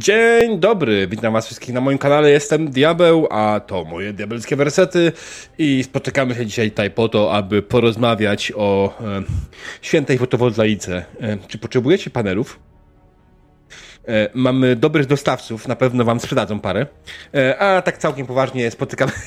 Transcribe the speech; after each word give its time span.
Dzień 0.00 0.58
dobry, 0.58 1.06
witam 1.08 1.32
was 1.32 1.46
wszystkich 1.46 1.74
na 1.74 1.80
moim 1.80 1.98
kanale, 1.98 2.30
jestem 2.30 2.70
Diabeł, 2.70 3.28
a 3.30 3.60
to 3.60 3.84
moje 3.84 4.12
diabelskie 4.12 4.56
wersety 4.56 5.12
i 5.58 5.84
spotykamy 5.84 6.34
się 6.34 6.46
dzisiaj 6.46 6.70
tutaj 6.70 6.90
po 6.90 7.08
to, 7.08 7.32
aby 7.32 7.62
porozmawiać 7.62 8.52
o 8.56 8.98
e, 9.00 9.22
świętej 9.82 10.18
fotowoltaice. 10.18 11.04
E, 11.20 11.38
czy 11.48 11.58
potrzebujecie 11.58 12.10
panelów? 12.10 12.60
E, 14.08 14.28
mamy 14.34 14.76
dobrych 14.76 15.06
dostawców, 15.06 15.68
na 15.68 15.76
pewno 15.76 16.04
wam 16.04 16.20
sprzedadzą 16.20 16.60
parę, 16.60 16.86
e, 17.34 17.58
a 17.58 17.82
tak 17.82 17.98
całkiem 17.98 18.26
poważnie 18.26 18.70
spotykamy... 18.70 19.12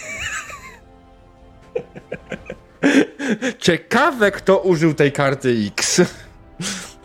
Ciekawe, 3.59 4.31
kto 4.31 4.57
użył 4.57 4.93
tej 4.93 5.11
karty 5.11 5.55
X. 5.67 6.01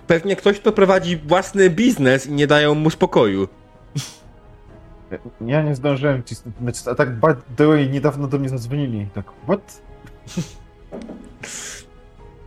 Pewnie 0.07 0.37
ktoś, 0.37 0.61
kto 0.61 0.73
prowadzi 0.73 1.17
własny 1.17 1.71
biznes 1.71 2.27
i 2.27 2.33
nie 2.33 2.47
dają 2.47 2.75
mu 2.75 2.91
spokoju. 2.91 3.58
Ja 5.47 5.63
nie 5.63 5.75
zdążyłem 5.75 6.23
ci 6.25 6.35
a 6.91 6.95
tak 6.95 7.21
by 7.57 7.67
way, 7.67 7.91
niedawno 7.91 8.29
do 8.29 8.39
mnie 8.39 8.49
zadzwonili. 8.49 9.07
Tak, 9.15 9.25
what? 9.45 9.83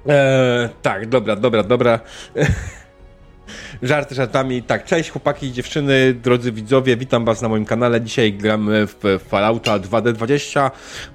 Eee, 0.07 0.69
tak, 0.81 1.09
dobra, 1.09 1.35
dobra, 1.35 1.63
dobra. 1.63 1.99
Żarty 3.81 4.15
żartami. 4.15 4.63
Tak, 4.63 4.85
cześć 4.85 5.09
chłopaki 5.09 5.47
i 5.47 5.51
dziewczyny, 5.51 6.13
drodzy 6.13 6.51
widzowie, 6.51 6.97
witam 6.97 7.25
was 7.25 7.41
na 7.41 7.49
moim 7.49 7.65
kanale. 7.65 8.01
Dzisiaj 8.01 8.33
gramy 8.33 8.87
w 8.87 9.19
Fallouta 9.27 9.79
2D20. 9.79 10.71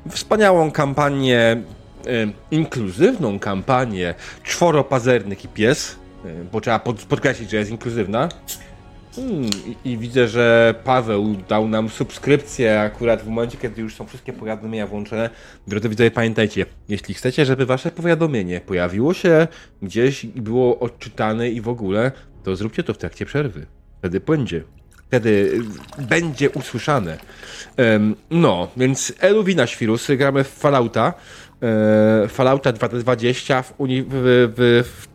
Wspaniałą 0.09 0.71
kampanię, 0.71 1.41
e, 1.41 1.63
inkluzywną 2.51 3.39
kampanię 3.39 4.15
Czworopazernik 4.43 5.45
i 5.45 5.49
pies, 5.49 5.97
e, 6.25 6.29
bo 6.53 6.61
trzeba 6.61 6.79
pod, 6.79 7.03
podkreślić, 7.03 7.51
że 7.51 7.57
jest 7.57 7.71
inkluzywna. 7.71 8.29
Hmm, 9.17 9.51
i, 9.85 9.91
I 9.91 9.99
widzę, 9.99 10.29
że 10.29 10.75
Paweł 10.85 11.37
dał 11.49 11.69
nam 11.69 11.89
subskrypcję 11.89 12.81
akurat 12.81 13.23
w 13.23 13.29
momencie, 13.29 13.59
kiedy 13.59 13.83
już 13.83 13.95
są 13.95 14.07
wszystkie 14.07 14.33
powiadomienia 14.33 14.87
włączone. 14.87 15.31
Drodzy 15.67 15.89
widzowie, 15.89 16.11
pamiętajcie, 16.11 16.67
jeśli 16.89 17.15
chcecie, 17.15 17.45
żeby 17.45 17.67
wasze 17.67 17.91
powiadomienie 17.91 18.61
pojawiło 18.61 19.15
się 19.15 19.49
gdzieś 19.83 20.25
i 20.25 20.43
było 20.43 20.79
odczytane 20.79 21.51
i 21.51 21.61
w 21.61 21.69
ogóle, 21.69 22.13
to 22.43 22.57
zróbcie 22.57 22.83
to 22.83 22.95
w 22.95 22.99
trakcie 22.99 23.27
przerwy. 23.27 23.67
Wtedy 23.99 24.21
będzie. 24.21 24.63
Wtedy 25.07 25.61
będzie 25.99 26.51
usłyszane. 26.51 27.19
Um, 27.79 28.15
no, 28.31 28.69
więc 28.77 29.13
Eluwina 29.21 29.67
Świrusy, 29.67 30.17
gramy 30.17 30.45
w 30.45 30.49
Fallouta. 30.49 31.15
E, 31.63 32.29
Fallouta 32.29 32.73
2020 32.73 33.63
w, 33.63 33.81
uni- 33.81 34.05
w, 34.09 34.13
w, 34.57 34.85
w 34.93 35.07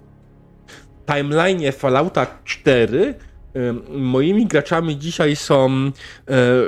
timeline'ie 1.06 1.72
Fallouta 1.72 2.28
4 2.46 3.14
Moimi 3.90 4.46
graczami 4.48 4.98
dzisiaj 4.98 5.36
są 5.36 5.92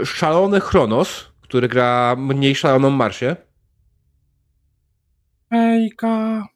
szalony 0.06 0.60
Chronos, 0.60 1.34
który 1.42 1.68
gra 1.68 2.16
mniej 2.18 2.56
szaloną 2.56 2.90
Marsię. 2.90 3.36
Hejka. 5.52 6.48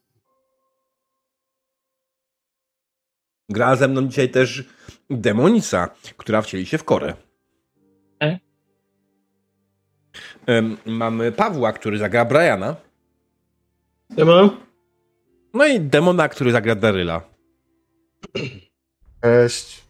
Gra 3.49 3.75
ze 3.75 3.87
mną 3.87 4.07
dzisiaj 4.07 4.29
też 4.29 4.63
Demonica, 5.09 5.89
która 6.17 6.41
wcieli 6.41 6.65
się 6.65 6.77
w 6.77 6.83
korę. 6.83 7.13
E? 8.23 8.39
Mamy 10.85 11.31
Pawła, 11.31 11.73
który 11.73 11.97
zagra 11.97 12.25
Briana. 12.25 12.75
Siema. 14.15 14.49
No 15.53 15.65
i 15.65 15.79
Demona, 15.79 16.29
który 16.29 16.51
zagra 16.51 16.75
Daryla. 16.75 17.21
Cześć. 19.23 19.86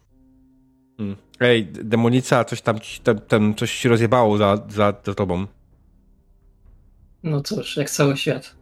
Hmm. 0.97 1.15
Ej, 1.39 1.65
demonica, 1.65 2.43
coś 2.43 2.61
tam, 2.61 2.79
tam, 3.03 3.19
tam 3.19 3.55
coś 3.55 3.71
się 3.71 3.89
rozjebało 3.89 4.37
za, 4.37 4.57
za, 4.69 4.93
za 5.05 5.13
tobą. 5.13 5.47
No 7.23 7.41
cóż, 7.41 7.77
jak 7.77 7.89
cały 7.89 8.17
świat. 8.17 8.55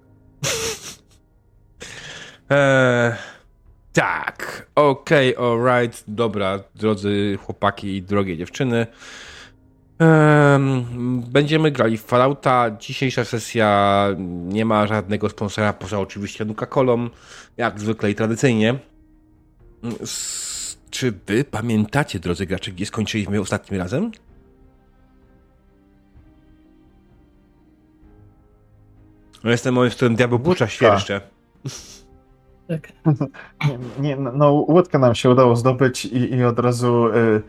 eee, 2.49 3.15
tak, 3.93 4.67
okej, 4.75 5.35
okay, 5.35 5.47
alright, 5.47 6.03
dobra, 6.07 6.59
drodzy 6.75 7.37
chłopaki 7.41 7.95
i 7.95 8.01
drogie 8.01 8.37
dziewczyny. 8.37 8.87
będziemy 11.27 11.71
grali 11.71 11.97
w 11.97 12.03
Fallouta. 12.03 12.71
Dzisiejsza 12.79 13.25
sesja 13.25 14.07
nie 14.47 14.65
ma 14.65 14.87
żadnego 14.87 15.29
sponsora, 15.29 15.73
poza 15.73 15.99
oczywiście 15.99 16.45
Nuka 16.45 16.65
Kolą, 16.65 17.09
jak 17.57 17.79
zwykle 17.79 18.11
i 18.11 18.15
tradycyjnie. 18.15 18.79
Czy 20.89 21.13
wy 21.27 21.43
pamiętacie, 21.43 22.19
drodzy 22.19 22.45
gracze, 22.45 22.71
gdzie 22.71 22.85
skończyliśmy 22.85 23.41
ostatnim 23.41 23.81
razem? 23.81 24.11
No 29.43 29.51
jestem 29.51 29.73
moim, 29.73 29.91
w 29.91 29.95
którym 29.95 30.15
diabeł 30.15 30.39
puszcza 30.39 30.67
świerszcze. 30.67 31.21
Tak. 32.67 32.91
Nie, 33.69 33.77
nie, 33.99 34.15
no, 34.15 34.51
łódkę 34.51 34.99
nam 34.99 35.15
się 35.15 35.29
udało 35.29 35.55
zdobyć 35.55 36.05
i, 36.05 36.33
i 36.33 36.43
od 36.43 36.59
razu 36.59 37.07
y, 37.07 37.11
y, 37.17 37.41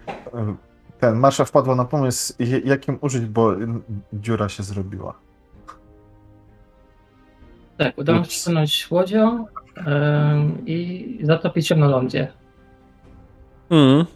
ten 1.00 1.14
Marsza 1.14 1.44
wpadła 1.44 1.74
na 1.74 1.84
pomysł, 1.84 2.34
jakim 2.64 2.98
użyć, 3.00 3.26
bo 3.26 3.52
dziura 4.12 4.48
się 4.48 4.62
zrobiła. 4.62 5.14
Tak, 7.76 7.98
udało 7.98 8.24
się 8.24 8.30
stanąć 8.30 8.88
łodzią 8.90 9.46
y, 9.46 9.82
i 10.66 11.18
zatopić 11.22 11.68
się 11.68 11.76
na 11.76 11.88
lądzie. 11.88 12.32
Mm. 13.70 14.06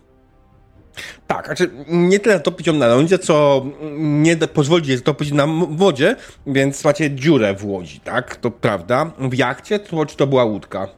Tak, 1.27 1.47
znaczy 1.47 1.71
nie 1.89 2.19
tyle 2.19 2.41
topić 2.41 2.67
ją 2.67 2.73
na 2.73 2.87
lądzie, 2.87 3.19
co 3.19 3.67
nie 3.99 4.37
pozwolić 4.37 4.89
jej 4.89 5.01
topić 5.03 5.33
na 5.33 5.47
wodzie, 5.71 6.17
więc 6.47 6.85
macie 6.85 7.15
dziurę 7.15 7.55
w 7.55 7.65
łodzi, 7.67 8.01
tak? 8.01 8.37
To 8.37 8.51
prawda. 8.51 9.11
W 9.19 9.35
jachcie 9.35 9.79
to 9.79 10.07
czy 10.07 10.17
to 10.17 10.27
była 10.27 10.45
łódka? 10.45 10.89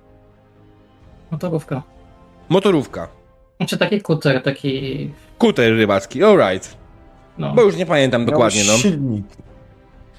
Motorówka. 1.31 1.83
Motorówka. 2.49 3.09
Znaczy 3.57 3.79
taki 3.79 4.01
kuter, 4.01 4.43
taki... 4.43 5.11
Kuter 5.39 5.73
rybacki, 5.73 6.25
alright. 6.25 6.77
No. 7.39 7.55
Bo 7.55 7.63
już 7.63 7.77
nie 7.77 7.87
pamiętam 7.87 8.23
Miał 8.23 8.31
dokładnie, 8.31 8.65
no. 8.67 8.73
silnik. 8.73 9.27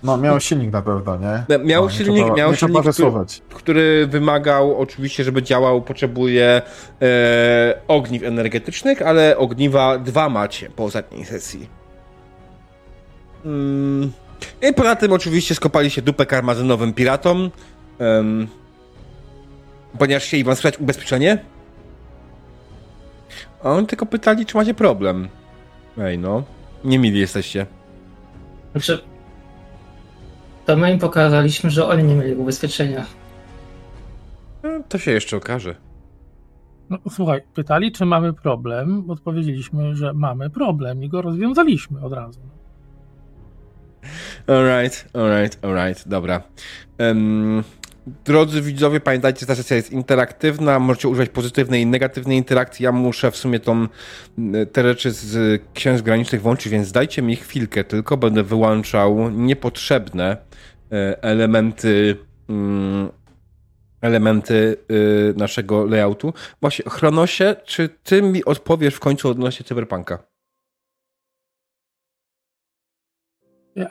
No, 0.03 0.17
miał 0.17 0.39
silnik 0.39 0.71
na 0.71 0.81
pewno, 0.81 1.17
nie? 1.17 1.57
Miał 1.65 1.83
no, 1.83 1.89
silnik, 1.89 2.27
to, 2.27 2.33
miał 2.33 2.55
silnik 2.55 2.83
który, 2.93 3.11
który, 3.49 4.07
wymagał 4.07 4.79
oczywiście, 4.79 5.23
żeby 5.23 5.43
działał, 5.43 5.81
potrzebuje 5.81 6.61
e, 7.01 7.81
ogniw 7.87 8.23
energetycznych, 8.23 9.01
ale 9.01 9.37
ogniwa 9.37 9.97
dwa 9.97 10.29
macie 10.29 10.69
po 10.69 10.83
ostatniej 10.83 11.25
sesji. 11.25 11.69
Mm. 13.45 14.11
I 14.61 14.73
poza 14.73 14.95
tym 14.95 15.11
oczywiście 15.13 15.55
skopali 15.55 15.89
się 15.89 16.01
dupę 16.01 16.25
karmazynowym 16.25 16.93
piratom, 16.93 17.51
um, 17.99 18.47
ponieważ 19.99 20.23
chcieli 20.23 20.43
wam 20.43 20.55
sprzedać 20.55 20.79
ubezpieczenie. 20.79 21.37
A 23.63 23.71
oni 23.71 23.87
tylko 23.87 24.05
pytali, 24.05 24.45
czy 24.45 24.57
macie 24.57 24.73
problem. 24.73 25.29
Ej 25.97 26.17
no, 26.17 26.43
nie 26.83 26.99
mili 26.99 27.19
jesteście. 27.19 27.65
Znaczy, 28.71 29.12
to 30.65 30.77
my 30.77 30.91
im 30.91 30.99
pokazaliśmy, 30.99 31.69
że 31.69 31.87
oni 31.87 32.03
nie 32.03 32.15
mieli 32.15 32.35
ubezpieczenia. 32.35 33.05
No, 34.63 34.69
to 34.89 34.97
się 34.97 35.11
jeszcze 35.11 35.37
okaże. 35.37 35.75
No, 36.89 36.97
słuchaj, 37.09 37.41
pytali, 37.53 37.91
czy 37.91 38.05
mamy 38.05 38.33
problem. 38.33 39.09
Odpowiedzieliśmy, 39.09 39.95
że 39.95 40.13
mamy 40.13 40.49
problem 40.49 41.03
i 41.03 41.09
go 41.09 41.21
rozwiązaliśmy 41.21 42.01
od 42.01 42.13
razu. 42.13 42.39
Alright, 44.47 45.09
alright, 45.13 45.65
alright, 45.65 46.07
dobra. 46.07 46.43
Um, 46.99 47.63
drodzy 48.25 48.61
widzowie, 48.61 48.99
pamiętajcie, 48.99 49.45
ta 49.45 49.55
sesja 49.55 49.75
jest 49.75 49.91
interaktywna, 49.91 50.79
możecie 50.79 51.09
używać 51.09 51.29
pozytywnej 51.29 51.81
i 51.81 51.85
negatywnej 51.85 52.37
interakcji. 52.37 52.83
Ja 52.83 52.91
muszę 52.91 53.31
w 53.31 53.37
sumie 53.37 53.59
tą, 53.59 53.87
te 54.71 54.83
rzeczy 54.83 55.11
z 55.11 55.61
księżyc 55.73 56.05
granicznych 56.05 56.41
włączyć, 56.41 56.69
więc 56.69 56.91
dajcie 56.91 57.21
mi 57.21 57.35
chwilkę 57.35 57.83
tylko, 57.83 58.17
będę 58.17 58.43
wyłączał 58.43 59.29
niepotrzebne 59.29 60.37
E, 60.93 61.23
elementy 61.23 62.17
mm, 62.49 63.11
elementy 64.01 64.77
y, 64.91 65.33
naszego 65.37 65.85
layoutu. 65.85 66.33
Właśnie, 66.61 66.85
Chronosie, 66.89 67.55
czy 67.65 67.89
ty 67.89 68.21
mi 68.21 68.45
odpowiesz 68.45 68.95
w 68.95 68.99
końcu 68.99 69.29
odnośnie 69.29 69.65
Cyberpunka? 69.65 70.23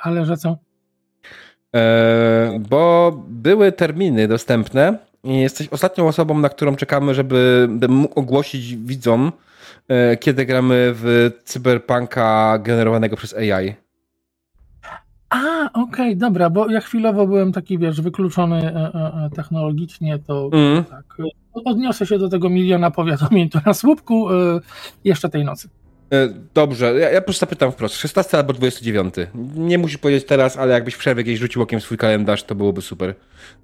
Ale 0.01 0.27
że 0.27 0.37
co? 0.37 0.59
E, 1.77 2.61
bo 2.71 3.13
były 3.29 3.73
terminy 3.73 4.29
dostępne 4.29 4.99
i 5.25 5.37
jesteś 5.41 5.69
ostatnią 5.69 6.09
osobą, 6.09 6.39
na 6.39 6.49
którą 6.49 6.77
czekamy, 6.77 7.15
żeby 7.15 7.69
mógł 7.89 8.21
ogłosić 8.21 8.77
widzom, 8.77 9.33
e, 9.89 10.17
kiedy 10.17 10.47
gramy 10.47 10.93
w 10.95 11.31
Cyberpunka 11.45 12.59
generowanego 12.59 13.17
przez 13.17 13.35
AI. 13.35 13.75
A, 15.31 15.71
okej, 15.73 15.83
okay, 15.83 16.17
dobra, 16.17 16.51
bo 16.51 16.71
ja 16.71 16.81
chwilowo 16.81 17.27
byłem 17.27 17.53
taki, 17.53 17.79
wiesz, 17.79 18.01
wykluczony 18.01 18.75
e, 18.75 19.31
technologicznie, 19.35 20.19
to 20.19 20.51
mm. 20.53 20.85
tak, 20.85 21.17
odniosę 21.55 22.07
się 22.07 22.19
do 22.19 22.29
tego 22.29 22.51
miliona 22.51 22.91
powiadomień 22.91 23.49
tu 23.49 23.59
na 23.67 23.75
słupku 23.75 24.29
jeszcze 25.05 25.29
tej 25.29 25.45
nocy. 25.45 25.69
E, 26.13 26.29
dobrze, 26.55 26.95
ja, 27.01 27.11
ja 27.11 27.21
po 27.21 27.25
prostu 27.25 27.41
zapytam 27.41 27.73
wprost. 27.73 27.95
16 27.97 28.39
albo 28.39 28.53
29? 28.53 29.15
Nie 29.55 29.79
musisz 29.79 29.99
powiedzieć 29.99 30.27
teraz, 30.27 30.57
ale 30.57 30.75
jakbyś 30.75 30.95
w 30.95 30.99
przerwie 30.99 31.23
gdzieś 31.25 31.39
rzucił 31.39 31.63
okiem 31.63 31.81
swój 31.81 31.97
kalendarz, 31.99 32.45
to 32.45 32.55
byłoby 32.55 32.83
super. 32.83 33.15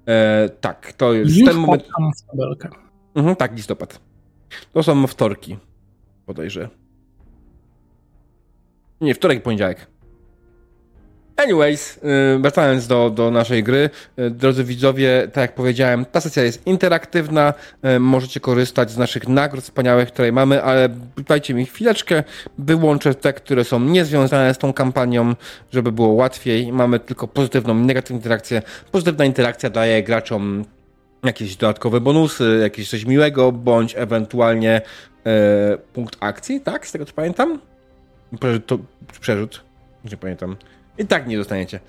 E, 0.07 0.49
tak, 0.61 0.93
to 0.93 1.13
jest 1.13 1.35
Już 1.35 1.49
ten 1.49 1.57
moment. 1.57 1.83
patrzam 1.83 2.11
w 2.17 2.31
tabelkę. 2.31 2.69
Mhm, 3.15 3.35
tak, 3.35 3.55
listopad. 3.55 3.99
To 4.73 4.83
są 4.83 5.07
wtorki, 5.07 5.57
podejrzę. 6.25 6.69
Nie, 9.01 9.15
wtorek 9.15 9.37
i 9.37 9.41
poniedziałek. 9.41 9.87
Anyways, 11.43 11.99
yy, 12.03 12.39
wracając 12.39 12.87
do, 12.87 13.09
do 13.09 13.31
naszej 13.31 13.63
gry, 13.63 13.89
yy, 14.17 14.31
drodzy 14.31 14.63
widzowie, 14.63 15.27
tak 15.33 15.41
jak 15.41 15.55
powiedziałem, 15.55 16.05
ta 16.05 16.21
sesja 16.21 16.43
jest 16.43 16.67
interaktywna, 16.67 17.53
yy, 17.83 17.99
możecie 17.99 18.39
korzystać 18.39 18.91
z 18.91 18.97
naszych 18.97 19.27
nagród 19.27 19.63
wspaniałych, 19.63 20.07
które 20.11 20.31
mamy, 20.31 20.63
ale 20.63 20.89
dajcie 21.27 21.53
mi 21.53 21.65
chwileczkę, 21.65 22.23
wyłączę 22.57 23.15
te, 23.15 23.33
które 23.33 23.63
są 23.63 23.79
niezwiązane 23.79 24.53
z 24.53 24.57
tą 24.57 24.73
kampanią, 24.73 25.35
żeby 25.71 25.91
było 25.91 26.07
łatwiej. 26.07 26.71
Mamy 26.71 26.99
tylko 26.99 27.27
pozytywną 27.27 27.77
i 27.77 27.81
negatywną 27.81 28.17
interakcję. 28.17 28.61
Pozytywna 28.91 29.25
interakcja 29.25 29.69
daje 29.69 30.03
graczom 30.03 30.65
jakieś 31.23 31.55
dodatkowe 31.55 32.01
bonusy, 32.01 32.59
jakieś 32.61 32.89
coś 32.89 33.05
miłego, 33.05 33.51
bądź 33.51 33.93
ewentualnie 33.97 34.81
e, 35.25 35.77
punkt 35.93 36.17
akcji, 36.19 36.61
tak? 36.61 36.87
Z 36.87 36.91
tego 36.91 37.05
co 37.05 37.13
pamiętam? 37.13 37.59
Przerzut, 38.39 38.65
to, 38.65 38.79
przerzut. 39.21 39.63
nie 40.11 40.17
pamiętam. 40.17 40.55
I 40.99 41.05
tak 41.05 41.27
nie 41.27 41.37
dostaniecie. 41.37 41.79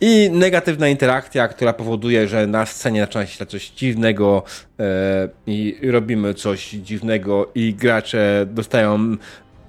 I 0.00 0.30
negatywna 0.32 0.88
interakcja, 0.88 1.48
która 1.48 1.72
powoduje, 1.72 2.28
że 2.28 2.46
na 2.46 2.66
scenie 2.66 3.00
zaczyna 3.00 3.26
się 3.26 3.46
coś 3.46 3.70
dziwnego 3.70 4.42
e, 4.80 5.28
i 5.46 5.78
robimy 5.90 6.34
coś 6.34 6.70
dziwnego 6.70 7.50
i 7.54 7.74
gracze 7.74 8.46
dostają 8.50 9.16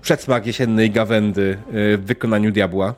przedsmak 0.01 0.45
jesiennej 0.45 0.91
gawędy 0.91 1.57
e, 1.67 1.97
w 1.97 2.05
wykonaniu 2.05 2.51
diabła. 2.51 2.95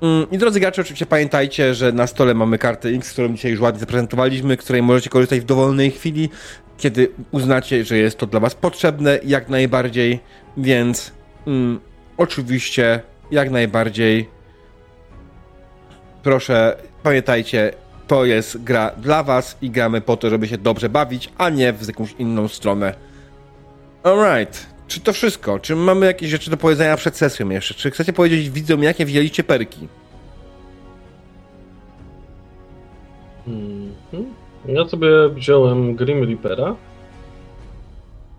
Mm, 0.00 0.26
I 0.30 0.38
drodzy 0.38 0.60
gracze, 0.60 0.82
oczywiście 0.82 1.06
pamiętajcie, 1.06 1.74
że 1.74 1.92
na 1.92 2.06
stole 2.06 2.34
mamy 2.34 2.58
kartę 2.58 2.88
X, 2.88 3.12
którą 3.12 3.34
dzisiaj 3.34 3.50
już 3.50 3.60
ładnie 3.60 3.80
zaprezentowaliśmy, 3.80 4.56
której 4.56 4.82
możecie 4.82 5.10
korzystać 5.10 5.40
w 5.40 5.44
dowolnej 5.44 5.90
chwili, 5.90 6.28
kiedy 6.78 7.08
uznacie, 7.30 7.84
że 7.84 7.98
jest 7.98 8.18
to 8.18 8.26
dla 8.26 8.40
Was 8.40 8.54
potrzebne, 8.54 9.18
jak 9.24 9.48
najbardziej, 9.48 10.20
więc 10.56 11.12
mm, 11.46 11.80
oczywiście, 12.16 13.00
jak 13.30 13.50
najbardziej 13.50 14.28
proszę, 16.22 16.76
pamiętajcie, 17.02 17.72
to 18.06 18.24
jest 18.24 18.64
gra 18.64 18.90
dla 18.90 19.22
Was 19.22 19.58
i 19.62 19.70
gramy 19.70 20.00
po 20.00 20.16
to, 20.16 20.30
żeby 20.30 20.48
się 20.48 20.58
dobrze 20.58 20.88
bawić, 20.88 21.32
a 21.38 21.48
nie 21.48 21.72
w 21.72 21.88
jakąś 21.88 22.14
inną 22.18 22.48
stronę. 22.48 22.94
Alright. 24.02 24.66
Czy 24.88 25.00
to 25.00 25.12
wszystko? 25.12 25.58
Czy 25.58 25.76
mamy 25.76 26.06
jakieś 26.06 26.30
rzeczy 26.30 26.50
do 26.50 26.56
powiedzenia 26.56 26.96
przed 26.96 27.16
sesją 27.16 27.50
jeszcze? 27.50 27.74
Czy 27.74 27.90
chcecie 27.90 28.12
powiedzieć 28.12 28.50
widzom, 28.50 28.82
jakie 28.82 29.06
wzięliście 29.06 29.44
perki? 29.44 29.88
Mhm. 33.46 34.34
Ja 34.66 34.88
sobie 34.88 35.28
wziąłem 35.28 35.96
Grim 35.96 36.24
Reapera, 36.24 36.76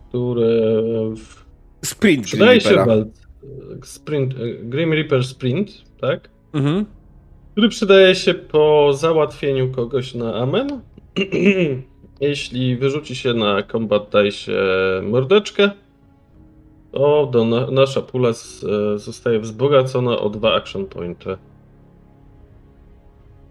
który 0.09 0.61
w... 1.15 1.40
Sprint 1.85 2.25
przydaje 2.25 2.61
się 2.61 2.69
Reapera. 2.69 2.85
bal... 2.85 3.05
Sprint, 3.83 4.33
Grim 4.63 4.93
Reaper 4.93 5.23
Sprint, 5.23 5.71
tak? 6.01 6.29
Mhm. 6.53 6.85
Który 7.51 7.69
przydaje 7.69 8.15
się 8.15 8.33
po 8.33 8.93
załatwieniu 8.93 9.71
kogoś 9.71 10.13
na 10.13 10.35
amen. 10.35 10.81
Jeśli 12.21 12.77
wyrzuci 12.77 13.15
się 13.15 13.33
na 13.33 13.63
combat 13.63 14.09
dice 14.11 14.51
mordeczkę, 15.03 15.71
to 16.91 17.29
do 17.33 17.45
na, 17.45 17.71
nasza 17.71 18.01
pula 18.01 18.33
z, 18.33 18.63
e, 18.63 18.99
zostaje 18.99 19.39
wzbogacona 19.39 20.19
o 20.19 20.29
dwa 20.29 20.55
action 20.55 20.85
pointy. 20.85 21.37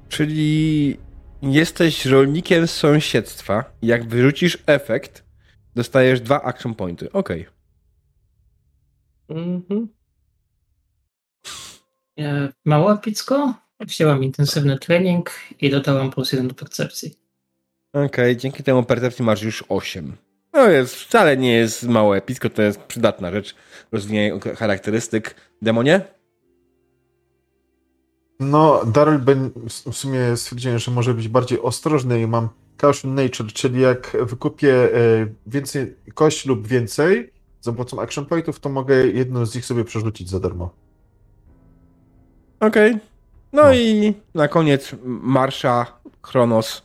Czyli 0.09 0.97
jesteś 1.43 2.07
rolnikiem 2.07 2.67
z 2.67 2.71
sąsiedztwa. 2.71 3.65
Jak 3.83 4.09
wyrzucisz 4.09 4.59
efekt, 4.67 5.25
dostajesz 5.77 6.21
dwa 6.21 6.43
action 6.43 6.75
pointy. 6.75 7.13
Okej. 7.13 7.47
Mhm. 9.31 9.89
Mało 12.65 12.93
epicko. 12.93 13.55
Wzięłam 13.81 14.25
intensywny 14.25 14.79
trening 14.79 15.31
i 15.61 15.71
dodałam 15.71 16.11
plus 16.11 16.33
jeden 16.33 16.49
do 16.49 16.55
percepcji. 16.55 17.15
Okej, 17.93 18.37
dzięki 18.37 18.63
temu 18.63 18.83
percepcji 18.83 19.25
masz 19.25 19.43
już 19.43 19.65
8. 19.69 20.17
No 20.53 20.69
jest, 20.69 20.95
wcale 20.95 21.37
nie 21.37 21.53
jest 21.53 21.83
mało 21.83 22.17
epicko, 22.17 22.51
to 22.51 22.63
jest 22.63 22.81
przydatna 22.81 23.31
rzecz. 23.31 23.55
Rozwijanie 23.93 24.41
charakterystyk. 24.57 25.35
Demonie? 25.63 26.01
No, 28.41 28.85
Daryl 28.85 29.21
w 29.67 29.97
sumie 29.97 30.37
stwierdziłem, 30.37 30.79
że 30.79 30.91
może 30.91 31.15
być 31.15 31.29
bardziej 31.29 31.61
ostrożny 31.61 32.21
i 32.21 32.27
mam 32.27 32.49
Caution 32.77 33.15
Nature, 33.15 33.53
czyli 33.53 33.81
jak 33.81 34.17
wykupię 34.23 34.75
e, 34.75 35.27
więcej 35.47 35.97
kość 36.15 36.47
lub 36.47 36.67
więcej 36.67 37.33
za 37.61 37.73
pomocą 37.73 38.01
action 38.01 38.27
pointów, 38.27 38.61
to 38.61 38.69
mogę 38.69 39.07
jedną 39.07 39.47
z 39.47 39.55
nich 39.55 39.65
sobie 39.67 39.85
przerzucić 39.85 40.29
za 40.31 40.41
darmo. 40.41 40.71
Okej. 42.61 42.95
No, 43.53 43.63
No. 43.63 43.75
i 43.75 44.15
na 44.35 44.49
koniec 44.49 44.97
Marsza, 45.05 45.87
Chronos. 46.23 46.83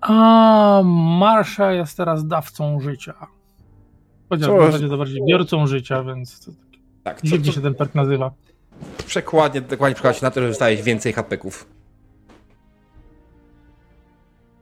A 0.00 0.82
Marsza 1.20 1.72
jest 1.72 1.96
teraz 1.96 2.26
dawcą 2.26 2.80
życia. 2.80 3.14
Chociaż 4.28 4.48
w 4.50 4.66
zasadzie 4.66 4.88
to 4.88 4.96
bardziej 4.98 5.20
biorcą 5.28 5.66
życia, 5.66 6.02
więc 6.04 6.44
to, 6.44 6.52
Tak, 7.04 7.20
co, 7.20 7.26
dziwnie 7.26 7.52
się 7.52 7.60
ten 7.60 7.74
perk 7.74 7.94
nazywa. 7.94 8.30
przekładnie, 9.06 9.60
dokładnie 9.60 9.94
przekłada 9.94 10.18
się 10.18 10.26
na 10.26 10.30
to, 10.30 10.40
że 10.40 10.48
dostałeś 10.48 10.82
więcej 10.82 11.12
hapeków. 11.12 11.66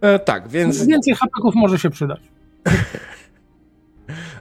E, 0.01 0.19
tak, 0.19 0.49
więc... 0.49 0.87
Więcej 0.87 1.15
hapeków 1.15 1.55
może 1.55 1.79
się 1.79 1.91
przydać. 1.91 2.21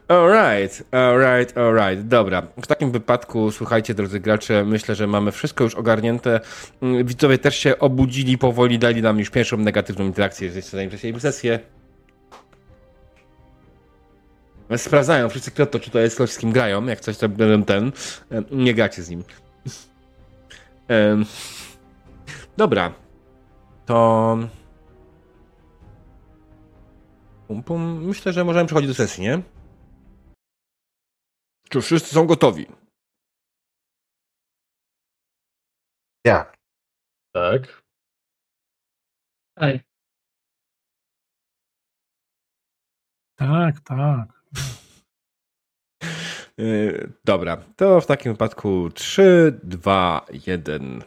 Alright, 0.08 0.84
alright, 0.92 1.58
alright. 1.58 2.08
Dobra. 2.08 2.42
W 2.62 2.68
takim 2.68 2.92
wypadku, 2.92 3.52
słuchajcie, 3.52 3.94
drodzy 3.94 4.20
gracze, 4.20 4.66
myślę, 4.66 4.96
że 4.96 5.08
mamy 5.08 5.32
wszystko 5.32 5.64
już 5.64 5.76
ogarnięte. 5.76 6.40
Mm, 6.82 7.06
Widzowie 7.06 7.38
też 7.38 7.56
się 7.58 7.80
obudzili 7.80 8.38
powoli, 8.38 8.80
dali 8.80 9.02
nam 9.02 9.20
już 9.20 9.30
pierwszą 9.30 9.58
negatywną 9.58 10.06
interakcję, 10.06 10.62
zanim 10.62 10.90
przejdziemy 10.90 11.20
sesję. 11.20 11.60
Sprawdzają 14.78 15.30
wszyscy, 15.30 15.52
kto 15.52 15.66
to, 15.66 15.80
czy 15.80 15.92
to 15.92 16.00
jest 16.00 16.16
ktoś, 16.16 16.30
z 16.32 16.38
kim 16.38 16.52
grają. 16.52 16.86
Jak 16.86 17.00
coś, 17.00 17.18
to 17.18 17.30
będę 17.30 17.66
ten. 17.66 17.92
e, 18.32 18.44
Nie 18.52 18.74
gracie 18.74 19.04
z 19.04 19.10
nim. 19.10 19.24
Em, 20.88 21.26
Dobra. 22.58 22.94
To. 23.86 24.38
Pum, 27.48 27.64
pum. 27.64 28.06
Myślę, 28.06 28.34
że 28.34 28.44
możemy 28.44 28.66
przechodzić 28.66 28.88
do 28.90 28.94
sesji, 28.96 29.24
nie? 29.24 29.42
Czy 31.70 31.82
wszyscy 31.82 32.16
są 32.16 32.26
gotowi? 32.26 32.66
Ja. 36.26 36.52
Tak. 37.34 37.84
Ej, 39.58 39.80
Tak, 43.36 43.80
tak. 43.80 44.28
Yy, 46.58 47.14
dobra, 47.26 47.58
to 47.76 48.02
w 48.02 48.06
takim 48.06 48.32
wypadku 48.32 48.90
3, 48.90 49.60
2, 49.64 50.26
1. 50.48 51.04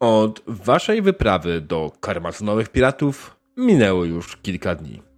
Od 0.00 0.42
waszej 0.46 1.02
wyprawy 1.02 1.60
do 1.60 1.92
karmazynowych 2.00 2.68
piratów 2.68 3.36
minęło 3.56 4.04
już 4.04 4.36
kilka 4.36 4.74
dni. 4.74 5.09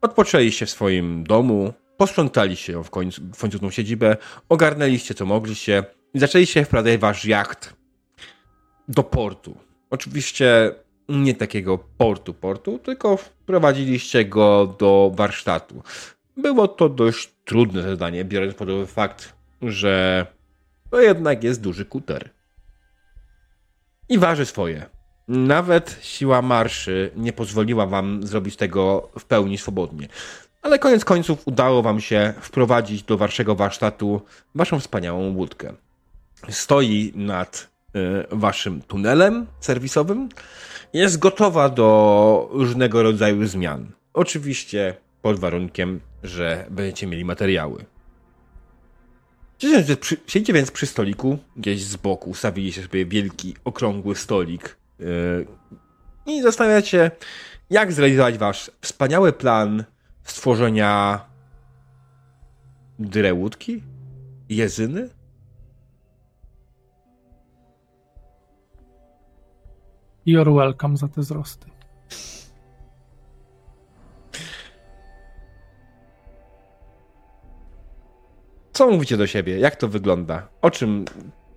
Odpoczęliście 0.00 0.66
w 0.66 0.70
swoim 0.70 1.24
domu, 1.24 1.72
posprzątaliście 1.96 2.82
w 2.82 2.90
końcu, 2.90 3.22
w 3.34 3.40
końcu 3.40 3.58
tą 3.58 3.70
siedzibę, 3.70 4.16
ogarnęliście 4.48 5.14
co 5.14 5.26
mogliście 5.26 5.84
i 6.14 6.18
zaczęliście 6.18 6.64
wprowadzać 6.64 7.00
wasz 7.00 7.24
jacht 7.24 7.76
do 8.88 9.02
portu. 9.02 9.56
Oczywiście 9.90 10.74
nie 11.08 11.34
takiego 11.34 11.78
portu 11.78 12.34
portu, 12.34 12.78
tylko 12.78 13.16
wprowadziliście 13.16 14.24
go 14.24 14.76
do 14.78 15.12
warsztatu. 15.14 15.82
Było 16.36 16.68
to 16.68 16.88
dość 16.88 17.30
trudne 17.44 17.82
zadanie, 17.82 18.24
biorąc 18.24 18.54
pod 18.54 18.68
uwagę 18.68 18.86
fakt, 18.86 19.32
że 19.62 20.26
to 20.90 21.00
jednak 21.00 21.44
jest 21.44 21.60
duży 21.60 21.84
kuter. 21.84 22.30
I 24.08 24.18
waży 24.18 24.46
swoje. 24.46 24.99
Nawet 25.32 25.98
siła 26.02 26.42
marszy 26.42 27.10
nie 27.16 27.32
pozwoliła 27.32 27.86
wam 27.86 28.26
zrobić 28.26 28.56
tego 28.56 29.08
w 29.18 29.24
pełni 29.24 29.58
swobodnie. 29.58 30.08
Ale 30.62 30.78
koniec 30.78 31.04
końców 31.04 31.42
udało 31.44 31.82
wam 31.82 32.00
się 32.00 32.34
wprowadzić 32.40 33.02
do 33.02 33.16
waszego 33.18 33.54
warsztatu 33.54 34.20
waszą 34.54 34.80
wspaniałą 34.80 35.34
łódkę. 35.34 35.72
Stoi 36.48 37.12
nad 37.14 37.70
waszym 38.30 38.82
tunelem 38.82 39.46
serwisowym, 39.60 40.28
jest 40.92 41.18
gotowa 41.18 41.68
do 41.68 42.48
różnego 42.52 43.02
rodzaju 43.02 43.46
zmian. 43.46 43.92
Oczywiście 44.12 44.94
pod 45.22 45.38
warunkiem, 45.38 46.00
że 46.22 46.66
będziecie 46.70 47.06
mieli 47.06 47.24
materiały. 47.24 47.84
Siedźcie 50.26 50.52
więc 50.52 50.70
przy 50.70 50.86
stoliku, 50.86 51.38
gdzieś 51.56 51.84
z 51.84 51.96
boku, 51.96 52.30
ustawiliście 52.30 52.82
sobie 52.82 53.06
wielki, 53.06 53.54
okrągły 53.64 54.16
stolik 54.16 54.79
yy, 55.00 55.46
i 56.26 56.42
zastanawiacie, 56.42 57.10
jak 57.70 57.92
zrealizować 57.92 58.38
wasz 58.38 58.70
wspaniały 58.80 59.32
plan 59.32 59.84
stworzenia 60.22 61.24
drewutki? 62.98 63.82
Jezyny? 64.48 65.08
You're 70.26 70.54
welcome 70.54 70.96
za 70.96 71.08
te 71.08 71.20
wzrosty. 71.20 71.70
Co 78.72 78.90
mówicie 78.90 79.16
do 79.16 79.26
siebie? 79.26 79.58
Jak 79.58 79.76
to 79.76 79.88
wygląda? 79.88 80.48
O 80.62 80.70
czym 80.70 81.04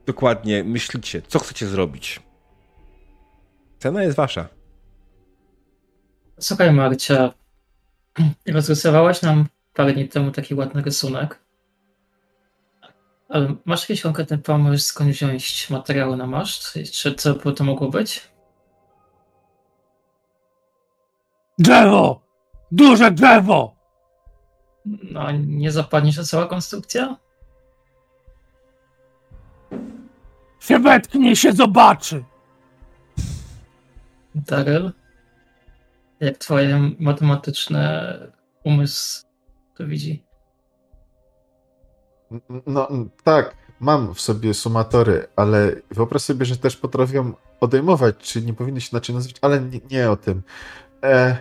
dokładnie 0.06 0.64
myślicie? 0.64 1.22
Co 1.22 1.40
chcecie 1.40 1.68
zrobić? 1.68 2.22
Cena 3.84 4.04
jest 4.04 4.18
wasza. 4.18 4.48
Słuchaj, 6.40 6.72
Marcia. 6.72 7.34
Rozrysowałaś 8.48 9.22
nam 9.22 9.46
parę 9.74 9.94
dni 9.94 10.10
temu 10.10 10.32
taki 10.32 10.56
ładny 10.56 10.82
rysunek. 10.82 11.40
Ale 13.30 13.56
masz 13.66 13.90
jakiś 13.90 14.02
konkretny 14.02 14.38
pomysł, 14.38 14.86
skąd 14.86 15.10
wziąć 15.10 15.70
materiały 15.70 16.18
na 16.18 16.28
maszt? 16.28 16.80
Czy 16.92 17.16
co 17.16 17.34
by 17.34 17.54
to 17.54 17.64
mogło 17.64 17.90
być? 17.90 18.32
Drzewo! 21.60 22.22
Duże 22.72 23.12
drzewo! 23.12 23.76
No, 24.86 25.32
nie 25.32 25.72
zapadnie 25.72 26.14
się 26.14 26.24
cała 26.24 26.48
konstrukcja? 26.48 27.18
Się 30.60 30.80
wetknie, 30.80 31.36
się 31.36 31.54
zobaczy! 31.54 32.24
Daryl? 34.36 34.92
Jak 36.20 36.38
twoje 36.38 36.92
matematyczne 37.00 38.18
umysł 38.64 39.26
to 39.78 39.88
widzi? 39.88 40.24
No 42.66 42.88
tak, 43.24 43.56
mam 43.80 44.14
w 44.14 44.22
sobie 44.22 44.54
sumatory, 44.54 45.28
ale 45.36 45.76
wyobraź 45.92 46.22
sobie, 46.22 46.46
że 46.46 46.58
też 46.58 46.78
potrafią 46.78 47.34
odejmować, 47.60 48.16
czy 48.18 48.42
nie 48.42 48.54
powinny 48.54 48.82
się 48.82 48.90
inaczej 48.92 49.16
nazywać, 49.16 49.38
ale 49.42 49.62
nie, 49.62 49.80
nie 49.92 50.12
o 50.12 50.16
tym. 50.16 50.42
E, 51.04 51.38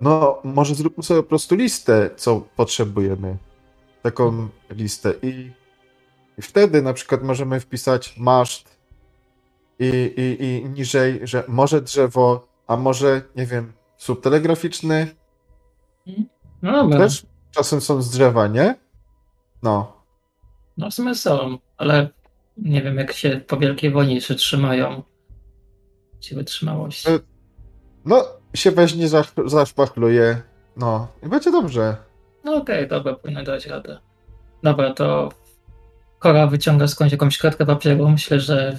no, 0.00 0.40
może 0.44 0.74
zróbmy 0.74 1.02
sobie 1.02 1.22
po 1.22 1.28
prostu 1.28 1.54
listę, 1.54 2.10
co 2.16 2.40
potrzebujemy. 2.56 3.36
Taką 4.02 4.48
listę 4.70 5.14
i, 5.22 5.52
i 6.38 6.42
wtedy 6.42 6.82
na 6.82 6.92
przykład 6.92 7.22
możemy 7.22 7.60
wpisać 7.60 8.18
maszt 8.18 8.81
i, 9.78 10.14
i, 10.16 10.44
i 10.44 10.68
niżej, 10.70 11.20
że 11.22 11.44
może 11.48 11.82
drzewo, 11.82 12.48
a 12.66 12.76
może, 12.76 13.22
nie 13.36 13.46
wiem, 13.46 13.72
słup 13.96 14.22
telegraficzny. 14.22 15.06
No 16.62 16.72
dobra. 16.72 16.98
Też 16.98 17.26
czasem 17.50 17.80
są 17.80 18.02
z 18.02 18.10
drzewa, 18.10 18.46
nie? 18.46 18.74
No. 19.62 20.02
No 20.76 20.90
w 20.90 20.94
sumie 20.94 21.14
są, 21.14 21.58
ale 21.76 22.08
nie 22.56 22.82
wiem 22.82 22.96
jak 22.96 23.12
się 23.12 23.40
po 23.46 23.56
Wielkiej 23.56 23.90
Wojnie 23.90 24.14
jeszcze 24.14 24.34
trzymają. 24.34 25.02
Ci 26.20 26.34
wytrzymałość. 26.34 27.08
E, 27.08 27.18
No, 28.04 28.24
się 28.54 28.70
weźmie, 28.70 29.08
zaszpachluje. 29.46 30.42
No, 30.76 31.08
i 31.22 31.28
będzie 31.28 31.50
dobrze. 31.50 31.96
No 32.44 32.56
okej, 32.56 32.88
dobra, 32.88 33.14
powinno 33.14 33.42
dać 33.44 33.66
radę. 33.66 33.98
Dobra, 34.62 34.94
to 34.94 35.28
Kora 36.18 36.46
wyciąga 36.46 36.88
skądś 36.88 37.12
jakąś 37.12 37.38
kratkę 37.38 37.66
papieru. 37.66 38.08
Myślę, 38.08 38.40
że 38.40 38.78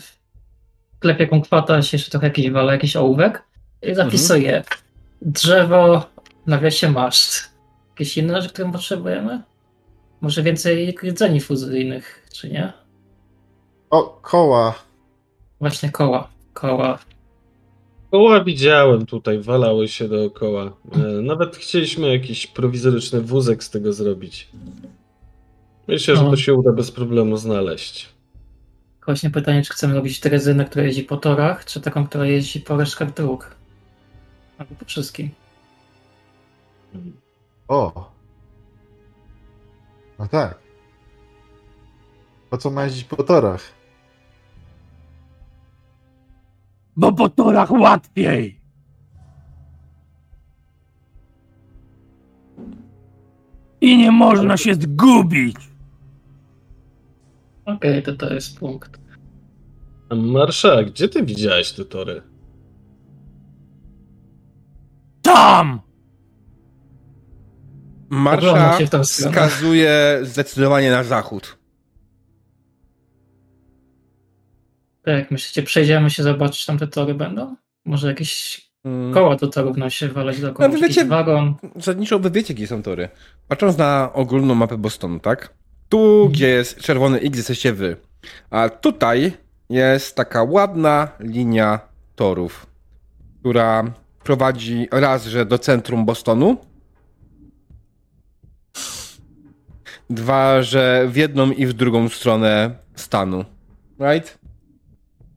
klepie 1.04 1.28
kumkwata, 1.28 1.82
się 1.82 1.98
jeszcze 1.98 2.12
trochę 2.12 2.28
jakiś 2.28 2.50
wale, 2.52 2.74
jakiś 2.74 2.96
ołówek 2.96 3.44
i 3.82 3.96
zapisuje 3.96 4.64
drzewo, 5.22 6.06
nawiasie 6.48 6.92
maszt. 6.92 7.50
Jakieś 7.90 8.18
inne 8.18 8.42
rzeczy, 8.42 8.54
które 8.54 8.72
potrzebujemy? 8.72 9.42
Może 10.22 10.44
więcej 10.44 10.96
rdzeni 11.04 11.42
fuzyjnych, 11.42 12.28
czy 12.34 12.50
nie? 12.50 12.74
O, 13.90 14.20
koła. 14.22 14.76
Właśnie 15.60 15.90
koła. 15.92 16.28
Koła. 16.54 17.00
Koła 18.12 18.44
widziałem 18.44 19.06
tutaj, 19.06 19.40
walały 19.40 19.88
się 19.88 20.08
dookoła. 20.08 20.72
E, 20.96 20.98
Nawet 21.22 21.56
chcieliśmy 21.56 22.12
jakiś 22.14 22.48
prowizoryczny 22.48 23.22
wózek 23.22 23.64
z 23.64 23.70
tego 23.70 23.94
zrobić. 23.94 24.50
Myślę, 25.88 26.16
że 26.16 26.24
No. 26.24 26.30
to 26.30 26.36
się 26.38 26.54
uda 26.54 26.72
bez 26.72 26.92
problemu 26.92 27.38
znaleźć. 27.38 28.10
Właśnie 29.06 29.30
pytanie, 29.30 29.62
czy 29.62 29.74
chcemy 29.74 29.94
robić 29.94 30.20
drezynę, 30.20 30.66
która 30.66 30.86
jeździ 30.86 31.04
po 31.04 31.18
torach, 31.18 31.66
czy 31.66 31.82
taką, 31.82 32.08
która 32.08 32.26
jeździ 32.26 32.60
po 32.60 32.78
resztkach 32.78 33.14
dróg? 33.14 33.56
Albo 34.58 34.76
po 34.76 34.86
wszystkim. 34.86 35.30
O. 37.68 38.12
No 40.20 40.28
tak. 40.28 40.60
Po 42.50 42.58
co 42.58 42.72
ma 42.72 42.84
jeździć 42.84 43.04
po 43.04 43.24
torach? 43.24 43.62
Bo 46.96 47.14
po 47.14 47.30
torach 47.30 47.72
łatwiej! 47.72 48.62
I 53.82 53.98
nie 53.98 54.12
można 54.12 54.58
się 54.58 54.76
zgubić! 54.76 55.73
Okej, 57.66 58.04
to 58.04 58.14
to 58.16 58.34
jest 58.34 58.60
punkt. 58.60 59.00
Marsza, 60.12 60.84
gdzie 60.84 61.10
ty 61.10 61.24
widziałeś 61.24 61.72
te 61.72 61.86
tory? 61.86 62.22
Tam! 65.22 65.80
Marsza 68.10 68.78
wskazuje 69.04 70.20
zdecydowanie 70.24 70.92
na 70.92 71.04
zachód. 71.04 71.58
Tak, 75.06 75.16
jak 75.16 75.32
myślicie, 75.32 75.64
przejdziemy 75.64 76.10
się 76.10 76.24
zobaczyć, 76.24 76.66
tam 76.66 76.78
te 76.78 76.88
tory 76.88 77.14
będą? 77.14 77.56
Może 77.86 78.08
jakieś 78.08 78.64
Mm. 78.86 79.14
koła 79.14 79.36
do 79.36 79.48
torów 79.48 79.78
nam 79.78 79.90
się 79.90 80.08
walać 80.10 80.42
dookoła, 80.42 80.68
No, 80.68 80.74
wy 80.74 80.80
jakiś 80.80 80.96
wiecie- 80.98 81.10
wagon. 81.10 81.56
Zasadniczo 81.76 82.20
wy 82.20 82.32
wiecie, 82.32 82.54
gdzie 82.54 82.68
są 82.68 82.84
tory. 82.84 83.10
Patrząc 83.48 83.78
na 83.78 84.14
ogólną 84.14 84.56
mapę 84.56 84.78
Bostonu, 84.78 85.20
tak? 85.20 85.54
Tu, 85.94 86.30
gdzie 86.30 86.48
jest 86.48 86.78
czerwony 86.78 87.20
X, 87.20 87.38
jesteście 87.38 87.74
wy. 87.74 87.98
A 88.50 88.70
tutaj 88.70 89.34
jest 89.70 90.16
taka 90.16 90.44
ładna 90.44 91.08
linia 91.20 91.80
torów, 92.16 92.66
która 93.40 93.94
prowadzi 94.24 94.88
raz, 94.92 95.26
że 95.26 95.46
do 95.46 95.60
centrum 95.60 96.06
Bostonu. 96.06 96.58
Dwa, 100.10 100.62
że 100.62 101.08
w 101.10 101.16
jedną 101.16 101.52
i 101.52 101.66
w 101.66 101.74
drugą 101.74 102.10
stronę 102.10 102.76
stanu. 102.96 103.46
Right? 104.00 104.38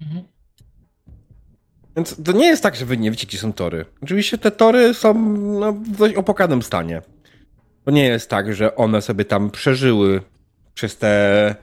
Mhm. 0.02 0.24
Więc 1.96 2.22
to 2.24 2.32
nie 2.32 2.46
jest 2.46 2.62
tak, 2.62 2.76
że 2.76 2.86
wy 2.86 2.96
nie 2.96 3.10
wiecie, 3.10 3.26
gdzie 3.26 3.38
są 3.38 3.52
tory. 3.52 3.84
Oczywiście 4.02 4.38
te 4.38 4.50
tory 4.50 4.94
są 4.94 5.14
no, 5.38 5.72
w 5.72 5.96
dość 5.96 6.14
opłakanym 6.14 6.62
stanie. 6.62 7.02
To 7.84 7.90
nie 7.90 8.04
jest 8.04 8.30
tak, 8.30 8.54
że 8.54 8.76
one 8.76 9.02
sobie 9.02 9.24
tam 9.24 9.50
przeżyły 9.50 10.22
przez 10.76 10.96
te 10.96 11.54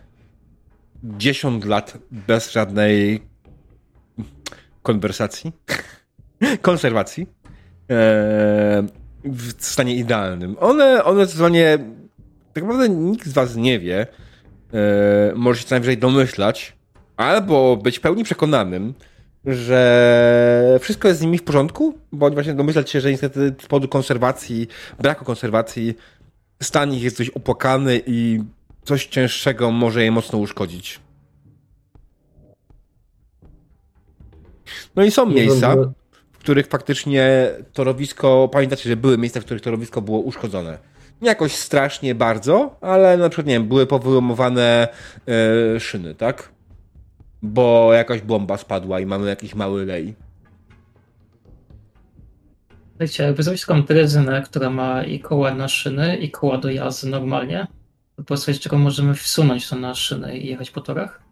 10 1.03 1.65
lat 1.65 1.97
bez 2.11 2.51
żadnej 2.51 3.21
konwersacji, 4.83 5.51
konserwacji 6.61 7.23
e, 7.23 7.27
w 9.23 9.51
stanie 9.59 9.95
idealnym. 9.95 10.55
One, 10.59 11.03
one 11.03 11.25
zdecydowanie 11.25 11.77
tak 12.53 12.63
naprawdę 12.63 12.89
nikt 12.89 13.27
z 13.27 13.33
was 13.33 13.55
nie 13.55 13.79
wie, 13.79 14.07
e, 14.73 15.33
może 15.35 15.61
się 15.61 15.67
co 15.67 15.75
najwyżej 15.75 15.97
domyślać, 15.97 16.75
albo 17.17 17.77
być 17.77 17.99
pełni 17.99 18.23
przekonanym, 18.23 18.93
że 19.45 20.77
wszystko 20.81 21.07
jest 21.07 21.19
z 21.19 21.23
nimi 21.23 21.37
w 21.37 21.43
porządku, 21.43 21.97
bądź 22.11 22.33
właśnie 22.33 22.53
domyślać 22.53 22.89
się, 22.89 23.01
że 23.01 23.11
niestety 23.11 23.55
z 23.61 23.67
powodu 23.67 23.87
konserwacji, 23.87 24.67
braku 24.99 25.25
konserwacji, 25.25 25.95
stan 26.61 26.93
ich 26.93 27.03
jest 27.03 27.17
dość 27.17 27.29
opłakany 27.29 28.01
i 28.05 28.39
coś 28.83 29.05
cięższego 29.05 29.71
może 29.71 30.03
je 30.03 30.11
mocno 30.11 30.39
uszkodzić. 30.39 30.99
No 34.95 35.03
i 35.03 35.11
są 35.11 35.25
miejsca, 35.25 35.75
w 36.31 36.37
których 36.37 36.67
faktycznie 36.67 37.49
torowisko, 37.73 38.49
pamiętacie, 38.51 38.89
że 38.89 38.97
były 38.97 39.17
miejsca, 39.17 39.41
w 39.41 39.45
których 39.45 39.63
torowisko 39.63 40.01
było 40.01 40.19
uszkodzone. 40.19 40.77
Nie 41.21 41.27
jakoś 41.27 41.55
strasznie 41.55 42.15
bardzo, 42.15 42.75
ale 42.81 43.17
na 43.17 43.29
przykład, 43.29 43.47
nie 43.47 43.53
wiem, 43.53 43.67
były 43.67 43.87
powyłamowane 43.87 44.87
e, 45.75 45.79
szyny, 45.79 46.15
tak? 46.15 46.53
bo 47.43 47.93
jakaś 47.93 48.21
bomba 48.21 48.57
spadła 48.57 48.99
i 48.99 49.05
mamy 49.05 49.29
jakiś 49.29 49.55
mały 49.55 49.85
lej. 49.85 50.15
Wiecie, 52.99 53.33
taką 53.67 53.83
drezynę, 53.83 54.41
która 54.41 54.69
ma 54.69 55.03
i 55.03 55.19
koła 55.19 55.53
na 55.53 55.67
szyny, 55.67 56.17
i 56.17 56.31
koła 56.31 56.57
do 56.57 56.69
jazdy 56.69 57.09
normalnie, 57.09 57.67
to 58.15 58.21
po 58.21 58.23
prostu 58.23 58.53
z 58.53 58.59
czego 58.59 58.77
możemy 58.77 59.15
wsunąć 59.15 59.69
to 59.69 59.75
na 59.75 59.95
szyny 59.95 60.37
i 60.37 60.47
jechać 60.47 60.71
po 60.71 60.81
torach? 60.81 61.23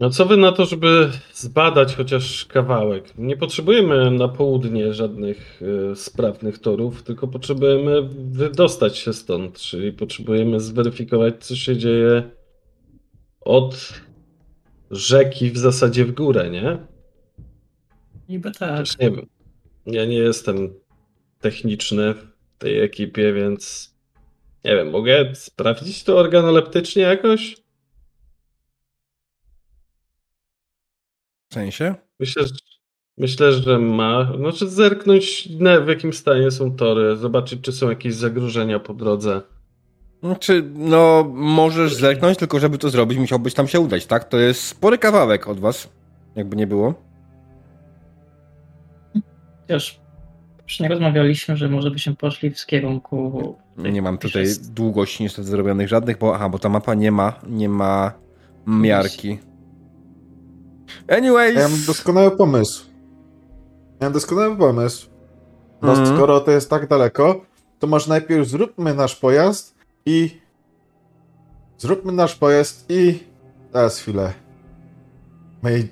No 0.00 0.10
co 0.10 0.26
wy 0.26 0.36
na 0.36 0.52
to, 0.52 0.66
żeby 0.66 1.10
zbadać 1.34 1.96
chociaż 1.96 2.44
kawałek? 2.44 3.18
Nie 3.18 3.36
potrzebujemy 3.36 4.10
na 4.10 4.28
południe 4.28 4.94
żadnych 4.94 5.62
y, 5.92 5.96
sprawnych 5.96 6.58
torów, 6.58 7.02
tylko 7.02 7.28
potrzebujemy 7.28 8.02
wydostać 8.30 8.98
się 8.98 9.12
stąd, 9.12 9.58
czyli 9.58 9.92
potrzebujemy 9.92 10.60
zweryfikować, 10.60 11.34
co 11.44 11.56
się 11.56 11.76
dzieje 11.76 12.30
od 13.40 14.00
rzeki 14.90 15.50
w 15.50 15.58
zasadzie 15.58 16.04
w 16.04 16.12
górę, 16.12 16.50
nie? 16.50 16.78
Niby 18.28 18.50
tak. 18.50 18.78
Też 18.78 18.98
nie 18.98 19.10
wiem. 19.10 19.26
Ja 19.86 20.04
nie 20.04 20.18
jestem 20.18 20.74
techniczny 21.40 22.14
w 22.14 22.26
tej 22.58 22.80
ekipie, 22.80 23.32
więc 23.32 23.94
nie 24.68 24.76
wiem, 24.76 24.90
mogę 24.90 25.34
sprawdzić 25.34 26.04
to 26.04 26.18
organoleptycznie 26.18 27.02
jakoś? 27.02 27.56
W 31.50 31.54
sensie? 31.54 31.94
Myślę, 32.20 32.46
że, 32.46 32.54
myślę, 33.18 33.52
że 33.52 33.78
ma. 33.78 34.32
Znaczy 34.36 34.68
zerknąć 34.68 35.48
na, 35.50 35.80
w 35.80 35.88
jakim 35.88 36.12
stanie 36.12 36.50
są 36.50 36.76
tory, 36.76 37.16
zobaczyć, 37.16 37.60
czy 37.60 37.72
są 37.72 37.90
jakieś 37.90 38.14
zagrożenia 38.14 38.80
po 38.80 38.94
drodze. 38.94 39.42
Znaczy, 40.22 40.70
no, 40.74 41.30
możesz 41.34 41.94
zerknąć, 41.94 42.38
tylko 42.38 42.60
żeby 42.60 42.78
to 42.78 42.90
zrobić, 42.90 43.18
musiałbyś 43.18 43.54
tam 43.54 43.68
się 43.68 43.80
udać, 43.80 44.06
tak? 44.06 44.28
To 44.28 44.38
jest 44.38 44.62
spory 44.62 44.98
kawałek 44.98 45.48
od 45.48 45.60
was, 45.60 45.92
jakby 46.36 46.56
nie 46.56 46.66
było. 46.66 46.94
Chociaż 49.60 50.00
już 50.62 50.80
nie 50.80 50.88
rozmawialiśmy, 50.88 51.56
że 51.56 51.68
może 51.68 51.90
byśmy 51.90 52.16
poszli 52.16 52.50
w 52.50 52.66
kierunku. 52.66 53.56
Nie 53.78 54.02
mam 54.02 54.18
tutaj 54.18 54.42
Jest- 54.42 54.72
długości 54.72 55.22
niestety 55.22 55.48
zrobionych 55.48 55.88
żadnych, 55.88 56.18
bo 56.18 56.34
aha, 56.34 56.48
bo 56.48 56.58
ta 56.58 56.68
mapa 56.68 56.94
nie 56.94 57.12
ma, 57.12 57.32
nie 57.48 57.68
ma 57.68 58.12
miarki. 58.66 59.38
Anyways. 61.08 61.56
Ja 61.56 61.68
mam 61.68 61.84
doskonały 61.86 62.30
pomysł. 62.36 62.84
Ja 64.00 64.06
mam 64.06 64.12
doskonały 64.12 64.56
pomysł. 64.56 65.06
No 65.82 65.90
Mhm. 65.92 66.16
skoro 66.16 66.40
to 66.40 66.50
jest 66.50 66.70
tak 66.70 66.88
daleko, 66.88 67.40
to 67.78 67.86
może 67.86 68.08
najpierw 68.08 68.48
zróbmy 68.48 68.94
nasz 68.94 69.16
pojazd 69.16 69.74
i... 70.06 70.40
Zróbmy 71.78 72.12
nasz 72.12 72.34
pojazd 72.34 72.86
i... 72.88 73.18
Teraz 73.72 73.98
chwilę. 73.98 74.32
My 75.62 75.88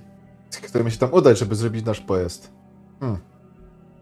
chcemy 0.51 0.91
się 0.91 0.99
tam 0.99 1.13
udać, 1.13 1.39
żeby 1.39 1.55
zrobić 1.55 1.85
nasz 1.87 2.01
pojazd. 2.01 2.53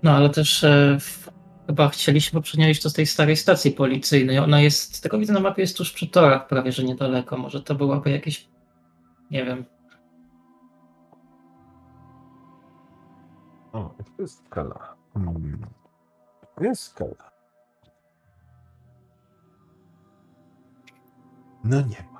No 0.02 0.10
ale 0.10 0.30
też 0.30 0.64
e, 0.64 0.96
w, 1.00 1.28
chyba 1.66 1.88
chcieliśmy 1.88 2.40
przenieść 2.40 2.88
z 2.88 2.92
tej 2.92 3.06
starej 3.06 3.36
stacji 3.36 3.70
policyjnej. 3.70 4.38
Ona 4.38 4.60
jest, 4.60 4.96
z 4.96 5.00
tego 5.00 5.18
widzę 5.18 5.32
na 5.32 5.40
mapie, 5.40 5.62
jest 5.62 5.76
tuż 5.76 5.92
przy 5.92 6.06
torach, 6.06 6.46
prawie 6.46 6.72
że 6.72 6.84
niedaleko. 6.84 7.36
Może 7.36 7.62
to 7.62 7.74
byłaby 7.74 8.10
jakieś. 8.10 8.48
Nie 9.30 9.44
wiem. 9.44 9.64
O, 13.72 13.94
to 14.16 14.22
jest 14.22 14.46
skala. 14.46 14.96
Hmm. 15.14 15.66
Jest 16.60 16.82
skala. 16.82 17.30
No 21.64 21.80
nie 21.80 22.13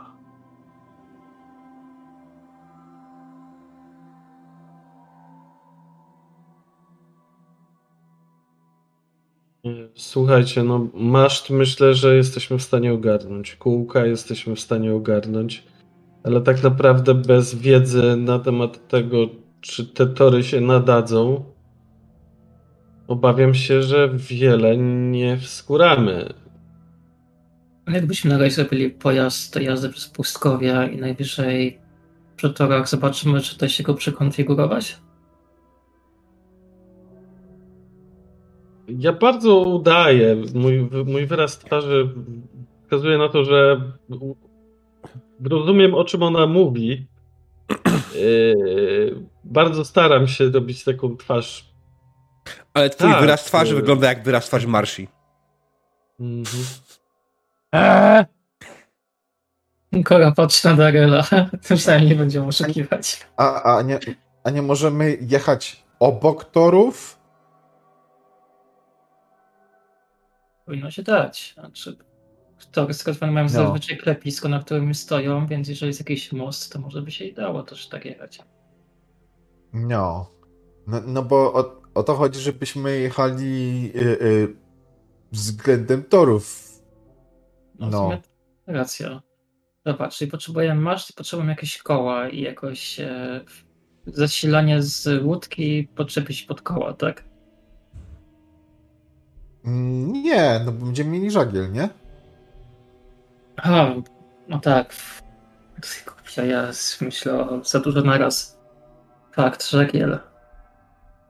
Słuchajcie, 9.95 10.63
no 10.63 10.89
maszt 10.95 11.51
myślę, 11.51 11.95
że 11.95 12.17
jesteśmy 12.17 12.59
w 12.59 12.63
stanie 12.63 12.93
ogarnąć. 12.93 13.57
Kółka 13.57 14.07
jesteśmy 14.07 14.57
w 14.57 14.61
stanie 14.61 14.95
ogarnąć. 14.95 15.65
Ale 16.25 16.41
tak 16.41 16.63
naprawdę 16.63 17.15
bez 17.15 17.55
wiedzy 17.55 18.17
na 18.17 18.39
temat 18.39 18.89
tego, 18.89 19.17
czy 19.61 19.87
te 19.87 20.07
tory 20.07 20.43
się 20.43 20.61
nadadzą, 20.61 21.45
obawiam 23.07 23.55
się, 23.55 23.83
że 23.83 24.11
wiele 24.17 24.77
nie 25.11 25.37
wskuramy. 25.37 26.35
Ale 27.87 27.97
Jakbyśmy 27.97 28.31
na 28.31 28.39
razie 28.39 28.51
zrobili 28.51 28.91
pojazd 28.91 29.55
do 29.55 29.61
jazdy 29.61 29.89
przez 29.89 30.09
pustkowia 30.09 30.87
i 30.87 30.97
najwyżej 30.97 31.79
przy 32.37 32.51
torach 32.51 32.89
zobaczymy, 32.89 33.41
czy 33.41 33.59
da 33.59 33.69
się 33.69 33.83
go 33.83 33.95
przekonfigurować. 33.95 34.99
Ja 38.89 39.13
bardzo 39.13 39.57
udaję. 39.57 40.37
Mój, 40.55 40.89
mój 41.07 41.27
wyraz 41.27 41.59
twarzy 41.59 42.09
wskazuje 42.83 43.19
na 43.19 43.29
to, 43.29 43.45
że 43.45 43.81
rozumiem, 45.45 45.95
o 45.95 46.05
czym 46.05 46.23
ona 46.23 46.47
mówi. 46.47 47.07
Yy, 48.15 49.23
bardzo 49.45 49.85
staram 49.85 50.29
się 50.29 50.51
robić 50.51 50.85
taką 50.85 51.17
twarz. 51.17 51.75
Ale 52.75 52.91
twój 52.91 53.11
tak, 53.11 53.21
wyraz 53.21 53.45
twarzy 53.45 53.73
y- 53.73 53.77
wygląda 53.77 54.09
jak 54.09 54.23
wyraz 54.25 54.47
twarzy 54.47 54.69
Marsi. 54.69 55.09
Mhm. 56.21 56.65
Eee, 57.73 58.25
Kora 60.05 60.33
patrzy 60.33 60.69
na 60.69 60.75
Darela. 60.75 61.25
Przynajmniej 61.77 62.11
nie 62.11 62.17
będziemy 62.17 62.47
oszukiwać. 62.47 63.27
A, 63.37 63.77
a, 63.77 63.83
nie, 63.83 63.99
a 64.45 64.51
nie 64.51 64.63
możemy 64.63 65.19
jechać 65.21 65.85
obok 66.01 66.45
torów? 66.45 67.19
Powinno 70.67 70.91
się 70.91 71.03
dać. 71.03 71.53
Znaczy, 71.55 71.97
tory 72.73 72.95
skazwane 72.95 73.33
mają 73.33 73.45
No. 73.47 73.51
zazwyczaj 73.53 73.97
klepisko, 73.99 74.49
na 74.49 74.61
którym 74.61 74.95
stoją, 74.95 75.47
więc 75.47 75.69
jeżeli 75.69 75.89
jest 75.91 76.01
jakiś 76.01 76.33
most, 76.33 76.73
to 76.73 76.79
może 76.81 77.03
by 77.03 77.11
się 77.11 77.25
i 77.25 77.35
dało 77.35 77.63
też 77.63 77.89
tak 77.89 78.05
jechać. 78.05 78.39
No. 79.73 80.31
No, 80.87 81.01
no 81.07 81.23
bo 81.23 81.53
o, 81.55 81.83
o 81.95 82.03
to 82.03 82.15
chodzi, 82.15 82.41
żebyśmy 82.41 82.99
jechali 82.99 83.93
y, 83.97 84.23
y, 84.23 84.57
względem 85.33 86.03
torów. 86.05 86.71
No, 87.79 87.87
No. 87.91 88.11
racja. 88.67 89.23
Zobacz, 89.87 90.17
czyli 90.17 90.31
potrzebujemy 90.31 90.81
maszt, 90.81 91.17
potrzebujemy 91.17 91.53
jakieś 91.53 91.79
koła 91.79 92.29
i 92.29 92.41
jakoś 92.41 93.01
e, 93.01 93.41
zasilanie 94.07 94.83
z 94.83 95.23
łódki 95.25 95.89
podczepić 95.97 96.43
pod 96.43 96.63
koła, 96.63 96.93
tak? 96.95 97.25
Nie, 99.65 100.61
no 100.65 100.73
bo 100.73 100.85
będziemy 100.87 101.11
mieli 101.11 101.31
żagiel, 101.31 101.73
nie? 101.73 101.89
A, 103.57 103.87
no 104.49 104.59
tak. 104.59 104.95
Kurczę, 106.07 106.47
Ja 106.47 106.71
myślę 107.01 107.51
o 107.51 107.65
za 107.65 107.81
dużo 107.81 108.01
naraz. 108.01 108.59
Fakt, 109.33 109.67
żagiel. 109.71 110.19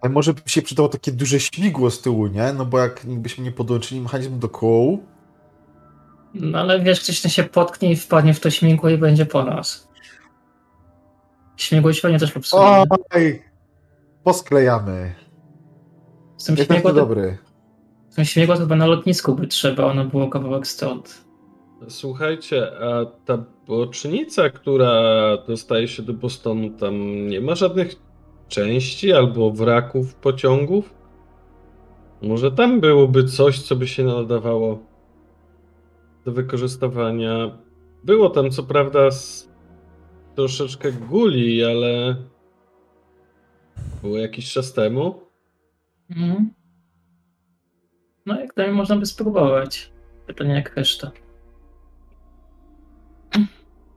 Ale 0.00 0.12
może 0.12 0.34
by 0.34 0.40
się 0.46 0.62
przydało 0.62 0.88
takie 0.88 1.12
duże 1.12 1.40
śmigło 1.40 1.90
z 1.90 2.00
tyłu, 2.00 2.26
nie? 2.26 2.52
No 2.52 2.64
bo 2.64 2.78
jak 2.78 3.00
byśmy 3.06 3.44
nie 3.44 3.52
podłączyli 3.52 4.00
mechanizmu 4.00 4.36
do 4.36 4.48
kół, 4.48 5.02
No 6.34 6.58
ale 6.58 6.80
wiesz, 6.80 7.00
ktoś 7.00 7.32
się 7.34 7.44
potknie 7.44 7.92
i 7.92 7.96
wpadnie 7.96 8.34
w 8.34 8.40
to 8.40 8.50
śmigło 8.50 8.90
i 8.90 8.98
będzie 8.98 9.26
po 9.26 9.44
nas. 9.44 9.88
Śmigło 11.56 11.92
świetnie 11.92 12.18
też 12.18 12.32
popsuje. 12.32 12.84
oj, 13.14 13.42
posklejamy. 14.24 15.14
Z 16.36 16.44
tym 16.44 16.56
Jak 16.56 16.68
to 16.68 16.74
śmigło, 16.74 16.92
dobry. 16.92 17.38
Śmigło 18.22 18.55
to 18.55 18.61
chyba 18.61 18.77
na 18.77 18.87
lotnisku 18.87 19.35
by 19.35 19.46
trzeba, 19.46 19.85
ono 19.85 20.05
było 20.05 20.29
kawałek 20.29 20.66
stąd. 20.66 21.24
Słuchajcie, 21.88 22.79
a 22.81 23.05
ta 23.05 23.44
bocznica, 23.66 24.50
która 24.50 25.03
dostaje 25.48 25.88
się 25.88 26.03
do 26.03 26.14
Bostonu, 26.14 26.70
tam 26.70 27.27
nie 27.29 27.40
ma 27.40 27.55
żadnych 27.55 27.94
części 28.48 29.12
albo 29.12 29.50
wraków 29.50 30.14
pociągów? 30.14 30.94
Może 32.22 32.53
tam 32.53 32.81
byłoby 32.81 33.24
coś, 33.24 33.62
co 33.62 33.77
by 33.77 33.87
się 33.87 34.05
nadawało 34.05 34.79
do 36.24 36.33
wykorzystywania. 36.33 37.59
Było 38.05 38.31
tam 38.31 38.50
co 38.50 38.62
prawda 38.62 39.11
z 39.11 39.48
troszeczkę 40.35 40.92
guli, 40.92 41.64
ale 41.64 42.16
było 44.03 44.18
jakiś 44.18 44.53
czas 44.53 44.72
temu. 44.72 45.20
Mhm. 46.11 46.63
No 48.26 48.40
jak 48.40 48.54
dalej 48.54 48.72
można 48.72 48.96
by 48.96 49.06
spróbować. 49.06 49.92
Pytanie 50.26 50.54
jak 50.54 50.76
reszta. 50.76 51.10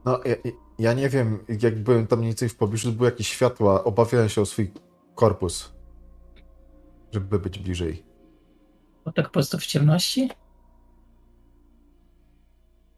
No, 0.05 0.19
ja, 0.25 0.35
ja 0.79 0.93
nie 0.93 1.09
wiem, 1.09 1.39
jak 1.61 1.79
byłem 1.83 2.07
tam 2.07 2.19
mniej 2.19 2.29
więcej 2.29 2.49
w 2.49 2.55
pobliżu, 2.55 2.91
były 2.91 3.09
jakieś 3.09 3.27
światła, 3.27 3.83
obawiałem 3.83 4.29
się 4.29 4.41
o 4.41 4.45
swój 4.45 4.71
korpus, 5.15 5.71
żeby 7.11 7.39
być 7.39 7.59
bliżej. 7.59 8.03
Bo 9.05 9.11
tak 9.11 9.25
po 9.25 9.31
prostu 9.31 9.57
w 9.57 9.65
ciemności? 9.65 10.29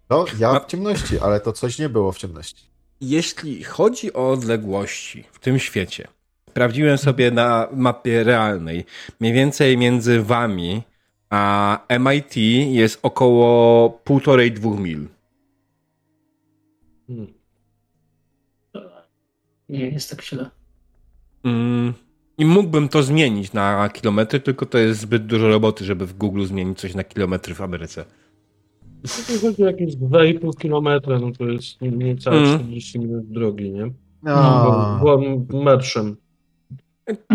No, 0.10 0.26
ja 0.40 0.60
w 0.60 0.66
ciemności, 0.66 1.20
ale 1.20 1.40
to 1.40 1.54
coś 1.54 1.80
nie 1.80 1.90
było 1.90 2.12
w 2.12 2.18
ciemności. 2.18 2.70
jeśli 3.02 3.64
chodzi 3.64 4.14
o 4.14 4.30
odległości 4.32 5.24
w 5.32 5.40
tym 5.40 5.60
świecie, 5.60 6.08
sprawdziłem 6.50 6.98
sobie 6.98 7.32
na 7.32 7.68
mapie 7.72 8.24
realnej, 8.24 8.86
mniej 9.20 9.34
więcej 9.34 9.78
między 9.78 10.24
wami 10.24 10.84
a 11.30 11.80
MIT 12.00 12.38
jest 12.72 13.00
około 13.04 13.90
półtorej, 13.90 14.52
dwóch 14.52 14.80
mil. 14.80 15.08
Hmm. 17.08 17.34
Nie 19.70 19.90
jest 19.90 20.10
tak 20.10 20.24
źle. 20.24 20.50
Mm, 21.44 21.94
I 22.38 22.46
mógłbym 22.46 22.90
to 22.90 23.04
zmienić 23.04 23.54
na 23.54 23.90
kilometry, 23.90 24.40
tylko 24.40 24.66
to 24.66 24.78
jest 24.78 25.00
zbyt 25.00 25.26
dużo 25.26 25.48
roboty, 25.48 25.86
żeby 25.86 26.06
w 26.06 26.14
Google 26.14 26.46
zmienić 26.46 26.80
coś 26.80 26.96
na 26.96 27.04
kilometry 27.04 27.56
w 27.56 27.62
Ameryce. 27.62 28.06
Jeśli 29.04 29.38
chodzi 29.38 29.64
o 29.64 29.68
jakieś 29.68 29.96
2,5 29.96 30.52
km, 30.62 31.22
no 31.22 31.32
to 31.32 31.46
jest 31.46 31.82
niecałe 31.82 32.38
Mm. 32.38 32.60
40 32.60 33.00
minut 33.00 33.28
drogi, 33.32 33.72
nie? 33.72 33.92
A, 34.26 35.00
Byłem 35.02 35.48
marszem. 35.54 36.18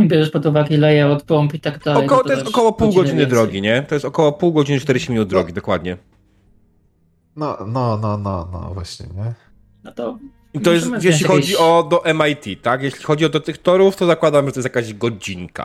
Bierzesz 0.06 0.30
pod 0.30 0.46
uwagę 0.46 0.76
layout 0.76 1.22
bomb 1.24 1.54
i 1.54 1.60
tak 1.60 1.78
dalej. 1.78 2.06
Około, 2.06 2.20
no 2.22 2.28
to 2.28 2.34
jest 2.34 2.48
około 2.48 2.72
pół 2.72 2.92
godziny 2.92 3.18
więcej. 3.20 3.26
drogi, 3.38 3.62
nie? 3.62 3.82
To 3.82 3.94
jest 3.94 4.04
około 4.04 4.32
pół 4.32 4.52
godziny, 4.52 4.80
40 4.80 5.12
minut 5.12 5.28
drogi, 5.28 5.52
dokładnie. 5.52 5.96
no, 7.36 7.58
no, 7.66 7.96
no, 7.96 8.18
no, 8.18 8.48
no, 8.52 8.70
właśnie, 8.74 9.06
nie? 9.06 9.34
No 9.84 9.92
to 9.92 10.18
I 10.54 10.60
to 10.60 10.72
jest, 10.72 10.86
jeśli 11.00 11.26
chodzi 11.26 11.52
jakieś- 11.52 11.66
o 11.66 11.82
do 11.90 12.02
MIT, 12.14 12.62
tak? 12.62 12.82
Jeśli 12.82 13.02
chodzi 13.04 13.24
o 13.24 13.28
do 13.28 13.40
tych 13.40 13.58
torów, 13.58 13.96
to 13.96 14.06
zakładam, 14.06 14.46
że 14.46 14.52
to 14.52 14.58
jest 14.60 14.64
jakaś 14.76 14.94
godzinka. 14.94 15.64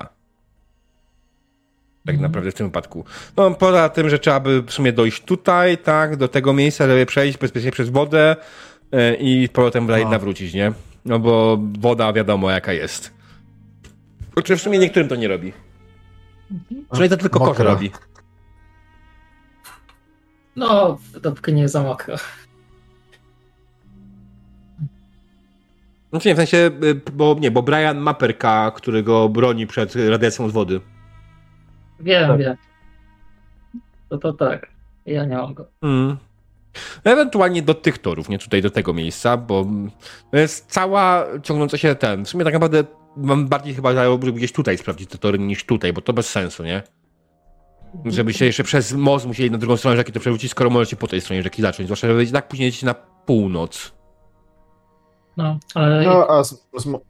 Tak 2.05 2.15
Mhm. 2.15 2.21
naprawdę 2.31 2.51
w 2.51 2.53
tym 2.53 2.67
wypadku. 2.67 3.05
No, 3.37 3.51
poza 3.51 3.89
tym, 3.89 4.09
że 4.09 4.19
trzeba 4.19 4.39
by 4.39 4.61
w 4.61 4.71
sumie 4.71 4.93
dojść 4.93 5.21
tutaj, 5.23 5.77
tak, 5.77 6.15
do 6.15 6.27
tego 6.27 6.53
miejsca, 6.53 6.87
żeby 6.87 7.05
przejść 7.05 7.37
bezpiecznie 7.37 7.71
przez 7.71 7.89
wodę 7.89 8.35
e, 8.91 9.15
i 9.15 9.47
z 9.47 9.51
powrotem 9.51 9.87
No. 9.87 10.09
nawrócić, 10.09 10.53
nie? 10.53 10.71
No 11.05 11.19
bo 11.19 11.57
woda 11.79 12.13
wiadomo 12.13 12.51
jaka 12.51 12.73
jest. 12.73 13.18
Znaczy 14.39 14.57
w 14.57 14.61
sumie 14.61 14.79
niektórym 14.79 15.09
to 15.09 15.15
nie 15.15 15.27
robi. 15.27 15.53
Przynajmniej 16.69 17.09
to 17.09 17.17
tylko 17.17 17.39
Mokra. 17.39 17.65
robi. 17.65 17.91
no, 20.55 20.97
dopóki 21.21 21.53
nie 21.53 21.69
za 21.69 21.83
mokro. 21.83 22.15
Znaczy 26.09 26.27
nie, 26.29 26.33
w 26.33 26.37
sensie, 26.37 26.71
y, 26.83 27.01
bo 27.13 27.35
nie, 27.39 27.51
bo 27.51 27.63
Brian 27.63 27.97
ma 27.97 28.13
perka, 28.13 28.71
który 28.75 29.03
go 29.03 29.29
broni 29.29 29.67
przed 29.67 29.95
radiacją 29.95 30.49
z 30.49 30.51
wody. 30.51 30.81
Wiem, 31.99 32.27
Tak. 32.29 32.39
wiem. 32.39 32.55
No 34.11 34.17
to 34.17 34.33
tak. 34.33 34.67
Ja 35.05 35.25
nie 35.25 35.37
mam 35.37 35.53
go. 35.53 35.65
Mm. 35.81 36.17
Ewentualnie 37.03 37.61
do 37.61 37.73
tych 37.73 37.97
torów, 37.97 38.29
nie 38.29 38.39
tutaj 38.39 38.61
do 38.61 38.69
tego 38.69 38.93
miejsca, 38.93 39.37
bo 39.37 39.65
to 40.31 40.37
jest 40.37 40.71
cała 40.71 41.25
ciągnąca 41.43 41.77
się 41.77 41.95
ten. 41.95 42.25
W 42.25 42.29
sumie 42.29 42.43
tak 42.43 42.53
naprawdę 42.53 42.83
mam 43.17 43.47
bardziej 43.47 43.73
chyba 43.75 43.93
zajął, 43.93 44.19
żeby 44.23 44.33
gdzieś 44.33 44.51
tutaj 44.51 44.77
sprawdzić 44.77 45.09
te 45.09 45.17
tory 45.17 45.39
niż 45.39 45.65
tutaj, 45.65 45.93
bo 45.93 46.01
to 46.01 46.13
bez 46.13 46.29
sensu, 46.29 46.63
nie? 46.63 46.83
Żeby 48.05 48.33
się 48.33 48.45
jeszcze 48.45 48.63
przez 48.63 48.93
most 48.93 49.25
musieli 49.25 49.51
na 49.51 49.57
drugą 49.57 49.77
stronę 49.77 49.97
rzeki 49.97 50.11
to 50.11 50.19
przewrócić, 50.19 50.51
skoro 50.51 50.69
możecie 50.69 50.95
po 50.95 51.07
tej 51.07 51.21
stronie 51.21 51.43
rzeki 51.43 51.61
zacząć. 51.61 51.87
Zwłaszcza, 51.87 52.07
że 52.07 52.31
tak 52.31 52.47
później 52.47 52.65
jedziecie 52.65 52.85
na 52.85 52.93
północ. 53.25 53.91
No, 55.37 55.59
ale 55.75 56.03
No, 56.03 56.27
a 56.29 56.43
z, 56.43 56.67
z, 56.77 56.85
mo- 56.85 57.01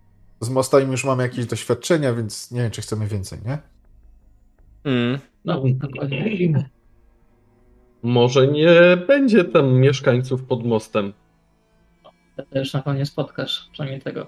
z 0.42 0.50
mostami 0.50 0.92
już 0.92 1.06
mamy 1.06 1.24
jakieś 1.24 1.46
doświadczenia, 1.46 2.14
więc 2.14 2.52
nie 2.52 2.62
wiem, 2.62 2.72
czy 2.72 2.82
chcemy 2.82 3.08
więcej, 3.08 3.40
nie? 3.46 3.58
Mm. 4.84 5.20
no, 5.46 5.64
dokładnie. 5.74 6.70
Może 8.04 8.48
nie 8.48 8.98
będzie 9.08 9.44
tam 9.44 9.74
mieszkańców 9.74 10.44
pod 10.44 10.66
mostem. 10.66 11.14
Też 12.50 12.74
na 12.74 12.82
pewno 12.82 13.00
nie 13.00 13.06
spotkasz, 13.06 13.70
przynajmniej 13.72 14.02
tego. 14.02 14.28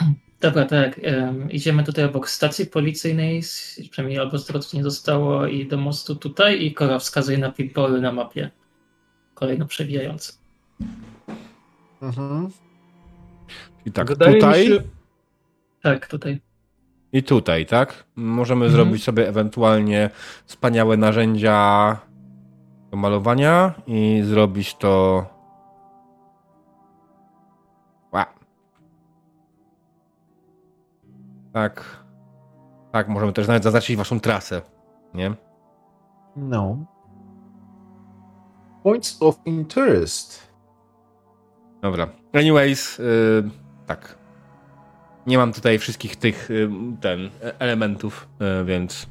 Dobra, 0.40 0.64
tak. 0.64 1.00
em, 1.02 1.50
idziemy 1.50 1.84
tutaj 1.84 2.04
obok 2.04 2.30
stacji 2.30 2.66
policyjnej, 2.66 3.42
przynajmniej 3.90 4.18
albo 4.20 4.38
z 4.38 4.46
tego 4.46 4.58
co 4.58 4.76
nie 4.76 4.82
zostało, 4.82 5.46
i 5.46 5.66
do 5.66 5.76
mostu 5.76 6.16
tutaj 6.16 6.64
i 6.64 6.74
Kora 6.74 6.98
wskazuje 6.98 7.38
na 7.38 7.52
pitbully 7.52 8.00
na 8.00 8.12
mapie. 8.12 8.50
Kolejno 9.34 9.66
przewijające. 9.66 10.32
Mhm. 12.02 12.48
I 13.86 13.92
tak, 13.92 14.08
Wydaje 14.08 14.34
tutaj 14.34 14.66
się, 14.66 14.82
Tak, 15.82 16.06
tutaj. 16.06 16.40
I 17.12 17.22
tutaj, 17.22 17.66
tak? 17.66 18.04
Możemy 18.16 18.66
Mhm. 18.66 18.72
zrobić 18.84 19.04
sobie 19.04 19.28
ewentualnie 19.28 20.10
wspaniałe 20.44 20.96
narzędzia 20.96 21.96
do 22.90 22.96
malowania 22.96 23.74
i 23.86 24.22
zrobić 24.24 24.74
to. 24.74 25.24
Ła. 28.12 28.26
Tak. 31.52 31.84
Tak, 32.92 33.08
możemy 33.08 33.32
też 33.32 33.48
nawet 33.48 33.62
zaznaczyć 33.62 33.96
waszą 33.96 34.20
trasę. 34.20 34.62
Nie? 35.14 35.34
No. 36.36 36.76
Points 38.82 39.22
of 39.22 39.38
interest. 39.44 40.50
Dobra. 41.82 42.08
Anyways, 42.34 42.98
yy, 42.98 43.50
tak. 43.86 44.18
Nie 45.26 45.38
mam 45.38 45.52
tutaj 45.52 45.78
wszystkich 45.78 46.16
tych 46.16 46.48
yy, 46.50 46.70
ten, 47.00 47.20
e- 47.20 47.60
elementów, 47.60 48.28
yy, 48.40 48.64
więc. 48.64 49.06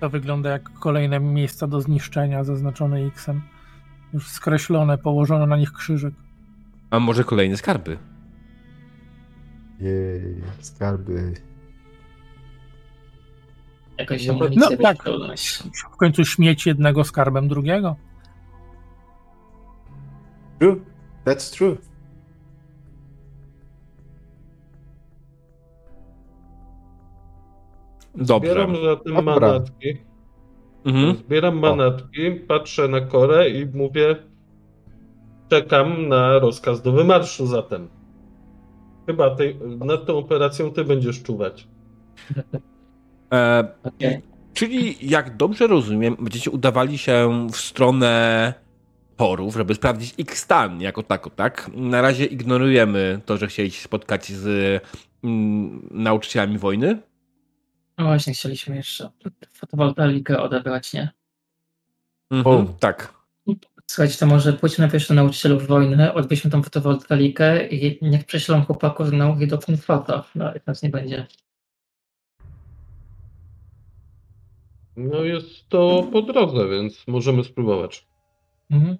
To 0.00 0.10
wygląda 0.10 0.50
jak 0.50 0.72
kolejne 0.72 1.20
miejsca 1.20 1.66
do 1.66 1.80
zniszczenia 1.80 2.44
zaznaczone 2.44 3.00
X-em. 3.00 3.42
Już 4.12 4.28
skreślone, 4.28 4.98
położono 4.98 5.46
na 5.46 5.56
nich 5.56 5.72
krzyżyk. 5.72 6.14
A 6.90 7.00
może 7.00 7.24
kolejne 7.24 7.56
skarby? 7.56 7.98
Jej, 9.80 10.42
skarby. 10.60 11.34
Jakoś 13.98 14.26
No 14.26 14.38
no, 14.56 14.76
tak. 14.82 14.96
W 15.92 15.96
końcu 15.96 16.24
śmieć 16.24 16.66
jednego 16.66 17.04
skarbem 17.04 17.48
drugiego. 17.48 17.96
True. 20.58 20.80
That's 21.24 21.56
true. 21.56 21.76
Dobrze. 28.14 28.52
zbieram 28.52 28.76
zatem 28.84 29.14
Dobra. 29.14 29.34
manatki. 29.34 29.96
Mhm. 30.84 31.16
Zbieram 31.16 31.58
manatki, 31.58 32.30
patrzę 32.30 32.88
na 32.88 33.00
korę 33.00 33.50
i 33.50 33.66
mówię 33.66 34.16
czekam 35.48 36.08
na 36.08 36.38
rozkaz 36.38 36.82
do 36.82 36.92
wymarszu 36.92 37.46
zatem. 37.46 37.88
Chyba 39.06 39.36
tej, 39.36 39.56
nad 39.78 40.06
tą 40.06 40.16
operacją 40.18 40.70
ty 40.70 40.84
będziesz 40.84 41.22
czuwać. 41.22 41.68
E, 43.32 43.68
Okej. 43.82 44.20
czyli, 44.54 45.10
jak 45.10 45.36
dobrze 45.36 45.66
rozumiem, 45.66 46.16
będziecie 46.20 46.50
udawali 46.50 46.98
się 46.98 47.46
w 47.52 47.56
stronę 47.56 48.54
torów, 49.16 49.54
żeby 49.54 49.74
sprawdzić 49.74 50.14
ich 50.18 50.38
stan 50.38 50.80
jako 50.80 51.02
tako, 51.02 51.30
tak? 51.30 51.70
Na 51.74 52.02
razie 52.02 52.24
ignorujemy 52.24 53.20
to, 53.26 53.36
że 53.36 53.46
chcieliście 53.46 53.78
się 53.80 53.84
spotkać 53.84 54.32
z 54.32 54.82
mm, 55.24 55.88
nauczycielami 55.90 56.58
wojny. 56.58 56.98
No 57.98 58.04
właśnie, 58.04 58.32
chcieliśmy 58.34 58.76
jeszcze 58.76 59.10
fotowoltaikę 59.52 60.42
odebrać, 60.42 60.92
nie? 60.92 61.12
Mhm, 62.30 62.56
O. 62.56 62.72
Tak. 62.80 63.14
Słuchajcie, 63.86 64.18
to 64.18 64.26
może 64.26 64.52
pójdźmy 64.52 64.82
najpierw 64.82 65.08
do 65.08 65.14
nauczycielów 65.14 65.66
wojny, 65.66 66.14
odbierzmy 66.14 66.50
tą 66.50 66.62
fotowoltaikę 66.62 67.68
i 67.68 67.98
niech 68.02 68.24
prześlą 68.24 68.64
chłopaków 68.64 69.08
z 69.08 69.12
nauki 69.12 69.46
do 69.46 69.60
Funfata, 69.60 70.24
no, 70.34 70.44
jak 70.54 70.66
nas 70.66 70.82
nie 70.82 70.88
będzie. 70.88 71.26
No 74.96 75.22
jest 75.22 75.68
to 75.68 76.08
po 76.12 76.22
drodze, 76.22 76.68
więc 76.68 77.04
możemy 77.06 77.44
spróbować. 77.44 78.06
Mhm. 78.70 78.98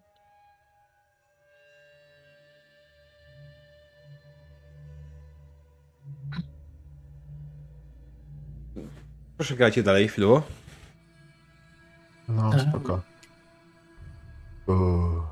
Proszę 9.36 9.56
grajcie 9.56 9.82
dalej 9.82 10.08
chwilowo. 10.08 10.42
No, 12.28 12.50
Tak. 12.50 12.60
spoko. 12.60 13.02
Uuu. 14.66 15.22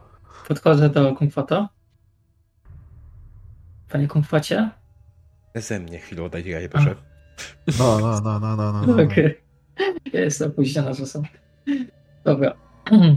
Podchodzę 0.49 0.89
do 0.91 1.17
Kungfata. 1.17 1.69
Panie 3.89 4.09
Kungfacie? 4.09 4.71
Ze 5.55 5.81
mnie 5.81 5.99
chwilowo 5.99 6.29
dajcie 6.29 6.51
grajcie, 6.51 6.69
proszę. 6.69 6.95
No, 7.79 7.99
no, 8.01 8.21
no, 8.21 8.41
no, 8.41 8.57
no, 8.57 8.73
no. 8.73 8.87
no. 8.87 9.03
Okej. 9.03 9.41
Ja 10.13 10.21
jestem 10.21 10.51
opóźniona 10.51 10.95
czasem. 10.95 11.23
Dobra. 12.25 12.55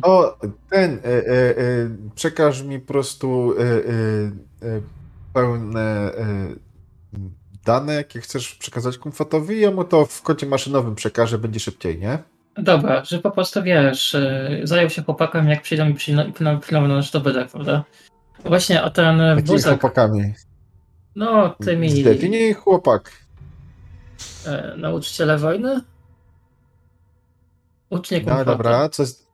O, 0.01 0.37
ten, 0.69 0.99
e, 1.03 1.07
e, 1.07 1.57
e, 1.57 1.89
przekaż 2.15 2.63
mi 2.63 2.79
po 2.79 2.87
prostu 2.87 3.53
e, 3.59 3.63
e, 3.63 3.67
e, 4.75 4.81
pełne 5.33 5.81
e, 5.81 6.47
dane, 7.65 7.93
jakie 7.93 8.21
chcesz 8.21 8.55
przekazać 8.55 8.97
Kumfatowi, 8.97 9.55
i 9.55 9.59
ja 9.61 9.71
mu 9.71 9.83
to 9.83 10.05
w 10.05 10.21
kodzie 10.21 10.45
maszynowym 10.45 10.95
przekażę, 10.95 11.37
będzie 11.37 11.59
szybciej, 11.59 11.99
nie? 11.99 12.19
Dobra, 12.57 13.05
że 13.05 13.19
po 13.19 13.31
prostu 13.31 13.63
wiesz, 13.63 14.13
y, 14.13 14.61
zajął 14.63 14.89
się 14.89 15.03
chłopakiem, 15.03 15.49
jak 15.49 15.61
przyjdą 15.61 15.89
i 15.89 15.93
przyjdą- 15.93 16.31
pilno- 16.33 16.59
pilnował 16.67 16.89
nasz 16.97 17.11
dobytek, 17.11 17.51
prawda? 17.51 17.83
Właśnie, 18.45 18.81
a 18.81 18.89
ten 18.89 19.17
Takimi 19.19 19.47
wózek, 19.47 19.79
chłopakami. 19.81 20.33
no 21.15 21.49
tymi 21.49 21.89
Zdefiniuj 21.89 22.53
chłopak. 22.53 23.11
e, 24.45 24.73
nauczyciele 24.77 25.37
wojny? 25.37 25.81
Ucznie 27.89 28.17
No 28.17 28.23
Kunkwata. 28.25 28.45
dobra, 28.51 28.89
co 28.89 29.03
jest... 29.03 29.27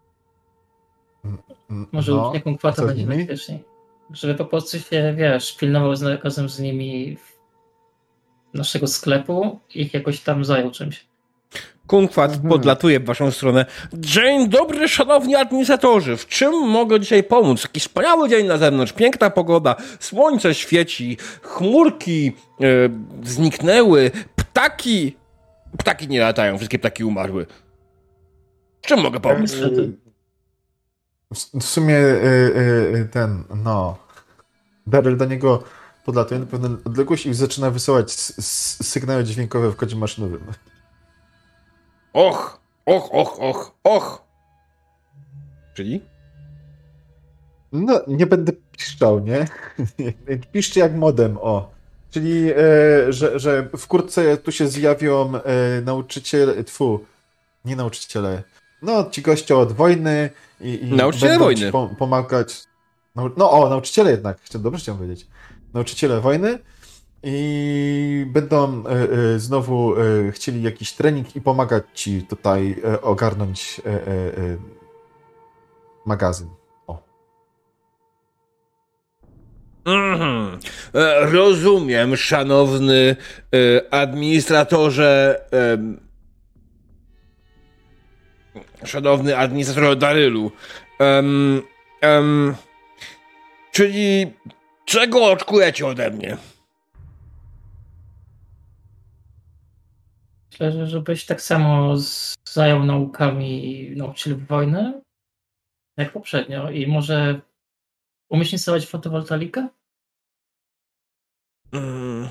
Mm, 1.26 1.88
Może 1.92 2.12
no, 2.12 2.28
ucznie 2.28 2.40
a 2.40 2.44
Kunkwata 2.44 2.76
co 2.78 2.84
z 2.84 2.86
będzie 2.88 3.04
nimi? 3.04 3.18
bezpieczniej. 3.18 3.64
Żeby 4.14 4.36
po 4.36 4.46
prostu 4.46 4.80
się, 4.80 5.14
wiesz, 5.18 5.58
pilnował 5.58 5.96
z, 5.96 6.02
razem 6.24 6.50
z 6.50 6.60
nimi 6.60 7.18
naszego 8.54 8.88
sklepu 8.88 9.60
i 9.76 9.82
ich 9.82 9.94
jakoś 9.94 10.20
tam 10.20 10.46
zajął 10.46 10.72
czymś. 10.72 11.06
Kunkwat 11.88 12.32
Mhm. 12.32 12.50
podlatuje 12.50 13.00
w 13.00 13.06
waszą 13.06 13.32
stronę. 13.32 13.66
Dzień 13.94 14.50
dobry, 14.50 14.88
szanowni 14.88 15.36
administratorzy. 15.36 16.18
W 16.18 16.28
czym 16.28 16.70
mogę 16.70 17.00
dzisiaj 17.00 17.24
pomóc? 17.24 17.62
Taki 17.62 17.80
wspaniały 17.80 18.30
dzień 18.30 18.48
na 18.48 18.58
zewnątrz, 18.58 18.94
piękna 18.94 19.30
pogoda, 19.30 19.76
słońce 20.00 20.56
świeci, 20.56 21.18
chmurki 21.42 22.32
e, 22.62 22.66
zniknęły, 23.24 24.12
ptaki... 24.36 25.16
Ptaki 25.78 26.08
nie 26.08 26.20
latają, 26.20 26.58
wszystkie 26.58 26.80
ptaki 26.80 27.04
umarły. 27.04 27.46
W 28.82 28.88
czym 28.88 29.00
mogę 29.00 29.20
pomóc? 29.20 29.40
Niestety. 29.42 29.92
W 31.34 31.60
w 31.60 31.64
sumie 31.64 31.98
y, 31.98 32.00
y, 32.00 32.98
y, 32.98 33.10
ten, 33.12 33.44
no. 33.64 33.98
Daryl 34.88 35.18
do 35.18 35.26
niego 35.26 35.64
podlatuje 36.06 36.40
na 36.40 36.46
pewną 36.46 36.78
odległość 36.86 37.26
i 37.26 37.34
zaczyna 37.34 37.72
wysyłać 37.72 38.12
sygnały 38.12 39.24
dźwiękowe 39.24 39.72
w 39.72 39.76
kodzie 39.76 39.96
maszynowym. 39.96 40.44
Och, 42.14 42.60
och, 42.86 43.14
och, 43.14 43.40
och, 43.40 43.76
och. 43.84 44.24
Czyli? 45.74 46.02
No, 47.72 48.02
nie 48.08 48.26
będę 48.28 48.52
piszczał, 48.78 49.20
nie? 49.20 49.48
Piszczy 50.54 50.80
jak 50.80 50.96
modem, 50.96 51.38
o. 51.42 51.72
Czyli, 52.12 52.52
e, 52.52 52.56
że, 53.14 53.40
że 53.40 53.70
wkrótce 53.78 54.38
tu 54.38 54.52
się 54.52 54.68
zjawią 54.68 55.34
e, 55.36 55.82
nauczyciele, 55.82 56.64
tfu, 56.64 57.06
nie 57.66 57.76
nauczyciele, 57.76 58.44
no 58.82 59.10
ci 59.10 59.22
goście 59.22 59.58
od 59.58 59.72
wojny 59.72 60.30
i, 60.62 60.80
i 60.84 60.94
Nauczyciele 60.96 61.40
wojny. 61.40 61.62
ci 61.66 61.72
po, 61.72 61.90
pomagać. 62.00 62.64
Nau, 63.16 63.30
no 63.38 63.52
o, 63.52 63.70
nauczyciele 63.70 64.12
jednak, 64.12 64.38
dobrze 64.54 64.80
chciałem 64.80 65.00
powiedzieć. 65.00 65.28
Nauczyciele 65.74 66.22
wojny 66.22 66.60
i 67.24 68.26
będą 68.30 68.84
e, 68.86 68.90
e, 68.90 69.40
znowu 69.40 69.96
e, 69.96 70.32
chcieli 70.32 70.62
jakiś 70.62 70.94
trening 70.94 71.36
i 71.36 71.42
pomagać 71.42 71.84
ci 71.94 72.24
tutaj 72.24 72.82
ogarnąć 73.02 73.82
magazyn. 76.06 76.50
E, 80.94 81.26
Rozumiem, 81.32 82.18
szanowny 82.18 83.16
administratorze. 83.92 85.42
Szanowny 88.84 89.38
administratorze 89.38 89.96
Darylu. 89.96 90.52
Em, 91.00 91.62
em, 92.02 92.56
czyli 93.72 94.34
czego 94.86 95.32
oczekujecie 95.32 95.88
ode 95.88 96.12
mnie? 96.12 96.38
Myślę, 100.52 100.72
że 100.72 100.88
żebyś 100.88 101.26
tak 101.26 101.42
samo 101.42 101.96
zajął 102.50 102.84
naukami 102.86 103.90
nauczycieli 103.96 104.36
wojny, 104.36 105.02
jak 105.98 106.12
poprzednio. 106.14 106.70
I 106.72 106.88
może 106.88 107.42
umiesz 108.30 108.54
instalować 108.54 108.86
fotowoltaikę? 108.88 109.68
Mm, 111.72 112.30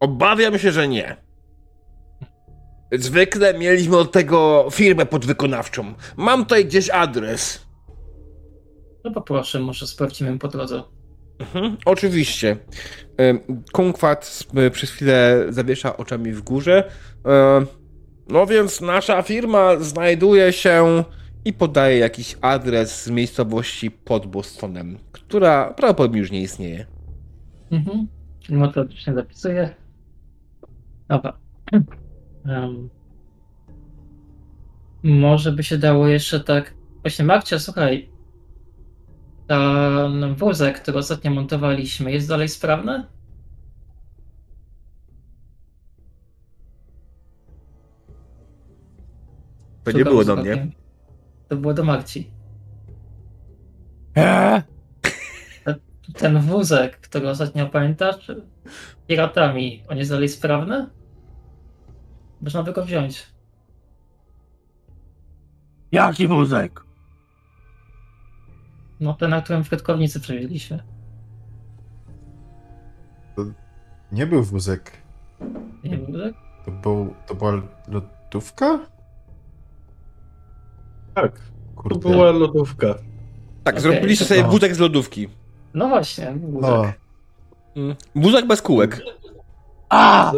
Obawiam 0.00 0.58
się, 0.58 0.72
że 0.72 0.88
nie. 0.88 1.16
Zwykle 2.92 3.58
mieliśmy 3.58 3.96
od 3.96 4.12
tego 4.12 4.68
firmę 4.72 5.06
podwykonawczą. 5.06 5.94
Mam 6.16 6.42
tutaj 6.42 6.64
gdzieś 6.66 6.90
adres. 6.90 7.66
No 9.04 9.10
poproszę, 9.10 9.60
może 9.60 9.86
sprawdzimy 9.86 10.38
po 10.38 10.48
drodze. 10.48 10.82
Mhm, 11.38 11.76
oczywiście. 11.84 12.56
Kunkwat 13.72 14.46
przez 14.72 14.90
chwilę 14.90 15.46
zawiesza 15.48 15.96
oczami 15.96 16.32
w 16.32 16.42
górze. 16.42 16.90
No 18.28 18.46
więc 18.46 18.80
nasza 18.80 19.22
firma 19.22 19.76
znajduje 19.76 20.52
się 20.52 21.04
i 21.44 21.52
podaje 21.52 21.98
jakiś 21.98 22.36
adres 22.40 23.04
z 23.04 23.10
miejscowości 23.10 23.90
pod 23.90 24.26
Bostonem, 24.26 24.98
która 25.12 25.74
prawdopodobnie 25.74 26.20
już 26.20 26.30
nie 26.30 26.42
istnieje. 26.42 26.86
Mhm. 27.70 28.08
Motorycznie 28.48 29.14
zapisuję. 29.14 29.74
Dobra. 31.08 31.38
Em, 32.46 32.90
może 35.02 35.52
by 35.52 35.62
się 35.62 35.78
dało 35.78 36.08
jeszcze 36.08 36.40
tak. 36.40 36.74
Właśnie, 37.02 37.24
Marcia, 37.24 37.58
słuchaj. 37.58 38.13
Ten 39.46 40.34
wózek, 40.34 40.82
który 40.82 40.98
ostatnio 40.98 41.30
montowaliśmy, 41.30 42.12
jest 42.12 42.28
dalej 42.28 42.48
sprawny? 42.48 43.04
To 49.84 49.90
nie 49.90 49.98
Szukam 49.98 50.12
było 50.12 50.24
do 50.24 50.34
wzrokiem. 50.34 50.58
mnie. 50.58 50.72
To 51.48 51.56
było 51.56 51.74
do 51.74 51.84
Marci. 51.84 52.30
Eee? 54.16 54.62
Ten 56.14 56.40
wózek, 56.40 57.00
który 57.00 57.28
ostatnio 57.28 57.66
pamiętasz, 57.66 58.30
piratami, 59.06 59.84
on 59.88 59.98
jest 59.98 60.10
dalej 60.10 60.28
sprawny? 60.28 60.86
Można 62.40 62.62
by 62.62 62.72
go 62.72 62.84
wziąć. 62.84 63.26
Jaki 65.92 66.28
wózek? 66.28 66.83
No 69.04 69.14
ten, 69.14 69.30
na 69.30 69.42
którym 69.42 69.64
frytkownicy 69.64 70.20
przewieźliśmy. 70.20 70.82
Nie 74.12 74.26
był 74.26 74.42
wózek. 74.42 74.92
Nie 75.84 75.98
wózek? 75.98 76.34
To, 76.64 76.70
był, 76.70 77.14
to 77.26 77.34
była 77.34 77.52
lodówka? 77.88 78.78
Tak, 81.14 81.32
to 81.38 81.82
Kurde. 81.82 81.98
była 82.10 82.30
lodówka. 82.30 82.86
Tak, 83.64 83.74
Okej, 83.74 83.80
zrobiliście 83.80 84.24
to- 84.24 84.28
sobie 84.28 84.42
no. 84.42 84.48
wózek 84.48 84.74
z 84.74 84.78
lodówki. 84.78 85.28
No 85.74 85.88
właśnie, 85.88 86.32
wózek. 86.32 86.70
No, 86.70 86.84
Mm. 87.76 87.96
Wózek 88.16 88.46
bez 88.46 88.62
kółek. 88.62 89.00
A! 89.88 90.32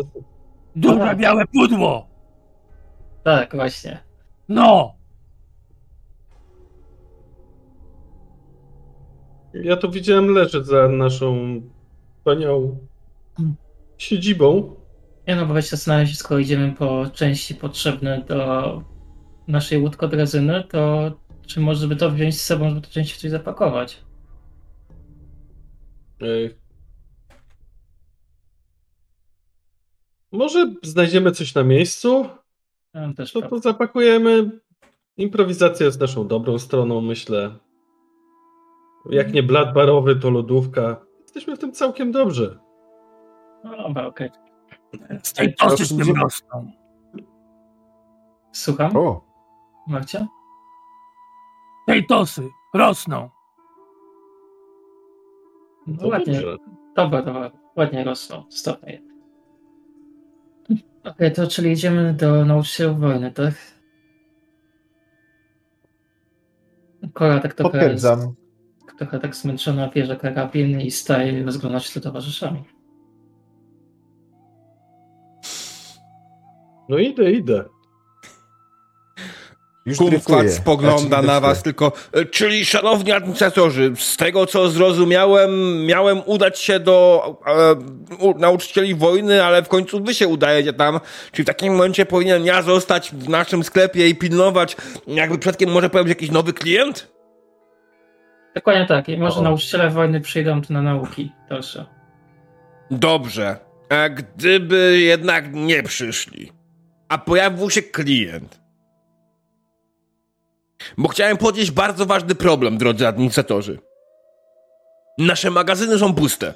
Duże 0.77 1.17
białe 1.17 1.45
pudło! 1.47 2.07
Tak, 3.25 3.55
właśnie. 3.57 3.99
No! 4.49 4.95
Ja 9.63 9.77
to 9.77 9.89
widziałem 9.89 10.29
leżeć 10.29 10.67
za 10.67 10.89
naszą 10.89 11.61
wspaniałą 12.19 12.79
siedzibą. 13.99 14.77
Nie 15.29 15.37
no, 15.37 15.47
bo 15.47 15.63
się 15.63 15.69
zastanawiać, 15.69 16.17
skoro 16.17 16.41
idziemy 16.41 16.75
po 16.79 17.07
części 17.13 17.55
potrzebne 17.55 18.25
do 18.29 18.83
naszej 19.49 19.79
łódkodrazyny, 19.79 20.65
to 20.71 21.11
czy 21.47 21.61
może 21.61 21.89
by 21.89 21.97
to 21.97 22.11
wziąć 22.11 22.41
z 22.41 22.45
sobą, 22.45 22.69
żeby 22.69 22.81
to 22.81 22.91
części 22.91 23.21
coś 23.21 23.31
zapakować? 23.31 24.03
Ej. 26.21 26.55
Może 30.33 30.75
znajdziemy 30.83 31.33
coś 31.33 31.55
na 31.55 31.65
miejscu? 31.65 32.27
Ja 32.95 33.13
To 33.33 33.43
to 33.43 33.59
zapakujemy. 33.59 34.51
Improwizacja 35.17 35.87
jest 35.87 36.01
naszą 36.01 36.29
dobrą 36.29 36.59
stroną, 36.59 37.01
myślę. 37.01 37.66
Jak 39.11 39.33
nie 39.33 39.43
blat 39.43 39.75
barowy, 39.75 40.17
to 40.17 40.31
lodówka. 40.31 40.97
Jesteśmy 41.23 41.57
w 41.57 41.59
tym 41.59 41.73
całkiem 41.73 42.13
dobrze. 42.13 42.59
No 43.65 43.77
dobra, 43.77 44.07
okej. 44.07 44.31
Z 45.23 45.33
tej 45.33 45.55
tosy 45.55 45.85
z 45.85 45.97
tym 45.97 46.17
rosną. 46.23 46.71
Słucham, 48.53 48.97
o, 48.97 49.25
Marcia? 49.89 50.27
Tej 51.87 52.07
tosy 52.07 52.43
rosną. 52.75 53.31
No 55.87 55.97
To 55.99 56.09
ładnie. 56.09 56.35
dobrze. 56.35 56.57
Dobra, 56.97 57.23
dobra. 57.23 57.51
Ładnie 57.77 58.05
rosną. 58.05 58.45
Stopnie. 58.51 59.03
Okej, 61.05 61.33
to 61.33 61.47
czyli 61.47 61.71
idziemy 61.73 62.15
do 62.15 62.45
nauczyciela 62.45 62.93
wojny, 62.93 63.33
tak? 63.33 63.55
Kora 67.13 67.41
tak 67.41 67.55
trochę, 67.55 67.73
potwierdzam. 67.73 68.35
Trochę 68.99 69.21
tak 69.21 69.37
zmęczona, 69.37 69.89
bierze 69.89 70.17
karabin 70.17 70.81
i 70.81 70.91
staje 70.91 71.45
rozglądać 71.45 71.87
się 71.87 71.93
za 71.93 72.01
towarzyszami. 72.01 72.65
No 76.89 76.99
idę, 76.99 77.33
idę. 77.33 77.65
Dryfuję. 79.87 80.51
spogląda 80.51 81.23
na 81.23 81.41
was 81.41 81.63
tylko. 81.63 81.93
e, 82.13 82.25
Czyli, 82.25 82.65
szanowni 82.65 83.13
administratorzy, 83.13 83.93
z 83.99 84.17
tego 84.17 84.47
co 84.47 84.69
zrozumiałem, 84.69 85.51
miałem 85.87 86.23
udać 86.27 86.59
się 86.59 86.81
do 86.81 87.25
e, 87.47 87.75
u, 88.19 88.39
nauczycieli 88.39 88.95
wojny, 88.95 89.45
ale 89.45 89.63
w 89.63 89.69
końcu 89.69 90.05
wy 90.05 90.15
się 90.15 90.29
udajecie 90.29 90.73
tam. 90.73 91.01
Czyli 91.33 91.45
w 91.45 91.47
takim 91.47 91.73
momencie 91.73 92.07
powinien 92.07 92.45
ja 92.45 92.63
zostać 92.63 93.11
w 93.11 93.29
naszym 93.29 93.65
sklepie 93.65 94.09
i 94.09 94.15
pilnować, 94.15 94.77
jakby 95.07 95.39
przedkiem 95.39 95.71
może 95.71 95.91
pojawić 95.91 96.09
jakiś 96.09 96.31
nowy 96.31 96.53
klient? 96.53 97.16
Dokładnie 98.57 98.87
tak. 98.87 99.09
I 99.09 99.19
może 99.19 99.41
O. 99.41 99.43
nauczyciele 99.43 99.91
wojny 99.91 100.21
przyjdą 100.21 100.63
tu 100.63 100.73
na 100.73 100.83
nauki 100.83 101.33
dalsze. 101.49 101.87
Dobrze. 102.91 103.57
A 103.89 104.09
gdyby 104.09 105.01
jednak 105.01 105.55
nie 105.55 105.83
przyszli, 105.83 106.53
a 107.09 107.19
pojawił 107.19 107.71
się 107.71 107.83
klient? 107.83 108.61
Bo 110.99 111.09
chciałem 111.09 111.37
podnieść 111.37 111.71
bardzo 111.71 112.07
ważny 112.07 112.35
problem, 112.35 112.79
drodzy 112.79 113.07
administratorzy. 113.09 113.79
Nasze 115.19 115.51
magazyny 115.51 115.99
są 115.99 116.15
puste. 116.15 116.55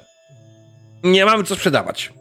Nie 1.03 1.25
mamy 1.25 1.43
co 1.43 1.55
sprzedawać. 1.55 2.13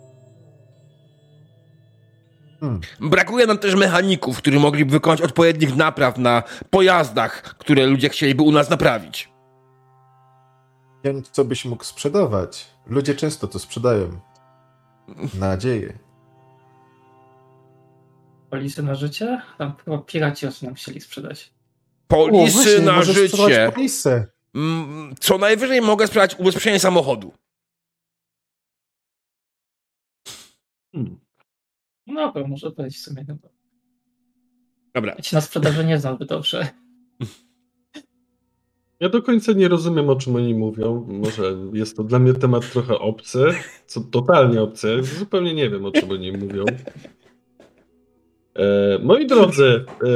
Hmm. 2.61 2.81
Brakuje 3.01 3.47
nam 3.47 3.59
też 3.59 3.75
mechaników, 3.75 4.39
którzy 4.39 4.59
mogliby 4.59 4.93
wykonać 4.93 5.21
odpowiednich 5.21 5.77
napraw 5.77 6.19
na 6.19 6.43
pojazdach, 6.71 7.43
które 7.43 7.87
ludzie 7.87 8.09
chcieliby 8.09 8.43
u 8.43 8.53
nas 8.53 8.71
naprawić. 8.71 9.29
Wiem, 11.05 11.23
co 11.23 11.45
byś 11.45 11.65
mógł 11.65 11.85
sprzedawać. 11.85 12.67
Ludzie 12.87 13.15
często 13.15 13.49
to 13.49 13.59
sprzedają. 13.59 14.21
Nadzieję. 15.39 15.99
Polisy 18.51 18.83
na 18.83 18.95
życie? 18.95 19.43
Tam 19.59 19.77
chyba 19.85 19.99
piraci 19.99 20.47
osób 20.47 20.63
nam 20.63 20.75
chcieli 20.75 21.01
sprzedać. 21.01 21.53
Polisy 22.09 22.59
O, 22.59 22.63
właśnie, 22.63 22.81
na 22.85 23.03
życie. 23.03 23.73
Polisę. 23.75 24.27
Mm, 24.55 25.15
Co 25.21 25.39
najwyżej 25.39 25.81
mogę 25.81 26.07
sprzedać 26.07 26.35
ubezpieczenie 26.39 26.81
samochodu. 26.81 27.33
Hmm. 30.93 31.21
No 32.07 32.15
dobra, 32.27 32.47
może 32.49 32.71
być 32.71 32.97
w 32.97 33.01
sumie. 33.01 33.25
Dobra. 34.95 35.15
Ja 35.17 35.23
się 35.23 35.37
na 35.37 35.41
sprzedaży 35.41 35.85
nie 35.85 35.99
znam 35.99 36.19
dobrze. 36.19 36.69
Ja 39.01 39.09
do 39.09 39.23
końca 39.23 39.53
nie 39.53 39.69
rozumiem, 39.69 40.09
o 40.11 40.17
czym 40.17 40.37
oni 40.37 40.55
mówią. 40.55 41.07
Może 41.09 41.43
jest 41.73 41.97
to 41.97 42.05
dla 42.05 42.19
mnie 42.19 42.33
temat 42.35 42.73
trochę 42.73 42.99
obcy, 42.99 43.45
co 43.87 44.01
totalnie 44.01 44.63
obcy. 44.63 45.03
Zupełnie 45.03 45.55
nie 45.55 45.71
wiem, 45.71 45.85
o 45.85 45.91
czym 45.93 46.11
oni 46.11 46.33
mówią. 46.33 46.65
E, 48.55 48.99
moi 49.03 49.27
drodzy, 49.27 49.85
e, 50.03 50.07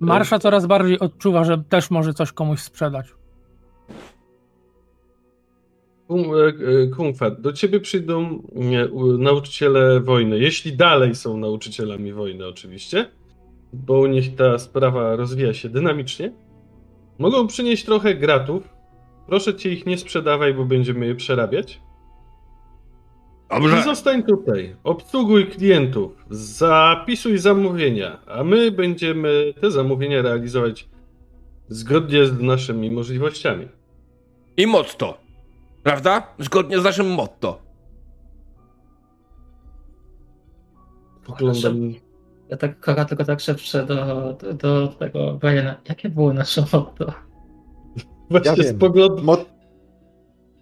Marsza 0.00 0.38
coraz 0.38 0.66
bardziej 0.66 0.98
odczuwa, 0.98 1.44
że 1.44 1.58
też 1.68 1.90
może 1.90 2.14
coś 2.14 2.32
komuś 2.32 2.60
sprzedać. 2.60 3.06
Kum- 6.08 6.34
e, 6.34 6.46
e, 6.82 6.86
Kumfat, 6.86 7.40
do 7.40 7.52
ciebie 7.52 7.80
przyjdą 7.80 8.42
u- 8.92 9.18
nauczyciele 9.18 10.00
wojny, 10.00 10.38
jeśli 10.38 10.72
dalej 10.76 11.14
są 11.14 11.36
nauczycielami 11.36 12.12
wojny 12.12 12.46
oczywiście, 12.46 13.06
bo 13.72 13.98
u 14.00 14.06
nich 14.06 14.34
ta 14.36 14.58
sprawa 14.58 15.16
rozwija 15.16 15.54
się 15.54 15.68
dynamicznie. 15.68 16.32
Mogą 17.20 17.46
przynieść 17.46 17.84
trochę 17.84 18.14
gratów. 18.14 18.68
Proszę 19.26 19.54
cię 19.54 19.72
ich 19.72 19.86
nie 19.86 19.98
sprzedawaj, 19.98 20.54
bo 20.54 20.64
będziemy 20.64 21.06
je 21.06 21.14
przerabiać. 21.14 21.80
I 23.50 23.60
Dobrze. 23.60 23.82
zostań 23.82 24.22
tutaj, 24.22 24.76
obsługuj 24.84 25.46
klientów, 25.46 26.12
zapisuj 26.30 27.38
zamówienia, 27.38 28.18
a 28.26 28.44
my 28.44 28.70
będziemy 28.70 29.54
te 29.60 29.70
zamówienia 29.70 30.22
realizować 30.22 30.88
zgodnie 31.68 32.26
z 32.26 32.40
naszymi 32.40 32.90
możliwościami. 32.90 33.68
I 34.56 34.66
motto. 34.66 35.18
Prawda? 35.82 36.34
Zgodnie 36.38 36.80
z 36.80 36.84
naszym 36.84 37.10
motto. 37.10 37.58
Poglądam 41.26 41.94
Ja 42.50 42.56
tak 42.56 42.80
kora 42.80 43.04
tylko 43.04 43.24
tak 43.24 43.40
szepczę 43.40 43.86
do, 43.86 43.94
do, 44.40 44.54
do 44.54 44.88
tego 44.88 45.34
Briana. 45.34 45.76
Jakie 45.88 46.08
było 46.08 46.32
nasze 46.32 46.64
motto? 46.72 47.12
Właśnie 48.30 48.50
Ja 48.50 48.56
wiem. 48.56 48.76
spoglądam. 48.76 49.24
Mot... 49.24 49.46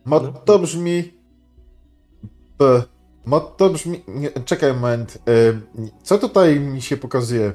Motto 0.05 0.59
brzmi... 0.59 1.13
P. 2.59 2.83
Motto 3.27 3.71
brzmi... 3.71 4.03
Nie, 4.09 4.31
czekaj 4.31 4.75
moment. 4.75 5.19
Co 6.03 6.19
tutaj 6.19 6.61
mi 6.61 6.83
się 6.83 6.97
pokazuje? 6.97 7.53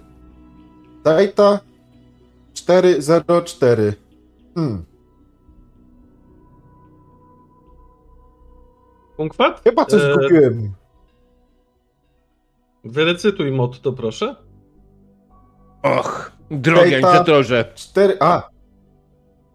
Data 1.04 1.60
404. 2.54 3.94
Hmm. 4.56 4.86
Punkwat? 9.18 9.62
Chyba 9.64 9.86
coś 9.86 10.02
E, 10.02 10.14
kupiłem. 10.14 10.74
Wyrecytuj 12.84 13.52
motto, 13.52 13.94
proszę. 13.94 14.36
Och, 15.84 16.32
drogi 16.52 16.96
administratorze. 16.96 17.72
4... 17.76 18.18
A, 18.20 18.54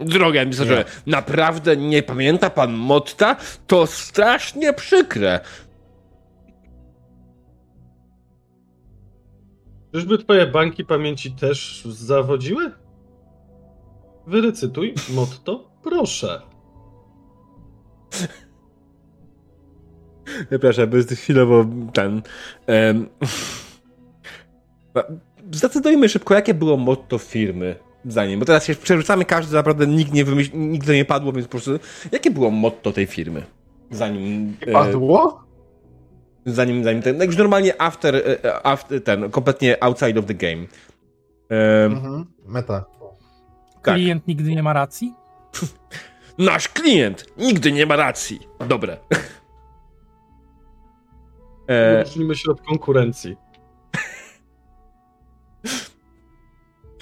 Drogi 0.01 0.39
administratorze, 0.39 0.85
naprawdę 1.07 1.77
nie 1.77 2.03
pamięta 2.03 2.51
pan 2.51 2.73
motta? 2.73 3.37
To 3.67 3.87
strasznie 3.87 4.73
przykre. 4.73 5.41
Czyżby 9.95 10.19
twoje 10.19 10.47
banki 10.47 10.85
pamięci 10.85 11.33
też 11.33 11.85
zawodziły? 11.85 12.73
Wyrecytuj 14.27 14.95
motto, 15.15 15.71
proszę. 15.83 16.43
Przepraszam, 20.49 20.91
bo 20.91 20.97
jest 20.97 21.11
chwilowo 21.11 21.65
ten... 21.93 22.23
em, 22.67 23.07
Zdecydujmy 25.53 26.09
szybko, 26.09 26.35
jakie 26.35 26.55
było 26.55 26.77
motto 26.77 27.19
firmy 27.19 27.77
zanim, 28.05 28.41
bo 28.41 28.47
teraz 28.47 28.65
się 28.65 28.75
przerzucamy, 28.75 29.25
każdy 29.25 29.55
naprawdę 29.55 29.87
nikt 29.87 30.13
nie 30.13 30.25
wymyśl, 30.25 30.51
nigdy 30.55 30.95
nie 30.97 31.05
padło, 31.05 31.33
więc 31.33 31.47
po 31.47 31.51
prostu 31.51 31.79
jakie 32.13 32.31
było 32.31 32.51
motto 32.51 32.93
tej 32.93 33.07
firmy? 33.07 33.43
Zanim... 33.91 34.57
e, 34.61 34.73
padło? 34.73 35.45
zanim, 36.47 36.85
zanim 36.85 37.03
ten, 37.03 37.23
już 37.23 37.37
normalnie 37.37 37.81
after, 37.83 38.17
e, 38.17 38.67
after 38.67 39.05
ten, 39.05 39.31
kompletnie 39.31 39.85
outside 39.85 40.21
of 40.21 40.27
the 40.27 40.35
game. 40.35 40.67
Em, 41.49 41.93
Mhm. 41.93 42.27
Meta. 42.47 42.85
tak. 43.83 43.95
Klient 43.95 44.27
nigdy 44.29 44.51
nie 44.55 44.63
ma 44.63 44.73
racji. 44.73 45.15
Nasz 46.39 46.69
klient 46.69 47.27
nigdy 47.37 47.73
nie 47.73 47.87
ma 47.87 47.97
racji. 47.97 48.39
Dobre. 48.69 48.97
E, 51.69 52.03
Różnimy 52.03 52.35
się 52.35 52.51
od 52.51 52.61
konkurencji. 52.61 53.37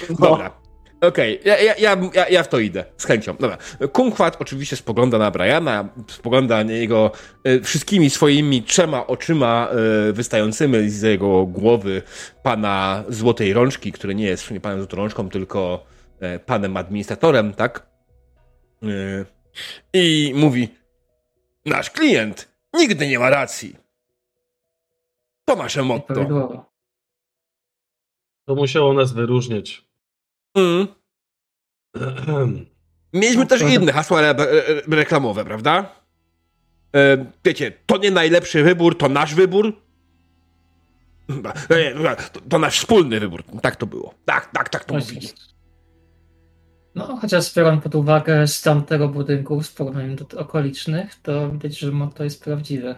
dobra. 0.21 0.67
Okej, 1.01 1.41
ja, 1.45 1.59
ja, 1.59 1.75
ja, 1.75 1.97
ja, 2.14 2.29
ja 2.29 2.43
w 2.43 2.49
to 2.49 2.59
idę, 2.59 2.85
z 2.97 3.05
chęcią. 3.05 3.37
Dobra. 3.41 3.59
Kumkwat 3.93 4.37
oczywiście 4.41 4.77
spogląda 4.77 5.19
na 5.19 5.31
Briana, 5.31 5.89
spogląda 6.09 6.57
na 6.57 6.62
niego 6.62 7.11
e, 7.45 7.61
wszystkimi 7.61 8.11
swoimi 8.11 8.62
trzema 8.62 9.07
oczyma 9.07 9.69
e, 10.09 10.12
wystającymi 10.12 10.91
z 10.91 11.03
jego 11.03 11.47
głowy 11.47 12.03
pana 12.43 13.05
Złotej 13.09 13.53
Rączki, 13.53 13.93
który 13.93 14.14
nie 14.14 14.25
jest 14.25 14.51
nie 14.51 14.61
panem 14.61 14.79
Złotą 14.79 14.97
Rączką, 14.97 15.29
tylko 15.29 15.85
e, 16.21 16.39
panem 16.39 16.77
administratorem, 16.77 17.55
tak? 17.55 17.87
I 19.93 20.33
mówi, 20.37 20.69
nasz 21.67 21.91
klient 21.91 22.49
nigdy 22.75 23.09
nie 23.09 23.19
ma 23.19 23.31
racji. 23.31 23.86
To 25.49 25.57
nasze 25.57 25.83
motto. 25.83 26.15
To 28.47 28.55
musiało 28.55 28.93
nas 28.95 29.13
wyróżniać. 29.13 29.85
Mm. 30.55 30.87
Mieliśmy 33.13 33.47
też 33.47 33.63
inne 33.63 33.93
hasła 33.93 34.21
re 34.21 34.29
re 34.29 34.83
reklamowe, 34.89 35.45
prawda? 35.45 35.93
E, 36.97 37.27
wiecie, 37.45 37.73
to 37.87 37.97
nie 37.97 38.11
najlepszy 38.11 38.63
wybór, 38.63 38.99
to 38.99 39.09
nasz 39.09 39.35
wybór. 39.35 39.73
E, 41.71 42.17
To, 42.33 42.41
to 42.41 42.59
nasz 42.59 42.79
wspólny 42.79 43.21
wybór. 43.21 43.43
Tak 43.63 43.77
to 43.77 43.87
było. 43.87 44.15
Tak, 44.25 44.51
tak, 44.53 44.69
tak 44.69 44.85
to 44.85 44.95
mówili. 44.95 45.29
No, 46.95 47.17
chociaż 47.17 47.55
biorąc 47.55 47.83
pod 47.83 47.95
uwagę 47.95 48.47
stan 48.47 48.85
tego 48.85 49.09
budynku 49.09 49.61
w 49.61 49.75
porównaniu 49.75 50.17
do 50.17 50.39
okolicznych, 50.41 51.15
to 51.15 51.51
widać, 51.51 51.79
że 51.79 51.93
motto 51.93 52.25
jest 52.25 52.45
prawdziwe. 52.45 52.97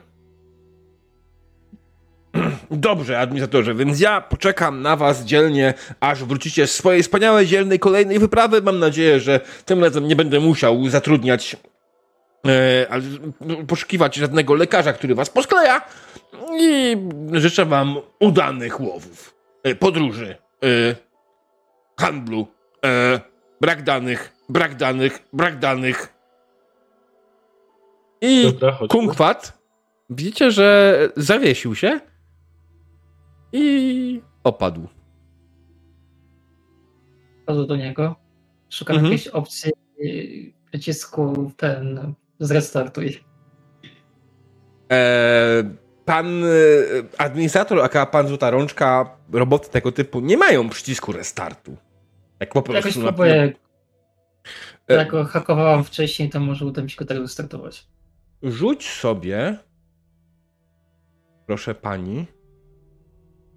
Dobrze, 2.71 3.19
administratorze, 3.19 3.75
więc 3.75 4.01
ja 4.01 4.21
poczekam 4.21 4.83
na 4.83 4.97
was 4.97 5.25
dzielnie, 5.25 5.75
aż 6.01 6.25
wrócicie 6.25 6.67
z 6.67 6.75
swojej 6.75 7.03
wspaniałej 7.03 7.47
dzielnej 7.47 7.79
kolejnej 7.79 8.19
wyprawy. 8.19 8.63
Mam 8.63 8.79
nadzieję, 8.79 9.21
że 9.21 9.41
tym 9.65 9.85
razem 9.85 10.09
nie 10.09 10.17
będę 10.17 10.41
musiał 10.41 10.89
zatrudniać, 10.89 11.57
e, 12.47 12.87
ale, 12.91 13.03
poszukiwać 13.67 14.17
żadnego 14.17 14.55
lekarza, 14.55 14.93
który 14.93 15.15
was 15.15 15.31
poskleja. 15.31 15.81
I 16.61 16.97
życzę 17.33 17.65
wam 17.65 17.97
udanych 18.21 18.81
łowów, 18.81 19.35
e, 19.63 19.75
podróży. 19.75 20.37
E, 20.65 20.69
handlu. 22.01 22.47
Brak 23.61 23.83
danych, 23.83 24.33
brak 24.49 24.75
danych, 24.75 25.19
brak 25.33 25.59
danych. 25.59 26.13
I 28.21 28.45
Dobra. 28.53 28.79
Kunkwat, 28.89 29.59
widzicie, 30.11 30.51
że 30.51 30.99
zawiesił 31.17 31.75
się 31.75 32.01
i 33.53 34.23
opadł. 34.45 34.89
Wchodzę 37.43 37.67
do 37.67 37.77
niego. 37.77 38.17
Szukam 38.71 38.97
Mhm. 38.97 39.13
jakiejś 39.13 39.29
opcji 39.29 39.73
przycisku 40.71 41.53
ten 41.57 42.15
zrestartuj. 42.41 43.25
E, 44.93 45.75
pan 46.05 46.45
e, 46.45 46.49
administrator, 47.19 47.81
aka 47.81 48.07
pan 48.07 48.29
Złota 48.29 48.51
Rączka, 48.51 49.17
roboty 49.33 49.71
tego 49.71 49.93
typu 49.93 50.21
nie 50.21 50.37
mają 50.37 50.69
przycisku 50.69 51.13
restartu. 51.13 51.77
Jak 52.41 52.53
po 52.53 52.63
prostu 52.63 52.89
Jakoś 52.89 52.97
na- 52.97 53.03
próbuję. 53.03 53.53
E, 54.89 54.95
Jak 54.95 55.11
go 55.11 55.25
hakowałam 55.25 55.85
wcześniej, 55.85 56.31
to 56.31 56.41
może 56.41 56.67
uda 56.67 56.83
mi 56.83 56.91
się 56.91 56.97
go 56.97 57.05
tak 57.05 57.19
restartować. 57.19 57.87
Rzuć 58.43 58.89
sobie, 58.91 59.59
proszę 61.47 61.75
pani, 61.75 62.27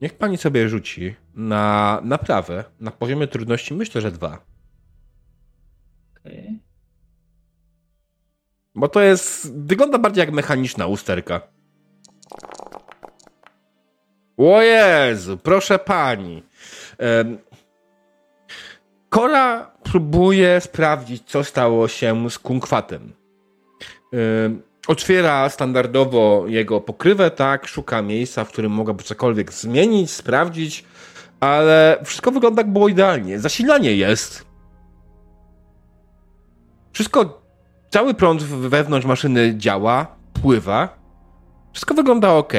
niech 0.01 0.17
pani 0.17 0.37
sobie 0.37 0.69
rzuci 0.69 1.15
na 1.35 1.99
naprawę 2.03 2.63
na 2.79 2.91
poziomie 2.91 3.27
trudności, 3.27 3.73
myślę, 3.73 4.01
że 4.01 4.11
dwa. 4.11 4.45
Okej. 6.19 6.59
Bo 8.75 8.87
to 8.87 9.01
jest, 9.01 9.55
wygląda 9.57 9.97
bardziej 9.97 10.21
jak 10.21 10.31
mechaniczna 10.31 10.87
usterka. 10.87 11.41
O 14.37 14.61
Jezu, 14.61 15.37
proszę 15.37 15.79
pani. 15.79 16.43
Kora 19.09 19.71
próbuje 19.83 20.61
sprawdzić, 20.61 21.23
co 21.23 21.43
stało 21.43 21.87
się 21.87 22.29
z 22.29 22.39
kunkwatem. 22.39 23.13
Otwiera 24.87 25.49
standardowo 25.49 26.43
jego 26.47 26.81
pokrywę, 26.81 27.31
tak, 27.31 27.67
szuka 27.67 28.01
miejsca, 28.01 28.43
w 28.45 28.49
którym 28.49 28.71
mogłaby 28.71 29.03
cokolwiek 29.03 29.53
zmienić, 29.53 30.11
sprawdzić, 30.11 30.85
ale 31.39 31.97
wszystko 32.05 32.31
wygląda 32.31 32.61
jak 32.61 32.71
było 32.73 32.87
idealnie. 32.87 33.39
Zasilanie 33.39 33.95
jest. 33.95 34.45
Wszystko, 36.93 37.41
cały 37.89 38.13
prąd 38.13 38.43
w- 38.43 38.69
wewnątrz 38.69 39.05
maszyny 39.05 39.57
działa, 39.57 40.15
pływa. 40.41 40.99
Wszystko 41.73 41.93
wygląda 41.93 42.33
ok. 42.33 42.53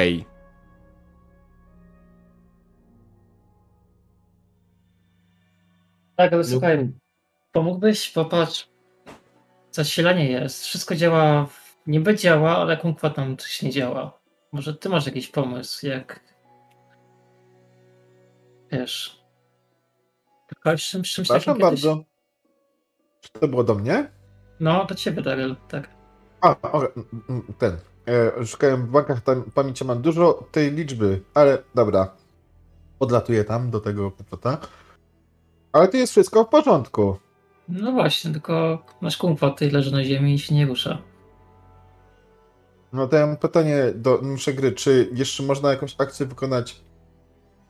Tak, 6.15 6.33
ale 6.33 6.43
słuchaj, 6.43 6.91
pomógłbyś? 7.51 8.09
Popatrz, 8.09 8.69
zasilanie 9.71 10.31
jest, 10.31 10.63
wszystko 10.65 10.95
działa, 10.95 11.47
niby 11.87 12.15
działa, 12.15 12.57
ale 12.57 12.77
kumkwat 12.77 13.17
nam 13.17 13.37
coś 13.37 13.61
nie 13.61 13.69
działa. 13.69 14.19
Może 14.51 14.73
ty 14.73 14.89
masz 14.89 15.05
jakiś 15.05 15.27
pomysł, 15.27 15.87
jak... 15.87 16.19
Wiesz... 18.71 19.23
Tylko 20.47 20.77
z 20.77 20.81
czymś, 20.81 21.13
czymś 21.13 21.27
Przepraszam 21.27 21.53
kiedyś... 21.57 21.69
bardzo. 21.69 22.03
Czy 23.21 23.29
to 23.31 23.47
było 23.47 23.63
do 23.63 23.75
mnie? 23.75 24.11
No, 24.59 24.85
do 24.85 24.95
ciebie, 24.95 25.21
Daryl, 25.21 25.55
tak. 25.67 25.89
A, 26.41 26.55
ten. 27.57 27.77
E, 28.07 28.45
szukałem 28.45 28.85
w 28.85 28.89
bankach, 28.89 29.21
tam 29.21 29.43
pamięci 29.43 29.85
mam 29.85 30.01
dużo 30.01 30.47
tej 30.51 30.71
liczby, 30.71 31.21
ale 31.33 31.57
dobra. 31.75 32.15
Odlatuję 32.99 33.43
tam 33.43 33.69
do 33.71 33.79
tego 33.79 34.11
popota. 34.11 34.57
Ale 35.71 35.87
to 35.87 35.97
jest 35.97 36.11
wszystko 36.11 36.43
w 36.43 36.49
porządku. 36.49 37.17
No 37.69 37.91
właśnie, 37.91 38.31
tylko 38.31 38.85
nasz 39.01 39.17
kumkwat 39.17 39.53
tutaj 39.53 39.71
leży 39.71 39.91
na 39.91 40.03
ziemi 40.03 40.33
i 40.33 40.39
się 40.39 40.55
nie 40.55 40.65
rusza. 40.65 41.01
No 42.93 43.07
to 43.07 43.15
ja 43.15 43.27
mam 43.27 43.37
pytanie 43.37 43.83
do 43.95 44.19
muszę 44.21 44.53
gry, 44.53 44.71
czy 44.71 45.09
jeszcze 45.13 45.43
można 45.43 45.71
jakąś 45.71 45.95
akcję 45.97 46.25
wykonać, 46.25 46.81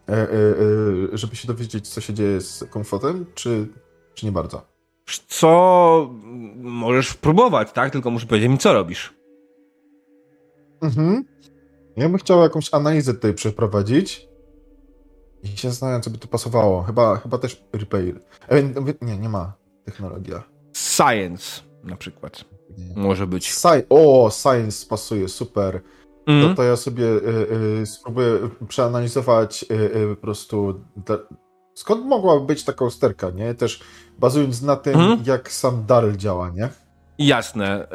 e, 0.09 0.13
e, 0.13 0.23
e, 0.23 1.17
żeby 1.17 1.35
się 1.35 1.47
dowiedzieć, 1.47 1.87
co 1.87 2.01
się 2.01 2.13
dzieje 2.13 2.41
z 2.41 2.63
komfortem, 2.69 3.25
czy, 3.33 3.67
czy 4.13 4.25
nie 4.25 4.31
bardzo? 4.31 4.65
Co 5.27 6.09
możesz 6.55 7.09
spróbować, 7.09 7.71
tak? 7.71 7.91
Tylko 7.91 8.11
muszę 8.11 8.27
powiedzieć 8.27 8.49
mi, 8.49 8.57
co 8.57 8.73
robisz. 8.73 9.13
Mhm. 10.81 11.25
Ja 11.97 12.09
bym 12.09 12.17
chciał 12.17 12.41
jakąś 12.41 12.73
analizę 12.73 13.13
tutaj 13.13 13.33
przeprowadzić. 13.33 14.27
I 15.43 15.47
się 15.57 15.69
zastanawiam, 15.69 16.01
co 16.01 16.09
by 16.09 16.17
tu 16.17 16.27
pasowało. 16.27 16.83
Chyba, 16.83 17.17
chyba 17.17 17.37
też 17.37 17.63
repair. 17.73 18.21
E, 18.47 18.63
nie, 19.01 19.17
nie 19.17 19.29
ma 19.29 19.53
technologia. 19.85 20.43
Science 20.73 21.61
na 21.83 21.95
przykład. 21.95 22.45
Może 22.95 23.27
być. 23.27 23.51
Sci- 23.51 23.83
o, 23.89 24.29
science 24.31 24.85
pasuje, 24.89 25.27
super. 25.29 25.81
Mm. 26.27 26.49
To, 26.49 26.55
to 26.55 26.63
ja 26.63 26.75
sobie 26.75 27.05
y, 27.05 27.47
y, 27.81 27.85
spróbuję 27.85 28.49
przeanalizować 28.67 29.65
y, 29.71 29.73
y, 30.11 30.15
po 30.15 30.21
prostu 30.21 30.81
skąd 31.75 32.05
mogłaby 32.05 32.45
być 32.45 32.63
taka 32.63 32.85
usterka, 32.85 33.29
nie? 33.29 33.53
Też 33.53 33.83
bazując 34.19 34.61
na 34.61 34.75
tym, 34.75 34.93
Mhm. 34.93 35.19
jak 35.25 35.51
sam 35.51 35.85
Daryl 35.85 36.15
działa, 36.17 36.49
nie? 36.49 36.69
Jasne. 37.17 37.87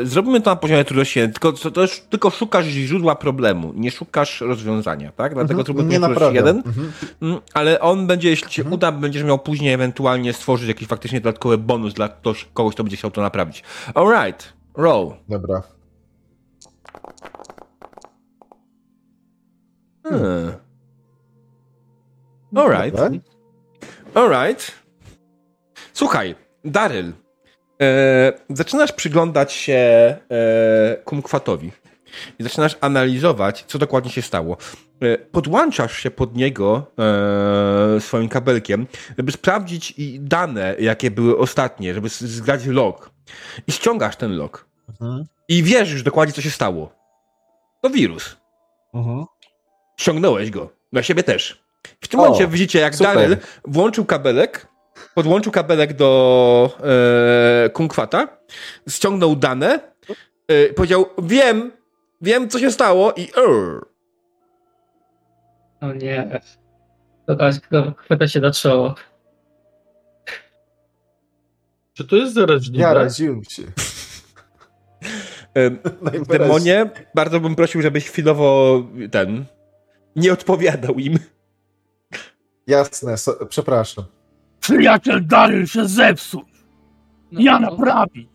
Yy, 0.00 0.06
zrobimy 0.06 0.40
to 0.40 0.50
na 0.50 0.56
poziomie 0.56 0.84
trudności. 0.84 1.20
Tylko, 1.20 1.52
to, 1.52 1.70
to 1.70 1.82
już, 1.82 2.00
tylko 2.00 2.30
szukasz 2.30 2.64
źródła 2.66 3.14
problemu, 3.16 3.72
nie 3.76 3.90
szukasz 3.90 4.40
rozwiązania, 4.40 5.12
tak? 5.12 5.34
Dlatego 5.34 5.60
Mhm. 5.60 5.66
nie 5.68 5.74
poziom 5.74 5.76
trudności 5.86 6.00
naprawiam. 6.10 6.34
jeden. 6.34 6.56
Mhm. 6.66 6.92
Mm, 7.22 7.40
Ale 7.54 7.80
on 7.80 8.06
będzie, 8.06 8.30
jeśli 8.30 8.50
ci 8.50 8.60
Mhm. 8.60 8.74
uda, 8.74 8.92
będziesz 8.92 9.24
miał 9.24 9.38
później 9.38 9.72
ewentualnie 9.72 10.32
stworzyć 10.32 10.68
jakiś 10.68 10.88
faktycznie 10.88 11.20
dodatkowy 11.20 11.58
bonus 11.58 11.94
dla 11.94 12.08
ktoś, 12.08 12.48
kogoś, 12.54 12.74
kto 12.74 12.84
będzie 12.84 12.96
chciał 12.96 13.10
to 13.10 13.20
naprawić. 13.22 13.62
Alright, 13.94 14.52
roll. 14.76 15.10
Dobra. 15.28 15.62
Hmm. 20.02 20.52
Alright. 22.56 23.00
Alright. 24.14 24.72
Słuchaj, 25.92 26.34
Daryl, 26.64 27.12
e, 27.80 28.32
zaczynasz 28.50 28.92
przyglądać 28.92 29.52
się 29.52 29.74
e, 29.74 30.96
kumkwatowi 31.04 31.72
i 32.38 32.42
zaczynasz 32.42 32.76
analizować, 32.80 33.64
co 33.68 33.78
dokładnie 33.78 34.10
się 34.10 34.22
stało. 34.22 34.56
E, 35.02 35.18
podłączasz 35.18 35.96
się 35.96 36.10
pod 36.10 36.36
niego 36.36 36.86
e, 37.96 38.00
swoim 38.00 38.28
kabelkiem, 38.28 38.86
żeby 39.18 39.32
sprawdzić 39.32 39.94
i 39.96 40.20
dane, 40.20 40.76
jakie 40.78 41.10
były 41.10 41.38
ostatnie, 41.38 41.94
żeby 41.94 42.08
zgrać 42.08 42.66
log. 42.66 43.10
I 43.66 43.72
ściągasz 43.72 44.16
ten 44.16 44.36
log. 44.36 44.66
Mhm. 44.88 45.24
I 45.48 45.62
wiesz 45.62 45.92
już 45.92 46.02
dokładnie, 46.02 46.34
co 46.34 46.42
się 46.42 46.50
stało. 46.50 46.92
To 47.82 47.90
wirus. 47.90 48.36
Mhm. 48.94 49.24
Ściągnąłeś 49.96 50.50
go. 50.50 50.70
Na 50.92 51.02
siebie 51.02 51.22
też. 51.22 51.62
W 52.00 52.08
tym 52.08 52.20
O, 52.20 52.22
momencie 52.22 52.48
widzicie, 52.48 52.78
jak 52.78 52.94
super. 52.94 53.14
Daryl 53.14 53.36
włączył 53.64 54.04
kabelek, 54.04 54.66
podłączył 55.14 55.52
kabelek 55.52 55.92
do 55.92 56.78
e, 57.66 57.70
kunkwata, 57.70 58.28
ściągnął 58.88 59.36
dane, 59.36 59.80
e, 60.48 60.72
powiedział, 60.72 61.06
wiem, 61.22 61.72
wiem, 62.20 62.48
co 62.48 62.58
się 62.58 62.70
stało 62.70 63.12
i 63.12 63.22
er. 63.22 63.80
O 65.80 65.92
nie. 65.92 66.40
Chwyta 67.96 68.28
się 68.28 68.40
na 68.40 68.50
czoło. 68.50 68.94
Czy 71.92 72.06
to 72.06 72.16
jest 72.16 72.34
zaraźliwe? 72.34 72.82
Ja 72.82 72.94
raziłem 72.94 73.44
się. 73.44 73.62
Demonie, 76.38 76.90
bardzo 77.14 77.40
bym 77.40 77.54
prosił, 77.54 77.82
żebyś 77.82 78.10
chwilowo 78.10 78.82
ten, 79.10 79.44
nie 80.16 80.32
odpowiadał 80.32 80.94
im. 80.94 81.18
Jasne, 82.66 83.16
so, 83.16 83.46
przepraszam. 83.46 84.04
Przyjaciel 84.60 85.26
Daryl 85.26 85.66
się 85.66 85.88
zepsuł. 85.88 86.42
No, 87.32 87.40
Ja 87.40 87.58
naprawić. 87.58 88.28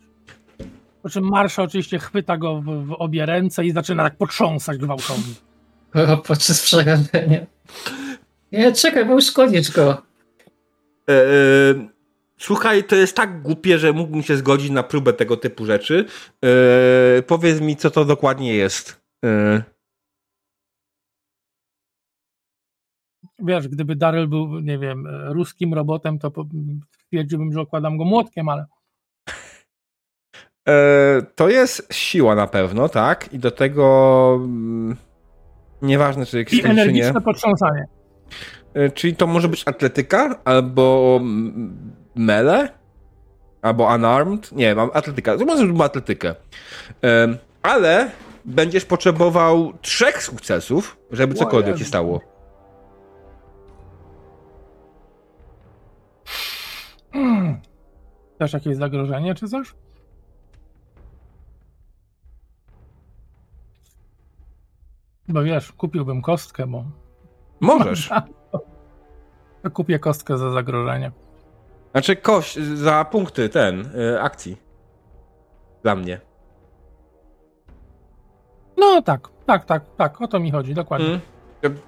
Po 1.02 1.10
czym 1.10 1.24
Marsza 1.24 1.62
oczywiście 1.62 1.98
chwyta 1.98 2.36
go 2.36 2.60
w, 2.60 2.86
w 2.86 2.92
obie 2.92 3.26
ręce 3.26 3.64
i 3.64 3.72
zaczyna 3.72 4.02
tak 4.02 4.16
potrząsać 4.16 4.78
gwałtownie. 4.78 5.34
no, 5.94 6.16
Podczas 6.16 6.62
przerażenia. 6.62 7.46
Nie, 8.52 8.72
czekaj, 8.72 9.04
bo 9.04 9.14
uszkodzisz 9.14 9.70
go. 9.70 10.02
E, 11.10 11.12
e, 11.12 11.26
słuchaj, 12.38 12.84
to 12.84 12.96
jest 12.96 13.16
tak 13.16 13.42
głupie, 13.42 13.78
że 13.78 13.92
mógłbym 13.92 14.22
się 14.22 14.36
zgodzić 14.36 14.70
na 14.70 14.82
próbę 14.82 15.12
tego 15.12 15.36
typu 15.36 15.66
rzeczy. 15.66 16.04
E, 16.44 17.22
powiedz 17.22 17.60
mi, 17.60 17.76
co 17.76 17.90
to 17.90 18.04
dokładnie 18.04 18.54
jest. 18.54 19.00
E, 19.24 19.62
Wiesz, 23.38 23.68
gdyby 23.68 23.96
Daryl 23.96 24.28
był, 24.28 24.60
nie 24.60 24.78
wiem, 24.78 25.06
e, 25.06 25.32
ruskim 25.32 25.74
robotem, 25.74 26.18
to 26.18 26.32
stwierdziłbym, 27.04 27.52
że 27.52 27.60
okładam 27.60 27.96
go 27.96 28.04
młotkiem, 28.04 28.48
ale 28.48 28.66
E, 30.68 31.22
to 31.34 31.48
jest 31.48 31.94
siła 31.94 32.34
na 32.34 32.46
pewno, 32.46 32.88
tak? 32.88 33.32
I 33.32 33.38
do 33.38 33.50
tego 33.50 34.32
mm, 34.40 34.96
nieważne, 35.82 36.26
czy 36.26 36.38
i 36.38 36.40
ekstra, 36.40 36.60
czy 36.60 36.74
nie. 36.74 36.82
energiczne 36.82 37.20
potrząsanie. 37.20 37.84
E, 38.74 38.90
czyli 38.90 39.16
to 39.16 39.26
może 39.26 39.48
być 39.48 39.62
atletyka, 39.66 40.38
albo 40.44 41.18
mm, 41.20 41.92
mele, 42.14 42.68
albo 43.62 43.94
unarmed. 43.94 44.52
Nie, 44.52 44.74
mam 44.74 44.90
atletyka. 44.94 45.38
To 45.38 45.44
może 45.44 45.66
być 45.66 45.80
atletykę. 45.80 46.34
Ale 47.62 48.10
będziesz 48.44 48.84
potrzebował 48.84 49.72
trzech 49.80 50.22
sukcesów, 50.22 50.96
żeby 51.10 51.34
cokolwiek 51.34 51.78
się 51.78 51.84
stało. 51.84 52.35
Też 58.38 58.52
jakieś 58.52 58.76
zagrożenie 58.76 59.34
czy 59.34 59.48
coś? 59.48 59.74
Bo 65.28 65.42
wiesz, 65.42 65.72
kupiłbym 65.72 66.22
kostkę, 66.22 66.66
bo 66.66 66.84
Możesz. 67.60 68.10
to 69.62 69.70
kupię 69.70 69.98
kostkę 69.98 70.38
za 70.38 70.50
zagrożenie. 70.50 71.12
Znaczy 71.92 72.16
kość 72.16 72.58
za 72.58 73.04
punkty 73.04 73.48
ten, 73.48 73.90
y, 74.00 74.20
akcji. 74.20 74.56
Dla 75.82 75.94
mnie. 75.94 76.20
No 78.76 79.02
tak, 79.02 79.28
tak, 79.46 79.64
tak, 79.64 79.84
tak, 79.96 80.20
o 80.20 80.28
to 80.28 80.40
mi 80.40 80.50
chodzi, 80.50 80.74
dokładnie. 80.74 81.20
Mm. 81.62 81.78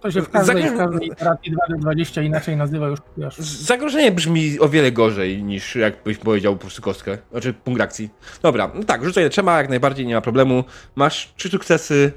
To 0.00 0.10
się 0.10 0.22
w 0.22 0.30
każdej, 0.30 0.62
w 0.62 0.66
Zagro- 0.66 0.78
każdej 0.78 1.08
iteracji 1.08 1.52
2D20 1.70 2.24
inaczej 2.24 2.56
nazywa 2.56 2.86
już, 2.88 3.00
wiesz. 3.16 3.36
Zagrożenie 3.38 4.12
brzmi 4.12 4.60
o 4.60 4.68
wiele 4.68 4.92
gorzej 4.92 5.42
niż 5.42 5.76
jakbyś 5.76 6.18
powiedział 6.18 6.52
po 6.54 6.60
prostu 6.60 6.82
kostkę. 6.82 7.18
Znaczy 7.30 7.54
punkt 7.54 7.80
akcji. 7.80 8.10
Dobra, 8.42 8.70
no 8.74 8.84
tak, 8.84 9.04
rzucaj 9.04 9.30
trzema, 9.30 9.58
jak 9.58 9.68
najbardziej, 9.68 10.06
nie 10.06 10.14
ma 10.14 10.20
problemu. 10.20 10.64
Masz 10.94 11.32
trzy 11.36 11.48
sukcesy. 11.48 12.12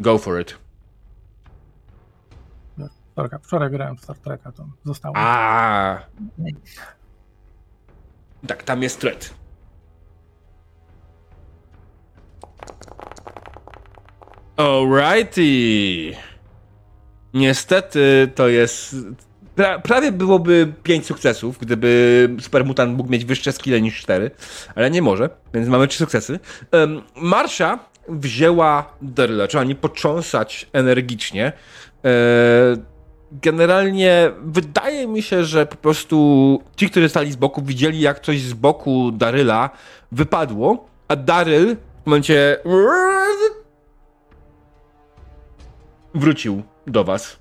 Go 0.00 0.18
for 0.18 0.40
it. 0.40 0.58
Sorka, 3.14 3.38
wczoraj 3.38 3.70
grałem 3.70 3.96
w 3.96 4.00
Star 4.00 4.18
Treka, 4.18 4.52
to 4.52 4.66
zostało. 4.84 5.14
A. 5.18 5.98
Tak, 8.46 8.62
tam 8.62 8.82
jest 8.82 9.00
threat. 9.00 9.34
Alrighty. 14.56 16.12
Niestety 17.34 18.30
to 18.34 18.48
jest. 18.48 18.96
Pra, 19.54 19.78
prawie 19.78 20.12
byłoby 20.12 20.72
5 20.82 21.06
sukcesów, 21.06 21.58
gdyby 21.58 22.28
Supermutant 22.40 22.96
mógł 22.96 23.10
mieć 23.10 23.24
wyższe 23.24 23.52
skille 23.52 23.80
niż 23.80 24.00
4, 24.00 24.30
ale 24.74 24.90
nie 24.90 25.02
może, 25.02 25.30
więc 25.54 25.68
mamy 25.68 25.88
3 25.88 25.98
sukcesy. 25.98 26.40
Um, 26.72 27.02
Marsza 27.16 27.78
wzięła 28.08 28.96
Daryla, 29.02 29.46
trzeba 29.46 29.64
nie 29.64 29.74
potrząsać 29.74 30.68
energicznie. 30.72 31.52
E, 32.04 32.12
generalnie 33.32 34.30
wydaje 34.44 35.06
mi 35.06 35.22
się, 35.22 35.44
że 35.44 35.66
po 35.66 35.76
prostu 35.76 36.62
ci, 36.76 36.90
którzy 36.90 37.08
stali 37.08 37.32
z 37.32 37.36
boku, 37.36 37.62
widzieli 37.62 38.00
jak 38.00 38.20
coś 38.20 38.40
z 38.40 38.52
boku 38.52 39.10
Daryla 39.12 39.70
wypadło, 40.12 40.86
a 41.08 41.16
Daryl 41.16 41.76
w 42.02 42.06
momencie 42.06 42.58
wrócił 46.14 46.62
do 46.86 47.04
was. 47.04 47.36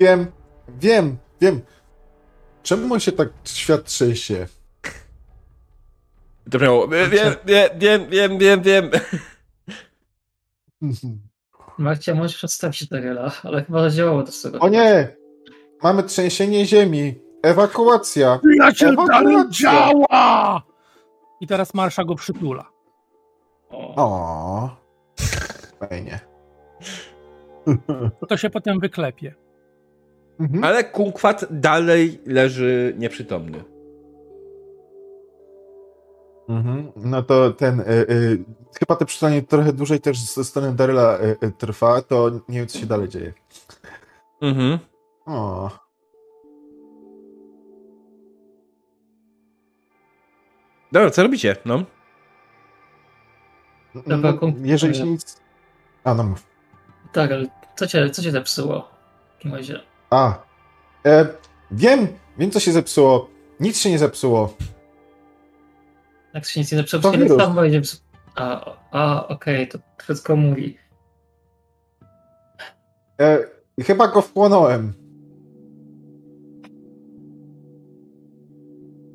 Wiem, 0.00 0.26
wiem, 0.68 1.16
wiem. 1.40 1.60
Czemu 2.62 2.94
on 2.94 3.00
się 3.00 3.12
tak 3.12 3.28
świat 3.44 3.84
trzęsie? 3.84 4.46
To 6.50 6.58
brzmiało, 6.58 6.88
wiem, 6.88 7.10
wiem, 7.10 7.34
wiem, 7.78 8.08
wiem, 8.10 8.38
wiem, 8.38 8.62
wiem. 8.68 8.90
Marcia, 11.78 12.14
możesz 12.14 12.36
przedstawić 12.36 12.88
Daryla, 12.88 13.32
ale 13.42 13.64
chyba 13.64 13.82
zadziałało 13.82 14.22
to 14.22 14.32
z 14.32 14.42
tego. 14.42 14.58
O 14.58 14.68
nie! 14.68 15.16
Mamy 15.82 16.02
trzęsienie 16.02 16.66
ziemi. 16.66 17.14
Ewakuacja. 17.42 18.38
Przyjaciel. 18.38 18.96
Daryl 19.08 19.48
działa! 19.50 20.62
I 21.40 21.46
teraz 21.46 21.74
Marsza 21.74 22.04
go 22.04 22.14
przytula. 22.14 22.70
O. 23.70 23.94
O. 23.96 24.76
Fajnie. 25.80 26.33
To 28.28 28.36
się 28.36 28.50
potem 28.50 28.80
wyklepie. 28.80 29.34
Mhm. 30.40 30.64
Ale 30.64 30.84
Kunkwat 30.84 31.44
dalej 31.50 32.20
leży 32.26 32.94
nieprzytomny. 32.98 33.64
Mhm. 36.48 36.92
No 36.96 37.22
to 37.22 37.50
ten. 37.50 37.80
Y, 37.80 37.84
y, 38.10 38.44
chyba 38.78 38.96
to 38.96 39.04
przystanie 39.06 39.42
trochę 39.42 39.72
dłużej 39.72 40.00
też 40.00 40.18
ze 40.18 40.44
strony 40.44 40.72
Daryla 40.72 41.18
y, 41.18 41.46
y, 41.46 41.52
trwa, 41.52 42.02
to 42.02 42.30
nie 42.48 42.58
wiem, 42.58 42.66
co 42.66 42.78
się 42.78 42.86
dalej 42.86 43.08
dzieje. 43.08 43.32
Mhm. 44.42 44.78
O. 45.26 45.70
Dobra, 50.92 51.10
co 51.10 51.22
robicie? 51.22 51.56
No. 51.64 51.84
No, 54.06 54.34
kon- 54.34 54.66
jeżeli 54.66 54.94
się 54.94 55.04
nic. 55.04 55.40
A, 56.04 56.14
no 56.14 56.24
mów. 56.24 56.53
Daryl, 57.14 57.48
co 57.76 57.86
cię, 57.86 58.10
co 58.10 58.22
cię 58.22 58.30
zepsuło? 58.30 58.88
W 59.30 59.36
takim 59.36 59.54
razie. 59.54 59.80
A. 60.10 60.42
E, 61.06 61.26
wiem, 61.70 62.08
wiem, 62.38 62.50
co 62.50 62.60
się 62.60 62.72
zepsuło. 62.72 63.30
Nic 63.60 63.78
się 63.78 63.90
nie 63.90 63.98
zepsuło. 63.98 64.54
Jak 66.34 66.44
się 66.44 66.60
nic 66.60 66.72
nie 66.72 66.78
zepsuło, 66.78 67.02
To 67.02 67.12
nie 67.12 67.18
wirus. 67.18 67.54
będzie. 67.54 67.80
A, 68.34 68.74
a 68.90 69.28
okej, 69.28 69.68
to 69.68 69.78
wszystko 69.98 70.36
mówi. 70.36 70.78
E, 73.20 73.38
chyba 73.82 74.08
go 74.08 74.22
wchłonąłem. 74.22 74.92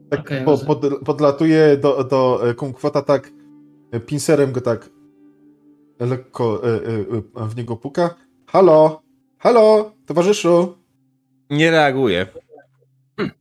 Tak 0.10 0.20
Okej, 0.20 0.45
po, 0.45 0.58
pod, 0.58 0.86
podlatuję 1.06 1.78
do, 1.78 2.04
do 2.04 2.50
e, 2.50 2.54
kumkwata 2.54 3.02
tak 3.02 3.32
e, 3.91 4.00
pincerem 4.00 4.52
go 4.52 4.62
tak 4.62 4.89
lekko 6.00 6.62
e, 6.64 6.68
e, 6.68 7.43
e, 7.43 7.47
w 7.47 7.56
niego 7.58 7.76
puka. 7.76 8.16
Halo, 8.47 9.02
halo, 9.38 9.91
towarzyszu. 10.06 10.78
Nie 11.50 11.72
reaguje. 11.72 12.28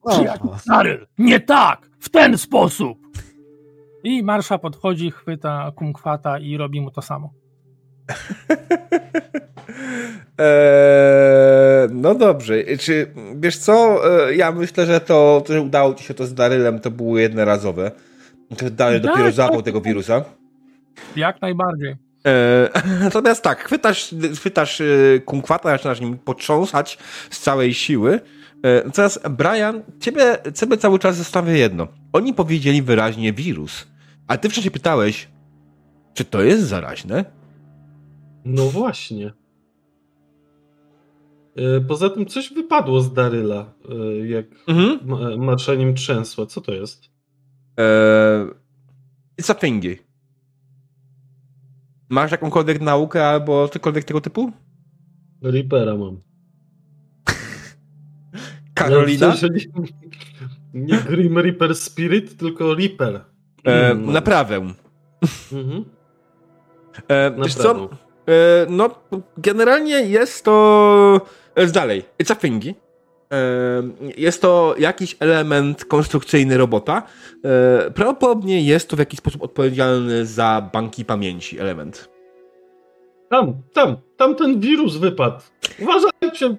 O, 0.02 0.10
Przyjaciel 0.10 0.48
Daryl, 0.66 1.06
nie 1.18 1.40
tak! 1.40 1.88
W 2.00 2.08
ten 2.08 2.38
sposób! 2.38 2.98
I 4.04 4.22
Marsza 4.22 4.58
podchodzi, 4.58 5.10
chwyta 5.10 5.72
kumkwata 5.76 6.38
i 6.38 6.56
robi 6.56 6.80
mu 6.80 6.90
to 6.90 7.02
samo. 7.02 7.30
Eee, 10.38 11.88
no 12.02 12.14
dobrze. 12.14 12.76
Czy 12.78 13.12
wiesz 13.36 13.58
co? 13.58 14.00
Ja 14.30 14.52
myślę, 14.52 14.86
że 14.86 15.00
to, 15.00 15.44
że 15.48 15.62
udało 15.62 15.94
ci 15.94 16.04
się 16.04 16.14
to 16.14 16.26
z 16.26 16.34
Darylem, 16.34 16.80
to 16.80 16.90
było 16.90 17.18
jednorazowe. 17.18 17.90
To 18.58 18.70
Daryl 18.70 19.00
Tak, 19.00 19.10
dopiero 19.10 19.28
tak. 19.28 19.34
zapał 19.34 19.62
tego 19.62 19.80
wirusa. 19.80 20.24
Jak 21.16 21.42
najbardziej. 21.42 22.07
E, 22.28 22.68
natomiast 23.04 23.42
tak, 23.42 23.64
chwytasz, 23.64 24.14
chwytasz 24.36 24.80
e, 24.80 24.84
kunkwata, 25.24 25.68
zaczynasz 25.70 26.00
nim 26.00 26.18
potrząsać 26.18 26.98
z 27.30 27.40
całej 27.40 27.74
siły. 27.74 28.20
E, 28.62 28.82
Natomiast 28.84 29.28
Brian, 29.28 29.82
ciebie, 30.00 30.36
ciebie 30.54 30.76
cały 30.76 30.98
czas 30.98 31.16
zastanawia 31.16 31.52
jedno. 31.56 31.88
Oni 32.12 32.34
powiedzieli 32.34 32.82
wyraźnie 32.82 33.32
wirus, 33.32 33.86
a 34.28 34.36
ty 34.36 34.48
wcześniej 34.48 34.70
pytałeś, 34.70 35.28
czy 36.14 36.24
to 36.24 36.42
jest 36.42 36.62
zaraźne? 36.62 37.24
No 38.44 38.64
właśnie. 38.64 39.32
Poza 41.88 42.10
tym 42.10 42.26
coś 42.26 42.52
wypadło 42.52 43.00
z 43.00 43.12
Daryla, 43.14 43.72
jak 44.26 44.46
Mhm. 44.66 44.98
trzęsła. 45.94 46.46
Co 46.46 46.60
to 46.60 46.72
jest? 46.72 47.04
E, 47.78 47.82
it's 49.42 49.50
a 49.50 49.54
thingy. 49.54 50.07
Masz 52.08 52.30
jakąkolwiek 52.32 52.80
naukę 52.80 53.26
albo 53.28 53.68
cokolwiek 53.68 54.04
tego 54.04 54.20
typu? 54.20 54.52
Reapera 55.42 55.96
mam. 55.96 56.20
Karolina? 58.74 59.34
Nie, 59.52 59.66
nie 60.74 60.96
Grim 60.98 61.38
Reaper 61.38 61.74
Spirit, 61.76 62.36
tylko 62.38 62.74
Reaper. 62.74 63.20
E, 63.64 63.90
Mm, 63.90 64.12
naprawę. 64.12 64.56
Mhm. 65.52 65.84
E, 67.08 67.30
wiesz 67.42 67.54
co? 67.54 67.88
E, 68.28 68.66
no, 68.70 68.90
generalnie 69.38 69.94
jest 70.02 70.44
to. 70.44 71.20
e, 71.54 71.66
Dalej, 71.66 72.04
it's 72.22 72.32
a 72.32 72.34
thingy. 72.36 72.74
Jest 74.16 74.42
to 74.42 74.74
jakiś 74.78 75.16
element 75.20 75.84
konstrukcyjny 75.84 76.58
robota. 76.58 77.02
E, 77.44 77.90
Prawdopodobnie 77.90 78.62
jest 78.62 78.88
to 78.90 78.96
w 78.96 78.98
jakiś 78.98 79.18
sposób 79.18 79.42
odpowiedzialny 79.42 80.26
za 80.26 80.70
banki 80.72 81.04
pamięci 81.04 81.58
element. 81.58 82.08
Tam, 83.30 83.54
tam, 83.72 83.96
tam 84.16 84.34
ten 84.34 84.60
wirus 84.60 84.96
wypadł. 84.96 85.40
Uważajcie, 85.80 86.56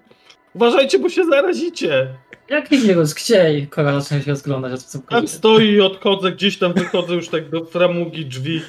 uważajcie, 0.56 1.00
bo 1.00 1.10
się 1.10 1.26
zarazicie. 1.26 2.08
Jaki 2.50 2.78
wirus? 2.78 3.14
Gdzie? 3.14 3.68
Kora 3.70 4.00
zaczyna 4.02 4.22
się 4.22 4.32
rozglądać. 4.32 4.82
Tam 5.10 5.28
stoi 5.28 5.70
i 5.70 5.82
odchodzę, 5.82 6.32
gdzieś 6.32 6.58
tam 6.58 6.74
wychodzę 6.74 7.14
już 7.16 7.30
tak 7.30 7.50
do 7.50 7.66
framugi 7.66 8.26
drzwi. 8.26 8.62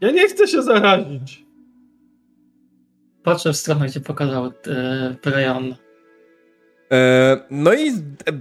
Ja 0.00 0.10
nie 0.10 0.28
chcę 0.28 0.48
się 0.48 0.62
zarazić. 0.62 1.44
patrzę 3.22 3.52
w 3.52 3.56
stronę, 3.56 3.86
gdzie 3.86 4.00
pokazał 4.00 4.46
e, 4.46 4.50
Brian. 5.22 5.74
E, 6.92 7.36
no 7.50 7.74
i 7.74 7.92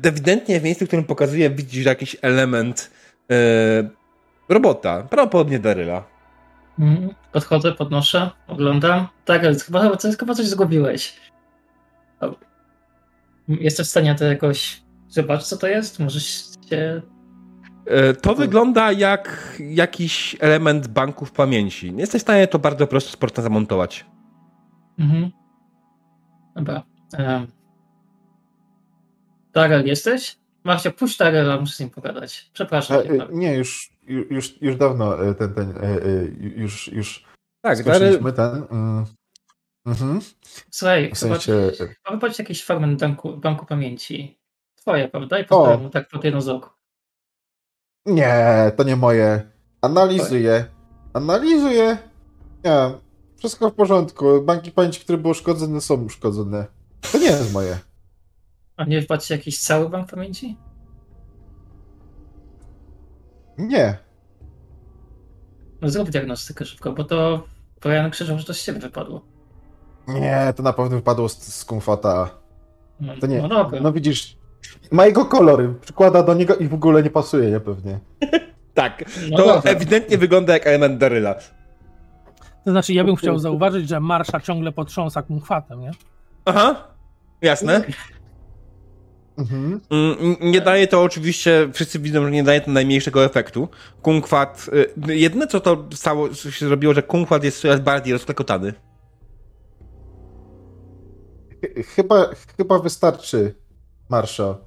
ewidentnie 0.03 0.59
w 0.59 0.63
miejscu, 0.63 0.85
w 0.85 0.87
którym 0.87 1.05
pokazuje, 1.05 1.49
widzisz 1.49 1.85
jakiś 1.85 2.17
element 2.21 2.91
e, 3.31 3.35
robota, 4.49 5.03
prawdopodobnie 5.03 5.59
Daryla. 5.59 6.03
Mhm. 6.79 7.09
Podchodzę, 7.31 7.71
podnoszę, 7.71 8.31
oglądam. 8.47 9.07
Tak, 9.25 9.43
ale 9.43 9.55
chyba, 9.55 9.97
chyba 10.19 10.35
coś 10.35 10.45
zgubiłeś. 10.45 11.19
O. 12.21 12.35
Jesteś 13.47 13.87
w 13.87 13.89
stanie 13.89 14.15
to 14.15 14.25
jakoś 14.25 14.81
zobaczyć, 15.09 15.47
co 15.47 15.57
to 15.57 15.67
jest? 15.67 15.99
Możesz 15.99 16.23
się... 16.69 17.01
E, 17.85 18.13
To 18.13 18.35
wygląda 18.35 18.91
jak 18.91 19.55
jakiś 19.59 20.37
element 20.39 20.87
banków 20.87 21.31
pamięci. 21.31 21.93
Jesteś 21.97 22.21
w 22.21 22.25
stanie 22.25 22.47
to 22.47 22.59
bardzo 22.59 22.87
prosto 22.87 23.11
sportnie 23.11 23.43
zamontować. 23.43 24.05
Mhm. 24.99 25.31
Dobra. 26.55 26.83
Um. 27.19 27.58
Darel, 29.53 29.87
jesteś? 29.87 30.37
Marcia, 30.63 30.91
puść 30.91 31.17
Darela, 31.17 31.59
muszę 31.59 31.75
z 31.75 31.79
nim 31.79 31.89
pogadać. 31.89 32.49
Przepraszam. 32.53 32.97
A, 32.99 33.03
cię, 33.03 33.09
e, 33.09 33.13
Marek. 33.17 33.35
nie, 33.35 33.55
już, 33.55 33.89
już, 34.07 34.61
już 34.61 34.75
dawno 34.75 35.25
e, 35.27 35.35
ten, 35.35 35.53
ten, 35.53 35.69
e, 35.77 35.99
już, 36.39 36.87
już 36.87 37.23
Tak, 37.61 37.83
Daryl, 37.83 38.33
ten. 38.33 38.63
mm, 38.71 39.05
Mhm. 39.85 40.19
Słuchaj, 40.71 41.11
W 41.13 41.17
sensie, 41.17 41.71
zobacz, 41.71 41.95
zobacz 42.11 42.39
jakiś 42.39 42.61
fragment 42.61 42.99
banku, 42.99 43.37
banku 43.37 43.65
pamięci. 43.65 44.39
Twoje, 44.75 45.07
prawda? 45.09 45.39
I 45.39 45.45
podałem 45.45 45.81
mu 45.81 45.89
tak 45.89 46.09
pod 46.09 46.23
jedno 46.23 46.41
z 46.41 46.49
oku. 46.49 46.69
nie, 48.05 48.71
to 48.77 48.83
nie 48.83 48.95
moje. 48.95 49.51
Analizuję. 49.81 50.65
Analizuję. 51.13 51.97
Nie, 52.65 52.91
wszystko 53.37 53.69
w 53.69 53.73
porządku. 53.73 54.41
Banki 54.41 54.71
pamięci, 54.71 54.99
które 55.01 55.17
były 55.17 55.31
uszkodzone, 55.31 55.81
są 55.81 56.03
uszkodzone. 56.03 56.65
To 57.11 57.17
nie 57.17 57.25
jest 57.25 57.53
moje. 57.53 57.79
A 58.79 58.83
nie 58.83 59.01
wpadł 59.01 59.23
jakiś 59.29 59.59
cały 59.59 59.89
bank 59.89 60.09
pamięci? 60.11 60.57
Nie. 63.57 63.97
No 65.81 65.89
zrób 65.89 66.09
diagnostykę 66.09 66.65
szybko, 66.65 66.91
bo 66.91 67.03
to 67.03 67.43
Brian 67.81 68.11
krzyczał, 68.11 68.39
że 68.39 68.45
to 68.45 68.53
z 68.53 68.63
ciebie 68.63 68.79
wypadło. 68.79 69.21
Nie, 70.07 70.53
to 70.55 70.63
na 70.63 70.73
pewno 70.73 70.97
wypadło 70.97 71.29
z, 71.29 71.37
z 71.37 71.65
kumfata. 71.65 72.29
No, 72.99 73.13
To 73.21 73.27
nie. 73.27 73.41
No 73.41 73.47
dobra. 73.47 73.79
No 73.81 73.91
widzisz, 73.93 74.37
ma 74.91 75.05
jego 75.05 75.25
kolory, 75.25 75.73
przykłada 75.81 76.23
do 76.23 76.33
niego 76.33 76.55
i 76.55 76.67
w 76.67 76.73
ogóle 76.73 77.03
nie 77.03 77.09
pasuje, 77.09 77.51
nie 77.51 77.59
pewnie. 77.59 77.99
tak. 78.73 79.03
no 79.31 79.37
To 79.37 79.45
dobra. 79.45 79.71
ewidentnie 79.71 80.17
wygląda 80.17 80.53
jak 80.53 80.67
element 80.67 80.97
Daryla. 80.97 81.35
To 82.65 82.71
znaczy, 82.71 82.93
ja 82.93 83.03
bym 83.03 83.15
chciał 83.15 83.39
zauważyć, 83.39 83.89
że 83.89 83.99
Marsza 83.99 84.39
ciągle 84.39 84.71
potrząsa 84.71 85.21
kumchwatem, 85.21 85.81
nie? 85.81 85.91
Aha, 86.45 86.87
jasne. 87.41 87.83
Mhm. 89.39 89.81
Mm, 89.89 90.35
Nie 90.51 90.61
daje 90.61 90.87
to 90.87 91.03
oczywiście, 91.03 91.69
wszyscy 91.73 91.99
widzą, 91.99 92.23
że 92.25 92.31
nie 92.31 92.43
daje 92.43 92.61
to 92.61 92.71
najmniejszego 92.71 93.25
efektu. 93.25 93.67
Kunkwat, 94.01 94.69
y, 95.09 95.15
jedyne 95.15 95.47
co 95.47 95.59
to 95.59 95.85
stało, 95.93 96.29
co 96.29 96.51
się 96.51 96.67
zrobiło, 96.67 96.93
że 96.93 97.03
kunkwat 97.03 97.43
jest 97.43 97.61
coraz 97.61 97.79
bardziej 97.79 98.13
rozklekotany. 98.13 98.73
Ch- 101.61 101.85
Chyba, 101.95 102.29
chyba 102.57 102.79
wystarczy, 102.79 103.55
Marsza. 104.09 104.57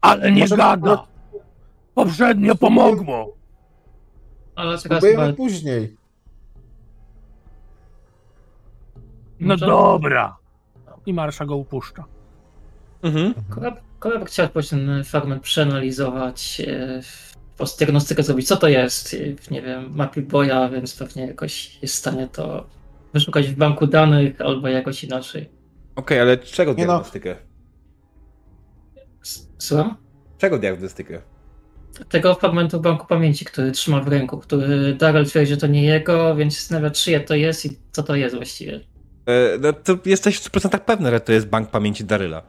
Ale 0.00 0.32
nie 0.32 0.40
Może- 0.40 0.56
gada! 0.56 1.06
Poprzednio 1.94 2.54
pomogło! 2.54 3.36
Ale 4.54 4.78
teraz 4.78 5.04
chyba... 5.04 5.32
później. 5.32 5.96
No 9.40 9.56
dobra! 9.56 10.36
I 11.06 11.14
Marsza 11.14 11.44
go 11.44 11.56
upuszcza. 11.56 12.04
Mhm. 13.02 13.34
Koleb, 13.50 13.80
koleb 13.98 14.24
chciał 14.24 14.46
jakoś 14.46 14.68
ten 14.68 15.04
fragment 15.04 15.42
przeanalizować, 15.42 16.62
e, 16.66 17.00
po 17.56 17.64
diagnostykę 17.78 18.22
zrobić, 18.22 18.48
co 18.48 18.56
to 18.56 18.68
jest. 18.68 19.14
E, 19.14 19.50
Nie 19.50 19.62
wiem, 19.62 19.96
ma 19.96 20.10
Boya, 20.16 20.68
więc 20.72 20.96
pewnie 20.96 21.26
jakoś 21.26 21.82
jest 21.82 21.94
w 21.94 21.98
stanie 21.98 22.28
to 22.28 22.66
wyszukać 23.12 23.46
w 23.48 23.54
banku 23.56 23.86
danych 23.86 24.40
albo 24.40 24.68
jakoś 24.68 25.04
inaczej. 25.04 25.50
Okej, 25.96 26.20
ale 26.20 26.38
czego 26.38 26.70
no. 26.70 26.76
diagnostykę? 26.76 27.36
Słucham? 29.58 29.96
Czego 30.38 30.58
diagnostykę? 30.58 31.22
Tego 32.08 32.34
fragmentu 32.34 32.80
banku 32.80 33.06
pamięci, 33.06 33.44
który 33.44 33.72
trzyma 33.72 34.00
w 34.00 34.08
ręku, 34.08 34.38
który 34.38 34.94
Darrell 34.94 35.26
twierdzi, 35.26 35.50
że 35.50 35.56
to 35.56 35.66
nie 35.66 35.82
jego, 35.84 36.36
więc 36.36 36.54
zastanawia, 36.54 36.90
czyje 36.90 37.20
to 37.20 37.34
jest 37.34 37.66
i 37.66 37.78
co 37.92 38.02
to 38.02 38.16
jest 38.16 38.36
właściwie. 38.36 38.80
E, 39.26 39.58
No 39.60 39.72
to 39.72 39.98
jesteś 40.04 40.38
w 40.38 40.50
100% 40.50 40.78
pewny, 40.78 41.10
że 41.10 41.20
to 41.20 41.32
jest 41.32 41.46
bank 41.46 41.70
pamięci 41.70 42.04
Daryla. 42.04 42.42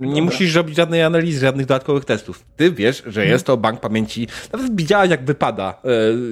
Nie 0.00 0.08
Dobra. 0.08 0.24
musisz 0.24 0.54
robić 0.54 0.76
żadnej 0.76 1.02
analizy, 1.02 1.40
żadnych 1.40 1.66
dodatkowych 1.66 2.04
testów. 2.04 2.44
Ty 2.56 2.70
wiesz, 2.72 2.96
że 2.96 3.06
Mhm. 3.20 3.28
jest 3.28 3.46
to 3.46 3.56
bank 3.56 3.80
pamięci. 3.80 4.28
Nawet 4.52 4.76
widziałaś, 4.76 5.10
jak 5.10 5.24
wypada, 5.24 5.82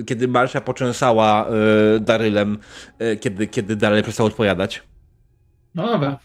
e, 0.00 0.04
kiedy 0.04 0.28
Marsza 0.28 0.60
poczęsała 0.60 1.46
e, 1.48 2.00
Darylem, 2.00 2.58
e, 2.98 3.16
kiedy, 3.16 3.46
kiedy 3.46 3.76
Daryl 3.76 4.02
przestał 4.02 4.26
odpowiadać. 4.26 4.82
No 5.74 5.86
dobra. 5.86 6.18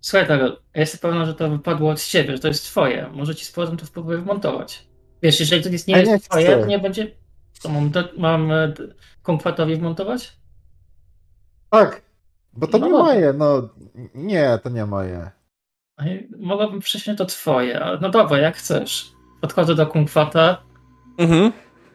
Słuchaj, 0.00 0.28
Darrell, 0.28 0.56
ja 0.74 0.80
jestem 0.80 1.00
pewna, 1.00 1.26
że 1.26 1.34
to 1.34 1.50
wypadło 1.50 1.90
od 1.90 2.02
ciebie, 2.04 2.32
że 2.32 2.38
to 2.38 2.48
jest 2.48 2.64
twoje. 2.64 3.10
Może 3.12 3.34
ci 3.34 3.44
z 3.44 3.52
powrotem 3.52 3.76
to 3.78 3.86
spróbuję 3.86 4.18
wmontować. 4.18 4.86
Wiesz, 5.22 5.40
jeżeli 5.40 5.62
to 5.62 5.68
jest, 5.68 5.88
nie 5.88 5.98
jest 5.98 6.12
nie 6.12 6.20
twoje, 6.20 6.56
to 6.56 6.66
nie 6.66 6.78
będzie... 6.78 7.06
To 7.62 7.68
mam, 7.68 7.90
do, 7.90 8.04
mam 8.18 8.50
komfortowi 9.22 9.76
wmontować? 9.76 10.36
Tak, 11.70 12.02
bo 12.56 12.66
to 12.66 12.78
No 12.78 12.86
nie 12.86 12.92
dobra. 12.92 13.04
moje, 13.14 13.32
no. 13.32 13.68
Nie, 14.14 14.58
to 14.62 14.68
nie 14.70 14.86
moje. 14.86 15.30
Mogłabym 16.38 16.80
przyjąć 16.80 17.18
to 17.18 17.26
twoje, 17.26 17.80
ale 17.80 17.98
no 18.00 18.10
dobra, 18.10 18.38
jak 18.38 18.56
chcesz. 18.56 19.12
Podchodzę 19.40 19.74
do 19.74 19.86
kumkwata, 19.86 20.62
Mhm. 21.18 21.52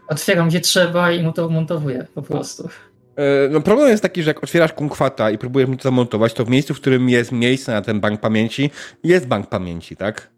otwieram 0.07 0.47
gdzie 0.47 0.59
trzeba 0.62 1.12
i 1.12 1.24
mu 1.24 1.34
to 1.34 1.47
wmontowuję 1.49 2.07
po 2.16 2.22
prostu. 2.22 2.70
E, 3.16 3.49
No 3.49 3.62
problem 3.62 3.89
jest 3.89 4.03
taki, 4.03 4.24
że 4.24 4.30
jak 4.30 4.43
otwierasz 4.43 4.74
kunkwata 4.74 5.32
i 5.32 5.38
próbujesz 5.38 5.70
mu 5.70 5.76
to 5.78 5.84
zamontować, 5.84 6.34
to 6.34 6.45
w 6.45 6.49
miejscu, 6.49 6.74
w 6.74 6.82
którym 6.82 7.09
jest 7.09 7.32
miejsce 7.32 7.72
na 7.72 7.82
ten 7.82 7.99
bank 7.99 8.22
pamięci, 8.22 8.72
jest 9.03 9.28
bank 9.28 9.47
pamięci, 9.49 9.95
tak? 9.95 10.32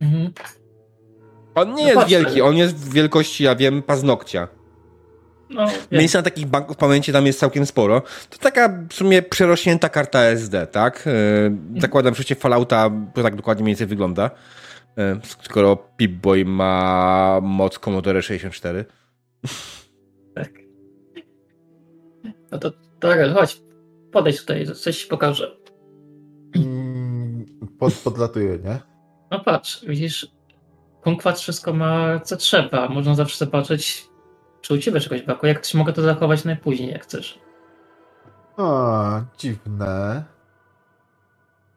Mhm. 0.00 0.32
On 1.54 1.68
nie 1.68 1.74
No 1.74 1.80
jest 1.88 1.94
patrzę. 1.94 2.10
wielki, 2.10 2.42
on 2.42 2.56
jest 2.56 2.76
w 2.76 2.92
wielkości, 2.92 3.44
ja 3.44 3.54
wiem, 3.56 3.82
paznokcia. 3.82 4.48
No. 5.54 5.66
Miejsca 5.92 6.18
na 6.18 6.22
takich 6.22 6.46
banków 6.46 6.76
pamięci 6.76 7.12
tam 7.12 7.26
jest 7.26 7.38
całkiem 7.38 7.66
sporo. 7.66 8.02
To 8.30 8.38
taka 8.38 8.68
w 8.88 8.94
sumie 8.94 9.22
przerośnięta 9.22 9.88
karta 9.88 10.18
SD, 10.22 10.66
tak? 10.66 11.04
E, 11.06 11.80
Zakładam, 11.80 12.14
że 12.14 12.22
w 12.34 12.38
Fallouta 12.38 12.90
to 13.14 13.22
tak 13.22 13.36
dokładnie 13.36 13.62
mniej 13.64 13.72
więcej 13.72 13.86
wygląda. 13.86 14.30
E, 14.98 15.20
Skoro 15.42 15.76
Pip-Boy 16.00 16.44
ma 16.44 17.40
moc 17.42 17.78
Commodore 17.78 18.22
64. 18.22 18.84
Tak. 20.34 20.52
No 22.52 22.58
to 22.58 22.72
Darrell, 23.00 23.34
chodź, 23.34 23.60
podejdź 24.12 24.40
tutaj, 24.40 24.66
coś 24.66 24.98
ci 25.02 25.06
pokażę. 25.08 25.56
Mm, 26.56 27.46
Pod, 27.78 27.94
podlatuję, 27.94 28.58
nie? 28.64 28.78
No 29.30 29.40
patrz, 29.40 29.84
widzisz, 29.86 30.26
kumkwat 31.02 31.38
wszystko 31.40 31.72
ma 31.72 32.20
co 32.20 32.36
trzeba. 32.36 32.88
Można 32.88 33.14
zawsze 33.14 33.44
zobaczyć, 33.44 34.04
czy 34.64 34.74
u 34.74 34.78
ciebie 34.78 35.00
czegoś 35.00 35.22
brakuje. 35.22 35.52
Jak 35.52 35.62
chcesz, 35.62 35.74
mogę 35.74 35.92
to 35.92 36.02
zachować 36.02 36.44
najpóźniej, 36.44 36.90
jak 36.90 37.02
chcesz. 37.02 37.38
A, 38.56 39.22
dziwne. 39.38 40.24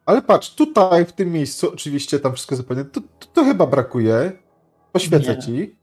Ale 0.06 0.22
patrz, 0.22 0.56
tutaj 0.56 1.06
w 1.06 1.12
tym 1.12 1.32
miejscu, 1.32 1.72
oczywiście 1.74 2.20
tam 2.20 2.34
wszystko 2.34 2.56
zupełnie, 2.56 2.86
to, 2.86 3.02
to, 3.20 3.28
to 3.34 3.44
chyba 3.44 3.68
brakuje. 3.68 4.32
Poświecę 4.92 5.36
Nie. 5.36 5.42
ci. 5.42 5.76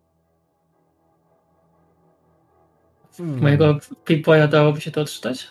Hmm. 3.17 3.43
Mojego 3.43 3.79
Pip-Boya 4.05 4.49
dałoby 4.49 4.81
się 4.81 4.91
to 4.91 5.01
odczytać? 5.01 5.51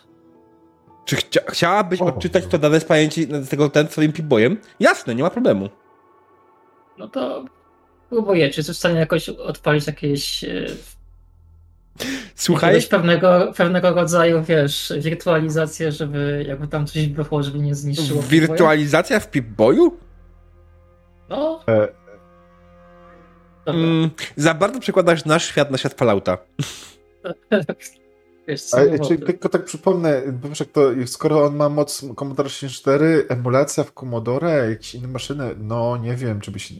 Czy 1.05 1.15
chcia 1.15 1.41
chciałabyś 1.49 2.01
O. 2.01 2.05
odczytać 2.05 2.45
to 2.47 2.57
dane 2.57 2.79
z 2.79 2.85
pamięci 2.85 3.27
z 3.31 3.49
tego 3.49 3.69
ten 3.69 3.87
swoim 3.87 4.11
Pip-Boyem? 4.11 4.55
Jasne, 4.79 5.15
nie 5.15 5.23
ma 5.23 5.29
problemu. 5.29 5.69
No 6.97 7.07
to 7.07 7.45
próbuję. 8.09 8.49
Czy 8.49 8.59
jesteś 8.59 8.75
w 8.75 8.79
stanie 8.79 8.99
jakoś 8.99 9.29
odpalić 9.29 9.87
jakieś, 9.87 10.43
e, 10.43 10.65
Słuchaj, 12.35 12.69
jakiegoś 12.69 12.89
pewnego, 12.89 13.53
pewnego 13.57 13.93
rodzaju, 13.93 14.43
wiesz, 14.43 14.93
wirtualizację, 14.99 15.91
żeby 15.91 16.45
jakby 16.47 16.67
tam 16.67 16.87
coś 16.87 17.07
było, 17.07 17.43
żeby 17.43 17.59
nie 17.59 17.75
zniszczyło 17.75 18.21
wirtualizacja 18.21 19.19
w 19.19 19.31
Pip-Boyu? 19.31 19.91
No, 21.29 21.63
E, 21.67 21.87
dobra. 23.65 23.81
Mm, 23.81 24.09
za 24.35 24.53
bardzo 24.53 24.79
przekładasz 24.79 25.25
nasz 25.25 25.45
świat 25.45 25.71
na 25.71 25.77
świat 25.77 25.93
Fallouta. 25.93 26.37
Wiesz 28.47 28.61
co, 28.61 28.77
a, 28.77 28.83
no, 28.97 29.07
czy, 29.07 29.17
tylko 29.17 29.49
tak 29.49 29.65
przypomnę, 29.65 30.21
bo 30.41 30.49
wiesz, 30.49 30.59
jak 30.59 30.69
to, 30.69 30.89
skoro 31.05 31.45
on 31.45 31.55
ma 31.55 31.69
moc 31.69 32.05
Commodore 32.15 32.49
64, 32.49 33.25
emulacja 33.29 33.83
w 33.83 33.93
Commodore, 33.93 34.69
jakieś 34.69 34.95
inne 34.95 35.07
maszyny, 35.07 35.55
no 35.57 35.97
nie 35.97 36.15
wiem, 36.15 36.41
czy 36.41 36.51
by 36.51 36.59
się... 36.59 36.75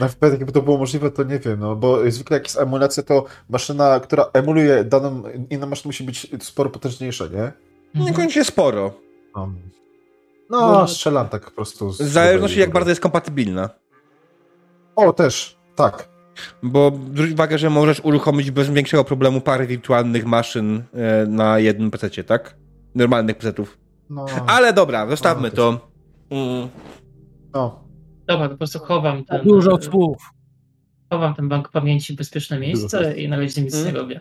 Nawet 0.00 0.22
jakby 0.22 0.52
to 0.52 0.62
było 0.62 0.78
możliwe, 0.78 1.10
to 1.10 1.22
nie 1.22 1.38
wiem, 1.38 1.60
no 1.60 1.76
bo 1.76 2.10
zwykle 2.10 2.36
jak 2.36 2.44
jest 2.46 2.58
emulacja, 2.58 3.02
to 3.02 3.24
maszyna, 3.50 4.00
która 4.00 4.30
emuluje 4.32 4.84
daną 4.84 5.22
inną 5.50 5.66
maszynę 5.66 5.88
musi 5.88 6.04
być 6.04 6.26
sporo 6.44 6.70
potężniejsza, 6.70 7.24
nie? 7.26 7.42
Mhm. 7.42 7.52
Niekoniecznie 7.94 8.44
sporo. 8.44 8.92
No, 10.50 10.72
no 10.72 10.88
strzelam 10.88 11.28
tak 11.28 11.44
po 11.44 11.50
prostu. 11.50 11.92
z- 11.92 12.02
W 12.02 12.08
zależności 12.08 12.60
jak 12.60 12.70
bardzo 12.72 12.90
jest 12.90 13.00
kompatybilna. 13.00 13.70
O, 14.96 15.12
też, 15.12 15.56
tak. 15.76 16.08
Bo 16.62 16.92
zwróć 17.14 17.30
uwagę, 17.32 17.58
że 17.58 17.70
możesz 17.70 18.00
uruchomić 18.00 18.50
bez 18.50 18.70
większego 18.70 19.04
problemu 19.04 19.40
parę 19.40 19.66
wirtualnych 19.66 20.24
maszyn 20.26 20.82
e, 20.94 21.26
na 21.26 21.58
jednym 21.58 21.90
PC, 21.90 22.24
tak? 22.24 22.56
Normalnych 22.94 23.36
PC-ów. 23.38 23.78
No, 24.10 24.26
Ale 24.46 24.72
dobra, 24.72 25.06
zostawmy 25.06 25.48
No, 25.48 25.54
to. 25.56 25.88
Mm. 26.30 26.68
no. 27.54 27.81
Dobra, 28.32 28.48
to 28.48 28.54
po 28.54 28.58
prostu 28.58 28.78
chowam 28.78 29.24
ten, 29.24 29.42
Dużo 29.44 29.82
słów. 29.82 30.30
chowam 31.10 31.34
ten 31.34 31.48
bank 31.48 31.68
pamięci 31.68 32.12
w 32.12 32.16
bezpieczne 32.16 32.58
miejsce 32.58 32.98
Dużo. 32.98 33.12
i 33.12 33.28
na 33.28 33.36
razie 33.36 33.62
nic 33.62 33.74
nie 33.74 33.80
Mm. 33.80 33.96
robię. 33.96 34.20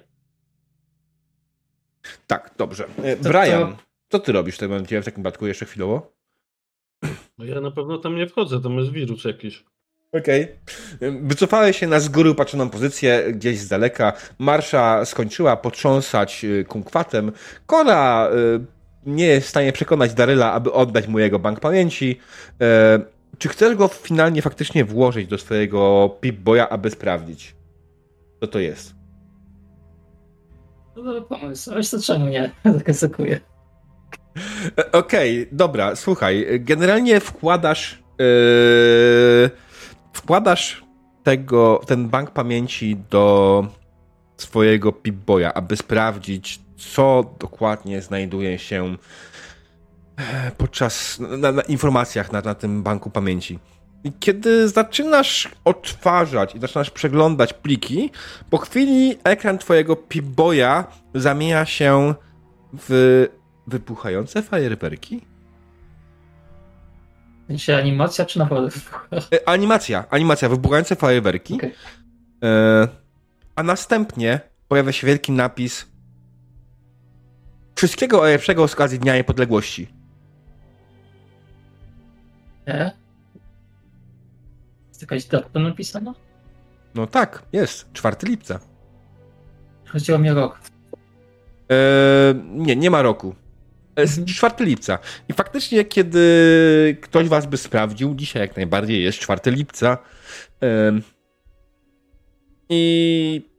Tak, 2.27 2.51
dobrze. 2.57 2.85
E, 3.03 3.15
To- 3.15 3.29
Brian, 3.29 3.75
co 4.09 4.19
ty 4.19 4.31
robisz 4.31 4.55
w 4.55 4.59
tym 4.59 4.69
momencie, 4.71 5.01
w 5.01 5.05
takim 5.05 5.23
przypadku 5.23 5.47
jeszcze 5.47 5.65
chwilowo? 5.65 6.11
No 7.37 7.45
ja 7.45 7.61
na 7.61 7.71
pewno 7.71 7.97
tam 7.97 8.15
nie 8.15 8.27
wchodzę, 8.27 8.61
tam 8.61 8.77
jest 8.77 8.91
wirus 8.91 9.23
jakiś. 9.25 9.63
Okej. 10.11 10.47
Wycofałeś 11.21 11.77
się 11.77 11.87
na 11.87 11.99
z 11.99 12.09
góry 12.09 12.31
upatrzoną 12.31 12.69
pozycję, 12.69 13.23
gdzieś 13.33 13.59
z 13.59 13.67
daleka. 13.67 14.13
Marsza 14.39 15.05
skończyła 15.05 15.57
potrząsać 15.57 16.45
y, 16.45 16.65
kunkwatem. 16.67 17.31
Kora 17.65 18.29
y, 18.31 18.65
nie 19.05 19.25
jest 19.25 19.47
w 19.47 19.49
stanie 19.49 19.73
przekonać 19.73 20.13
Daryla, 20.13 20.53
aby 20.53 20.71
oddać 20.71 21.07
mu 21.07 21.19
jego 21.19 21.39
bank 21.39 21.59
pamięci. 21.59 22.19
Czy 23.37 23.49
chcesz 23.49 23.75
go 23.75 23.87
finalnie 23.87 24.41
faktycznie 24.41 24.85
włożyć 24.85 25.27
do 25.27 25.37
swojego 25.37 26.09
Pip-Boya, 26.21 26.67
aby 26.69 26.89
sprawdzić, 26.89 27.55
co 28.41 28.47
to 28.47 28.59
jest? 28.59 28.95
To 30.95 31.03
dobry 31.03 31.21
pomysł, 31.21 31.71
ale 31.71 31.83
to 31.83 32.01
czemu 32.01 32.25
nie? 32.27 32.51
Tak 32.63 32.87
ryzykuję. 32.87 33.39
E, 34.77 34.91
Okej, 34.91 35.47
dobra, 35.51 35.95
słuchaj. 35.95 36.47
Generalnie 36.59 37.19
wkładasz. 37.19 38.03
Yy, 38.19 39.49
wkładasz 40.13 40.83
tego, 41.23 41.81
ten 41.87 42.09
bank 42.09 42.31
pamięci 42.31 42.97
do 43.09 43.65
swojego 44.37 44.91
Pip-Boya, 44.91 45.51
aby 45.55 45.77
sprawdzić, 45.77 46.59
co 46.77 47.35
dokładnie 47.39 48.01
znajduje 48.01 48.59
się 48.59 48.97
podczas 50.57 51.19
na, 51.19 51.51
na 51.51 51.61
informacjach 51.61 52.31
na, 52.31 52.41
na 52.41 52.55
tym 52.55 52.83
banku 52.83 53.09
pamięci. 53.09 53.59
I 54.03 54.11
kiedy 54.19 54.69
zaczynasz 54.69 55.49
odtwarzać 55.65 56.55
i 56.55 56.59
zaczynasz 56.59 56.89
przeglądać 56.89 57.53
pliki, 57.53 58.11
po 58.49 58.57
chwili 58.57 59.17
ekran 59.23 59.57
twojego 59.57 59.95
Pip-Boya 59.95 60.83
zamienia 61.15 61.65
się 61.65 62.13
w 62.73 63.27
wybuchające 63.67 64.41
fajerwerki? 64.41 65.21
Sensie 67.47 67.77
animacja 67.77 68.25
czy 68.25 68.39
naprawdę? 68.39 68.79
E, 69.33 69.49
animacja, 69.49 70.05
animacja, 70.09 70.49
wybuchające 70.49 70.95
fajerwerki. 70.95 71.53
Okej. 71.53 71.73
E, 72.43 72.87
a 73.55 73.63
następnie 73.63 74.39
pojawia 74.67 74.91
się 74.91 75.07
wielki 75.07 75.31
napis 75.31 75.91
Wszystkiego 77.81 78.21
najlepszego 78.21 78.67
z 78.67 78.73
okazji 78.73 78.99
Dnia 78.99 79.15
Niepodległości. 79.15 79.87
Nie? 82.67 82.91
Jest 84.89 85.01
jakaś 85.01 85.25
data 85.25 85.59
napisana? 85.59 86.13
No 86.95 87.07
tak, 87.07 87.43
jest. 87.53 87.93
4 87.93 88.15
lipca. 88.23 88.59
Chodziło 89.87 90.17
mi 90.19 90.29
o 90.29 90.33
rok. 90.33 90.59
E, 91.71 91.75
nie, 92.45 92.75
nie 92.75 92.89
ma 92.91 93.01
roku. 93.01 93.35
E, 93.95 94.07
z- 94.07 94.25
4 94.25 94.65
lipca. 94.65 94.99
I 95.29 95.33
faktycznie, 95.33 95.85
kiedy 95.85 96.97
ktoś 97.01 97.27
was 97.27 97.45
by 97.45 97.57
sprawdził, 97.57 98.15
dzisiaj 98.15 98.41
jak 98.41 98.55
najbardziej 98.55 99.03
jest 99.03 99.19
4 99.19 99.51
lipca. 99.51 99.97
E, 100.63 100.91
I 102.69 103.50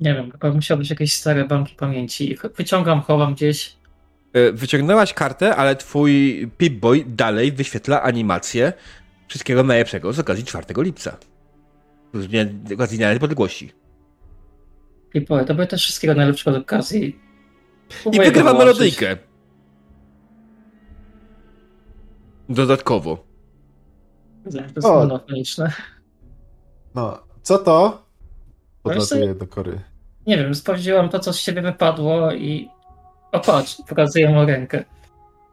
Nie 0.00 0.14
wiem, 0.14 0.30
chyba 0.32 0.50
musiał 0.52 0.78
być 0.78 0.90
jakieś 0.90 1.12
stare 1.12 1.44
banki 1.44 1.74
pamięci. 1.74 2.36
Wyciągam, 2.56 3.00
chowam 3.00 3.34
gdzieś. 3.34 3.76
E, 4.32 4.52
Wyciągnęłaś 4.52 5.14
kartę, 5.14 5.56
ale 5.56 5.76
twój 5.76 6.46
Pip-Boy 6.58 7.04
dalej 7.06 7.52
wyświetla 7.52 8.02
animację 8.02 8.72
wszystkiego 9.28 9.62
najlepszego 9.62 10.12
z 10.12 10.18
okazji 10.18 10.44
4 10.44 10.64
lipca. 10.76 11.16
Z 12.14 12.72
okazji 12.72 12.98
Dnia 12.98 13.12
Niepodległości. 13.12 13.72
I 15.14 15.20
powiem, 15.20 15.44
to 15.44 15.54
były 15.54 15.66
też 15.66 15.82
wszystkiego 15.82 16.14
najlepszego 16.14 16.56
z 16.56 16.60
okazji. 16.60 17.20
I 18.12 18.18
wygrywa 18.18 18.52
melodyjkę. 18.52 19.16
Dodatkowo. 22.48 23.24
To 24.52 24.58
jest 24.76 24.86
O. 24.86 24.94
monotoniczne. 24.94 25.72
No, 26.94 27.18
co 27.42 27.58
to? 27.58 28.06
Podlatuję 28.82 29.34
do 29.34 29.46
kory. 29.46 29.80
Nie 30.26 30.36
wiem, 30.36 30.54
sprawdziłam 30.54 31.08
to, 31.08 31.18
co 31.18 31.32
z 31.32 31.42
ciebie 31.42 31.62
wypadło 31.62 32.32
i... 32.32 32.70
O 33.32 33.40
patrz, 33.40 33.76
pokazuję 33.88 34.28
mu 34.28 34.46
rękę. 34.46 34.84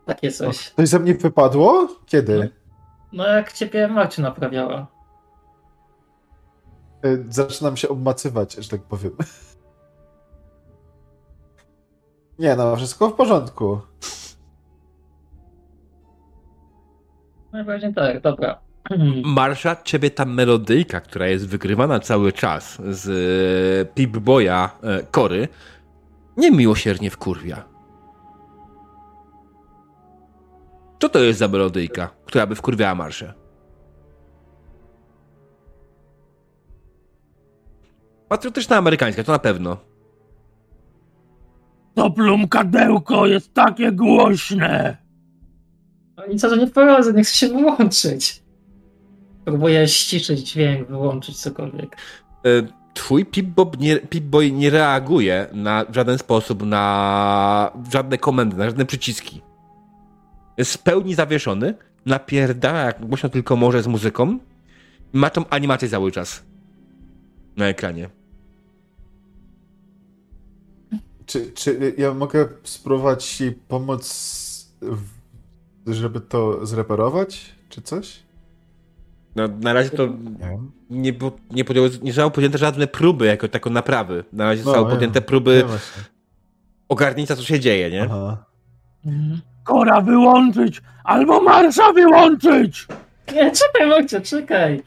Takie 0.06 0.32
coś. 0.32 0.70
Coś 0.70 0.90
ze 0.90 1.00
mnie 1.00 1.14
wypadło? 1.14 1.88
Kiedy? 2.06 2.50
No 3.12 3.28
jak 3.28 3.54
ciebie 3.54 3.88
Marcie 3.88 4.22
naprawiała. 4.22 4.88
Y, 7.06 7.26
Zaczynam 7.30 7.78
się 7.78 7.90
obmacywać, 7.90 8.54
że 8.56 8.70
tak 8.70 8.82
powiem. 8.82 9.12
Nie 12.40 12.56
no, 12.56 12.76
wszystko 12.76 13.10
w 13.10 13.14
porządku. 13.14 13.80
Najbardziej 17.52 17.94
tak, 17.94 18.22
dobra. 18.22 18.67
Marsza, 19.26 19.76
ciebie 19.84 20.12
ta 20.12 20.26
melodyjka, 20.26 21.02
która 21.02 21.28
jest 21.28 21.48
wygrywana 21.48 22.00
cały 22.00 22.34
czas 22.34 22.82
z 22.90 23.10
e, 23.10 23.94
Pip-Boya 23.96 24.70
e, 24.84 25.04
Kory, 25.12 25.48
niemiłosiernie 26.38 27.10
wkurwia. 27.10 27.64
Co 31.00 31.10
to 31.10 31.20
jest 31.20 31.40
za 31.40 31.48
melodyjka, 31.48 32.10
która 32.26 32.48
by 32.48 32.56
wkurwiała 32.56 32.96
Marszę? 32.96 33.34
Patriotyczna 38.30 38.78
amerykańska, 38.78 39.24
to 39.24 39.32
na 39.32 39.40
pewno. 39.40 39.78
To 41.96 42.12
plumkadełko 42.12 43.28
jest 43.28 43.54
takie 43.54 43.92
głośne. 43.92 44.98
No 46.18 46.28
nic 46.28 46.42
za 46.42 46.50
to 46.50 46.56
nie 46.56 46.68
poradzę, 46.68 47.14
nie 47.14 47.24
chcę 47.24 47.36
się 47.36 47.48
wyłączyć. 47.48 48.47
Próbuję 49.48 49.88
ściszyć 49.88 50.40
dźwięk, 50.40 50.88
wyłączyć 50.88 51.38
cokolwiek. 51.38 51.98
E, 52.46 52.50
Twój 52.94 53.26
Pip-Bob 53.26 53.80
nie, 53.80 53.98
Pip-Boy 53.98 54.52
nie 54.52 54.70
reaguje 54.70 55.48
na 55.54 55.86
w 55.86 55.96
żaden 55.96 56.18
sposób 56.18 56.66
na 56.66 57.72
żadne 57.92 58.18
komendy, 58.18 58.58
na 58.58 58.66
żadne 58.66 58.86
przyciski. 58.86 59.42
Jest 60.58 60.74
w 60.74 60.78
pełni 60.78 61.16
zawieszony, 61.16 61.74
napierdala 62.06 62.80
jak 62.80 63.06
głośno 63.06 63.30
tylko 63.30 63.56
może 63.56 63.84
z 63.84 63.88
muzyką 63.88 64.40
i 65.14 65.18
ma 65.18 65.30
tą 65.30 65.50
animację 65.50 65.90
cały 65.90 66.12
czas 66.12 66.44
na 67.58 67.68
ekranie. 67.68 68.10
Czy, 71.26 71.52
czy 71.52 71.94
ja 71.98 72.14
mogę 72.14 72.48
spróbować 72.64 73.26
ci 73.26 73.52
pomóc, 73.68 74.72
żeby 75.88 76.22
to 76.22 76.66
zreperować, 76.66 77.56
czy 77.70 77.82
coś? 77.82 78.27
No, 79.38 79.48
na 79.62 79.74
razie 79.74 79.90
to 79.90 80.08
Nie 80.08 80.58
nie, 80.90 81.14
było- 81.14 81.32
nie, 81.52 81.66
podjęło, 81.66 81.88
nie 82.02 82.12
zostały 82.12 82.32
podjęte 82.32 82.58
żadne 82.58 82.88
próby 82.88 83.26
jako 83.26 83.48
tako 83.48 83.70
naprawy. 83.70 84.24
Na 84.34 84.46
razie 84.46 84.64
zostały 84.64 84.86
wiem. 84.86 84.94
podjęte 84.94 85.22
próby 85.22 85.64
ogarnięcia, 86.90 87.36
co 87.36 87.44
się 87.44 87.60
dzieje, 87.60 87.90
nie? 87.92 88.04
Aha. 88.04 88.46
Kora 89.64 90.02
wyłączyć 90.02 90.82
albo 91.04 91.42
marsza 91.42 91.94
wyłączyć. 91.94 92.88
Nie, 93.34 93.52
czekaj, 93.52 93.88
Marcie, 93.90 94.22
czekaj. 94.22 94.84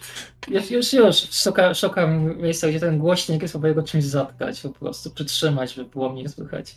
Już, 0.48 0.70
już, 0.70 0.92
już. 0.92 1.16
Szuka, 1.16 1.74
szukam 1.74 2.36
miejsca, 2.42 2.68
gdzie 2.68 2.80
ten 2.80 2.98
głośnik 2.98 3.42
jest, 3.42 3.52
próbuję 3.54 3.74
go 3.74 3.82
czymś 3.82 4.04
zatkać 4.04 4.60
po 4.60 4.68
prostu, 4.70 5.10
przytrzymać, 5.10 5.74
żeby 5.74 5.90
było 5.90 6.12
mnie 6.12 6.28
słychać. 6.28 6.76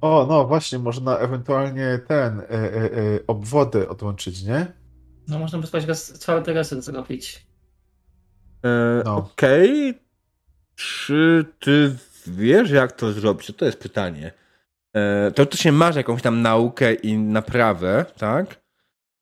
O, 0.00 0.26
no 0.28 0.46
właśnie, 0.46 0.78
można 0.78 1.18
ewentualnie 1.18 2.00
ten, 2.08 2.40
e, 2.40 2.44
e, 2.50 2.84
e, 2.84 2.90
obwody 3.26 3.88
odłączyć, 3.88 4.42
nie? 4.42 4.66
No 5.28 5.38
można 5.38 5.58
by 5.58 5.66
spać 5.66 5.84
raz, 5.84 6.06
twardy 6.12 6.52
reset 6.52 6.84
zrobić. 6.84 7.46
E, 8.64 9.02
No. 9.04 9.16
Okej. 9.16 9.94
Czy 10.74 11.44
ty 11.60 11.96
wiesz, 12.26 12.70
jak 12.70 12.92
to 12.92 13.12
zrobić? 13.12 13.52
To 13.56 13.64
jest 13.64 13.78
pytanie. 13.78 14.32
e, 14.96 15.30
teoretycznie 15.30 15.72
masz 15.72 15.96
jakąś 15.96 16.22
tam 16.22 16.42
naukę 16.42 16.94
i 16.94 17.18
naprawę, 17.18 18.04
tak? 18.18 18.60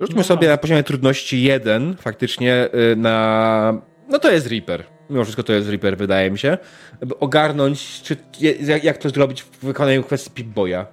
Rzućmy 0.01 0.17
No. 0.17 0.25
sobie 0.25 0.49
na 0.49 0.57
poziomie 0.57 0.83
trudności 0.83 1.43
1, 1.43 1.97
faktycznie 1.97 2.69
y, 2.93 2.97
na... 2.97 3.83
No 4.09 4.19
to 4.19 4.31
jest 4.31 4.47
Reaper. 4.47 4.85
Mimo 5.11 5.25
wszystko 5.25 5.43
to 5.43 5.53
jest 5.53 5.69
Reaper, 5.69 5.97
wydaje 5.97 6.31
mi 6.31 6.39
się. 6.39 6.59
By 7.01 7.19
ogarnąć, 7.19 8.03
czy, 8.03 8.17
jak, 8.61 8.85
jak 8.85 8.99
to 8.99 9.09
zrobić 9.09 9.43
w 9.43 9.65
wykonaniu 9.65 10.03
kwestii 10.03 10.31
Pip-Boya. 10.31 10.85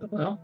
Dobra. 0.00 0.36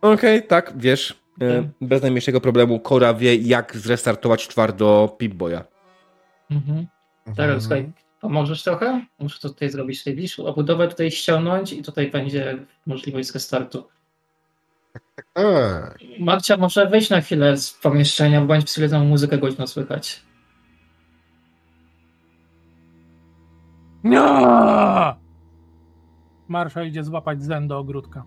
Okej, 0.00 0.46
tak, 0.46 0.72
wiesz. 0.76 1.20
Okej. 1.36 1.68
Bez 1.80 2.02
najmniejszego 2.02 2.40
problemu 2.40 2.80
Kora 2.80 3.14
wie, 3.14 3.36
jak 3.36 3.76
zrestartować 3.76 4.48
twardo 4.48 5.16
Pip-Boya. 5.18 5.64
Mhm. 6.50 6.86
Mhm. 7.26 7.36
Teraz 7.36 7.62
słuchaj, 7.62 7.92
pomożesz 8.20 8.62
trochę? 8.62 9.06
Muszę 9.18 9.40
to 9.40 9.48
tutaj 9.48 9.70
zrobić 9.70 10.04
tej 10.04 10.28
obudowę 10.38 10.88
tutaj 10.88 11.10
ściągnąć 11.10 11.72
i 11.72 11.82
tutaj 11.82 12.10
będzie 12.10 12.58
możliwość 12.86 13.34
restartu. 13.34 13.88
Tak. 15.32 15.98
Marcia 16.20 16.56
może 16.56 16.86
wyjść 16.86 17.10
na 17.10 17.20
chwilę 17.20 17.56
z 17.56 17.72
pomieszczenia, 17.72 18.40
bo 18.40 18.46
będzie 18.46 18.66
przy 18.66 18.88
tą 18.88 19.04
muzykę 19.04 19.38
głośno 19.38 19.66
słychać. 19.66 20.22
Nie! 24.04 24.20
Marsza 26.48 26.82
idzie 26.82 27.04
złapać 27.04 27.42
zen 27.42 27.68
do 27.68 27.78
ogródka. 27.78 28.24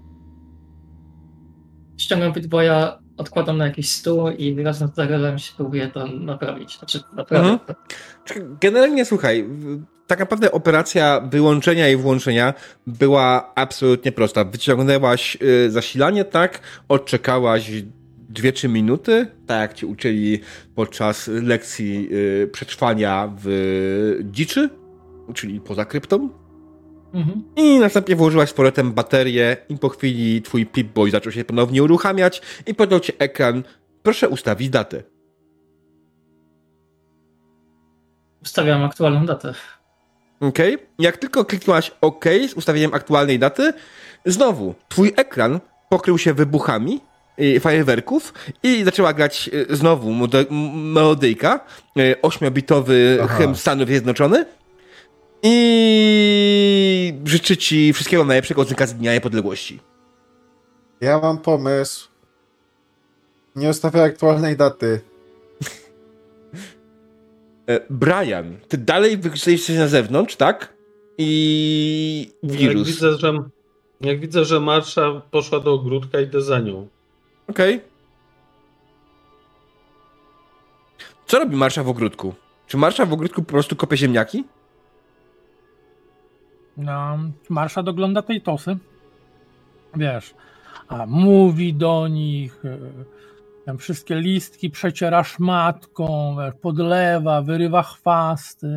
Ściągam 1.97 2.33
Pitboya, 2.33 3.02
odkładam 3.17 3.57
na 3.57 3.65
jakiś 3.65 3.89
stół 3.89 4.29
i 4.29 4.63
razem 4.63 4.87
z 4.87 4.93
Darelem 4.93 5.39
się 5.39 5.53
próbuję 5.57 5.87
to 5.87 6.07
naprawić. 6.07 6.77
Znaczy. 6.77 6.99
Mhm. 7.17 7.59
Generalnie 8.61 9.05
słuchaj, 9.05 9.49
tak 10.07 10.19
naprawdę 10.19 10.51
operacja 10.51 11.21
wyłączenia 11.21 11.89
i 11.89 11.95
włączenia 11.95 12.53
była 12.87 13.51
absolutnie 13.55 14.11
prosta. 14.11 14.43
Wyciągnęłaś 14.43 15.37
y, 15.41 15.71
zasilanie, 15.71 16.25
tak? 16.25 16.59
Odczekałaś 16.89 17.71
2-3 18.33 18.69
minuty, 18.69 19.27
tak 19.47 19.61
jak 19.61 19.73
ci 19.73 19.85
uczyli 19.85 20.39
podczas 20.75 21.27
lekcji 21.27 22.09
y, 22.11 22.49
przetrwania 22.51 23.33
w 23.43 24.19
dziczy, 24.23 24.69
czyli 25.33 25.61
poza 25.61 25.85
kryptą. 25.85 26.42
Mhm. 27.13 27.43
I 27.55 27.79
następnie 27.79 28.15
włożyłaś 28.15 28.49
z 28.49 28.53
powrotem 28.53 28.91
baterię 28.93 29.57
i 29.69 29.77
po 29.77 29.89
chwili 29.89 30.41
twój 30.41 30.65
Pip-Boy 30.65 31.11
zaczął 31.11 31.31
się 31.31 31.45
ponownie 31.45 31.83
uruchamiać 31.83 32.41
i 32.67 32.75
podał 32.75 32.99
ci 32.99 33.13
ekran. 33.19 33.63
Proszę 34.03 34.29
ustawić 34.29 34.69
datę. 34.69 35.03
Ustawiam 38.43 38.83
aktualną 38.83 39.25
datę. 39.25 39.53
OK. 40.39 40.57
Jak 40.99 41.17
tylko 41.17 41.45
kliknęłaś 41.45 41.91
OK 42.01 42.25
z 42.49 42.53
ustawieniem 42.53 42.93
aktualnej 42.93 43.39
daty, 43.39 43.73
znowu 44.25 44.75
twój 44.89 45.13
ekran 45.15 45.59
pokrył 45.89 46.17
się 46.17 46.33
wybuchami 46.33 47.01
y, 47.39 47.59
fajerwerków 47.59 48.33
i 48.63 48.83
zaczęła 48.83 49.13
grać 49.13 49.49
y, 49.53 49.75
znowu 49.75 50.11
melodyjka, 50.73 51.59
y, 51.99 52.21
ośmiobitowy 52.21 53.19
hymn 53.29 53.55
Stanów 53.55 53.87
Zjednoczonych 53.87 54.62
i 55.43 57.13
życzy 57.25 57.57
ci 57.57 57.93
wszystkiego 57.93 58.25
najlepszego 58.25 58.63
z 58.63 58.71
okazji 58.71 58.95
Dnia 58.95 59.13
Niepodległości. 59.13 59.79
Ja 61.01 61.19
mam 61.19 61.37
pomysł. 61.37 62.09
Nie 63.55 63.69
ustawiaj 63.69 64.03
aktualnej 64.03 64.57
daty. 64.57 65.01
E, 67.67 67.79
Brian, 67.89 68.57
ty 68.67 68.77
dalej 68.77 69.19
jesteś 69.33 69.69
na 69.69 69.87
zewnątrz, 69.87 70.35
tak? 70.35 70.73
I 71.17 72.31
Jak 72.43 72.51
wirus. 72.51 72.87
widzę, 72.87 73.17
że, 73.17 73.43
jak 74.01 74.19
widzę, 74.19 74.45
że 74.45 74.59
Marsza 74.59 75.21
poszła 75.31 75.59
do 75.59 75.73
ogródka, 75.73 76.21
idę 76.21 76.41
za 76.41 76.59
nią. 76.59 76.87
Okej. 77.47 77.81
Co 81.27 81.39
robi 81.39 81.55
Marsza 81.55 81.83
w 81.83 81.89
ogródku? 81.89 82.33
Czy 82.67 82.77
Marsza 82.77 83.05
w 83.05 83.13
ogródku 83.13 83.43
po 83.43 83.51
prostu 83.51 83.75
kopie 83.75 83.97
ziemniaki? 83.97 84.43
No, 86.77 87.19
Marsza 87.49 87.83
dogląda 87.83 88.21
tej 88.21 88.41
tosy. 88.41 88.77
Wiesz, 89.95 90.33
a 90.87 91.05
mówi 91.05 91.73
do 91.73 92.07
nich, 92.07 92.65
e, 92.65 92.77
tam 93.65 93.77
wszystkie 93.77 94.15
listki 94.15 94.69
przeciera 94.69 95.23
szmatką, 95.23 96.35
wiesz, 96.39 96.53
podlewa, 96.61 97.41
wyrywa 97.41 97.83
chwasty. 97.83 98.67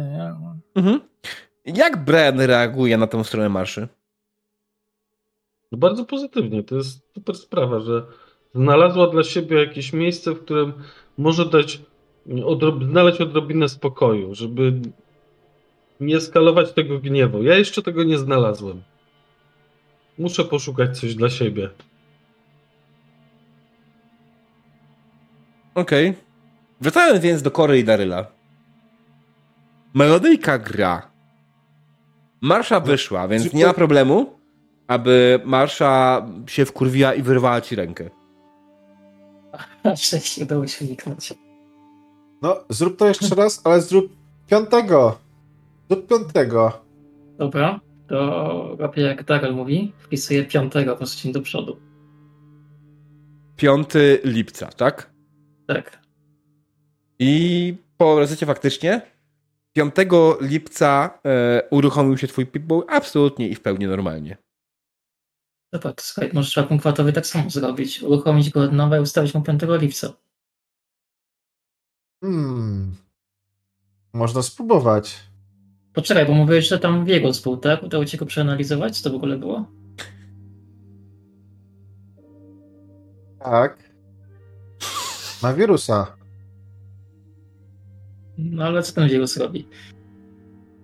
Mhm. 0.74 1.00
Jak 1.64 2.04
Brian 2.04 2.40
reaguje 2.40 2.96
na 2.96 3.06
tą 3.06 3.24
stronę 3.24 3.48
Marszy? 3.48 3.88
No 5.72 5.78
bardzo 5.78 6.04
pozytywnie. 6.04 6.62
To 6.62 6.74
jest 6.74 7.14
super 7.14 7.36
sprawa, 7.36 7.80
że 7.80 8.06
znalazła 8.54 9.06
dla 9.06 9.24
siebie 9.24 9.60
jakieś 9.60 9.92
miejsce, 9.92 10.32
w 10.32 10.44
którym 10.44 10.72
może 11.18 11.46
dać, 11.46 11.82
odrob, 12.44 12.84
znaleźć 12.84 13.20
odrobinę 13.20 13.68
spokoju, 13.68 14.34
żeby 14.34 14.80
nie 16.00 16.20
skalować 16.20 16.72
tego 16.72 16.98
gniewu. 16.98 17.42
Ja 17.42 17.58
jeszcze 17.58 17.82
tego 17.82 18.04
nie 18.04 18.18
znalazłem. 18.18 18.82
Muszę 20.18 20.44
poszukać 20.44 21.00
coś 21.00 21.14
dla 21.14 21.30
siebie. 21.30 21.70
Okej. 25.74 26.14
Wracając 26.80 27.20
więc 27.20 27.42
do 27.42 27.50
Kory 27.50 27.78
i 27.78 27.84
Daryla. 27.84 28.26
Melodyjka 29.94 30.58
gra. 30.58 31.10
Marsza 32.40 32.80
wyszła, 32.80 33.28
więc 33.28 33.52
nie 33.52 33.66
ma 33.66 33.72
problemu, 33.72 34.38
aby 34.86 35.40
Marsza 35.44 36.26
się 36.46 36.64
wkurwiła 36.64 37.14
i 37.14 37.22
wyrwała 37.22 37.60
ci 37.60 37.76
rękę. 37.76 38.10
Szczęście 39.96 40.42
udało 40.42 40.66
się 40.66 40.84
uniknąć. 40.84 41.34
No, 42.42 42.56
zrób 42.68 42.96
to 42.96 43.06
jeszcze 43.08 43.34
raz, 43.34 43.60
ale 43.64 43.80
zrób 43.80 44.12
piątego. 44.46 45.25
Zrób 45.90 46.06
piątego. 46.06 46.84
Dobra, 47.38 47.80
to 48.08 48.76
robię 48.78 49.02
jak 49.02 49.24
Darel 49.24 49.54
mówi, 49.54 49.92
wpisuję 49.98 50.44
piątego 50.44 50.92
po 50.92 50.98
prostu 50.98 51.32
do 51.32 51.40
przodu. 51.40 51.80
5 53.56 53.88
lipca, 54.24 54.66
tak? 54.66 55.10
Tak. 55.66 56.02
I 57.18 57.74
po 57.96 58.18
resecie 58.18 58.46
faktycznie 58.46 59.00
5 59.72 59.94
lipca 60.40 61.18
e, 61.26 61.62
uruchomił 61.70 62.18
się 62.18 62.26
twój 62.26 62.46
Pip-Boy 62.46 62.82
absolutnie 62.88 63.48
i 63.48 63.54
w 63.54 63.60
pełni 63.60 63.86
normalnie. 63.86 64.36
Dobra, 65.72 65.92
to 65.92 66.02
słuchaj, 66.02 66.30
możesz 66.34 66.56
rakum 66.56 66.78
kwatowy 66.78 67.12
tak 67.12 67.26
samo 67.26 67.50
zrobić. 67.50 68.02
Uruchomić 68.02 68.50
go 68.50 68.60
od 68.60 68.72
nowa 68.72 68.96
i 68.96 69.00
ustawić 69.00 69.34
mu 69.34 69.42
5 69.42 69.62
lipca. 69.68 70.12
Hmm. 72.20 72.96
Można 74.12 74.42
spróbować. 74.42 75.26
Poczekaj, 75.96 76.26
bo 76.26 76.34
mówiłeś, 76.34 76.68
że 76.68 76.78
tam 76.78 77.04
Wiegos 77.04 77.42
był, 77.42 77.56
tak? 77.56 77.82
Udało 77.82 78.04
ci 78.04 78.16
go 78.16 78.26
przeanalizować? 78.26 79.00
Co 79.00 79.04
to 79.04 79.12
w 79.12 79.16
ogóle 79.16 79.38
było? 79.38 79.66
Tak. 83.38 83.90
Ma 85.42 85.54
wirusa. 85.54 86.16
No 88.38 88.64
ale 88.64 88.82
co 88.82 88.92
ten 88.92 89.08
Wiegos 89.08 89.36
robi? 89.36 89.68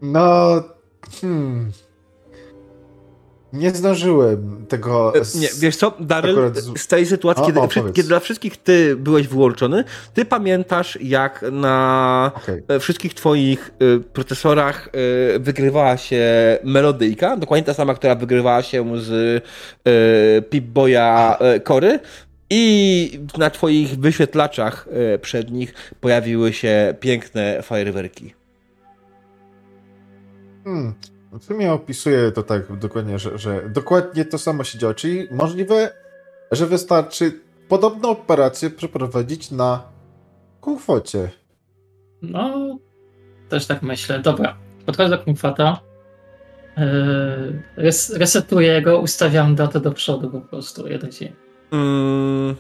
No. 0.02 0.62
Hmm. 1.20 1.72
Nie 3.53 3.70
zdążyłem 3.70 4.66
tego. 4.68 5.12
E, 5.14 5.20
Nie, 5.38 5.48
wiesz 5.59 5.76
co, 5.76 5.94
Daryl, 6.00 6.36
z- 6.55 6.80
z 6.80 6.86
tej 6.86 7.07
sytuacji, 7.07 7.42
O, 7.44 7.46
kiedy, 7.46 7.61
o, 7.61 7.68
kiedy 7.92 8.09
dla 8.09 8.20
wszystkich 8.20 8.57
ty 8.57 8.96
byłeś 8.96 9.28
wyłączony, 9.28 9.84
ty 10.14 10.24
pamiętasz, 10.24 10.98
jak 11.03 11.44
na 11.53 12.30
Okej. 12.34 12.62
e, 12.68 12.80
wszystkich 12.80 13.14
twoich 13.14 13.70
e, 13.96 14.00
procesorach 14.00 14.88
wygrywała 15.40 15.96
się 15.96 16.22
melodyjka, 16.64 17.36
dokładnie 17.36 17.64
ta 17.64 17.74
sama, 17.74 17.94
która 17.94 18.14
wygrywała 18.14 18.62
się 18.62 19.00
z 19.00 19.44
Pip-Boya 20.50 21.36
Kory 21.64 21.98
i 22.50 23.20
na 23.38 23.50
twoich 23.50 23.98
wyświetlaczach 23.98 24.88
przednich 25.22 25.92
pojawiły 26.00 26.53
się 26.53 26.94
piękne 27.00 27.62
fajerwerki. 27.62 28.34
Hmm. 30.64 30.94
W 31.32 31.44
sumie 31.44 31.72
opisuję 31.72 32.32
to 32.32 32.42
tak 32.42 32.76
dokładnie, 32.76 33.18
że, 33.18 33.38
że 33.38 33.68
dokładnie 33.68 34.24
to 34.24 34.38
samo 34.38 34.64
się 34.64 34.78
działo. 34.78 34.94
Czyli 34.94 35.28
możliwe, 35.30 35.92
że 36.50 36.66
wystarczy 36.66 37.32
podobną 37.68 38.08
operację 38.08 38.70
przeprowadzić 38.70 39.50
na 39.50 39.82
kumkwocie. 40.60 41.30
No, 42.22 42.78
też 43.48 43.66
tak 43.66 43.82
myślę. 43.82 44.18
Dobra, 44.18 44.56
podchodzę 44.86 45.16
do 45.16 45.24
kumkwata. 45.24 45.80
Yy, 46.76 47.62
res, 47.76 48.10
resetuję 48.10 48.82
go, 48.82 48.98
ustawiam 49.00 49.54
datę 49.54 49.80
do 49.80 49.92
przodu 49.92 50.30
po 50.30 50.40
prostu, 50.40 50.88
jeden 50.88 51.12
dzień. 51.12 51.32
Mm, 51.72 52.56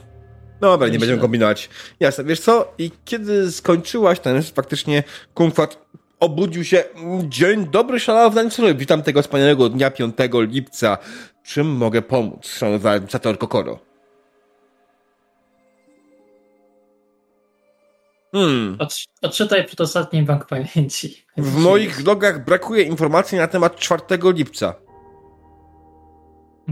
dobra, 0.60 0.86
nie 0.86 0.92
Myślę. 0.92 0.98
będziemy 0.98 1.20
kombinować. 1.20 1.70
Jasne, 2.00 2.24
wiesz 2.24 2.40
co? 2.40 2.74
I 2.78 2.90
kiedy 3.04 3.52
skończyłaś 3.52 4.20
ten 4.20 4.42
faktycznie 4.42 5.02
kumkwat 5.34 5.78
obudził 6.22 6.64
się. 6.64 6.84
Dzień 7.28 7.66
dobry, 7.66 8.00
szanowny 8.00 8.26
administrator. 8.40 8.76
Witam 8.76 9.02
tego 9.02 9.22
wspaniałego 9.22 9.68
dnia 9.68 9.90
5 9.90 10.16
lipca. 10.32 10.98
Czym 11.44 11.66
mogę 11.66 12.02
pomóc, 12.02 12.46
szanowny 12.46 12.90
administrator 12.90 13.38
Kokoro? 13.38 13.78
Hmm. 18.32 18.78
Odczytaj 19.22 19.64
przedostatni 19.64 20.22
bank 20.22 20.46
pamięci. 20.46 21.24
W 21.36 21.56
moich 21.56 22.06
logach 22.06 22.44
brakuje 22.44 22.82
informacji 22.82 23.38
na 23.38 23.46
temat 23.46 23.76
4 23.76 24.02
lipca. 24.22 24.74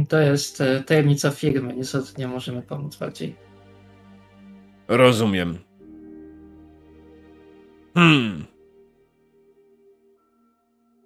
To 0.08 0.18
jest 0.18 0.60
e, 0.60 0.82
tajemnica 0.82 1.30
firmy, 1.30 1.74
niestety 1.76 2.06
nie 2.18 2.28
możemy 2.28 2.62
pomóc 2.62 2.96
bardziej. 2.96 3.36
Rozumiem. 4.88 5.58
Hmm. 7.94 8.49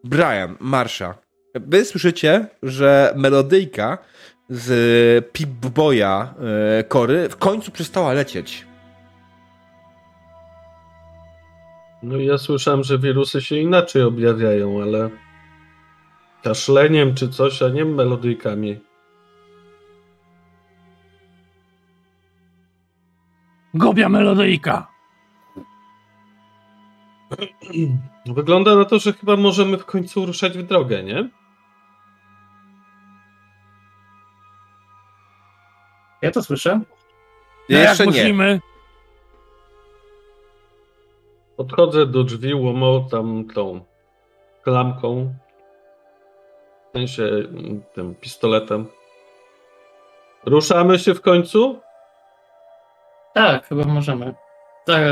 Brian, 0.05 0.57
Marsha. 0.61 1.15
Wy 1.55 1.85
słyszycie, 1.85 2.47
że 2.63 3.15
melodyjka 3.17 3.99
z 4.49 5.33
Pip-Boya 5.33 6.27
e, 6.79 6.85
Kory 6.85 7.29
w 7.29 7.37
końcu 7.37 7.71
przestała 7.71 8.13
lecieć. 8.13 8.67
No 12.03 12.17
ja 12.17 12.39
słyszałem, 12.39 12.85
że 12.85 12.99
wirusy 12.99 13.43
się 13.43 13.57
inaczej 13.57 14.03
objawiają, 14.03 14.83
ale 14.83 15.11
kaszleniem 16.43 17.15
czy 17.15 17.29
coś, 17.29 17.63
a 17.63 17.69
nie 17.69 17.85
melodyjkami. 17.85 18.81
Gobia 23.75 24.09
melodyjka. 24.09 24.93
Wygląda 28.26 28.76
na 28.76 28.85
to, 28.85 28.99
że 28.99 29.12
chyba 29.12 29.37
możemy 29.37 29.78
w 29.78 29.85
końcu 29.85 30.26
ruszać 30.26 30.59
w 30.59 30.62
drogę, 30.62 31.03
nie? 31.03 31.28
Ja 36.22 36.30
to 36.30 36.43
słyszę. 36.43 36.80
No 37.68 37.78
Jeszcze 37.78 38.05
jak 38.05 38.14
nie. 38.14 38.22
musimy? 38.22 38.61
Podchodzę 41.57 42.07
do 42.07 42.24
drzwi, 42.24 42.55
łomotam 42.55 43.45
tą 43.55 43.85
klamką. 44.62 45.35
W 46.89 46.93
sensie 46.93 47.24
mm, 47.24 47.82
tym 47.95 48.14
pistoletem. 48.14 48.87
Ruszamy 50.47 50.99
się 50.99 51.14
w 51.14 51.20
końcu? 51.20 51.80
Tak, 53.35 53.66
chyba 53.66 53.85
możemy. 53.85 54.35
Tak, 54.87 55.03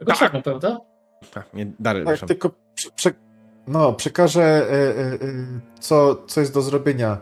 ale... 0.00 0.10
Ruszamy, 0.10 0.42
prawda? 0.42 0.80
A, 1.34 1.42
nie, 1.54 1.66
Dary, 1.80 2.04
Tak, 2.04 2.10
ruszam. 2.14 2.28
tylko 2.28 2.50
prze, 2.74 2.90
prze, 2.90 3.10
no, 3.66 3.92
przekażę, 3.92 4.42
e, 4.42 4.72
e, 4.72 5.12
e, 5.12 5.18
co, 5.80 6.22
co 6.26 6.40
jest 6.40 6.54
do 6.54 6.62
zrobienia 6.62 7.18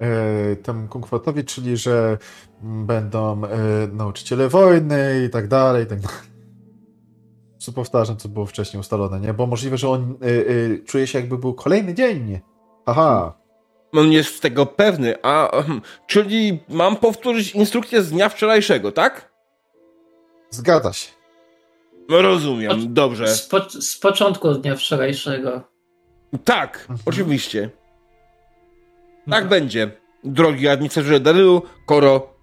e, 0.00 0.56
temu 0.56 0.88
Kungfatowi, 0.88 1.44
czyli 1.44 1.76
że 1.76 2.18
będą 2.62 3.44
e, 3.44 3.48
nauczyciele 3.92 4.48
wojny 4.48 5.24
i 5.26 5.30
tak 5.30 5.48
dalej. 5.48 5.84
i 5.84 5.86
Tak 5.86 6.00
dalej. 6.00 6.18
Prostu 7.50 7.72
powtarzam, 7.72 8.16
co 8.16 8.28
było 8.28 8.46
wcześniej 8.46 8.80
ustalone, 8.80 9.20
nie? 9.20 9.34
Bo 9.34 9.46
możliwe, 9.46 9.78
że 9.78 9.88
on 9.88 10.14
e, 10.20 10.78
czuje 10.84 11.06
się, 11.06 11.18
jakby 11.20 11.38
był 11.38 11.54
kolejny 11.54 11.94
dzień. 11.94 12.40
Aha. 12.86 13.34
On 13.92 14.12
jest 14.12 14.42
tego 14.42 14.66
pewny, 14.66 15.14
a 15.22 15.50
ahem, 15.50 15.80
czyli 16.06 16.64
mam 16.68 16.96
powtórzyć 16.96 17.50
instrukcję 17.54 18.02
z 18.02 18.10
dnia 18.10 18.28
wczorajszego, 18.28 18.92
tak? 18.92 19.32
Zgadza 20.50 20.92
się. 20.92 21.15
No 22.08 22.22
rozumiem, 22.22 22.94
dobrze. 22.94 23.28
Z, 23.28 23.46
po, 23.46 23.60
z 23.70 23.98
początku 23.98 24.54
dnia 24.54 24.76
wczorajszego. 24.76 25.62
Tak, 26.44 26.78
Mhm. 26.80 26.98
oczywiście. 27.06 27.70
Tak 29.30 29.48
będzie. 29.48 29.90
Drogi 30.24 30.68
administratorze 30.68 31.20
Darylu, 31.20 31.62
Koro 31.86 32.34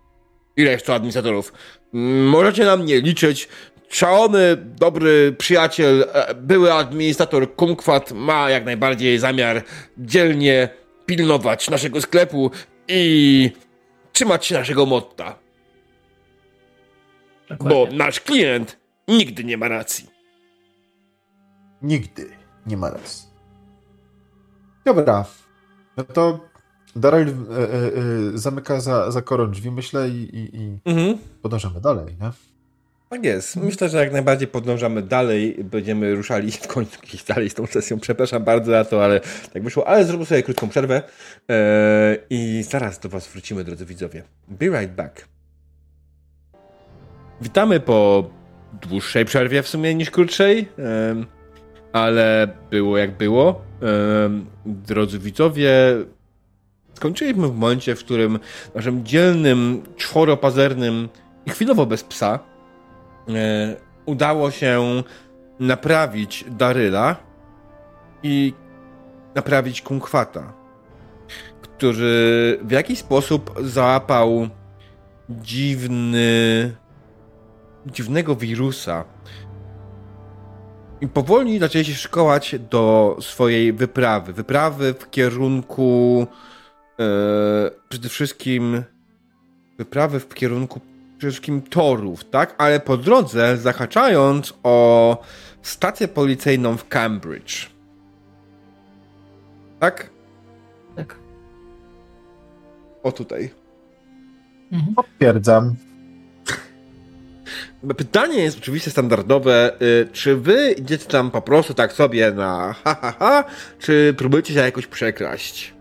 i 0.57 0.65
reszta 0.65 0.93
administratorów. 0.93 1.53
Mm, 1.93 2.27
Możecie 2.27 2.65
na 2.65 2.77
mnie 2.77 3.01
liczyć. 3.01 3.47
Szalony, 3.89 4.57
dobry 4.57 5.35
przyjaciel, 5.37 6.05
e, 6.13 6.33
były 6.35 6.73
administrator 6.73 7.55
Kumkwat 7.55 8.11
ma 8.11 8.49
jak 8.49 8.65
najbardziej 8.65 9.19
zamiar 9.19 9.63
dzielnie 9.97 10.69
pilnować 11.05 11.69
naszego 11.69 12.01
sklepu 12.01 12.51
i 12.87 13.51
trzymać 14.13 14.45
się 14.45 14.55
naszego 14.55 14.85
motta. 14.85 15.39
Bo 17.49 17.55
Dokładnie. 17.55 17.97
nasz 17.97 18.19
klient 18.19 18.77
nigdy 19.07 19.43
nie 19.43 19.57
ma 19.57 19.67
racji. 19.67 20.09
Nigdy 21.81 22.29
nie 22.65 22.77
ma 22.77 22.89
racji. 22.89 23.27
Dobra. 24.85 25.25
No 25.97 26.03
to 26.03 26.39
Daryl 26.95 27.27
e, 27.29 27.31
e, 27.31 27.63
e, 28.33 28.37
zamyka 28.37 28.79
za, 28.81 29.11
za 29.11 29.21
korą 29.21 29.51
drzwi, 29.51 29.71
myślę, 29.71 30.09
i, 30.09 30.35
i, 30.35 30.55
i 30.57 30.77
Mhm. 30.85 31.17
podążamy 31.41 31.81
dalej, 31.81 32.05
nie? 32.21 32.31
Tak 33.09 33.23
jest. 33.25 33.55
Myślę, 33.55 33.89
że 33.89 33.97
jak 33.97 34.11
najbardziej 34.11 34.47
podążamy 34.47 35.01
dalej. 35.01 35.63
Będziemy 35.63 36.15
ruszali 36.15 36.51
w 36.51 36.67
końcu 36.67 36.99
gdzieś 37.01 37.23
dalej 37.23 37.49
z 37.49 37.53
tą 37.53 37.65
sesją. 37.67 37.99
Przepraszam 37.99 38.43
bardzo 38.43 38.71
za 38.71 38.85
to, 38.85 39.03
ale 39.05 39.19
tak 39.53 39.63
wyszło. 39.63 39.87
Ale 39.87 40.05
zróbmy 40.05 40.25
sobie 40.25 40.43
krótką 40.43 40.69
przerwę 40.69 41.01
eee, 41.47 42.17
i 42.29 42.63
zaraz 42.63 42.99
do 42.99 43.09
Was 43.09 43.27
wrócimy, 43.27 43.63
drodzy 43.63 43.85
widzowie. 43.85 44.23
Be 44.47 44.65
right 44.65 44.95
back. 44.95 45.27
Witamy 47.41 47.79
po 47.79 48.29
dłuższej 48.81 49.25
przerwie 49.25 49.63
w 49.63 49.67
sumie 49.67 49.95
niż 49.95 50.11
krótszej, 50.11 50.69
ale 51.93 52.47
było 52.71 52.97
jak 52.97 53.17
było. 53.17 53.61
Drodzy 54.65 55.19
widzowie, 55.19 55.71
skończyliśmy 56.93 57.47
w 57.47 57.55
momencie, 57.55 57.95
w 57.95 57.99
którym 57.99 58.39
naszym 58.75 59.05
dzielnym, 59.05 59.83
czworopazernym 59.97 61.09
i 61.45 61.49
chwilowo 61.49 61.85
bez 61.85 62.03
psa 62.03 62.39
e, 63.29 63.75
udało 64.05 64.51
się 64.51 65.03
naprawić 65.59 66.45
Daryla 66.47 67.15
i 68.23 68.53
naprawić 69.35 69.81
Kunkwata, 69.81 70.53
który 71.61 72.59
w 72.63 72.71
jakiś 72.71 72.99
sposób 72.99 73.53
załapał 73.61 74.49
dziwny, 75.29 76.75
dziwnego 77.85 78.35
wirusa. 78.35 79.05
I 81.01 81.07
powoli 81.07 81.59
zaczęli 81.59 81.85
się 81.85 81.93
szkołać 81.93 82.55
do 82.71 83.17
swojej 83.21 83.73
wyprawy. 83.73 84.33
Wyprawy 84.33 84.93
w 84.93 85.09
kierunku 85.09 86.27
e, 86.99 87.71
przede 87.89 88.09
wszystkim 88.09 88.83
wyprawy 89.77 90.19
w 90.19 90.33
kierunku 90.33 90.79
przede 91.17 91.31
wszystkim 91.31 91.61
torów, 91.61 92.23
tak? 92.23 92.55
Ale 92.57 92.79
po 92.79 92.97
drodze 92.97 93.57
zahaczając 93.57 94.53
o 94.63 95.17
stację 95.61 96.07
policyjną 96.07 96.77
w 96.77 96.87
Cambridge. 96.87 97.69
Tak? 99.79 100.09
Tak. 100.95 101.15
O 103.03 103.11
tutaj. 103.11 103.51
Mhm. 104.71 104.95
Potwierdzam. 104.95 105.75
Pytanie 107.97 108.39
jest 108.43 108.57
oczywiście 108.57 108.91
standardowe. 108.91 109.81
y, 109.81 110.07
Czy 110.11 110.35
wy 110.37 110.71
idziecie 110.71 111.05
tam 111.05 111.31
po 111.31 111.41
prostu 111.41 111.73
tak 111.73 111.93
sobie 111.93 112.31
na 112.31 112.73
ha, 112.83 112.95
ha, 113.01 113.11
ha, 113.19 113.43
czy 113.79 114.13
próbujecie 114.17 114.53
się 114.53 114.59
jakoś 114.59 114.87
przekraść? 114.87 115.73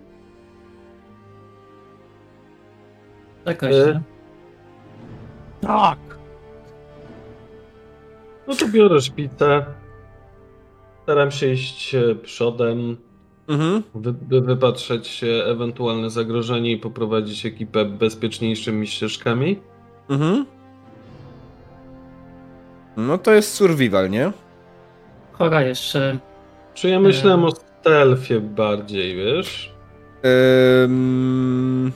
Tak, 3.45 3.63
E, 3.65 3.69
właśnie. 3.69 4.03
Tak. 5.61 5.99
No 8.49 8.55
to 8.55 8.69
biorę 8.69 9.01
szpicę. 9.01 9.65
Staram 11.03 11.31
się 11.31 11.47
iść 11.53 11.95
e, 11.95 12.15
przodem, 12.15 12.97
Mhm. 13.49 13.83
wy, 13.95 14.13
by 14.13 14.41
wypatrzeć 14.41 15.07
się 15.07 15.27
ewentualne 15.27 16.11
zagrożenie 16.11 16.73
i 16.73 16.77
poprowadzić 16.79 17.47
ekipę 17.47 17.85
bezpieczniejszymi 17.85 18.87
ścieżkami. 18.87 19.61
Mhm. 20.09 20.47
No 22.97 23.19
to 23.19 23.33
jest 23.33 23.55
survival, 23.55 24.11
nie? 24.11 24.33
Chora 25.33 25.63
jeszcze. 25.63 26.19
Czy 26.75 26.89
ja 26.89 27.01
myślałem 27.01 27.45
o 27.45 27.51
stealthie 27.51 28.41
bardziej, 28.41 29.17
wiesz? 29.17 29.75
Ym, 30.85 31.93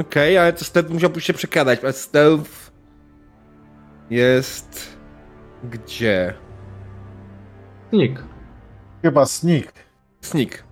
Okej, 0.00 0.38
ale 0.38 0.52
to 0.52 0.64
stealth 0.64 0.90
musiałby 0.90 1.20
się 1.20 1.32
przekradać, 1.32 1.84
a 1.84 1.92
stealth 1.92 2.70
jest 4.10 4.96
gdzie? 5.64 6.34
Nick. 7.92 8.22
Chyba 9.02 9.26
sneak. 9.26 9.72
Sneak. 10.20 10.64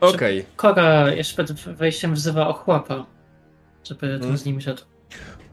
Okej. 0.00 0.44
Kora 0.56 1.10
jeszcze 1.12 1.44
przed 1.44 1.76
wejściem 1.76 2.14
wzywa 2.14 2.48
ochłapa, 2.48 3.06
żeby 3.84 4.00
tu 4.08 4.14
Mhm. 4.14 4.36
z 4.38 4.44
nim 4.44 4.60
szedł. 4.60 4.82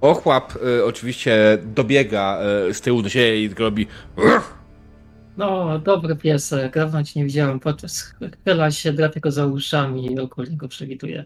Ochłap 0.01 0.55
y, 0.55 0.85
oczywiście 0.85 1.57
dobiega 1.63 2.39
y, 2.69 2.73
z 2.73 2.81
tyłu 2.81 3.01
do 3.01 3.09
siebie 3.09 3.43
i 3.43 3.49
robi. 3.49 3.87
No, 5.37 5.79
dobry 5.79 6.15
piesek, 6.15 6.73
dawno 6.73 7.03
cię 7.03 7.19
nie 7.19 7.25
widziałem. 7.25 7.59
Podczas 7.59 8.13
chyla 8.45 8.71
się, 8.71 8.93
drapie 8.93 9.19
go 9.19 9.31
za 9.31 9.45
uszami 9.45 10.13
i 10.13 10.19
okulnie 10.19 10.57
go 10.57 10.67
przewiduje. 10.67 11.25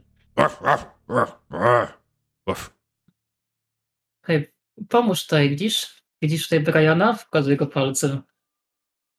Hej, 4.25 4.51
pomóż 4.89 5.23
tutaj, 5.23 5.49
widzisz? 5.49 6.03
Widzisz 6.21 6.43
tutaj 6.43 6.59
Briana? 6.59 7.13
Wkazuje 7.13 7.57
go 7.57 7.67
palcem. 7.67 8.21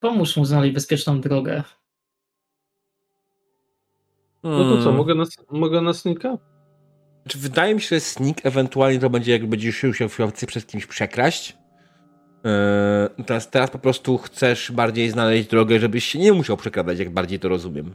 Pomóż 0.01 0.37
mu 0.37 0.45
znaleźć 0.45 0.75
bezpieczną 0.75 1.21
drogę. 1.21 1.63
No 4.43 4.65
to 4.65 4.77
co, 4.77 4.83
Hmm. 4.83 4.97
mogę 4.97 5.15
na, 5.15 5.25
mogę 5.51 5.81
na 5.81 5.93
snika? 5.93 6.39
Czy 7.29 7.39
wydaje 7.39 7.75
mi 7.75 7.81
się, 7.81 7.97
że 7.97 8.01
sneak 8.01 8.47
ewentualnie 8.47 8.99
to 8.99 9.11
będzie, 9.11 9.33
jak 9.33 9.47
będziesz 9.47 9.77
się 9.77 9.93
chce 10.31 10.47
przez 10.47 10.67
kimś 10.67 10.87
przekraść. 10.87 11.57
Yy, 13.17 13.25
teraz, 13.25 13.51
teraz 13.51 13.71
po 13.71 13.79
prostu 13.79 14.19
chcesz 14.19 14.73
bardziej 14.73 15.11
znaleźć 15.11 15.49
drogę, 15.49 15.79
żebyś 15.79 16.05
się 16.05 16.19
nie 16.19 16.33
musiał 16.33 16.57
przekradać, 16.57 16.99
jak 16.99 17.11
bardziej 17.11 17.39
to 17.39 17.49
rozumiem. 17.49 17.95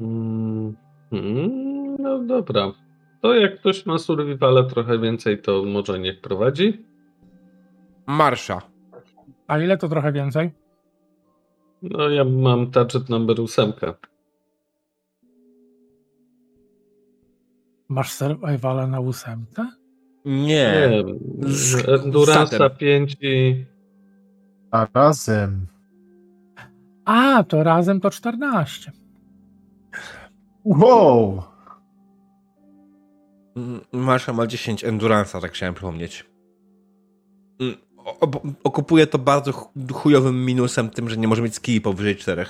Mm, 0.00 0.76
mm, 1.12 1.96
no 1.98 2.18
dobra. 2.18 2.72
To 3.22 3.34
jak 3.34 3.58
ktoś 3.58 3.86
ma 3.86 3.98
survivala 3.98 4.62
trochę 4.62 4.98
więcej, 4.98 5.42
to 5.42 5.64
może 5.64 5.98
niech 5.98 6.20
prowadzi. 6.20 6.84
Marsza. 8.06 8.62
A 9.46 9.58
ile 9.58 9.76
to 9.76 9.88
trochę 9.88 10.12
więcej? 10.12 10.50
No 11.82 12.08
ja 12.08 12.24
mam 12.24 12.70
target 12.70 13.08
number 13.08 13.40
8. 13.40 13.72
Masz 17.90 18.12
survivala 18.12 18.86
na 18.86 19.00
ósemce? 19.00 19.66
Nie. 20.24 20.90
Nie, 20.90 22.26
zatem. 22.26 22.70
5 22.78 23.16
i... 23.20 23.64
A 24.70 24.86
razem. 24.94 25.66
A, 27.04 27.42
to 27.44 27.62
razem 27.64 28.00
to 28.00 28.10
14. 28.10 28.92
Wow! 30.64 31.42
Marsza 33.92 34.32
ma 34.32 34.46
10 34.46 34.84
Endurance'a, 34.84 35.40
tak 35.40 35.52
chciałem 35.52 35.74
przypomnieć. 35.74 36.26
Mm, 37.60 37.74
o- 37.96 38.42
Okupuje 38.64 39.06
to 39.06 39.18
bardzo 39.18 39.52
ch- 39.52 39.68
chujowym 39.92 40.44
minusem 40.44 40.90
tym, 40.90 41.08
że 41.08 41.16
nie 41.16 41.28
może 41.28 41.42
mieć 41.42 41.54
skilli 41.54 41.80
powyżej 41.80 42.16
4. 42.16 42.46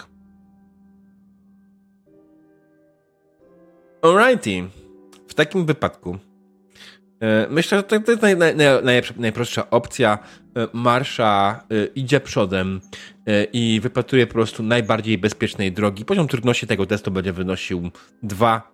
Alrighty. 4.02 4.68
W 5.30 5.34
takim 5.34 5.66
wypadku 5.66 6.18
e, 7.20 7.46
myślę, 7.50 7.78
że 7.78 7.82
to, 7.82 8.10
jest 8.10 8.22
naj, 8.22 8.36
naj, 8.36 8.56
naj, 8.82 9.02
najprostsza 9.16 9.70
opcja. 9.70 10.18
E, 10.56 10.68
Marsza 10.72 11.64
e, 11.70 11.84
idzie 11.84 12.20
przodem 12.20 12.80
i 13.52 13.80
wypatruje 13.82 14.26
po 14.26 14.32
prostu 14.32 14.62
najbardziej 14.62 15.18
bezpiecznej 15.18 15.72
drogi. 15.72 16.04
Poziom 16.04 16.28
trudności 16.28 16.66
tego 16.66 16.86
testu 16.86 17.10
będzie 17.10 17.32
wynosił 17.32 17.90
2. 18.22 18.72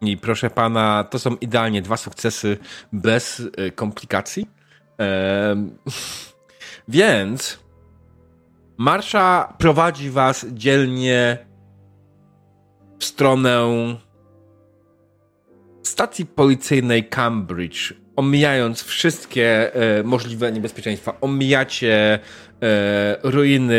I 0.00 0.16
proszę 0.16 0.50
pana, 0.50 1.04
to 1.10 1.18
są 1.18 1.36
idealnie 1.36 1.82
dwa 1.82 1.96
sukcesy 1.96 2.58
bez 2.92 3.42
komplikacji. 3.74 4.46
Em, 4.98 5.78
więc 6.88 7.58
Marsza 8.76 9.54
prowadzi 9.58 10.10
was 10.10 10.46
dzielnie 10.52 11.38
w 12.98 13.04
stronę 13.04 13.66
stacji 15.82 16.26
policyjnej 16.26 17.08
Cambridge, 17.08 17.94
omijając 18.16 18.82
wszystkie 18.82 19.74
e, 19.74 20.02
możliwe 20.02 20.52
niebezpieczeństwa. 20.52 21.20
Omijacie 21.20 22.18
e, 22.62 23.16
ruiny 23.22 23.76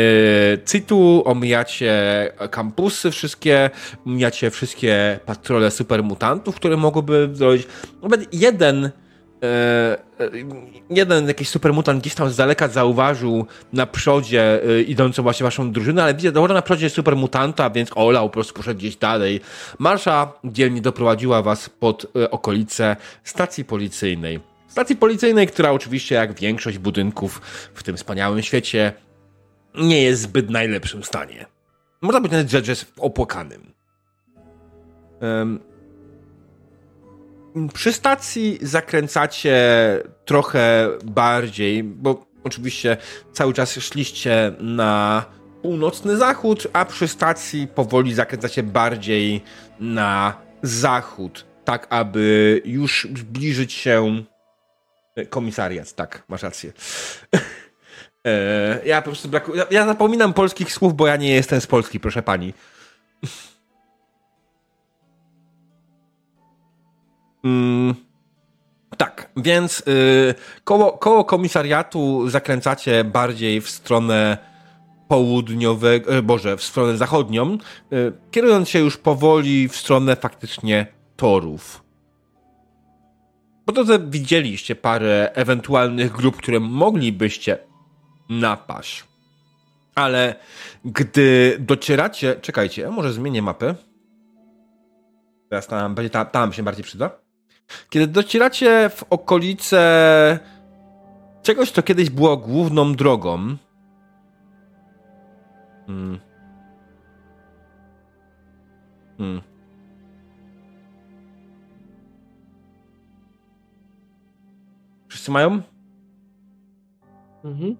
CIT-u, 0.66 1.22
omijacie 1.24 1.92
kampusy 2.50 3.10
wszystkie, 3.10 3.70
omijacie 4.06 4.50
wszystkie 4.50 5.20
patrole 5.26 5.70
supermutantów, 5.70 6.56
które 6.56 6.76
mogłyby 6.76 7.28
zrobić. 7.32 7.66
Nawet 8.02 8.34
jeden 8.34 8.90
jeden 10.90 11.28
jakiś 11.28 11.48
supermutant 11.48 12.00
gdzieś 12.00 12.14
tam 12.14 12.30
z 12.30 12.36
daleka 12.36 12.68
zauważył 12.68 13.46
na 13.72 13.86
przodzie 13.86 14.62
e, 14.62 14.82
idącą 14.82 15.22
właśnie 15.22 15.44
waszą 15.44 15.72
drużynę, 15.72 16.02
ale 16.02 16.14
widzę, 16.14 16.32
dobra, 16.32 16.54
na 16.54 16.62
przodzie 16.62 16.86
jest 16.86 16.96
supermutanta, 16.96 17.70
więc 17.70 17.90
olał, 17.94 18.28
po 18.28 18.32
prostu 18.32 18.54
poszedł 18.54 18.78
gdzieś 18.78 18.96
dalej. 18.96 19.40
Marsza 19.78 20.32
dzielnie 20.44 20.80
doprowadziła 20.80 21.42
was 21.42 21.68
pod 21.68 22.06
e, 22.16 22.30
okolice 22.30 22.96
stacji 23.24 23.64
policyjnej. 23.64 24.40
Stacji 24.68 24.96
policyjnej, 24.96 25.46
która 25.46 25.70
oczywiście, 25.70 26.14
jak 26.14 26.40
większość 26.40 26.78
budynków 26.78 27.40
w 27.74 27.82
tym 27.82 27.96
wspaniałym 27.96 28.42
świecie, 28.42 28.92
nie 29.74 30.02
jest 30.02 30.20
w 30.20 30.24
zbyt 30.24 30.50
najlepszym 30.50 31.04
stanie. 31.04 31.46
Można 32.00 32.20
rzecz, 32.46 32.66
że 32.66 32.72
jest 32.72 32.92
opłakanym. 32.98 33.72
Em, 35.20 35.60
przy 37.72 37.92
stacji 37.92 38.58
zakręcacie 38.62 39.56
trochę 40.24 40.88
bardziej, 41.04 41.84
bo 41.84 42.26
oczywiście 42.44 42.96
cały 43.32 43.54
czas 43.54 43.72
szliście 43.72 44.52
na 44.60 45.24
północny 45.62 46.16
zachód, 46.16 46.66
a 46.72 46.84
przy 46.84 47.08
stacji 47.08 47.66
powoli 47.66 48.14
zakręcacie 48.14 48.62
bardziej 48.62 49.42
na 49.80 50.36
zachód, 50.62 51.46
tak 51.64 51.86
aby 51.90 52.62
już 52.64 53.08
zbliżyć 53.16 53.72
się 53.72 54.24
komisariat, 55.30 55.94
tak, 55.94 56.22
masz 56.28 56.42
rację. 56.42 56.72
E, 58.26 58.80
Ja 58.84 59.02
po 59.02 59.10
prostu 59.10 59.28
ja 59.70 59.86
zapominam 59.86 60.32
polskich 60.34 60.72
słów, 60.72 60.94
bo 60.94 61.06
ja 61.06 61.16
nie 61.16 61.34
jestem 61.34 61.60
z 61.60 61.66
Polski, 61.66 62.00
proszę 62.00 62.22
pani. 62.22 62.54
Mm, 67.46 67.94
tak, 68.96 69.30
więc 69.36 69.80
y, 69.80 70.34
koło, 70.64 70.92
koło 70.92 71.24
komisariatu 71.24 72.28
zakręcacie 72.28 73.04
bardziej 73.04 73.60
w 73.60 73.70
stronę 73.70 74.38
południowego, 75.08 76.14
e, 76.14 76.22
boże, 76.22 76.56
w 76.56 76.62
stronę 76.62 76.96
zachodnią, 76.96 77.58
y, 77.92 78.12
kierując 78.30 78.68
się 78.68 78.78
już 78.78 78.96
powoli 78.96 79.68
w 79.68 79.76
stronę 79.76 80.16
faktycznie 80.16 80.86
torów. 81.16 81.82
Po 83.64 83.72
drodze 83.72 83.98
widzieliście 83.98 84.74
parę 84.74 85.30
ewentualnych 85.34 86.12
grup, 86.12 86.36
które 86.36 86.60
moglibyście 86.60 87.58
napaść. 88.28 89.04
Ale 89.94 90.34
gdy 90.84 91.56
docieracie... 91.60 92.36
Czekajcie, 92.40 92.90
może 92.90 93.12
zmienię 93.12 93.42
mapę. 93.42 93.74
Teraz 95.50 95.66
tam, 95.66 95.94
będzie, 95.94 96.10
tam, 96.10 96.26
tam 96.26 96.52
się 96.52 96.62
bardziej 96.62 96.84
przyda. 96.84 97.25
Kiedy 97.90 98.06
docieracie 98.06 98.90
w 98.90 99.04
okolice 99.10 100.38
czegoś, 101.42 101.70
co 101.70 101.82
kiedyś 101.82 102.10
było 102.10 102.36
główną 102.36 102.94
drogą. 102.94 103.56
Hmm. 105.86 106.20
Hmm. 109.18 109.42
Wszyscy 115.08 115.30
mają? 115.30 115.62
Mhm. 117.44 117.76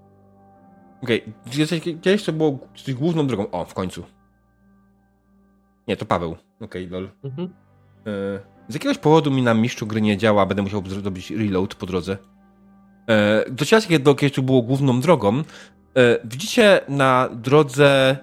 Okej, 1.02 1.22
okay. 1.22 1.98
kiedyś 2.02 2.24
to 2.24 2.32
było 2.32 2.58
główną 2.88 3.26
drogą. 3.26 3.50
O, 3.50 3.64
w 3.64 3.74
końcu. 3.74 4.04
Nie, 5.88 5.96
to 5.96 6.06
Paweł. 6.06 6.36
Okej, 6.60 6.88
lol. 6.88 7.10
Mhm. 7.24 7.54
E, 8.06 8.55
z 8.68 8.74
jakiegoś 8.74 8.98
powodu 8.98 9.30
mi 9.30 9.42
na 9.42 9.54
mistrzu 9.54 9.86
gry 9.86 10.00
nie 10.00 10.16
działa, 10.16 10.46
będę 10.46 10.62
musiał 10.62 10.82
zrobić 10.86 11.30
reload 11.30 11.74
po 11.74 11.86
drodze. 11.86 12.16
E, 13.08 13.44
docieracie, 13.50 13.88
kiedy 13.88 14.04
do 14.04 14.14
kiedyś 14.14 14.36
to 14.36 14.42
było 14.42 14.62
główną 14.62 15.00
drogą. 15.00 15.38
E, 15.38 15.42
widzicie 16.24 16.80
na 16.88 17.28
drodze 17.32 18.16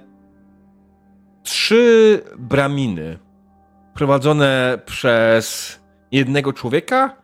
trzy 1.44 2.22
braminy 2.38 3.20
prowadzone 3.94 4.80
przez 4.86 5.80
jednego 6.12 6.54
człowieka 6.54 7.16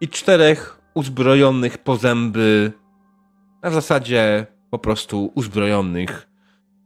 i 0.00 0.08
czterech 0.08 0.80
uzbrojonych 0.94 1.78
po 1.78 1.96
zęby, 1.96 2.72
a 3.62 3.70
w 3.70 3.74
zasadzie 3.74 4.46
po 4.70 4.78
prostu 4.78 5.32
uzbrojonych 5.34 6.28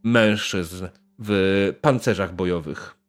mężczyzn 0.02 0.86
w 1.18 1.72
pancerzach 1.80 2.34
bojowych. 2.34 2.99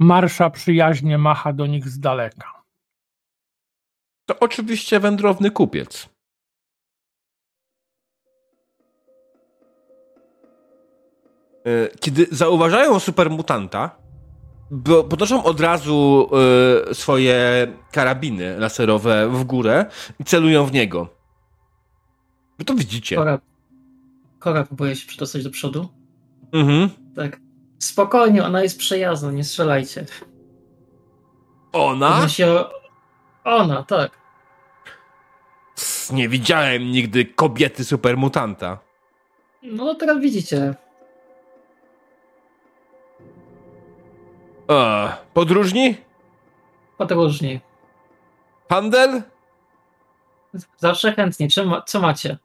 Marsza 0.00 0.50
przyjaźnie 0.50 1.18
macha 1.18 1.52
do 1.52 1.66
nich 1.66 1.88
z 1.88 2.00
daleka. 2.00 2.62
To 4.26 4.38
oczywiście 4.40 5.00
wędrowny 5.00 5.50
kupiec. 5.50 6.08
E, 11.64 11.88
Kiedy 12.00 12.26
zauważają 12.30 13.00
supermutanta, 13.00 13.96
podnoszą 15.08 15.44
od 15.44 15.60
razu 15.60 16.28
e, 16.90 16.94
swoje 16.94 17.66
karabiny 17.92 18.58
laserowe 18.58 19.28
w 19.28 19.44
górę 19.44 19.86
i 20.18 20.24
celują 20.24 20.66
w 20.66 20.72
niego. 20.72 21.08
Wy 22.58 22.64
to 22.64 22.74
widzicie. 22.74 23.16
Kora, 23.16 23.38
Kora 24.38 24.64
próbuje 24.64 24.96
się 24.96 25.06
przedostać 25.06 25.44
do 25.44 25.50
przodu. 25.50 25.88
Mhm. 26.52 26.90
Tak. 27.14 27.45
Spokojnie, 27.78 28.44
ona 28.44 28.62
jest 28.62 28.78
przejazna, 28.78 29.30
nie 29.30 29.44
strzelajcie. 29.44 30.06
Ona? 31.72 32.10
Podnosi 32.10 32.44
o... 32.44 32.70
Ona, 33.44 33.82
tak. 33.82 34.10
Nie 36.12 36.28
widziałem 36.28 36.90
nigdy 36.90 37.24
kobiety 37.24 37.84
supermutanta. 37.84 38.78
No 39.62 39.84
to 39.84 39.94
teraz 39.94 40.20
widzicie. 40.20 40.74
E, 44.70 45.12
podróżni? 45.34 45.96
Podróżni. 46.98 47.60
Handel? 48.70 49.22
Zawsze 50.76 51.12
chętnie. 51.12 51.48
Czy 51.48 51.64
ma, 51.64 51.82
co 51.82 52.00
macie? 52.00 52.38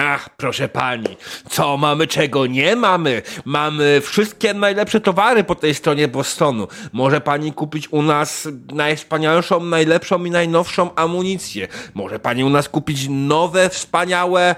Ach, 0.00 0.28
proszę 0.36 0.68
pani, 0.68 1.16
co 1.50 1.76
mamy, 1.76 2.06
czego 2.06 2.46
nie 2.46 2.76
mamy? 2.76 3.22
Mamy 3.44 4.00
wszystkie 4.00 4.54
najlepsze 4.54 5.00
towary 5.00 5.44
po 5.44 5.54
tej 5.54 5.74
stronie 5.74 6.08
Bostonu. 6.08 6.68
Może 6.92 7.20
pani 7.20 7.52
kupić 7.52 7.92
u 7.92 8.02
nas 8.02 8.48
najwspanialszą, 8.72 9.60
najlepszą 9.60 10.24
i 10.24 10.30
najnowszą 10.30 10.94
amunicję. 10.94 11.68
Może 11.94 12.18
pani 12.18 12.44
u 12.44 12.50
nas 12.50 12.68
kupić 12.68 13.06
nowe, 13.10 13.68
wspaniałe 13.70 14.50
e, 14.50 14.54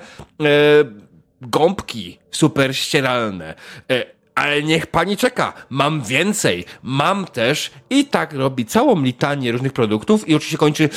gąbki 1.41 2.19
super 2.31 2.77
ścieralne. 2.77 3.55
E, 3.91 4.05
ale 4.35 4.63
niech 4.63 4.87
pani 4.87 5.17
czeka, 5.17 5.53
mam 5.71 6.03
więcej. 6.03 6.65
Mam 6.83 7.25
też 7.25 7.71
i 7.91 8.05
tak 8.05 8.33
robi 8.33 8.67
całą 8.67 9.03
litanię 9.03 9.53
różnych 9.53 9.73
produktów 9.73 10.29
i 10.29 10.35
oczywiście 10.35 10.59
kończy. 10.59 10.89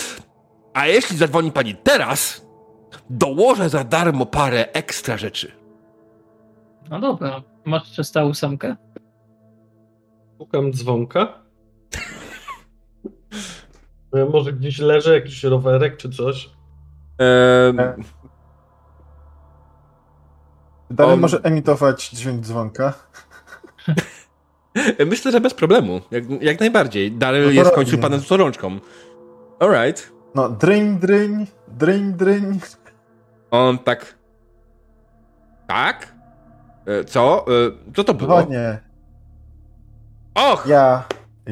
A 0.73 0.87
jeśli 0.87 1.17
zadzwoni 1.17 1.51
pani 1.51 1.75
teraz, 1.83 2.48
dołożę 3.09 3.69
za 3.69 3.83
darmo 3.83 4.25
parę 4.25 4.71
ekstra 4.73 5.17
rzeczy. 5.17 5.51
No 6.89 6.99
dobra. 6.99 7.41
Masz 7.65 7.91
308? 7.91 8.57
Szukam 10.37 10.73
dzwonka. 10.73 11.27
E, 14.13 14.25
Może 14.25 14.53
gdzieś 14.53 14.79
leży 14.79 15.13
jakiś 15.13 15.43
rowerek 15.43 15.97
czy 15.97 16.09
coś. 16.09 16.49
Ehm, 17.17 18.03
Dalej 20.91 21.13
On- 21.13 21.19
może 21.19 21.39
emitować 21.43 22.09
dźwięk 22.09 22.41
dzwonka. 22.41 22.93
myślę, 25.05 25.31
że 25.31 25.41
bez 25.41 25.53
problemu. 25.53 26.01
Jak, 26.11 26.23
jak 26.41 26.59
najbardziej. 26.59 27.11
Daryl 27.11 27.45
No 27.45 27.51
jest 27.51 27.71
końcu 27.71 27.97
panem 27.97 28.19
z 28.19 28.31
rączką. 28.31 28.79
Alright. 29.59 30.11
No, 30.35 30.49
dryń, 30.49 30.99
dryń, 30.99 31.47
dryń, 31.67 32.13
dryń. 32.13 32.59
On 33.51 33.77
tak. 33.77 34.15
Tak? 35.67 36.15
E, 36.85 37.03
co? 37.03 37.45
E, 37.47 37.93
co 37.95 38.03
to 38.03 38.13
było? 38.13 38.41
Dzwonię. 38.41 38.79
Och! 40.35 40.67
Ja. 40.67 41.03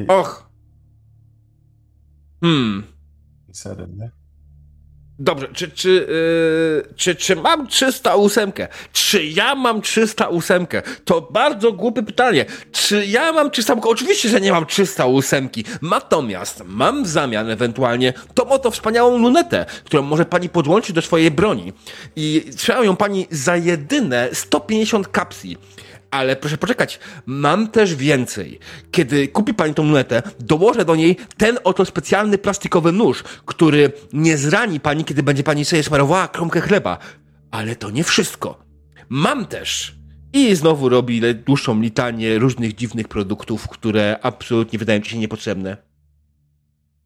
Och! 0.08 0.50
Hmm. 2.40 2.82
I 3.48 3.54
serem, 3.54 3.98
nie? 3.98 4.10
Dobrze, 5.20 5.48
czy, 5.52 5.70
czy, 5.70 5.88
yy, 5.88 6.94
czy, 6.96 7.14
czy 7.14 7.36
mam 7.36 7.66
308? 7.66 8.52
Czy 8.92 9.24
ja 9.24 9.54
mam 9.54 9.82
308? 9.82 10.66
To 11.04 11.20
bardzo 11.20 11.72
głupie 11.72 12.02
pytanie. 12.02 12.44
Czy 12.72 13.06
ja 13.06 13.32
mam 13.32 13.50
308? 13.50 13.90
Oczywiście, 13.90 14.28
że 14.28 14.40
nie 14.40 14.52
mam 14.52 14.66
308. 14.66 15.48
Natomiast 15.82 16.62
mam 16.66 17.04
w 17.04 17.08
zamian 17.08 17.50
ewentualnie 17.50 18.12
tą 18.34 18.48
oto 18.48 18.70
wspaniałą 18.70 19.18
lunetę, 19.18 19.66
którą 19.84 20.02
może 20.02 20.24
pani 20.24 20.48
podłączyć 20.48 20.92
do 20.92 21.02
swojej 21.02 21.30
broni. 21.30 21.72
I 22.16 22.44
trzeba 22.56 22.84
ją 22.84 22.96
pani 22.96 23.26
za 23.30 23.56
jedyne 23.56 24.28
150 24.32 25.08
kapsli. 25.08 25.56
Ale 26.10 26.36
proszę 26.36 26.58
poczekać, 26.58 27.00
mam 27.26 27.68
też 27.68 27.94
więcej. 27.94 28.58
Kiedy 28.90 29.28
kupi 29.28 29.54
pani 29.54 29.74
tą 29.74 29.82
lunetę, 29.82 30.22
dołożę 30.40 30.84
do 30.84 30.96
niej 30.96 31.16
ten 31.36 31.58
oto 31.64 31.84
specjalny 31.84 32.38
plastikowy 32.38 32.92
nóż, 32.92 33.22
który 33.22 33.92
nie 34.12 34.36
zrani 34.36 34.80
pani, 34.80 35.04
kiedy 35.04 35.22
będzie 35.22 35.42
pani 35.42 35.64
sobie 35.64 35.82
smarowała 35.82 36.28
kromkę 36.28 36.60
chleba. 36.60 36.98
Ale 37.50 37.76
to 37.76 37.90
nie 37.90 38.04
wszystko. 38.04 38.58
Mam 39.08 39.46
też. 39.46 39.98
I 40.32 40.54
znowu 40.54 40.88
robi 40.88 41.20
dłuższą 41.46 41.80
litanię 41.80 42.38
różnych 42.38 42.74
dziwnych 42.74 43.08
produktów, 43.08 43.68
które 43.68 44.18
absolutnie 44.22 44.78
wydają 44.78 45.00
ci 45.00 45.10
się 45.10 45.18
niepotrzebne. 45.18 45.76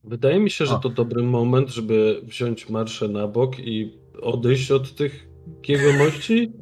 Wydaje 0.04 0.40
mi 0.40 0.50
się, 0.50 0.66
że 0.66 0.78
to 0.82 0.88
dobry 0.88 1.22
moment, 1.22 1.68
żeby 1.68 2.20
wziąć 2.22 2.68
marszę 2.68 3.08
na 3.08 3.28
bok 3.28 3.58
i 3.58 3.92
odejść 4.22 4.70
od 4.70 4.94
tych 4.94 5.28
jegomości. 5.68 6.52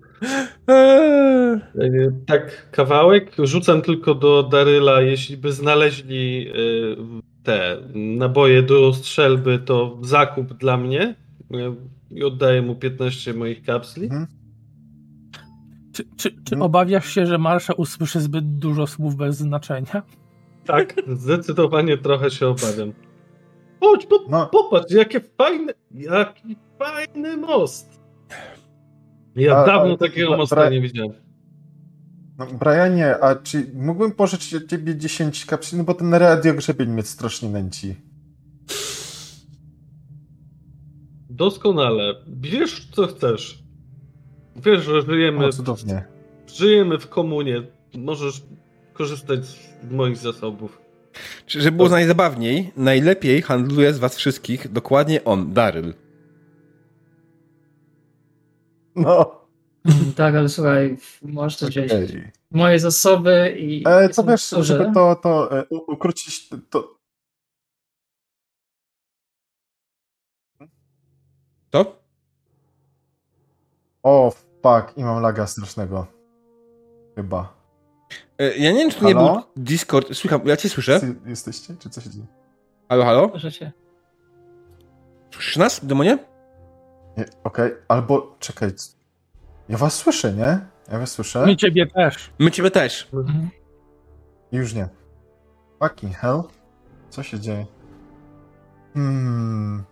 Eee. 0.69 1.55
E, 1.79 2.13
Tak, 2.27 2.71
kawałek. 2.71 3.33
Rzucam 3.39 3.83
tylko 3.83 4.15
do 4.15 4.43
Daryla, 4.43 5.01
jeśli 5.01 5.37
by 5.37 5.53
znaleźli 5.53 6.49
e, 6.49 6.53
te 7.43 7.77
naboje 7.95 8.63
do 8.63 8.93
strzelby, 8.95 9.59
to 9.59 9.99
zakup 10.03 10.53
dla 10.55 10.77
mnie. 10.77 11.15
I 12.11 12.25
oddaję 12.25 12.63
mu 12.63 12.75
15 12.77 13.35
moich 13.35 13.63
kapsli. 13.63 14.05
Mhm. 14.05 14.27
Czy, 15.93 16.05
czy, 16.17 16.31
czy 16.45 16.55
Mm. 16.55 16.63
obawiasz 16.63 17.07
się, 17.15 17.27
że 17.27 17.39
Marsza 17.39 17.73
usłyszy 17.73 18.21
zbyt 18.21 18.59
dużo 18.59 18.87
słów 18.87 19.17
bez 19.17 19.37
znaczenia? 19.37 20.03
Tak, 20.65 20.95
zdecydowanie 21.17 21.99
trochę 21.99 22.31
się 22.31 22.47
obawiam. 22.49 22.93
Chodź, 23.81 24.07
po, 24.07 24.19
No. 24.29 24.47
popatrz, 24.47 24.93
jakie 24.95 25.21
fajne, 25.21 25.73
jaki 25.95 26.57
fajny 26.79 27.37
most. 27.37 28.00
Ja 29.37 29.57
A- 29.57 29.67
dawno 29.67 29.95
a- 29.95 29.97
takiego 29.97 30.37
Bra- 30.37 30.71
nie 30.71 30.81
widziałem. 30.81 31.13
No, 32.39 32.47
Brianie, 32.47 33.19
a 33.21 33.37
czy 33.37 33.67
mógłbym 33.75 34.13
pożyczyć 34.13 34.55
od 34.55 34.67
ciebie 34.71 34.97
10 34.97 35.45
kapsli? 35.47 35.79
No 35.79 35.85
bo 35.85 35.95
ten 35.95 36.15
radiogrzebień 36.15 36.89
mnie 36.89 37.03
strasznie 37.03 37.49
nęci. 37.49 37.97
Doskonale. 41.31 42.15
Bierz 42.29 42.89
co 42.93 43.07
chcesz. 43.07 43.63
Wiesz, 44.57 44.85
że 44.85 45.03
żyjemy, 45.03 45.47
O, 45.47 45.53
cudownie. 45.53 46.05
żyjemy 46.55 46.99
w 46.99 47.09
komunie. 47.09 47.63
Możesz 47.99 48.43
korzystać 48.93 49.47
z 49.47 49.91
moich 49.91 50.17
zasobów. 50.17 50.81
Czy- 51.47 51.61
Żeby 51.61 51.77
było 51.77 51.89
najzabawniej, 51.89 52.73
najlepiej 52.77 53.43
handluje 53.43 53.93
z 53.95 53.99
was 53.99 54.17
wszystkich 54.17 54.73
dokładnie 54.73 55.25
on, 55.25 55.53
Daryl. 55.53 55.95
No. 58.97 59.41
tak, 60.17 60.35
ale 60.35 60.49
słuchaj, 60.49 60.97
możesz 61.23 61.59
też 61.59 61.69
wziąć 61.71 61.93
Okej. 61.93 62.31
moje 62.51 62.79
zasoby 62.79 63.57
i... 63.59 63.85
E, 63.89 64.09
to 64.09 64.25
wiesz, 64.25 64.51
duże. 64.51 64.65
żeby 64.65 64.95
to, 64.95 65.17
to 65.17 65.59
e, 65.59 65.65
ukrócić, 65.69 66.49
to... 66.71 66.95
Co? 71.73 72.01
O, 74.03 74.31
fuck, 74.63 74.97
i 74.99 75.05
mam 75.05 75.23
laga 75.23 75.47
strasznego. 75.47 76.07
Chyba. 77.17 77.55
E, 78.39 78.57
Ja 78.57 78.73
nie 78.73 78.79
wiem, 78.79 78.91
czy 78.91 79.01
to 79.01 79.07
nie 79.07 79.15
był 79.15 79.29
Discord. 79.57 80.15
Słucham, 80.17 80.41
ja 80.45 80.57
cię 80.57 80.69
słyszę. 80.69 81.01
Jesteście? 81.27 81.75
Czy 81.79 81.91
co 81.91 82.01
się 82.01 82.11
dzieje? 82.11 82.27
Halo, 82.89 83.05
halo? 83.05 83.29
Możecie. 83.29 83.73
Słyszysz 85.35 85.57
nas, 85.57 85.85
demonie? 85.85 86.19
Nie, 87.21 87.27
Okej, 87.45 87.73
albo 87.89 88.37
czekaj. 88.39 88.71
Ja 89.69 89.79
was 89.79 89.95
słyszę, 89.95 90.33
nie? 90.33 90.61
Ja 90.93 90.99
was 90.99 91.13
słyszę? 91.13 91.47
My 91.47 91.57
ciebie 91.57 91.87
też. 91.87 92.31
My 92.39 92.51
ciebie 92.51 92.71
też. 92.71 93.09
Mhm. 93.15 93.51
Już 94.53 94.75
nie. 94.75 94.89
Fucking 95.83 96.17
hell. 96.17 96.43
Co 97.11 97.23
się 97.23 97.41
dzieje? 97.41 97.67
Hmm. 98.95 99.85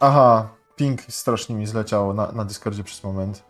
Aha, 0.00 0.48
ping 0.76 1.00
strasznie 1.08 1.54
mi 1.54 1.66
zleciał 1.66 2.14
na, 2.14 2.32
na 2.32 2.44
Discordzie 2.44 2.84
przez 2.84 3.04
moment. 3.04 3.44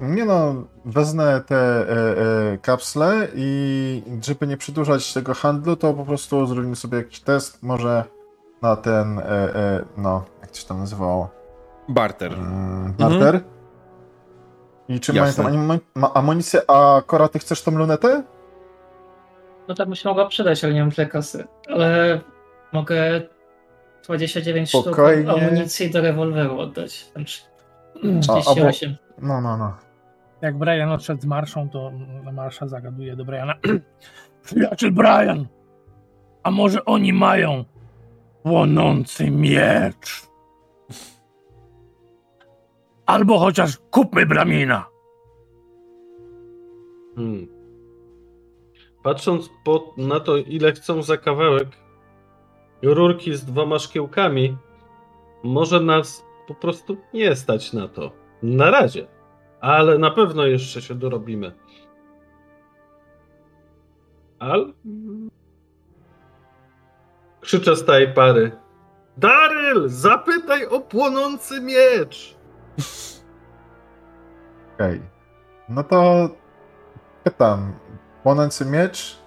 Nie 0.00 0.24
no, 0.24 0.54
wezmę 0.84 1.40
te 1.46 1.56
e, 1.56 1.92
e, 2.52 2.58
kapsle 2.58 3.28
i 3.34 4.02
żeby 4.22 4.46
nie 4.46 4.56
przedłużać 4.56 5.12
tego 5.12 5.34
handlu, 5.34 5.76
to 5.76 5.94
po 5.94 6.04
prostu 6.04 6.46
zrobimy 6.46 6.76
sobie 6.76 6.98
jakiś 6.98 7.20
test, 7.20 7.62
może 7.62 8.04
na 8.62 8.76
ten, 8.76 9.18
e, 9.18 9.22
e, 9.24 9.84
no, 9.96 10.24
jak 10.40 10.50
to 10.50 10.56
się 10.56 10.66
tam 10.66 10.78
nazywało? 10.78 11.30
Barter. 11.88 12.32
Mm, 12.32 12.92
barter. 12.98 13.40
I 14.88 15.00
czy 15.00 15.12
mają 15.12 15.32
tam 15.32 15.80
amunicję, 16.14 16.60
a 16.68 17.02
Kora, 17.06 17.28
ty 17.28 17.38
chcesz 17.38 17.62
tą 17.62 17.70
lunetę? 17.72 18.22
No 19.68 19.74
tak 19.74 19.88
by 19.88 19.96
się 19.96 20.08
mogła 20.08 20.26
przydać, 20.26 20.64
ale 20.64 20.74
nie 20.74 20.80
mam 20.80 20.90
tyle 20.90 21.06
kasy. 21.08 21.44
Ale 21.68 22.20
mogę 22.72 23.22
29 24.04 24.68
Spokojnie. 24.68 25.22
sztuk 25.24 25.42
amunicji 25.42 25.90
do 25.90 26.00
rewolweru 26.00 26.58
oddać. 26.58 27.10
Znaczy 27.12 27.42
Mm. 28.04 28.18
A, 28.18 28.20
38. 28.20 28.96
No, 29.22 29.40
no, 29.40 29.56
no. 29.56 29.76
Jak 30.42 30.58
Brian 30.58 30.92
odszedł 30.92 31.22
z 31.22 31.24
Marszą, 31.24 31.68
to 31.68 31.92
Marsza 32.32 32.66
zagaduje 32.66 33.16
do 33.16 33.24
Briana. 33.24 33.54
Przyjaciel 34.44 34.92
Brian, 34.92 35.46
a 36.42 36.50
może 36.50 36.84
oni 36.84 37.12
mają 37.12 37.64
płonący 38.42 39.30
miecz? 39.30 40.26
Albo 43.06 43.38
chociaż 43.38 43.78
kupmy 43.90 44.26
Bramina. 44.26 44.86
Hmm. 47.16 47.48
Patrząc 49.02 49.50
po, 49.64 49.94
na 49.96 50.20
to, 50.20 50.36
ile 50.36 50.72
chcą 50.72 51.02
za 51.02 51.16
kawałek 51.16 51.68
rurki 52.82 53.34
z 53.34 53.44
dwoma 53.44 53.78
szkiełkami, 53.78 54.56
może 55.44 55.80
nas 55.80 56.24
po 56.48 56.54
prostu 56.54 56.96
nie 57.14 57.36
stać 57.36 57.72
na 57.72 57.88
to. 57.88 58.12
Na 58.42 58.70
razie. 58.70 59.06
Ale 59.60 59.98
na 59.98 60.10
pewno 60.10 60.46
jeszcze 60.46 60.82
się 60.82 60.94
dorobimy. 60.94 61.52
Al? 64.38 64.74
Krzyczę 67.40 67.76
z 67.76 67.84
tej 67.84 68.14
pary. 68.14 68.52
Daryl, 69.16 69.88
zapytaj 69.88 70.66
o 70.66 70.80
płonący 70.80 71.60
miecz! 71.60 72.35
Okej. 74.74 75.00
No 75.68 75.84
to 75.84 76.28
pytam. 77.24 77.72
Płonący 78.22 78.64
miecz? 78.66 79.18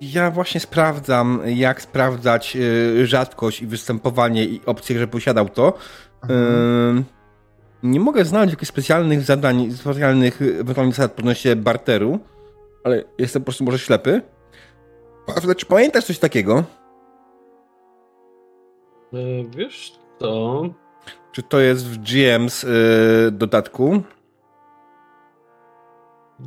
Ja 0.00 0.30
właśnie 0.30 0.60
sprawdzam, 0.60 1.40
jak 1.44 1.82
sprawdzać 1.82 2.56
y, 2.56 3.06
rzadkość 3.06 3.62
i 3.62 3.66
występowanie 3.66 4.44
i 4.44 4.60
opcje, 4.66 4.98
że 4.98 5.06
posiadał 5.06 5.48
to. 5.48 5.72
Mhm. 6.22 6.40
Ym, 6.96 7.04
nie 7.82 8.00
mogę 8.00 8.24
znaleźć 8.24 8.52
jakichś 8.52 8.68
specjalnych 8.68 9.22
zadań, 9.22 9.72
specjalnych 9.72 10.42
y, 10.42 10.58
ewentualnie 10.60 10.92
zasad 10.92 11.18
odnośnie 11.18 11.56
barteru, 11.56 12.18
ale 12.84 13.04
jestem 13.18 13.42
po 13.42 13.44
prostu 13.44 13.64
może 13.64 13.78
ślepy. 13.78 14.22
Ale 15.44 15.54
czy 15.54 15.66
pamiętasz 15.66 16.04
coś 16.04 16.18
takiego? 16.18 16.64
E, 19.12 19.44
Wiesz 19.56 19.98
co? 20.20 20.62
Czy 21.32 21.42
to 21.42 21.60
jest 21.60 21.86
w 21.88 21.98
GM's 22.02 22.68
y, 23.28 23.30
dodatku? 23.30 24.02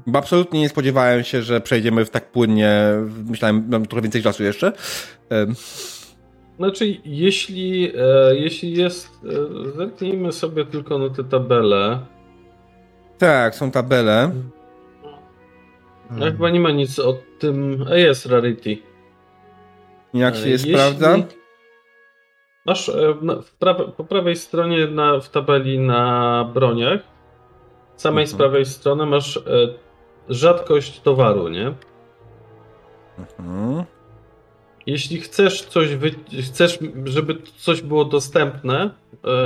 Bo 0.07 0.19
absolutnie 0.19 0.59
nie 0.59 0.69
spodziewałem 0.69 1.23
się, 1.23 1.41
że 1.41 1.61
przejdziemy 1.61 2.05
w 2.05 2.09
tak 2.09 2.31
płynnie. 2.31 2.81
Myślałem, 3.29 3.65
mam 3.71 3.85
trochę 3.85 4.01
więcej 4.01 4.23
czasu 4.23 4.43
jeszcze. 4.43 4.73
Znaczy, 6.57 6.97
jeśli, 7.05 7.91
e, 7.97 8.35
jeśli 8.35 8.73
jest. 8.73 9.09
E, 9.69 9.71
zerknijmy 9.77 10.31
sobie 10.31 10.65
tylko 10.65 10.97
na 10.97 11.09
te 11.09 11.23
tabele. 11.23 11.99
tak, 13.17 13.55
są 13.55 13.71
tabele. 13.71 14.31
No, 16.11 16.25
chyba 16.25 16.49
nie 16.49 16.59
ma 16.59 16.71
nic 16.71 16.99
o 16.99 17.17
tym. 17.39 17.85
A 17.91 17.95
jest 17.95 18.25
Rarity. 18.25 18.77
Jak 20.13 20.33
E, 20.33 20.37
się 20.37 20.45
je 20.45 20.51
jeśli- 20.51 20.73
sprawdza? 20.73 21.17
Masz 22.69 22.89
e, 22.89 22.93
prawe, 23.59 23.83
po 23.97 24.03
prawej 24.03 24.35
stronie 24.35 24.87
na, 24.87 25.19
w 25.19 25.29
tabeli 25.29 25.79
na 25.79 26.03
broniach, 26.53 26.99
samej 27.95 28.27
z 28.27 28.33
Mhm. 28.33 28.37
prawej 28.49 28.65
strony 28.65 29.05
masz 29.05 29.37
e, 29.37 29.41
rzadkość 30.29 30.99
towaru, 31.01 31.47
nie? 31.47 31.73
Mhm. 33.19 33.83
Jeśli 34.85 35.19
chcesz 35.21 35.61
coś, 35.65 35.95
wy... 35.95 36.11
chcesz, 36.41 36.79
żeby 37.05 37.37
coś 37.57 37.81
było 37.81 38.05
dostępne, 38.05 38.75
e, 38.83 38.89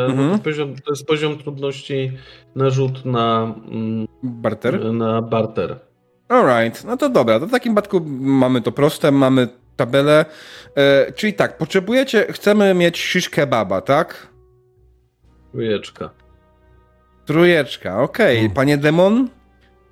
no 0.08 0.14
Mhm. 0.14 0.38
to, 0.38 0.44
poziom, 0.44 0.76
to 0.76 0.91
jest 0.91 1.08
poziom 1.08 1.38
trudności 1.38 2.12
na 2.56 2.70
rzut 2.70 3.06
na, 3.06 3.56
mm, 3.72 4.08
Barter? 4.24 4.94
na 4.94 5.22
barter. 5.22 5.80
Alright, 6.30 6.86
no 6.86 6.98
to 6.98 7.10
dobra. 7.10 7.40
To 7.40 7.48
w 7.48 7.52
takim 7.52 7.74
przypadku 7.76 8.02
mamy 8.20 8.62
to 8.62 8.72
proste, 8.72 9.12
mamy 9.12 9.48
tabelę. 9.76 10.26
E, 10.76 11.12
czyli 11.12 11.34
tak, 11.34 11.58
potrzebujecie, 11.58 12.26
chcemy 12.34 12.74
mieć 12.74 12.98
shish 13.00 13.30
kebaba, 13.30 13.82
tak? 13.82 14.28
Trójeczka. 15.52 16.10
Trójeczka, 17.26 18.02
okej. 18.02 18.40
Mm. 18.40 18.52
Panie 18.52 18.78
Demon, 18.78 19.30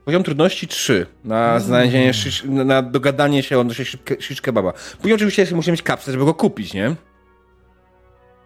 poziom 0.05 0.23
trudności 0.23 0.67
3 0.67 1.05
na 1.23 1.49
Mm. 1.49 1.61
znalezienie, 1.61 2.13
shish, 2.13 2.43
na, 2.43 2.81
dogadanie 2.81 3.43
się 3.43 3.59
odnośnie 3.59 3.85
shish 3.85 4.01
ke- 4.05 4.21
shish 4.21 4.41
kebaba. 4.41 4.73
Później 4.97 5.13
oczywiście 5.13 5.47
musimy 5.55 5.71
mieć 5.71 5.83
kapsę, 5.83 6.11
żeby 6.11 6.25
go 6.25 6.33
kupić, 6.33 6.73
nie? 6.73 6.95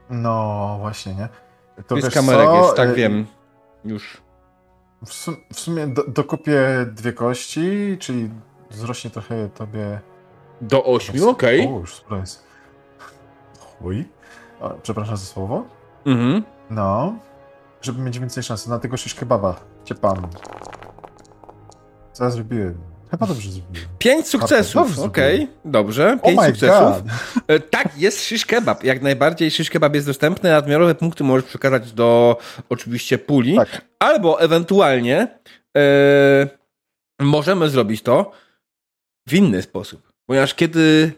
No, 0.09 0.77
właśnie, 0.79 1.13
nie? 1.13 1.27
To 1.75 1.83
To 1.83 1.95
jest 1.95 2.07
wiesz 2.07 2.13
kamerek, 2.15 2.45
co? 2.45 2.63
jest, 2.63 2.75
tak 2.75 2.89
E, 2.89 2.93
wiem. 2.93 3.25
Już. 3.85 4.17
W, 5.05 5.13
sum, 5.13 5.35
w 5.53 5.59
sumie 5.59 5.87
do, 5.87 6.03
dokupię 6.07 6.59
dwie 6.91 7.13
kości, 7.13 7.97
czyli 7.99 8.29
wzrośnie 8.69 9.09
trochę 9.11 9.49
tobie... 9.49 9.99
Do 10.61 10.83
8, 10.83 11.27
okej. 11.27 11.67
O, 11.67 11.79
już 11.79 12.03
jest. 12.19 12.43
Chuj. 13.59 14.05
O, 14.59 14.69
przepraszam 14.83 15.17
za 15.17 15.25
słowo. 15.25 15.65
Mhm. 16.05 16.43
No. 16.69 17.15
Żeby 17.81 18.01
mieć 18.01 18.19
więcej 18.19 18.43
szans 18.43 18.67
na 18.67 18.79
tego 18.79 18.97
shish 18.97 19.15
kebaba. 19.15 19.55
Cię 19.83 19.95
pan. 19.95 20.27
Co 22.13 22.23
ja 22.23 22.29
zrobiłem? 22.29 22.77
Chyba 23.11 23.27
dobrze 23.27 23.51
zrobiłem. 23.51 23.87
Pięć 23.99 24.27
sukcesów, 24.27 24.99
okej, 24.99 25.37
zrobiłem. 25.37 25.47
dobrze. 25.65 26.17
Oh 26.21 26.27
Pięć 26.27 26.39
my 26.41 26.45
sukcesów. 26.47 26.79
god! 26.79 27.03
E, 27.47 27.59
Tak, 27.59 27.97
jest 27.97 28.19
shish 28.19 28.45
kebab. 28.45 28.83
Jak 28.83 29.01
najbardziej 29.01 29.51
shish 29.51 29.69
kebab 29.69 29.95
jest 29.95 30.07
dostępny. 30.07 30.49
Nadmiarowe 30.49 30.95
punkty 30.95 31.23
możesz 31.23 31.45
przekazać 31.45 31.91
do 31.93 32.37
oczywiście 32.69 33.17
puli. 33.17 33.55
Tak. 33.55 33.81
Albo 33.99 34.41
ewentualnie 34.41 35.39
e, 35.77 36.47
możemy 37.19 37.69
zrobić 37.69 38.01
to 38.01 38.31
w 39.27 39.33
inny 39.33 39.61
sposób. 39.61 40.04
Ponieważ 40.25 40.53
kiedy 40.53 41.11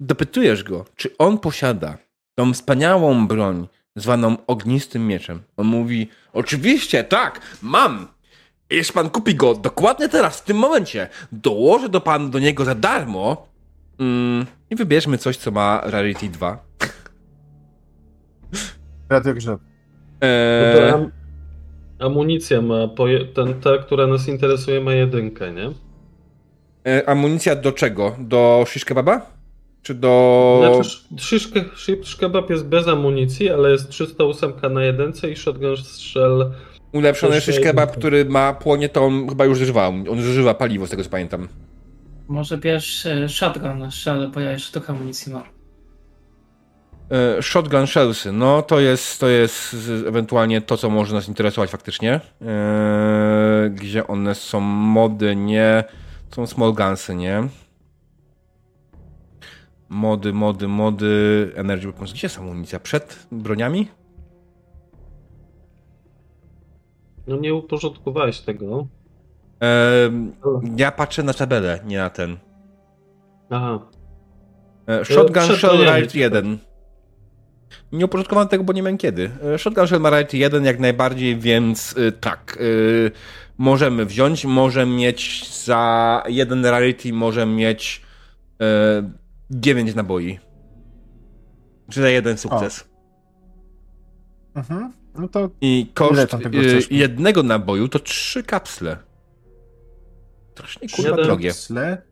dopytujesz 0.00 0.64
go, 0.64 0.84
czy 0.96 1.16
on 1.18 1.38
posiada 1.38 1.98
tą 2.34 2.52
wspaniałą 2.52 3.26
broń 3.26 3.68
zwaną 3.96 4.36
ognistym 4.46 5.06
mieczem, 5.06 5.42
on 5.56 5.66
mówi, 5.66 6.08
oczywiście, 6.32 7.04
tak, 7.04 7.40
mam. 7.62 8.08
Jeśli 8.70 8.94
pan 8.94 9.10
kupi 9.10 9.34
go 9.34 9.54
dokładnie 9.54 10.08
teraz, 10.08 10.40
w 10.40 10.44
tym 10.44 10.56
momencie, 10.56 11.08
dołożę 11.32 11.88
do 11.88 12.00
pan 12.00 12.30
do 12.30 12.38
niego 12.38 12.64
za 12.64 12.74
darmo 12.74 13.48
mm, 13.98 14.46
i 14.70 14.76
wybierzmy 14.76 15.18
coś, 15.18 15.36
co 15.36 15.50
ma 15.50 15.80
Rarity 15.84 16.28
2. 16.28 16.66
Radiogrzeb. 19.08 19.60
No 19.60 20.28
Eee, 20.28 20.90
am, 20.90 21.10
amunicja 21.98 22.62
ma, 22.62 22.88
ten, 23.34 23.60
ta, 23.60 23.78
która 23.78 24.06
nas 24.06 24.28
interesuje, 24.28 24.80
ma 24.80 24.92
jedynkę, 24.92 25.52
nie? 25.52 25.85
E, 26.86 27.08
amunicja 27.08 27.56
do 27.56 27.72
czego? 27.72 28.16
Do 28.18 28.64
shish 28.68 28.84
kebaba? 28.84 29.26
Czy 29.82 29.94
do... 29.94 30.82
Znaczy, 30.82 31.38
shish 31.76 32.16
kebab 32.16 32.50
jest 32.50 32.66
bez 32.66 32.88
amunicji, 32.88 33.50
ale 33.50 33.70
jest 33.70 33.88
308 33.88 34.52
na 34.70 34.84
jedynce 34.84 35.30
i 35.30 35.36
shotgun 35.36 35.76
shell. 35.76 36.50
Ulepszony 36.92 37.40
shish 37.40 37.60
kebab, 37.60 37.96
który 37.96 38.24
ma 38.24 38.52
płonie, 38.52 38.88
to 38.88 39.04
on 39.04 39.28
chyba 39.28 39.44
już 39.44 39.58
zużywa. 39.58 39.88
On 39.88 40.22
zużywa 40.22 40.54
paliwo, 40.54 40.86
z 40.86 40.90
tego 40.90 41.04
co 41.04 41.10
pamiętam. 41.10 41.48
Może 42.28 42.58
bierz 42.58 43.06
e, 43.06 43.28
shotgun 43.28 43.78
na 43.78 43.90
szale, 43.90 44.28
bo 44.28 44.40
ja 44.40 44.52
jeszcze 44.52 44.72
trochę 44.72 44.92
amunicji 44.92 45.32
mam. 45.32 45.42
E, 47.10 47.42
Shotgun 47.42 47.86
Shellsy, 47.86 48.32
no 48.32 48.62
to 48.62 48.80
jest, 48.80 49.20
to 49.20 49.28
jest 49.28 49.76
ewentualnie 50.06 50.60
to, 50.60 50.76
co 50.76 50.90
może 50.90 51.14
nas 51.14 51.28
interesować 51.28 51.70
faktycznie. 51.70 52.20
E, 52.42 53.70
Gdzie 53.74 54.06
one 54.06 54.34
są 54.34 54.60
mody, 54.60 55.36
nie. 55.36 55.84
Są 56.34 56.46
small 56.46 56.72
gunsy, 56.72 57.14
nie? 57.14 57.48
Mody, 59.88 60.32
mody, 60.32 60.68
mody, 60.68 61.52
energy 61.56 61.86
weapons. 61.86 62.12
Gdzie 62.12 62.26
jest 62.26 62.38
amunicja? 62.38 62.80
Przed 62.80 63.26
broniami? 63.32 63.88
No 67.26 67.36
nie 67.36 67.54
uporządkowałeś 67.54 68.40
tego. 68.40 68.86
E, 69.62 70.10
ja 70.76 70.92
patrzę 70.92 71.22
na 71.22 71.34
tabelę, 71.34 71.80
nie 71.84 71.98
na 71.98 72.10
ten. 72.10 72.36
Aha. 73.50 73.78
E, 74.86 75.04
Shotgun 75.04 75.42
przed 75.42 75.56
Shell 75.56 75.96
Rite 75.96 76.18
1. 76.18 76.58
Nie 77.92 78.04
uporządkowałem 78.04 78.48
tego, 78.48 78.64
bo 78.64 78.72
nie 78.72 78.82
wiem 78.82 78.98
kiedy. 78.98 79.30
E, 79.54 79.58
Shotgun 79.58 79.86
Shell 79.86 80.00
ma 80.00 80.20
Rite 80.20 80.36
1 80.36 80.64
jak 80.64 80.78
najbardziej, 80.78 81.38
więc 81.38 81.94
e, 81.98 82.12
tak. 82.12 82.58
e, 82.60 83.10
możemy 83.58 84.06
wziąć, 84.06 84.44
możemy 84.44 84.96
mieć 84.96 85.50
za 85.64 86.22
jeden 86.28 86.66
rarity, 86.66 87.12
możemy 87.12 87.52
mieć 87.52 88.02
e, 88.60 89.10
9 89.50 89.94
naboi. 89.94 90.38
Czy 91.90 92.00
za 92.00 92.08
jeden 92.08 92.38
sukces. 92.38 92.84
Mhm. 94.54 94.92
No 95.18 95.28
to 95.28 95.50
I 95.60 95.86
koszt 95.94 96.36
jednego 96.90 97.42
naboju 97.42 97.88
to 97.88 97.98
trzy 97.98 98.42
kapsle. 98.42 98.96
Strasznie 100.52 100.88
kurwa 100.88 101.16
drogie. 101.16 101.52
Sle? 101.52 102.02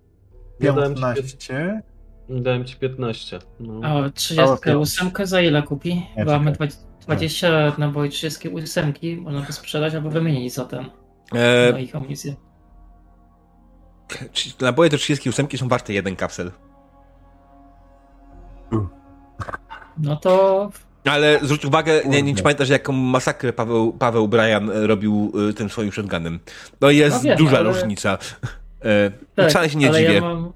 Ja 0.61 0.73
dałem 0.73 0.95
ci 0.95 1.01
15. 1.01 1.83
Dałem 2.29 2.65
ci 2.65 2.77
15. 2.77 3.39
No. 3.61 3.81
A 3.89 4.11
38 4.11 5.11
pięć. 5.11 5.29
za 5.29 5.41
ile 5.41 5.63
kupi? 5.63 5.95
Nie, 6.17 6.25
Bo 6.25 6.31
mamy 6.31 6.53
czekaj. 6.53 6.69
20 7.01 7.73
naboi 7.79 8.11
38, 8.11 8.93
można 9.23 9.43
to 9.43 9.53
sprzedać 9.53 9.95
albo 9.95 10.11
wymienić 10.11 10.55
za 10.55 10.65
ten, 10.65 10.85
E, 11.35 11.73
na 11.73 11.79
ich 11.79 11.97
amunicję. 11.97 12.35
naboje 14.61 14.91
do 14.91 14.99
38 14.99 15.47
są 15.59 15.69
warte 15.69 15.93
jeden 15.93 16.17
kapsel. 16.17 16.51
No 19.99 20.17
to 20.17 20.71
Ale 21.05 21.39
zwróć 21.43 21.65
uwagę, 21.65 22.01
nie, 22.07 22.23
nie 22.23 22.35
czy 22.35 22.43
pamiętasz, 22.43 22.69
jaką 22.69 22.93
masakrę 22.93 23.53
Paweł, 23.53 23.93
Paweł 23.93 24.29
Bryan 24.29 24.71
e, 24.71 24.87
robił 24.87 25.33
y, 25.51 25.55
tym 25.55 25.71
swoim 25.71 25.93
shotgunem. 25.93 26.41
No 26.81 26.91
jest 26.91 27.17
No 27.17 27.23
wiem, 27.23 27.39
duża 27.39 27.59
ale- 27.59 27.69
różnica. 27.73 28.19
E, 28.85 29.11
tak, 29.37 29.51
wcale 29.51 29.71
się 29.71 29.79
nie 29.79 29.89
ale 29.89 29.99
dziwię. 30.01 30.15
ja 30.15 30.21
mam, 30.21 30.53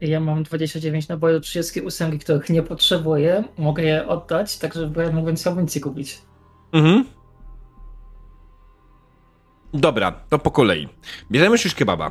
ja 0.00 0.20
mam 0.20 0.42
29 0.42 1.08
naboi 1.08 1.32
do 1.32 1.40
38, 1.40 2.18
których 2.18 2.50
nie 2.50 2.62
potrzebuję. 2.62 3.44
Mogę 3.58 3.82
je 3.82 4.08
oddać, 4.08 4.58
tak 4.58 4.74
żeby 4.74 5.02
ja 5.02 5.12
mógł 5.12 5.26
więcej 5.26 5.52
amunicji 5.52 5.80
kupić. 5.80 6.22
Mhm. 6.72 7.04
Dobra, 9.74 10.12
to 10.28 10.38
po 10.38 10.50
kolei. 10.50 10.88
Bierzemy 11.30 11.58
shish 11.58 11.74
kebaba. 11.74 12.10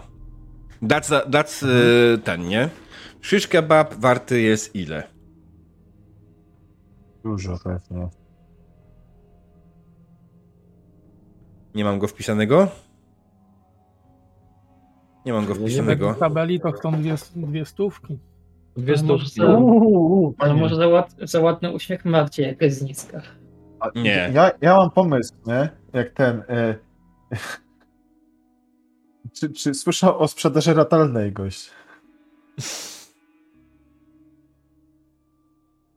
That's, 0.83 1.09
the- 1.09 1.29
that's 1.31 1.63
y, 2.15 2.17
ten, 2.17 2.47
nie? 2.47 2.69
Shish 3.21 3.47
kebab 3.47 3.93
warty 3.93 4.41
jest 4.41 4.75
ile? 4.75 5.03
Dużo 7.23 7.57
pewnie. 7.63 8.09
Nie 11.75 11.83
mam 11.83 11.99
go 11.99 12.07
wpisanego? 12.07 12.67
Nie 15.27 15.33
mam 15.33 15.45
go 15.45 15.55
wpisanego. 15.55 16.13
W 16.13 16.19
tabeli 16.19 16.59
to 16.59 16.71
chcą 16.71 16.91
dwie, 16.91 17.15
dwie 17.35 17.65
stówki. 17.65 18.17
Dwie 18.77 18.93
Ale 18.93 19.03
może 19.03 19.25
stówki. 19.25 20.35
Ale 20.37 20.53
może 20.53 20.75
za, 20.75 20.87
ład, 20.87 21.15
za 21.21 21.39
ładny 21.39 21.71
uśmiech 21.71 22.05
Marcie, 22.05 22.43
jak 22.43 22.61
jest 22.61 22.83
niska. 22.83 23.21
Nie. 23.95 24.31
Ja, 24.33 24.51
ja 24.61 24.77
mam 24.77 24.91
pomysł, 24.91 25.33
nie? 25.45 25.69
Jak 25.93 26.13
ten. 26.13 26.43
E... 26.49 26.75
czy, 29.39 29.49
czy 29.49 29.73
słyszał 29.73 30.19
o 30.19 30.27
sprzedaży 30.27 30.73
ratalnej 30.73 31.31
gość? 31.31 31.71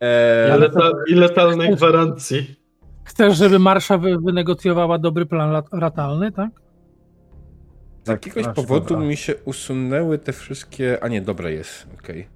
Eee, 0.01 0.57
I, 0.57 0.61
leta, 0.61 0.91
I 1.09 1.15
letalnej 1.15 1.75
gwarancji. 1.77 2.55
Chcesz, 3.05 3.37
żeby 3.37 3.59
Marsza 3.59 3.99
wy, 3.99 4.19
wynegocjowała 4.19 4.99
dobry 4.99 5.27
plan 5.27 5.53
lat, 5.53 5.67
ratalny, 5.73 6.33
tak? 6.33 6.51
Z 8.11 8.13
jakiegoś 8.13 8.45
Znaczy, 8.45 8.57
powodu 8.57 8.89
dobra. 8.89 9.07
mi 9.07 9.17
się 9.17 9.35
usunęły 9.45 10.19
te 10.19 10.33
wszystkie... 10.33 10.99
A 11.05 11.09
nie, 11.09 11.21
dobra 11.21 11.51
jest, 11.51 11.87
okej. 11.99 12.27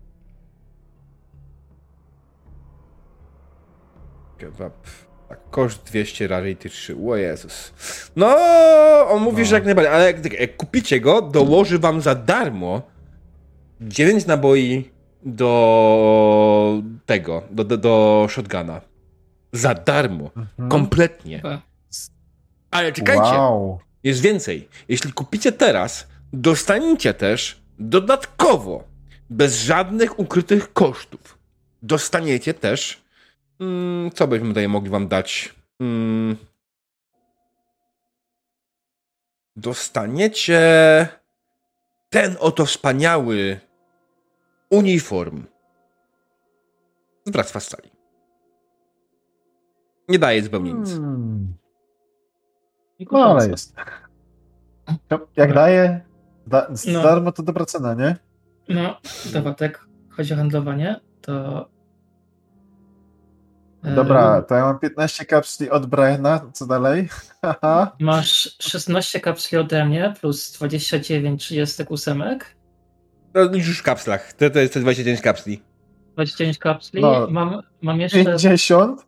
Kebab. 4.39 4.75
Tak, 5.29 5.39
koszt 5.51 5.83
200, 5.85 6.29
rarity 6.29 6.69
3. 6.69 6.97
O 7.09 7.17
Jezus. 7.17 7.73
No, 8.17 8.37
on 9.09 9.23
mówi, 9.23 9.43
No. 9.43 9.45
że 9.49 9.55
jak 9.55 9.65
najbardziej, 9.65 9.95
ale 9.95 10.05
jak, 10.07 10.33
jak 10.41 10.57
kupicie 10.57 11.01
go, 11.01 11.23
dołoży 11.23 11.79
wam 11.79 12.01
za 12.01 12.15
darmo 12.15 12.83
9 13.81 14.27
naboi 14.27 14.91
do 15.23 16.83
tego, 17.07 17.43
do, 17.51 17.65
do, 17.65 17.77
do 17.77 18.27
shotguna. 18.31 18.81
Za 19.53 19.75
darmo. 19.75 20.31
Mhm. 20.37 20.69
Kompletnie. 20.69 21.43
Ale 22.71 22.93
czekajcie. 22.93 23.23
Wow. 23.23 23.79
Jest 24.05 24.21
więcej. 24.21 24.69
Jeśli 24.89 25.13
kupicie 25.13 25.53
teraz, 25.53 26.07
dostaniecie 26.33 27.15
też 27.15 27.61
dodatkowo, 27.79 28.85
bez 29.31 29.63
żadnych 29.63 30.19
ukrytych 30.19 30.73
kosztów, 30.73 31.39
dostaniecie 31.83 32.55
też. 32.55 33.05
Mm, 33.61 34.11
co 34.11 34.27
byśmy 34.29 34.49
tutaj 34.49 34.69
mogli 34.69 34.91
wam 34.91 35.09
dać? 35.09 35.55
Mm, 35.81 36.37
dostaniecie 39.57 40.61
ten 42.11 42.37
oto 42.41 42.67
wspaniały 42.67 43.61
uniform 44.71 45.45
z 47.27 47.31
Bractwa 47.31 47.61
Stali. 47.61 47.91
Nie 50.09 50.19
daje 50.19 50.43
zupełnie 50.43 50.73
nic. 50.73 50.91
Hmm. 50.91 51.64
I 52.99 53.07
No 53.13 53.25
ale 53.31 53.49
jest. 53.49 53.75
Jak 55.37 55.55
daje, 55.55 56.01
da, 56.47 56.67
z 56.77 56.87
No. 56.87 57.03
darmo 57.03 57.33
to 57.33 57.43
dobra 57.43 57.65
cena, 57.65 57.95
nie? 57.95 58.17
No, 58.69 58.97
dobra, 59.33 59.55
tak 59.55 59.87
chodzi 60.11 60.35
o 60.35 60.37
handlowanie, 60.37 61.01
to... 61.21 61.69
e, 63.85 63.95
Dobra, 63.95 64.43
to 64.43 64.55
ja 64.55 64.65
mam 64.65 64.79
15 64.79 65.25
kapsli 65.25 65.71
od 65.71 65.87
Briana, 65.87 66.41
co 66.53 66.67
dalej? 66.67 67.09
Masz 68.01 68.57
16 68.61 69.21
kapsli 69.21 69.59
ode 69.59 69.85
mnie, 69.85 70.15
plus 70.21 70.53
29 70.53 71.45
38, 71.45 72.23
No, 73.35 73.41
już 73.43 73.79
w 73.79 73.83
kapslach. 73.83 74.33
To, 74.33 74.51
to 74.51 74.59
jest 74.59 74.75
te 74.75 74.81
29 74.81 75.21
kapsli. 75.21 75.63
29 76.13 76.59
kapsli. 76.59 77.03
No. 77.03 77.27
Mam, 77.31 77.63
mam 77.83 78.01
jeszcze... 78.01 78.25
50? 78.25 79.07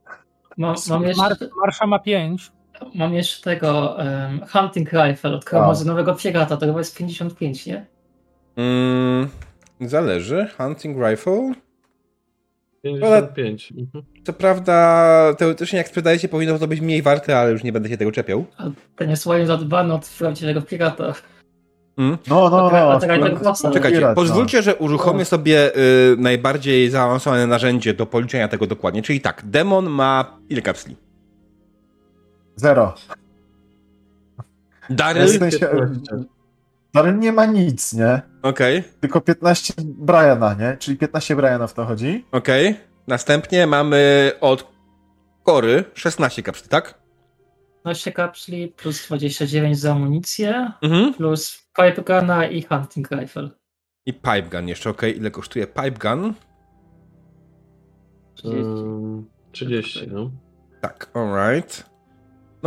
Mam, 0.56 0.74
mam 0.88 1.02
jeszcze... 1.02 1.22
Mar, 1.22 1.36
Marsza 1.60 1.86
ma 1.86 1.98
pięć. 1.98 2.52
Mam 2.94 3.14
jeszcze 3.14 3.42
tego 3.42 3.96
um, 3.98 4.40
Hunting 4.52 4.92
Rifle 4.92 5.34
od 5.34 5.44
kromozynowego 5.44 6.14
pirata, 6.14 6.56
to 6.56 6.66
chyba 6.66 6.78
jest 6.78 6.96
55, 6.96 7.66
nie? 7.66 7.86
Mm, 8.56 9.28
zależy. 9.80 10.48
Hunting 10.58 10.96
Rifle. 11.08 11.52
55. 12.82 13.72
Mhm. 13.72 14.04
Co 14.24 14.32
prawda, 14.32 15.34
teoretycznie 15.38 15.78
jak 15.78 15.88
sprzedajecie, 15.88 16.28
powinno 16.28 16.58
to 16.58 16.66
być 16.68 16.80
mniej 16.80 17.02
warte, 17.02 17.38
ale 17.38 17.52
już 17.52 17.62
nie 17.64 17.72
będę 17.72 17.88
się 17.88 17.96
tego 17.96 18.12
czepiał. 18.12 18.44
A 18.58 18.64
ten 18.96 19.10
jest 19.10 19.26
ładnie 19.26 19.46
zadbany 19.46 19.94
od 19.94 20.08
prawdziwego 20.18 20.62
pirata. 20.62 21.14
No, 21.96 22.18
no, 22.28 22.50
no. 22.50 22.98
Głos- 23.30 23.72
Czekajcie, 23.72 24.00
no. 24.00 24.14
pozwólcie, 24.14 24.62
że 24.62 24.76
uruchomię 24.76 25.24
sobie 25.24 25.76
y, 25.76 26.16
najbardziej 26.18 26.90
zaawansowane 26.90 27.46
narzędzie 27.46 27.94
do 27.94 28.06
policzenia 28.06 28.48
tego 28.48 28.66
dokładnie. 28.66 29.02
Czyli 29.02 29.20
tak, 29.20 29.42
demon 29.44 29.90
ma 29.90 30.38
ile 30.48 30.62
kapsli? 30.62 30.96
Zero. 32.56 32.94
Daryl? 34.90 35.26
W 35.26 35.38
sensie, 35.38 35.68
Darren 36.94 37.20
nie 37.20 37.32
ma 37.32 37.46
nic, 37.46 37.92
nie? 37.92 38.22
Okej, 38.42 38.82
Tylko 39.00 39.20
15 39.20 39.74
Briana, 39.78 40.54
nie? 40.54 40.76
Czyli 40.78 40.96
15 40.96 41.36
Briana 41.36 41.66
w 41.66 41.74
to 41.74 41.84
chodzi. 41.84 42.24
okej. 42.32 42.76
Następnie 43.06 43.66
mamy 43.66 44.32
od 44.40 44.66
Kory 45.44 45.84
16 45.94 46.42
kapsli, 46.42 46.68
tak? 46.68 46.98
15 47.84 48.12
kapsli 48.12 48.68
plus 48.68 49.06
29 49.06 49.78
za 49.78 49.92
amunicję, 49.92 50.72
Mhm. 50.82 51.14
plus 51.14 51.68
pipe 51.76 52.02
guna 52.02 52.46
i 52.46 52.62
hunting 52.62 53.10
rifle. 53.10 53.50
I 54.06 54.12
pipe 54.14 54.42
gun 54.42 54.68
jeszcze, 54.68 54.90
okej. 54.90 55.16
Ile 55.16 55.30
kosztuje 55.30 55.66
pipe 55.66 55.90
gun? 55.90 56.34
30. 58.34 58.60
Ym, 58.60 59.26
30, 59.52 60.08
no. 60.12 60.30
Tak, 60.80 61.10
alright. 61.14 61.90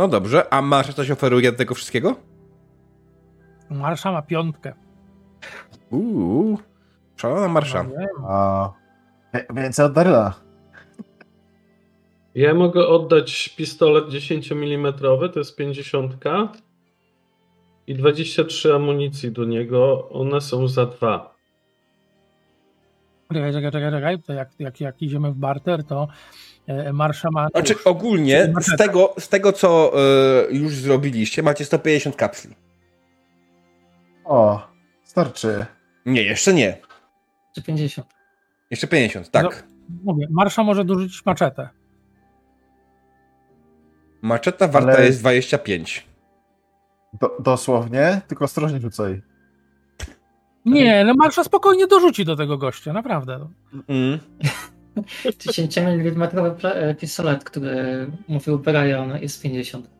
No 0.00 0.08
dobrze, 0.08 0.52
a 0.54 0.62
masz 0.62 0.94
coś 0.94 1.10
oferuje 1.10 1.52
do 1.52 1.58
tego 1.58 1.74
wszystkiego? 1.74 2.16
Marsza 3.70 4.12
ma 4.12 4.22
piątkę. 4.22 4.72
Uuu, 5.90 6.58
szalona 7.16 7.48
marsza. 7.48 7.82
No, 7.82 7.90
nie. 8.00 8.08
A... 8.28 8.70
wie- 9.34 9.46
Więcej 9.62 9.86
od 9.86 9.92
Daryla. 9.92 10.34
Ja 12.34 12.54
mogę 12.54 12.86
oddać 12.86 13.48
pistolet 13.48 14.08
10 14.08 14.52
mm, 14.52 14.92
to 15.32 15.38
jest 15.38 15.56
50 15.56 16.14
i 17.86 17.94
23 17.94 18.74
amunicji 18.74 19.32
do 19.32 19.44
niego. 19.44 20.08
One 20.10 20.40
są 20.40 20.68
za 20.68 20.86
dwa. 20.86 21.34
Czekaj, 23.32 23.52
czekaj, 23.52 23.72
czekaj, 23.72 23.90
czekaj. 23.90 24.22
To 24.22 24.32
jak, 24.32 24.50
jak, 24.58 24.80
jak 24.80 25.02
idziemy 25.02 25.30
w 25.32 25.34
barter, 25.34 25.84
to 25.84 26.08
e, 26.70 26.92
Marsza 26.92 27.28
ma... 27.32 27.48
Znaczy 27.48 27.74
ogólnie 27.84 28.52
z 28.60 28.76
tego, 28.76 29.14
z 29.18 29.28
tego 29.28 29.52
co 29.52 29.92
y, 30.50 30.54
już 30.54 30.74
zrobiliście, 30.74 31.42
macie 31.42 31.64
150 31.64 32.16
kapsli. 32.16 32.54
O, 34.24 34.68
starczy. 35.04 35.66
Nie, 36.06 36.22
jeszcze 36.22 36.54
nie. 36.54 36.78
Czy 37.54 37.62
50. 37.62 38.06
Jeszcze 38.70 38.86
50, 38.86 39.30
tak. 39.30 39.66
Mówię, 40.04 40.26
Marsza 40.30 40.62
może 40.62 40.84
dorzucić 40.84 41.26
maczetę. 41.26 41.68
Maczeta 44.22 44.68
warta 44.68 44.92
Ale- 44.92 45.06
jest 45.06 45.20
25. 45.20 46.06
Do, 47.20 47.36
dosłownie, 47.40 48.20
tylko 48.28 48.44
ostrożnie 48.44 48.80
rzucaj. 48.80 49.22
Nie, 50.64 51.04
no 51.04 51.14
Marsza 51.14 51.44
spokojnie 51.44 51.86
dorzuci 51.86 52.24
do 52.24 52.36
tego 52.36 52.58
gościa, 52.58 52.92
naprawdę. 52.92 53.48
Mm. 53.88 54.18
10 55.38 55.78
mm 55.78 56.28
pla- 56.30 56.74
e, 56.74 56.94
pistolet, 56.94 57.44
który 57.44 58.06
mówił 58.28 58.58
Brian, 58.58 59.18
jest 59.22 59.42
50. 59.42 59.90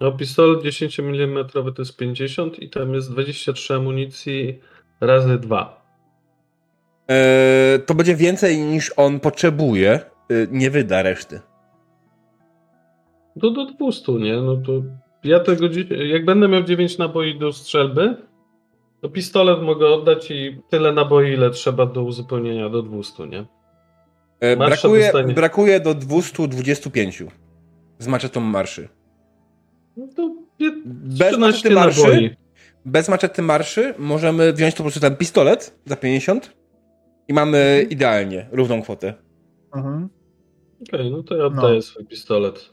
No, 0.00 0.12
pistolet 0.12 0.62
10 0.62 1.00
mm 1.00 1.44
to 1.52 1.74
jest 1.78 1.96
50 1.96 2.58
i 2.58 2.70
tam 2.70 2.94
jest 2.94 3.12
23 3.12 3.74
amunicji 3.74 4.60
razy 5.00 5.38
2. 5.38 5.84
E, 7.10 7.78
to 7.86 7.94
będzie 7.94 8.16
więcej 8.16 8.58
niż 8.58 8.92
on 8.96 9.20
potrzebuje. 9.20 9.90
E, 9.92 10.00
nie 10.50 10.70
wyda 10.70 11.02
reszty. 11.02 11.40
To 13.40 13.50
do 13.50 13.66
200, 13.66 14.12
nie? 14.12 14.36
No 14.36 14.56
to 14.56 14.72
ja 15.24 15.40
tego, 15.40 15.66
jak 15.90 16.24
będę 16.24 16.48
miał 16.48 16.62
9 16.62 16.98
naboi 16.98 17.38
do 17.38 17.52
strzelby, 17.52 18.16
to 19.04 19.08
pistolet 19.08 19.62
mogę 19.62 19.86
oddać 19.88 20.30
i 20.30 20.60
tyle 20.70 20.92
naboi, 20.92 21.32
ile 21.32 21.50
trzeba 21.50 21.86
do 21.86 22.02
uzupełnienia 22.02 22.68
do 22.68 22.82
200, 22.82 23.26
nie? 23.26 23.46
E, 24.40 24.56
brakuje, 24.56 25.02
dostanie. 25.02 25.34
brakuje 25.34 25.80
do 25.80 25.94
225 25.94 27.22
z 27.98 28.06
maczetą 28.06 28.40
marszy. 28.40 28.88
No 29.96 30.08
to 30.16 30.34
Bez 30.94 31.32
13 31.32 31.38
maczety 31.38 31.70
marszy, 31.74 32.00
naboi. 32.02 32.30
bez 32.84 33.08
maczety 33.08 33.42
marszy 33.42 33.94
możemy 33.98 34.52
wziąć 34.52 34.74
to 34.74 34.76
po 34.78 34.82
prostu 34.82 35.00
ten 35.00 35.16
pistolet 35.16 35.78
za 35.86 35.96
50 35.96 36.52
i 37.28 37.32
mamy 37.34 37.86
idealnie 37.90 38.48
równą 38.52 38.82
kwotę. 38.82 39.14
Mhm. 39.76 40.08
Okej, 40.88 41.10
no 41.10 41.22
to 41.22 41.36
ja 41.36 41.44
oddaję 41.44 41.74
No. 41.76 41.82
swój 41.82 42.06
pistolet. 42.06 42.70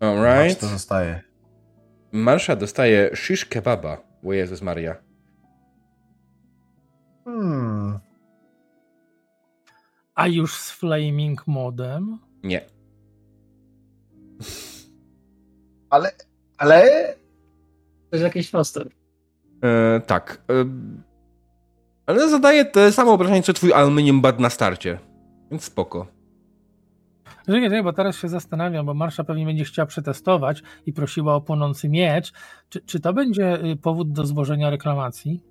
Alright. 0.00 0.60
To 0.60 0.66
zostaje. 0.66 1.20
Marsza 2.12 2.56
dostaje 2.56 3.10
shish 3.14 3.44
kebaba. 3.44 4.07
O 4.24 4.32
Jezus 4.32 4.62
Maria. 4.62 4.96
Hmm. 7.24 7.98
A 10.14 10.26
już 10.26 10.54
z 10.56 10.70
Flaming 10.70 11.46
Modem? 11.46 12.18
Nie. 12.42 12.66
Ale, 15.90 16.10
ale 16.58 16.82
To 18.10 18.16
jest 18.16 18.24
jakiś 18.24 18.50
foster. 18.50 18.88
E, 19.64 20.00
tak. 20.00 20.42
E, 20.50 20.64
ale 22.06 22.28
zadaje 22.28 22.64
te 22.64 22.92
samo 22.92 23.12
obrażenie, 23.12 23.42
co 23.42 23.52
twój 23.52 23.72
aluminium 23.72 24.20
bad 24.20 24.40
na 24.40 24.50
starcie. 24.50 24.98
Więc 25.50 25.64
spoko. 25.64 26.06
Czekaj, 27.48 27.62
czekaj, 27.62 27.82
bo 27.82 27.92
teraz 27.92 28.16
się 28.16 28.28
zastanawiam, 28.28 28.86
bo 28.86 28.94
Marsza 28.94 29.24
pewnie 29.24 29.46
będzie 29.46 29.64
chciała 29.64 29.86
przetestować 29.86 30.62
i 30.86 30.92
prosiła 30.92 31.34
o 31.34 31.40
płonący 31.40 31.88
miecz. 31.88 32.32
Czy, 32.68 32.80
czy 32.80 33.00
to 33.00 33.12
będzie 33.12 33.64
y, 33.64 33.76
powód 33.76 34.12
do 34.12 34.26
złożenia 34.26 34.70
reklamacji? 34.70 35.42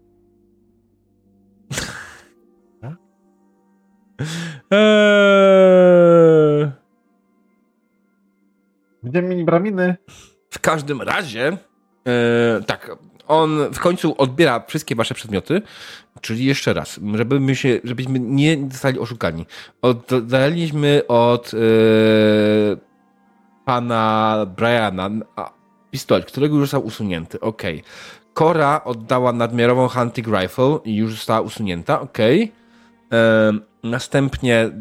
Eee... 4.72 6.64
będziemy 9.04 9.28
mieli 9.28 9.46
braminy. 9.46 9.96
W 10.50 10.60
każdym 10.60 11.02
razie, 11.02 11.58
e, 12.08 12.62
tak, 12.68 12.98
on 13.28 13.70
w 13.74 13.80
końcu 13.80 14.16
odbiera 14.18 14.64
wszystkie 14.68 14.96
wasze 14.96 15.14
przedmioty, 15.14 15.62
czyli 16.22 16.46
jeszcze 16.46 16.74
raz, 16.74 17.00
żebyśmy, 17.16 17.56
się, 17.56 17.80
żebyśmy 17.84 18.20
nie 18.20 18.58
zostali 18.72 19.00
oszukani. 19.00 19.46
Oddaliśmy 19.82 21.02
od 21.08 21.52
e, 21.54 21.58
pana 23.66 24.46
Briana 24.58 25.10
a, 25.36 25.52
pistolet, 25.92 26.26
którego 26.26 26.56
już 26.56 26.64
został 26.64 26.86
usunięty, 26.86 27.40
ok. 27.40 27.62
Kora 28.34 28.82
oddała 28.84 29.34
nadmiarową 29.34 29.88
hunting 29.88 30.28
rifle 30.28 30.80
i 30.86 30.96
już 30.96 31.12
została 31.12 31.42
usunięta, 31.42 32.02
ok. 32.02 32.18
E, 32.20 32.44
następnie 33.84 34.56
e, 34.60 34.72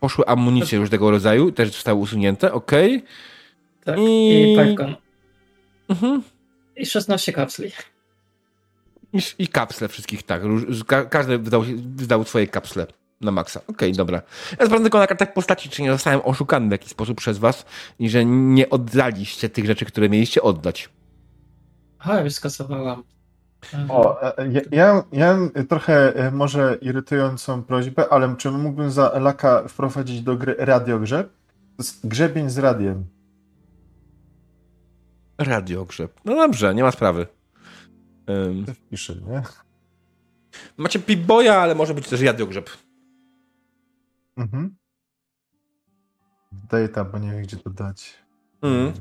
poszły 0.00 0.26
amunicje 0.26 0.78
różnego 0.78 1.10
rodzaju, 1.10 1.52
też 1.52 1.72
zostały 1.72 2.00
usunięte, 2.00 2.52
ok. 2.52 2.70
Tak. 3.84 3.98
I- 3.98 4.56
I. 4.90 5.03
Mhm. 5.88 6.22
I 6.76 6.86
16 6.86 7.32
kapsli. 7.32 7.72
I, 9.12 9.20
I 9.38 9.48
kapsle 9.48 9.88
wszystkich, 9.88 10.22
tak. 10.22 10.42
Ka 10.86 11.04
każdy 11.04 11.38
wydał, 11.38 11.62
wydał 11.96 12.24
swoje 12.24 12.46
kapsle 12.46 12.86
na 13.20 13.30
maksa. 13.30 13.60
Okej, 13.66 13.92
dobra. 13.92 14.22
Ja 14.50 14.66
sprawdzę 14.66 14.84
tylko 14.84 14.98
na 14.98 15.06
kartach 15.06 15.32
postaci, 15.32 15.68
czy 15.68 15.82
nie 15.82 15.92
zostałem 15.92 16.20
oszukany 16.24 16.68
w 16.68 16.70
jakiś 16.70 16.90
sposób 16.90 17.18
przez 17.18 17.38
was 17.38 17.64
i 17.98 18.10
że 18.10 18.24
nie 18.24 18.70
oddaliście 18.70 19.48
tych 19.48 19.66
rzeczy, 19.66 19.84
które 19.84 20.08
mieliście 20.08 20.42
oddać. 20.42 20.88
Aha, 21.98 22.20
już 22.20 22.32
skasowałam. 22.32 23.02
O, 23.88 24.22
e, 24.22 24.48
ja, 24.52 24.60
ja, 24.70 25.02
ja 25.12 25.36
mam 25.36 25.50
trochę 25.68 26.14
e, 26.14 26.30
może 26.30 26.78
irytującą 26.80 27.62
prośbę, 27.62 28.08
ale 28.12 28.34
czy 28.38 28.50
mógłbym 28.50 28.90
za 28.90 29.18
Laka 29.18 29.68
wprowadzić 29.68 30.22
do 30.22 30.36
gry 30.36 30.54
radiogrzeb? 30.58 31.30
Grzebień 32.04 32.50
z 32.50 32.58
radiem. 32.58 33.04
Radiogrzeb. 35.38 36.20
No 36.24 36.34
dobrze, 36.34 36.74
nie 36.74 36.82
ma 36.82 36.90
sprawy. 36.90 37.26
Ym, 38.30 38.64
To 38.64 38.74
wpiszę, 38.74 39.14
nie? 39.14 39.42
macie 40.76 40.98
Pip-Boya, 40.98 41.50
ale 41.52 41.74
może 41.74 41.94
być 41.94 42.08
też 42.08 42.20
radiogrzeb. 42.20 42.70
Mhm. 44.36 44.76
Daję 46.52 46.88
tam, 46.88 47.10
bo 47.10 47.18
nie 47.18 47.30
wiem, 47.30 47.42
gdzie 47.42 47.56
to 47.56 47.70
dać. 47.70 48.14
Mm. 48.62 48.92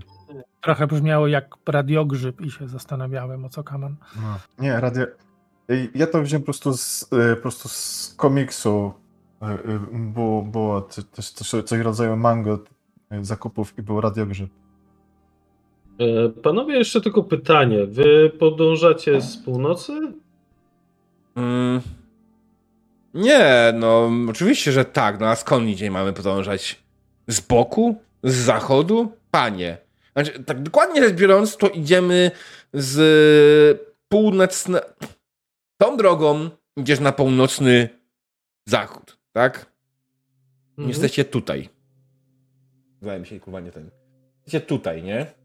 Trochę 0.61 0.87
brzmiało 0.87 1.27
jak 1.27 1.55
radiogrzyb 1.65 2.41
i 2.41 2.51
się 2.51 2.67
zastanawiałem, 2.67 3.45
o 3.45 3.49
co 3.49 3.63
kaman. 3.63 3.95
No. 4.15 4.39
Nie, 4.59 4.79
radio... 4.79 5.05
Ja 5.95 6.07
to 6.07 6.21
wziąłem 6.21 6.41
po 6.41 6.45
prostu 6.45 6.77
z, 6.77 7.09
e, 7.13 7.35
po 7.35 7.41
prostu 7.41 7.69
z 7.69 8.13
komiksu. 8.17 8.93
E, 9.41 9.45
e, 9.45 9.59
Było, 9.93 10.41
było 10.41 10.81
coś, 10.81 11.29
coś, 11.29 11.79
rodzaju 11.79 12.17
mango 12.17 12.59
zakupów 13.21 13.77
i 13.77 13.81
był 13.81 14.01
radiogrzeb. 14.01 14.49
E, 15.99 16.29
Panowie, 16.29 16.77
jeszcze 16.77 17.01
tylko 17.01 17.23
pytanie. 17.23 17.85
Wy 17.85 18.31
podążacie 18.39 19.21
z 19.21 19.37
północy? 19.37 19.93
Mm. 21.35 21.81
Nie, 23.13 23.73
no 23.75 24.11
oczywiście, 24.29 24.71
że 24.71 24.85
tak. 24.85 25.19
No 25.19 25.27
a 25.27 25.35
skąd 25.35 25.67
indziej 25.67 25.91
mamy 25.91 26.13
podążać? 26.13 26.83
Z 27.27 27.41
boku? 27.41 27.95
Z 28.23 28.35
zachodu? 28.35 29.11
Panie. 29.31 29.77
Znaczy, 30.13 30.43
tak 30.43 30.63
dokładnie 30.63 31.03
rzecz 31.03 31.15
biorąc, 31.15 31.57
to 31.57 31.69
idziemy 31.69 32.31
z 32.73 33.81
północne... 34.09 34.81
Tą 35.77 35.97
drogą 35.97 36.49
idziesz 36.77 36.99
na 36.99 37.11
północny 37.11 37.89
zachód, 38.67 39.17
tak? 39.31 39.71
Mhm. 40.69 40.89
Jesteście 40.89 41.25
tutaj. 41.25 41.69
Zdaje 43.01 43.19
mi 43.19 43.25
się, 43.25 43.39
kurwa, 43.39 43.59
nie 43.59 43.71
ten. 43.71 43.89
Jesteście 44.35 44.61
tutaj, 44.61 45.03
nie? 45.03 45.42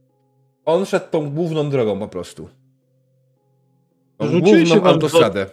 On 0.69 0.87
szedł 0.87 1.07
tą 1.11 1.31
główną 1.31 1.71
drogą 1.71 1.99
po 1.99 2.09
prostu. 2.09 2.49
Tą 4.19 4.27
Rzuciły 4.27 4.59
się 4.59 4.65
główną 4.67 4.85
wam 4.85 4.95
autostradę. 4.95 5.47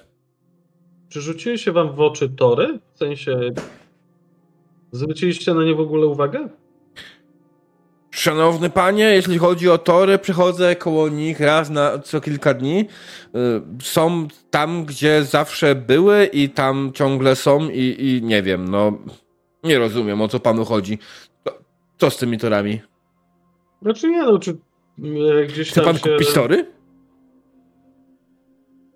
Czy 1.09 1.21
rzuciły 1.21 1.57
się 1.57 1.71
wam 1.71 1.95
w 1.95 1.99
oczy 2.01 2.29
tory? 2.29 2.79
W 2.93 2.97
sensie. 2.97 3.51
Zwróciliście 4.91 5.53
na 5.53 5.63
nie 5.63 5.75
w 5.75 5.79
ogóle 5.79 6.05
uwagę? 6.05 6.49
Szanowny 8.11 8.69
panie, 8.69 9.03
jeśli 9.03 9.37
chodzi 9.37 9.69
o 9.69 9.77
tory, 9.77 10.17
przechodzę 10.17 10.75
koło 10.75 11.09
nich 11.09 11.39
raz 11.39 11.69
na 11.69 11.99
co 11.99 12.21
kilka 12.21 12.53
dni. 12.53 12.79
Y, 12.79 13.61
Są 13.81 14.27
tam, 14.49 14.85
gdzie 14.85 15.23
zawsze 15.23 15.75
były 15.75 16.25
i 16.25 16.49
tam 16.49 16.91
ciągle 16.93 17.35
są 17.35 17.69
i, 17.69 17.95
i 17.99 18.21
nie 18.23 18.43
wiem, 18.43 18.69
no 18.69 18.97
nie 19.63 19.79
rozumiem 19.79 20.21
o 20.21 20.27
co 20.27 20.39
panu 20.39 20.65
chodzi. 20.65 20.99
Co, 21.97 22.09
z 22.09 22.17
tymi 22.17 22.37
torami? 22.37 22.81
Znaczy 23.81 24.09
nie, 24.09 24.23
no, 24.23 24.39
czy 24.39 24.57
gdzieś 25.47 25.71
Chce 25.71 25.81
pan 25.81 25.97
się... 25.97 26.09
kupić 26.09 26.33
tory? 26.33 26.71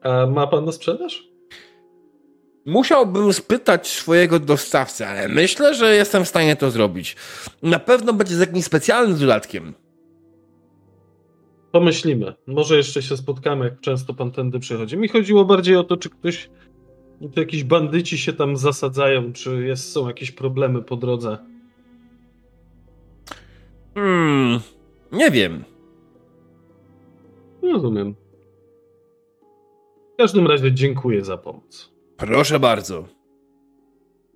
A 0.01 0.25
ma 0.25 0.47
pan 0.47 0.65
na 0.65 0.71
sprzedaż? 0.71 1.29
Musiałbym 2.65 3.33
spytać 3.33 3.87
swojego 3.87 4.39
dostawcy, 4.39 5.05
ale 5.05 5.27
myślę, 5.27 5.75
że 5.75 5.95
jestem 5.95 6.25
w 6.25 6.27
stanie 6.27 6.55
to 6.55 6.71
zrobić. 6.71 7.15
Na 7.63 7.79
pewno 7.79 8.13
będzie 8.13 8.35
z 8.35 8.39
jakimś 8.39 8.65
specjalnym 8.65 9.19
dodatkiem. 9.19 9.73
Pomyślimy. 11.71 12.33
Może 12.47 12.77
jeszcze 12.77 13.01
się 13.01 13.17
spotkamy, 13.17 13.65
jak 13.65 13.79
często 13.79 14.13
pan 14.13 14.31
tędy 14.31 14.59
przychodzi. 14.59 14.97
Mi 14.97 15.07
chodziło 15.07 15.45
bardziej 15.45 15.75
o 15.75 15.83
to, 15.83 15.97
czy 15.97 16.09
ktoś, 16.09 16.49
czy 17.33 17.39
jakiś 17.39 17.63
bandyci 17.63 18.17
się 18.17 18.33
tam 18.33 18.57
zasadzają, 18.57 19.33
czy 19.33 19.65
jest, 19.65 19.91
są 19.91 20.07
jakieś 20.07 20.31
problemy 20.31 20.81
po 20.81 20.95
drodze. 20.95 21.37
Hmm, 23.93 24.59
nie 25.11 25.31
wiem. 25.31 25.63
Rozumiem. 27.73 28.15
W 30.13 30.17
każdym 30.17 30.47
razie 30.47 30.73
dziękuję 30.73 31.25
za 31.25 31.37
pomoc. 31.37 31.93
Proszę 32.17 32.59
bardzo. 32.59 33.03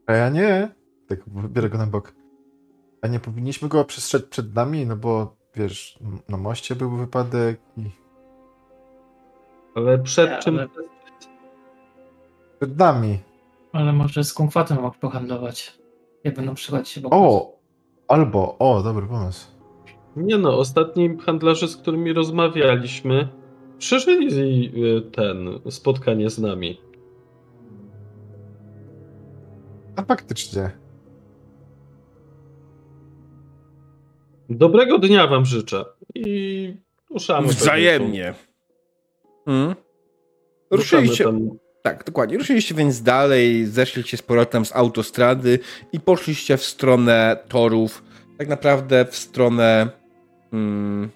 A 0.08 0.14
ja 0.14 0.30
nie. 0.30 0.72
Tak, 1.08 1.20
biorę 1.30 1.70
go 1.70 1.78
na 1.78 1.88
bok. 1.88 2.14
A 3.02 3.08
nie 3.08 3.20
powinniśmy 3.20 3.70
go 3.70 3.86
przestrzec 3.86 4.26
przed 4.26 4.56
nami, 4.56 4.86
no 4.86 4.96
bo 4.96 5.36
wiesz, 5.56 6.00
na 6.30 6.38
moście 6.38 6.76
był 6.76 6.92
wypadek 6.92 7.62
i 7.78 7.84
Ale 9.76 10.00
przed 10.00 10.32
Nie, 10.32 10.40
czym... 10.40 10.58
ale- 10.60 10.68
przed 12.60 12.78
nami. 12.78 13.20
Ale 13.74 13.94
może 13.94 14.24
z 14.24 14.34
kumkwatem 14.34 14.82
mógł 14.82 14.98
pohandlować. 15.00 15.80
Jak 16.24 16.36
będą 16.36 16.54
przychodzić 16.56 16.90
się 16.90 17.02
O! 17.12 17.54
Albo, 18.08 18.58
o, 18.58 18.84
dobry 18.84 19.08
pomysł. 19.08 19.48
Nie 20.16 20.38
no, 20.38 20.58
ostatni 20.58 21.18
handlarze, 21.18 21.68
z 21.68 21.78
którymi 21.78 22.14
rozmawialiśmy, 22.14 23.28
przeżyli 23.78 24.72
y, 24.98 25.02
ten 25.02 25.60
spotkanie 25.70 26.30
z 26.30 26.40
nami. 26.40 26.82
A 29.96 30.04
faktycznie. 30.04 30.72
Dobrego 34.50 35.00
dnia 35.00 35.28
wam 35.28 35.46
życzę 35.46 35.86
i 36.16 36.78
ruszamy. 37.10 37.48
Wzajemnie. 37.48 38.34
Hmm? 39.46 39.76
Ruszyliście. 40.72 41.26
Tak, 41.82 42.04
dokładnie. 42.04 42.38
Ruszyliście 42.38 42.76
więc 42.76 43.02
dalej, 43.02 43.66
zeszliście 43.66 44.18
z 44.18 44.22
powrotem 44.22 44.66
z 44.66 44.76
autostrady 44.76 45.60
i 45.94 46.00
poszliście 46.00 46.58
w 46.58 46.64
stronę 46.64 47.38
torów. 47.48 48.04
Tak 48.38 48.48
naprawdę 48.48 49.06
w 49.06 49.16
stronę. 49.16 50.03
Hmm, 50.54 51.10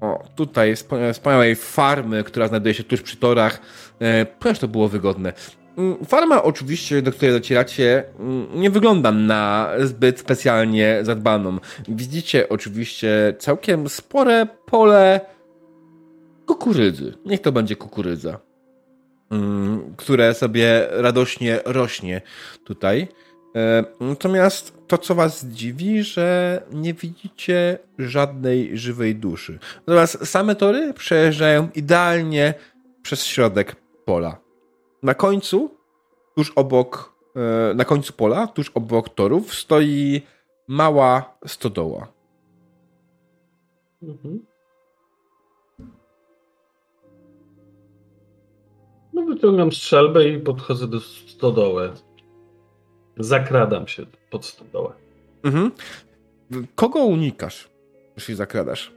o, 0.00 0.24
tutaj 0.36 0.74
wspaniałej 1.12 1.56
farmy, 1.56 2.24
która 2.24 2.48
znajduje 2.48 2.74
się 2.74 2.84
tuż 2.84 3.02
przy 3.02 3.16
torach, 3.16 3.60
e, 4.00 4.26
ponieważ 4.26 4.58
to 4.58 4.68
było 4.68 4.88
wygodne. 4.88 5.32
Mm, 5.78 6.04
farma 6.04 6.42
oczywiście, 6.42 7.02
do 7.02 7.12
której 7.12 7.34
docieracie, 7.34 8.04
mm, 8.18 8.46
nie 8.54 8.70
wygląda 8.70 9.12
na 9.12 9.70
zbyt 9.80 10.20
specjalnie 10.20 10.98
zadbaną. 11.02 11.58
Widzicie 11.88 12.48
oczywiście 12.48 13.34
całkiem 13.38 13.88
spore 13.88 14.46
pole 14.66 15.20
kukurydzy. 16.46 17.14
Niech 17.26 17.40
to 17.40 17.52
będzie 17.52 17.76
kukurydza, 17.76 18.40
mm, 19.30 19.94
które 19.96 20.34
sobie 20.34 20.86
radośnie 20.90 21.60
rośnie 21.64 22.20
tutaj. 22.64 23.08
E, 23.56 23.84
natomiast 24.00 24.78
to, 24.86 24.98
co 24.98 25.14
was 25.14 25.44
dziwi, 25.44 26.02
że 26.02 26.62
nie 26.72 26.94
widzicie 26.94 27.78
żadnej 27.98 28.78
żywej 28.78 29.16
duszy. 29.16 29.58
Natomiast 29.86 30.26
same 30.26 30.54
tory 30.54 30.94
przejeżdżają 30.94 31.68
idealnie 31.74 32.54
przez 33.02 33.24
środek 33.24 33.76
pola. 34.04 34.36
Na 35.02 35.14
końcu, 35.14 35.70
tuż 36.34 36.52
obok, 36.56 37.12
e, 37.36 37.74
na 37.74 37.84
końcu 37.84 38.12
pola, 38.12 38.46
tuż 38.46 38.70
obok 38.70 39.08
torów, 39.08 39.54
stoi 39.54 40.22
mała 40.68 41.38
stodoła. 41.46 42.08
Mhm. 44.02 44.46
No 49.12 49.22
wyciągam 49.22 49.72
strzelbę 49.72 50.28
i 50.28 50.38
podchodzę 50.38 50.88
do 50.88 51.00
stodoły. 51.00 51.92
Zakradam 53.18 53.88
się 53.88 54.06
pod 54.30 54.46
stodołę. 54.46 54.92
Mhm. 55.42 55.70
Kogo 56.74 56.98
unikasz, 57.04 57.68
jeśli 58.16 58.34
zakradasz? 58.34 58.92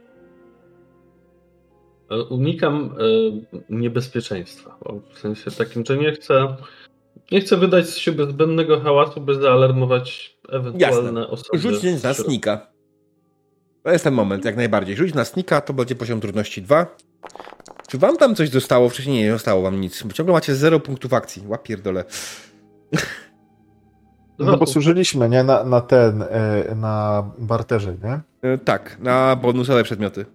E, 2.10 2.22
unikam 2.22 2.94
y, 3.00 3.62
niebezpieczeństwa. 3.70 4.76
W 5.12 5.18
sensie 5.18 5.50
takim, 5.50 5.84
że 5.86 5.96
nie 5.96 6.12
chcę, 6.12 6.56
nie 7.32 7.40
chcę 7.40 7.56
wydać 7.56 7.86
z 7.86 7.96
siebie 7.96 8.26
zbędnego 8.26 8.80
hałasu, 8.80 9.20
by 9.20 9.34
zaalarmować 9.34 10.36
ewentualne 10.48 11.20
Jasne. 11.20 11.28
osoby. 11.28 11.58
Rzuć 11.58 12.02
na 12.02 12.14
snika. 12.14 12.66
To 13.82 13.90
jest 13.90 14.04
ten 14.04 14.14
moment, 14.14 14.44
jak 14.44 14.56
najbardziej. 14.56 14.96
Rzuć 14.96 15.14
na 15.14 15.24
snika, 15.24 15.60
to 15.60 15.72
będzie 15.72 15.94
poziom 15.94 16.20
trudności 16.20 16.62
2. 16.62 16.96
Czy 17.88 17.98
wam 17.98 18.16
tam 18.16 18.34
coś 18.34 18.50
dostało? 18.50 18.88
Wcześniej 18.88 19.24
nie 19.24 19.32
zostało 19.32 19.62
wam 19.62 19.80
nic. 19.80 20.02
Bo 20.02 20.12
ciągle 20.12 20.32
macie 20.32 20.54
0 20.54 20.80
punktów 20.80 21.12
akcji. 21.12 21.42
Łapierdole. 21.46 22.04
No 24.38 24.56
bo 24.56 24.66
służyliśmy, 24.66 25.28
nie? 25.28 25.44
Na, 25.44 25.64
na 25.64 25.80
ten, 25.80 26.22
e, 26.22 26.74
na 26.74 27.24
barterze, 27.38 27.96
nie? 28.04 28.20
E, 28.50 28.58
tak, 28.58 28.96
na 29.00 29.36
bonusowe 29.36 29.84
przedmioty. 29.84 30.26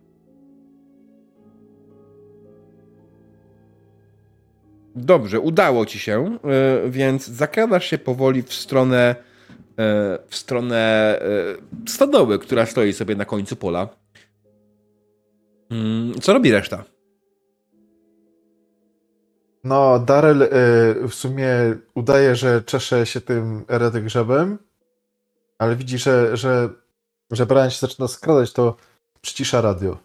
Dobrze, 4.95 5.40
udało 5.40 5.86
ci 5.86 5.99
się, 5.99 6.38
e, 6.86 6.90
więc 6.90 7.28
zakradasz 7.28 7.86
się 7.86 7.98
powoli 7.98 8.44
w 8.44 8.53
stronę 8.53 9.15
w 10.28 10.36
stronę 10.36 11.19
stodoły, 11.88 12.40
która 12.40 12.65
stoi 12.65 12.94
sobie 12.94 13.15
na 13.15 13.26
końcu 13.26 13.56
pola. 13.56 13.90
Mm, 15.72 16.14
co 16.14 16.34
robi 16.34 16.52
reszta? 16.52 16.84
No, 19.63 19.99
Darel 19.99 20.41
y, 20.41 21.07
w 21.07 21.13
sumie 21.13 21.49
udaje, 21.95 22.35
że 22.35 22.61
czesze 22.61 23.05
się 23.05 23.21
tym 23.21 23.65
grzebem, 23.93 24.57
ale 25.59 25.75
widzi, 25.75 25.97
że, 25.97 26.38
że, 26.38 26.69
że 27.31 27.45
Brian 27.45 27.69
się 27.69 27.79
zaczyna 27.79 28.07
skradać, 28.07 28.53
to 28.53 28.75
przycisza 29.21 29.61
radio. 29.61 29.97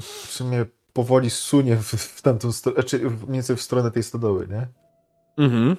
W 0.00 0.30
sumie 0.30 0.64
powoli 0.92 1.30
sunie 1.30 1.76
w, 1.76 1.86
w 1.92 2.22
tamtą 2.22 2.52
stronę, 2.52 2.82
czy 2.82 2.98
mniej 2.98 3.32
więcej 3.32 3.56
w 3.56 3.62
stronę 3.62 3.90
tej 3.90 4.02
stodoły, 4.02 4.48
nie? 4.48 4.66
Mhm. 5.44 5.76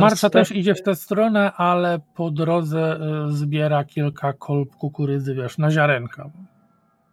Marsza 0.00 0.30
też 0.30 0.52
idzie 0.52 0.74
w 0.74 0.82
tę 0.82 0.94
stronę, 0.94 1.52
ale 1.52 2.00
po 2.14 2.30
drodze 2.30 3.00
y, 3.28 3.32
zbiera 3.32 3.84
kilka 3.84 4.32
kolb 4.32 4.76
kukurydzy, 4.76 5.34
wiesz, 5.34 5.58
na 5.58 5.70
ziarenka. 5.70 6.30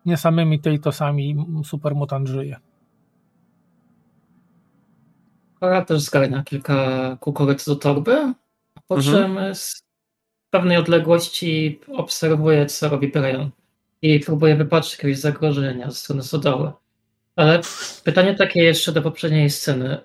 Nie 0.06 0.18
samymi 0.18 0.60
tej 0.60 0.80
to 0.80 0.92
sami 0.92 1.46
supermutant 1.64 2.28
żyje. 2.28 2.60
Kora 5.64 5.86
też 5.86 6.02
zgarnia 6.02 6.44
kilka 6.44 7.18
kukurydz 7.20 7.66
do 7.66 7.76
torby, 7.76 8.34
po 8.88 8.96
mhm. 8.96 9.16
czym 9.16 9.56
z 9.56 9.84
pewnej 10.50 10.78
odległości 10.78 11.80
obserwuje, 11.88 12.66
co 12.66 12.90
robi 12.90 13.08
Brian 13.08 13.50
i 14.02 14.20
próbuje 14.20 14.56
wypatrzeć 14.56 14.94
jakiegoś 14.94 15.18
zagrożenia 15.18 15.90
ze 15.90 15.96
strony 15.96 16.24
Sodoły. 16.24 16.72
Ale 17.36 17.62
pytanie 18.04 18.36
takie 18.36 18.64
jeszcze 18.64 18.92
do 18.92 19.02
poprzedniej 19.02 19.50
sceny. 19.50 19.98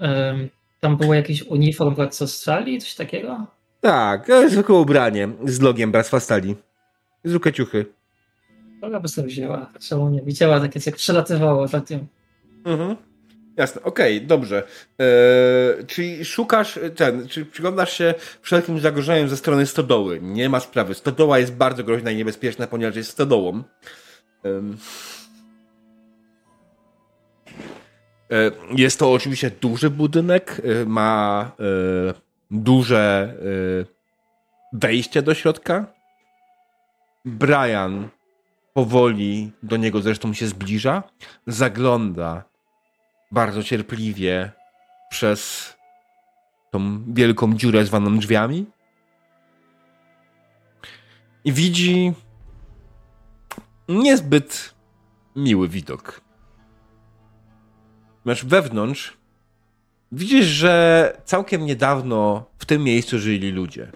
Tam 0.81 0.97
było 0.97 1.15
jakiś 1.15 1.43
uniform 1.43 1.95
Władca 1.95 2.27
Stali, 2.27 2.79
coś 2.79 2.95
takiego? 2.95 3.47
Tak, 3.81 4.29
zwykłe 4.49 4.75
ubranie 4.75 5.29
z 5.45 5.61
logiem 5.61 5.93
Bractwa 5.93 6.21
Stali. 6.21 6.57
Zwykłe 7.25 7.53
ciuchy. 7.53 7.87
Kora 8.81 9.01
by 9.01 9.09
sobie 9.09 9.29
wzięła. 9.29 9.73
Czemu 9.89 10.09
nie? 10.09 10.23
Widziała 10.23 10.61
takie, 10.61 10.81
jak 10.87 10.97
przelatywało 10.97 11.63
ostatnio. 11.63 11.99
Mhm. 12.65 12.97
Jasne, 13.59 13.83
okej, 13.83 14.17
okay, 14.17 14.27
dobrze. 14.27 14.63
Eee, 14.99 15.87
czyli 15.87 16.25
szukasz 16.25 16.79
ten, 16.97 17.29
czy 17.29 17.47
przyglądasz 17.47 17.93
się 17.93 18.15
wszelkim 18.43 18.81
zagrożeniom 18.81 19.29
ze 19.29 19.37
strony 19.37 19.67
stodoły. 19.67 20.21
Nie 20.23 20.49
ma 20.49 20.61
sprawy. 20.61 20.95
Stodoła 20.95 21.39
jest 21.39 21.55
bardzo 21.55 21.85
groźna 21.85 22.11
i 22.11 22.17
niebezpieczna, 22.17 22.67
ponieważ 22.67 22.97
jest 22.97 23.11
stodołą. 23.11 23.63
Eee, 24.45 24.77
jest 28.77 28.99
to 28.99 29.13
oczywiście 29.13 29.51
duży 29.51 29.91
budynek, 29.91 30.61
e, 30.65 30.85
ma 30.85 31.51
e, 31.61 32.15
duże 32.51 33.35
e, 33.41 34.79
wejście 34.79 35.23
do 35.23 35.35
środka. 35.35 35.87
Brian 37.25 38.09
powoli 38.75 39.53
do 39.63 39.77
niego 39.77 40.01
zresztą 40.01 40.35
się 40.35 40.47
zbliża, 40.47 41.03
zagląda 41.47 42.49
bardzo 43.31 43.63
cierpliwie 43.63 44.53
przez 45.11 45.73
tą 46.71 47.05
wielką 47.15 47.55
dziurę 47.55 47.85
zwaną 47.85 48.19
drzwiami 48.19 48.67
i 51.45 51.53
widzi 51.53 52.13
niezbyt 53.89 54.75
miły 55.37 55.69
widok. 55.69 56.21
Masz 58.25 58.45
wewnątrz 58.45 59.17
widzisz, 60.13 60.47
że 60.47 61.13
całkiem 61.25 61.67
niedawno 61.67 62.45
w 62.59 62.67
tym 62.67 62.85
miejscu 62.85 63.19
żyli 63.19 63.51
ludzie. 63.51 63.93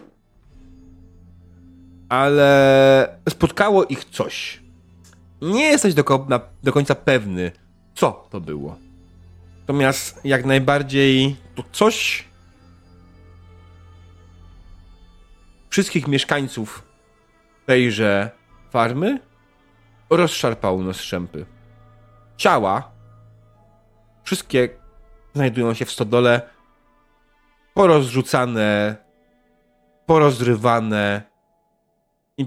Ale 2.08 3.18
spotkało 3.28 3.84
ich 3.84 4.04
coś. 4.04 4.62
Nie 5.42 5.64
jesteś 5.64 5.94
do, 5.94 6.26
do 6.62 6.72
końca 6.72 6.94
pewny, 6.94 7.52
co 7.94 8.28
to 8.30 8.40
było. 8.40 8.76
Natomiast 9.72 10.20
jak 10.24 10.44
najbardziej 10.44 11.36
to 11.54 11.64
coś 11.72 12.24
wszystkich 15.70 16.08
mieszkańców 16.08 16.82
tejże 17.66 18.30
farmy 18.70 19.20
rozszarpało 20.10 20.82
na 20.82 20.92
strzępy. 20.92 21.46
Ciała 22.36 22.90
wszystkie 24.24 24.68
znajdują 25.34 25.74
się 25.74 25.84
w 25.84 25.92
stodole 25.92 26.50
porozrzucane, 27.74 28.96
porozrywane 30.06 31.22
i 32.38 32.46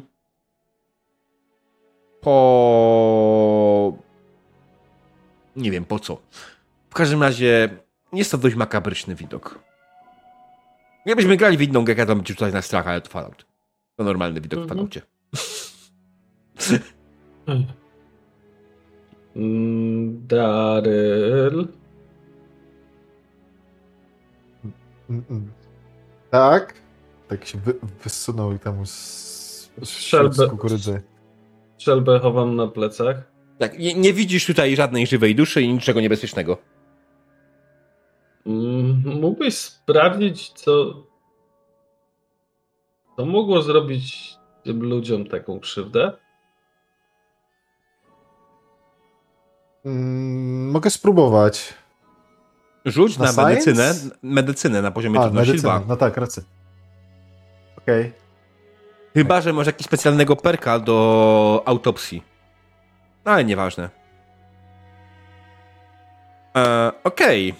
po... 2.21 3.93
nie 5.55 5.71
wiem 5.71 5.85
po 5.85 5.99
co. 5.99 6.17
W 6.95 6.97
każdym 6.97 7.23
razie 7.23 7.69
jest 8.13 8.31
to 8.31 8.37
dość 8.37 8.55
makabryczny 8.55 9.15
widok. 9.15 9.59
Gdybyśmy 11.05 11.37
grali 11.37 11.57
w 11.57 11.61
inną 11.61 11.85
grę, 11.85 12.05
to 12.05 12.23
ci 12.23 12.35
tutaj 12.35 12.53
na 12.53 12.61
strach, 12.61 12.87
ale 12.87 13.01
to 13.01 13.09
Fallout. 13.09 13.45
To 13.95 14.03
normalny 14.03 14.41
widok 14.41 14.59
w 14.59 14.63
Mhm. 14.63 14.69
Falloutie. 14.69 15.01
Mm, 19.35 20.27
Daryl. 20.27 21.67
Mm, 25.09 25.23
mm. 25.29 25.51
Tak. 26.31 26.73
Tak 27.27 27.45
się 27.45 27.57
wy, 27.57 27.73
wysunął 28.03 28.53
i 28.53 28.59
tam 28.59 28.85
z, 28.85 29.71
kukurydzy. 30.49 31.01
Strzelbę 31.77 32.19
chowam 32.19 32.55
na 32.55 32.67
plecach. 32.67 33.31
Tak, 33.59 33.79
nie, 33.79 33.93
nie 33.93 34.13
widzisz 34.13 34.45
tutaj 34.45 34.75
żadnej 34.75 35.07
żywej 35.07 35.35
duszy 35.35 35.61
i 35.61 35.73
niczego 35.73 36.01
niebezpiecznego. 36.01 36.74
Mm, 38.45 39.19
Mógłbyś 39.21 39.55
sprawdzić, 39.57 40.49
co. 40.49 40.93
Co 43.17 43.25
mogło 43.25 43.61
zrobić 43.61 44.35
tym 44.63 44.83
ludziom 44.83 45.25
taką 45.27 45.59
krzywdę? 45.59 46.11
Mm, 49.85 50.71
mogę 50.71 50.89
spróbować. 50.89 51.73
Rzuć 52.85 53.17
Na 53.17 53.31
na, 53.31 53.43
medycynę, 53.43 53.93
medycynę 54.23 54.81
na 54.81 54.91
poziomie 54.91 55.19
A, 55.19 55.23
trudności 55.23 55.49
medycyna. 55.51 55.79
2. 55.79 55.87
No 55.87 55.95
tak, 55.97 56.17
rację. 56.17 56.43
Okej. 57.77 58.13
Chyba, 59.13 59.41
że 59.41 59.53
masz 59.53 59.67
jakieś 59.67 59.87
specjalnego 59.87 60.35
perka 60.35 60.79
do 60.79 61.63
autopsji. 61.65 62.23
No, 63.25 63.31
ale 63.31 63.45
nieważne. 63.45 63.89
E, 66.57 66.91
Okej. 67.03 67.55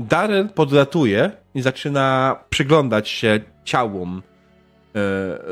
Darren 0.00 0.48
podlatuje 0.48 1.30
i 1.54 1.62
zaczyna 1.62 2.36
przyglądać 2.50 3.08
się 3.08 3.40
ciałom 3.64 4.22
e, 4.94 4.98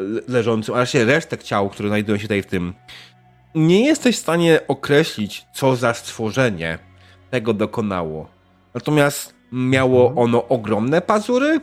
le- 0.02 0.20
leżącym, 0.28 0.74
a 0.74 0.78
raczej 0.78 1.04
resztek 1.04 1.42
ciał, 1.42 1.68
które 1.70 1.88
znajdują 1.88 2.18
się 2.18 2.22
tutaj 2.22 2.42
w 2.42 2.46
tym. 2.46 2.74
Nie 3.54 3.86
jesteś 3.86 4.16
w 4.16 4.20
stanie 4.20 4.60
określić, 4.68 5.46
co 5.52 5.76
za 5.76 5.94
stworzenie 5.94 6.78
tego 7.30 7.54
dokonało. 7.54 8.28
Natomiast 8.74 9.34
miało 9.52 10.08
Mhm. 10.08 10.18
ono 10.18 10.48
ogromne 10.48 11.00
pazury 11.00 11.60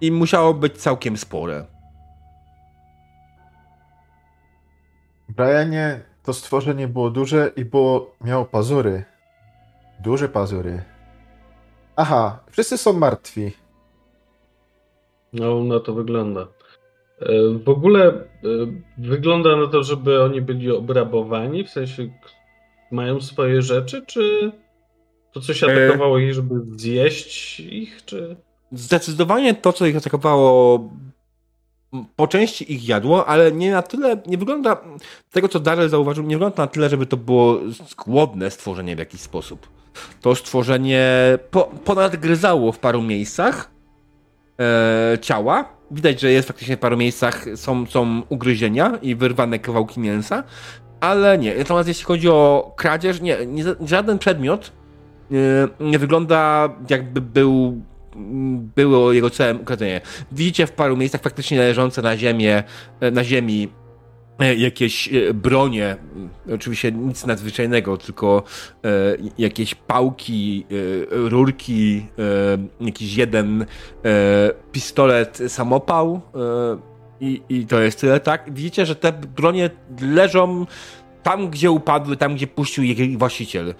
i 0.00 0.12
musiało 0.12 0.54
być 0.54 0.76
całkiem 0.76 1.16
spore. 1.16 1.64
Brianie, 5.28 6.00
to 6.22 6.32
stworzenie 6.34 6.88
było 6.88 7.10
duże 7.10 7.50
i 7.56 7.64
było, 7.64 8.16
miało 8.24 8.44
pazury. 8.44 9.04
Duże 10.00 10.28
pazury. 10.28 10.82
Aha, 11.96 12.38
wszyscy 12.50 12.78
są 12.78 12.92
martwi. 12.92 13.52
No, 15.32 15.64
na 15.64 15.80
to 15.80 15.92
wygląda. 15.94 16.40
E, 17.20 17.26
W 17.64 17.68
ogóle 17.68 18.06
e, 18.08 18.22
wygląda 18.98 19.56
na 19.56 19.66
to, 19.66 19.82
żeby 19.82 20.22
oni 20.22 20.40
byli 20.42 20.70
obrabowani, 20.70 21.64
w 21.64 21.70
sensie 21.70 22.08
mają 22.90 23.20
swoje 23.20 23.62
rzeczy, 23.62 24.02
czy 24.06 24.52
to 25.32 25.40
coś 25.40 25.62
E. 25.62 25.66
atakowało 25.66 26.18
ich, 26.18 26.34
żeby 26.34 26.54
zjeść 26.76 27.60
ich, 27.60 28.04
czy... 28.04 28.36
Zdecydowanie 28.72 29.54
to, 29.54 29.72
co 29.72 29.86
ich 29.86 29.96
atakowało, 29.96 30.80
po 32.16 32.26
części 32.26 32.72
ich 32.72 32.88
jadło, 32.88 33.26
ale 33.26 33.52
nie 33.52 33.70
na 33.72 33.82
tyle, 33.82 34.22
nie 34.26 34.38
wygląda, 34.38 34.84
tego 35.30 35.48
co 35.48 35.60
Darrell 35.60 35.88
zauważył, 35.88 36.24
nie 36.24 36.36
wygląda 36.36 36.62
na 36.62 36.66
tyle, 36.66 36.88
żeby 36.88 37.06
to 37.06 37.16
było 37.16 37.58
głodne 38.06 38.50
stworzenie 38.50 38.96
w 38.96 38.98
jakiś 38.98 39.20
sposób. 39.20 39.73
To 40.20 40.34
stworzenie 40.34 41.04
po, 41.50 41.62
ponadgryzało 41.84 42.72
w 42.72 42.78
paru 42.78 43.02
miejscach 43.02 43.70
e, 44.60 45.18
ciała. 45.20 45.64
Widać, 45.90 46.20
że 46.20 46.32
jest 46.32 46.48
faktycznie 46.48 46.76
w 46.76 46.80
paru 46.80 46.96
miejscach, 46.96 47.44
są, 47.56 47.86
są 47.86 48.22
ugryzienia 48.28 48.98
i 49.02 49.14
wyrwane 49.14 49.58
kawałki 49.58 50.00
mięsa, 50.00 50.44
ale 51.00 51.38
nie. 51.38 51.54
Natomiast 51.54 51.88
jeśli 51.88 52.04
chodzi 52.04 52.28
o 52.28 52.72
kradzież, 52.76 53.20
nie, 53.20 53.46
nie 53.46 53.64
żaden 53.84 54.18
przedmiot 54.18 54.72
nie, 55.30 55.68
nie 55.80 55.98
wygląda 55.98 56.68
jakby 56.90 57.20
był 57.20 57.80
było 58.76 59.12
jego 59.12 59.30
celem 59.30 59.60
ukradzenie. 59.60 60.00
Widzicie 60.32 60.66
w 60.66 60.72
paru 60.72 60.96
miejscach 60.96 61.22
faktycznie 61.22 61.58
leżące 61.58 62.02
na 62.02 62.16
ziemię, 62.16 62.62
na 63.12 63.24
ziemi 63.24 63.68
e, 63.68 63.83
jakieś 64.38 65.08
e, 65.08 65.34
bronie, 65.34 65.96
oczywiście 66.54 66.92
nic 66.92 67.26
nadzwyczajnego, 67.26 67.96
tylko 67.96 68.42
e, 68.84 68.88
jakieś 69.38 69.74
pałki, 69.74 70.66
e, 70.70 71.28
rurki, 71.28 72.06
e, 72.80 72.84
jakiś 72.84 73.16
jeden 73.16 73.62
e, 73.62 73.66
pistolet, 74.72 75.38
samopał 75.48 76.20
e, 76.34 76.94
i, 77.20 77.42
i 77.48 77.66
to 77.66 77.80
jest 77.80 78.00
tyle, 78.00 78.20
tak? 78.20 78.54
Widzicie, 78.54 78.86
że 78.86 78.96
te 78.96 79.12
bronie 79.12 79.70
leżą 80.00 80.66
tam, 81.22 81.50
gdzie 81.50 81.70
upadły, 81.70 82.16
tam, 82.16 82.34
gdzie 82.34 82.46
puścił 82.46 82.84
ich 82.84 83.18
właściciel. 83.18 83.74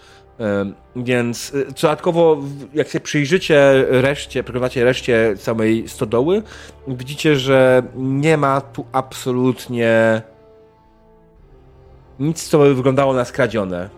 Więc 0.96 1.52
dodatkowo, 1.82 2.42
jak 2.74 2.88
się 2.88 3.00
przyjrzycie 3.00 3.84
reszcie, 3.88 4.42
przeglądacie 4.42 4.84
reszcie 4.84 5.34
samej 5.36 5.88
stodoły, 5.88 6.42
widzicie, 6.88 7.36
że 7.36 7.82
nie 7.96 8.36
ma 8.36 8.60
tu 8.60 8.86
absolutnie 8.92 10.22
nic, 12.20 12.48
co 12.48 12.58
by 12.58 12.74
wyglądało 12.74 13.14
na 13.14 13.24
skradzione. 13.24 13.90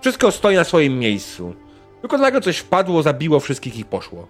Wszystko 0.00 0.30
stoi 0.32 0.54
na 0.54 0.64
swoim 0.64 0.98
miejscu. 0.98 1.54
Tylko 2.00 2.18
nagle 2.18 2.40
coś 2.40 2.58
wpadło, 2.58 3.02
zabiło 3.02 3.40
wszystkich 3.40 3.78
i 3.78 3.84
poszło. 3.84 4.26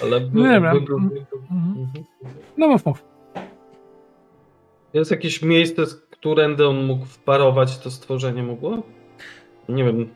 Ale 0.00 0.20
wy, 0.20 0.40
Nie 0.40 0.60
wiem. 0.60 0.66
Mhm. 0.66 2.04
No 2.56 2.68
mów, 2.68 2.86
mów. 2.86 3.02
Jest 4.94 5.10
jakieś 5.10 5.42
miejsce, 5.42 5.86
z 5.86 5.94
którędy 5.94 6.66
on 6.68 6.84
mógł 6.84 7.04
wparować 7.04 7.78
to 7.78 7.90
stworzenie 7.90 8.42
mogło? 8.42 8.82
Nie 9.68 9.84
wiem. 9.84 10.14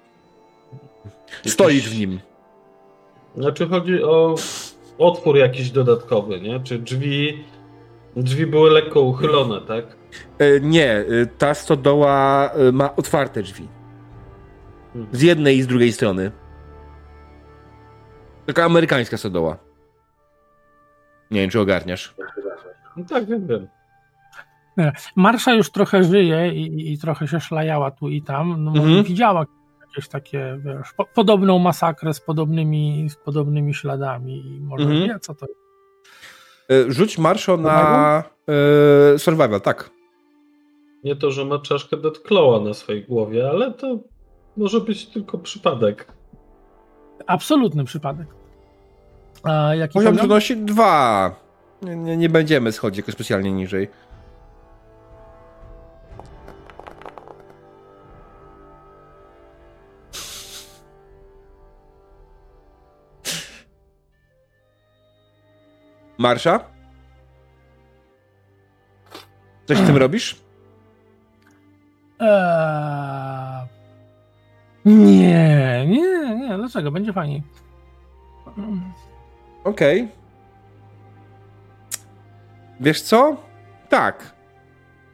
Stoi 1.47 1.75
Jakiś- 1.77 1.89
w 1.89 1.99
nim. 1.99 2.21
Znaczy 3.37 3.69
chodzi 3.69 4.03
o 4.05 4.35
otwór 4.99 5.37
jakiś 5.37 5.71
dodatkowy, 5.71 6.41
nie? 6.41 6.61
Czy 6.61 6.79
drzwi... 6.79 7.45
Drzwi 8.17 8.47
były 8.47 8.71
lekko 8.71 9.01
uchylone, 9.01 9.61
tak? 9.61 9.85
E, 10.39 10.61
Nie, 10.61 10.99
y, 10.99 11.29
ta 11.39 11.55
stodoła 11.55 12.51
y, 12.69 12.73
ma 12.73 12.97
otwarte 12.97 13.43
drzwi. 13.43 13.69
Z 15.13 15.23
jednej 15.23 15.57
i 15.57 15.63
z 15.63 15.67
drugiej 15.67 15.93
strony. 15.93 16.31
Taka 18.47 18.65
amerykańska 18.65 19.17
stodoła. 19.17 19.57
Nie 21.31 21.41
wiem, 21.41 21.51
czy 21.51 21.61
ogarniasz. 21.61 22.15
No 22.97 23.05
tak, 23.09 23.27
wiem, 23.27 23.47
wiem. 23.47 23.67
Marsza 25.17 25.55
już 25.55 25.71
trochę 25.71 26.05
żyje 26.05 26.53
i, 26.55 26.93
i, 26.93 26.99
trochę 26.99 27.29
się 27.29 27.41
szlajała 27.41 27.91
tu 27.91 28.09
i 28.09 28.23
tam. 28.23 28.65
No, 28.65 28.71
Mhm. 28.77 29.05
Widziała 29.05 29.47
jakieś 29.89 30.09
takie, 30.09 30.59
wiesz, 30.65 30.93
po, 30.97 31.05
podobną 31.05 31.59
masakrę 31.59 32.15
z 32.15 32.21
podobnymi, 32.21 33.07
z 33.11 33.17
podobnymi 33.17 33.75
śladami 33.75 34.47
i 34.57 34.61
może 34.61 34.85
Mhm. 34.85 35.09
wie, 35.09 35.19
co 35.21 35.35
to 35.35 35.47
jest. 35.47 35.61
E, 36.89 36.93
Rzuć 36.93 37.19
marszo 37.19 37.57
na 37.57 38.23
e, 39.15 39.19
survival, 39.19 39.61
tak. 39.61 39.91
Nie 41.05 41.17
to, 41.17 41.31
że 41.31 41.45
ma 41.45 41.59
czaszkę 41.59 41.97
Deathclawa 41.97 42.61
na 42.61 42.75
swojej 42.75 43.05
głowie, 43.05 43.51
ale 43.51 43.73
to 43.73 43.99
może 44.57 44.81
być 44.81 45.07
tylko 45.07 45.39
przypadek. 45.39 46.13
Absolutny 47.27 47.85
przypadek. 47.85 48.27
A 49.43 49.75
jaki 49.75 49.93
Poziom 49.95 50.13
poziom? 50.13 50.19
trudności 50.19 50.57
2. 50.57 51.35
Nie, 51.83 51.97
nie, 51.97 52.17
nie 52.17 52.29
będziemy 52.29 52.73
schodzić 52.73 52.97
jakoś 52.99 53.15
specjalnie 53.15 53.53
niżej. 53.53 53.89
Marsza? 66.19 66.61
Coś 69.67 69.79
z 69.79 69.87
tym 69.87 69.97
robisz? 69.97 70.37
Eee... 72.21 73.67
Nie, 74.85 75.87
nie, 75.87 76.37
nie, 76.37 76.57
dlaczego? 76.57 76.91
Będzie 76.91 77.13
fajniej. 77.13 77.43
Okej. 79.65 80.09
Wiesz 82.81 83.03
co? 83.03 83.37
Tak. 83.89 84.35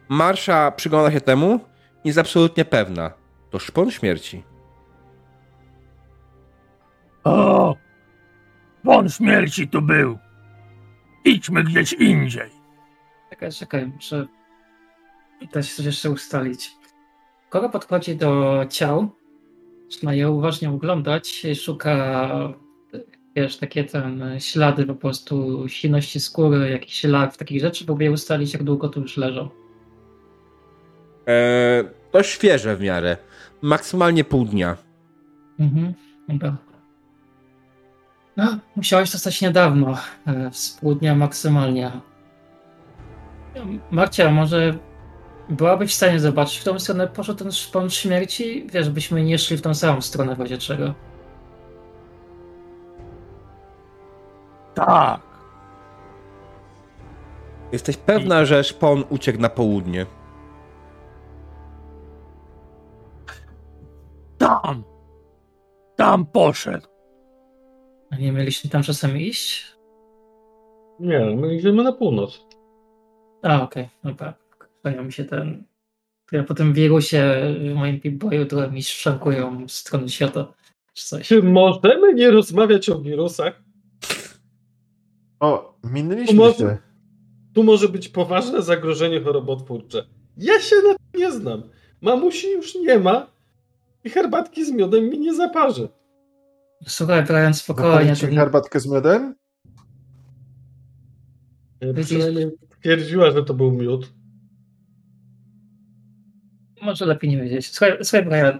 Marsza 0.09 0.71
przygląda 0.71 1.11
się 1.11 1.21
temu 1.21 1.59
i 2.03 2.07
jest 2.07 2.19
absolutnie 2.19 2.65
pewna. 2.65 3.11
To 3.49 3.59
szpon 3.59 3.91
śmierci. 3.91 4.43
O! 7.23 7.75
Won 8.83 9.09
śmierci 9.09 9.67
tu 9.67 9.81
był. 9.81 10.17
Idźmy 11.25 11.63
gdzieś 11.63 11.93
indziej. 11.93 12.49
Czekaj, 13.29 13.51
czekaj, 13.51 13.87
muszę 13.87 14.25
też 15.51 15.75
coś 15.75 15.85
jeszcze 15.85 16.09
ustalić. 16.09 16.71
Kogo 17.49 17.69
podchodzi 17.69 18.15
do 18.15 18.61
ciał, 18.69 19.09
zaczyna 19.89 20.13
je 20.13 20.31
uważnie 20.31 20.69
oglądać, 20.69 21.45
szuka 21.55 22.29
wiesz, 23.35 23.57
takie 23.57 23.83
tam 23.83 24.21
ślady 24.39 24.85
po 24.85 24.95
prostu 24.95 25.63
silności 25.69 26.19
skóry, 26.19 26.69
jakichś 26.69 27.03
larw, 27.03 27.37
takich 27.37 27.61
rzeczy, 27.61 27.85
próbuję 27.85 28.11
ustalić, 28.11 28.53
jak 28.53 28.63
długo 28.63 28.89
tu 28.89 29.01
już 29.01 29.17
leżą. 29.17 29.49
E, 31.27 31.83
to 32.11 32.23
świeże 32.23 32.75
w 32.75 32.81
miarę. 32.81 33.17
Maksymalnie 33.61 34.23
pół 34.23 34.45
dnia. 34.45 34.77
Mhm, 35.59 35.93
dobra. 36.29 36.57
No, 38.37 38.57
musiałeś 38.75 39.11
to 39.11 39.17
stać 39.17 39.41
niedawno, 39.41 39.97
e, 40.27 40.49
z 40.53 40.71
pół 40.71 40.95
dnia 40.95 41.15
maksymalnie. 41.15 41.91
Marcia, 43.91 44.31
może 44.31 44.77
byłabyś 45.49 45.91
w 45.91 45.95
stanie 45.95 46.19
zobaczyć, 46.19 46.57
w 46.57 46.61
którą 46.61 46.79
stronę 46.79 47.07
poszedł 47.07 47.39
ten 47.39 47.51
szpon 47.51 47.89
śmierci? 47.89 48.67
Wiesz, 48.73 48.89
byśmy 48.89 49.23
nie 49.23 49.37
szli 49.37 49.57
w 49.57 49.61
tą 49.61 49.73
samą 49.73 50.01
stronę 50.01 50.35
w 50.35 50.39
razie 50.39 50.57
czego. 50.57 50.93
Tak. 54.73 55.21
Jesteś 57.71 57.97
pewna, 57.97 58.45
że 58.45 58.63
szpon 58.63 59.03
uciekł 59.09 59.39
na 59.39 59.49
południe. 59.49 60.05
Tam. 64.37 64.83
Tam 65.95 66.25
poszedł. 66.25 66.87
A 68.11 68.15
nie 68.15 68.31
mieliśmy 68.31 68.69
tam 68.69 68.83
czasem 68.83 69.17
iść? 69.17 69.77
Nie, 70.99 71.19
my 71.19 71.55
idziemy 71.55 71.83
na 71.83 71.91
północ. 71.91 72.47
A, 73.43 73.63
okej, 73.63 73.89
dobra. 74.03 74.33
Kojarzy 74.91 75.05
mi 75.05 75.13
się 75.13 75.25
ten... 75.25 75.63
To 76.29 76.35
ja 76.35 76.43
po 76.43 76.53
tym 76.53 76.73
wirusie 76.73 77.41
w 77.71 77.75
moim 77.75 77.99
Pip-Boyu, 77.99 78.45
które 78.45 78.71
mi 78.71 78.83
szwankują 78.83 79.67
strony 79.67 80.09
świata, 80.09 80.53
czy 80.93 81.07
coś. 81.07 81.27
Czy 81.27 81.43
możemy 81.43 82.13
nie 82.13 82.31
rozmawiać 82.31 82.89
o 82.89 82.99
wirusach? 82.99 83.63
O, 85.39 85.79
minęliśmy 85.83 86.35
Może- 86.35 86.57
się. 86.57 86.77
Tu 87.53 87.63
może 87.63 87.89
być 87.89 88.09
poważne 88.09 88.61
zagrożenie 88.61 89.21
chorobotwórcze. 89.21 90.05
Ja 90.37 90.59
się 90.59 90.75
na 90.75 90.93
tym 90.93 91.21
nie 91.21 91.31
znam. 91.31 91.63
Mamusi 92.01 92.51
już 92.51 92.75
nie 92.75 92.99
ma 92.99 93.27
i 94.03 94.09
herbatki 94.09 94.65
z 94.65 94.71
miodem 94.71 95.09
mi 95.09 95.19
nie 95.19 95.35
zaparzy. 95.35 95.89
Słuchaj, 96.87 97.23
Brian, 97.23 97.53
spokojnie. 97.53 98.13
Nie... 98.29 98.37
herbatkę 98.37 98.79
z 98.79 98.87
miodem? 98.87 99.35
E, 101.79 101.93
Widzisz? 101.93 102.17
Przynajmniej 102.17 102.51
twierdziła, 102.79 103.31
że 103.31 103.43
to 103.43 103.53
był 103.53 103.71
miód. 103.71 104.16
Może 106.87 107.05
lepiej 107.05 107.29
nie 107.29 107.37
wiedzieć. 107.37 107.67
Słuchaj, 107.67 107.97
słuchaj 108.01 108.25
Brian, 108.25 108.59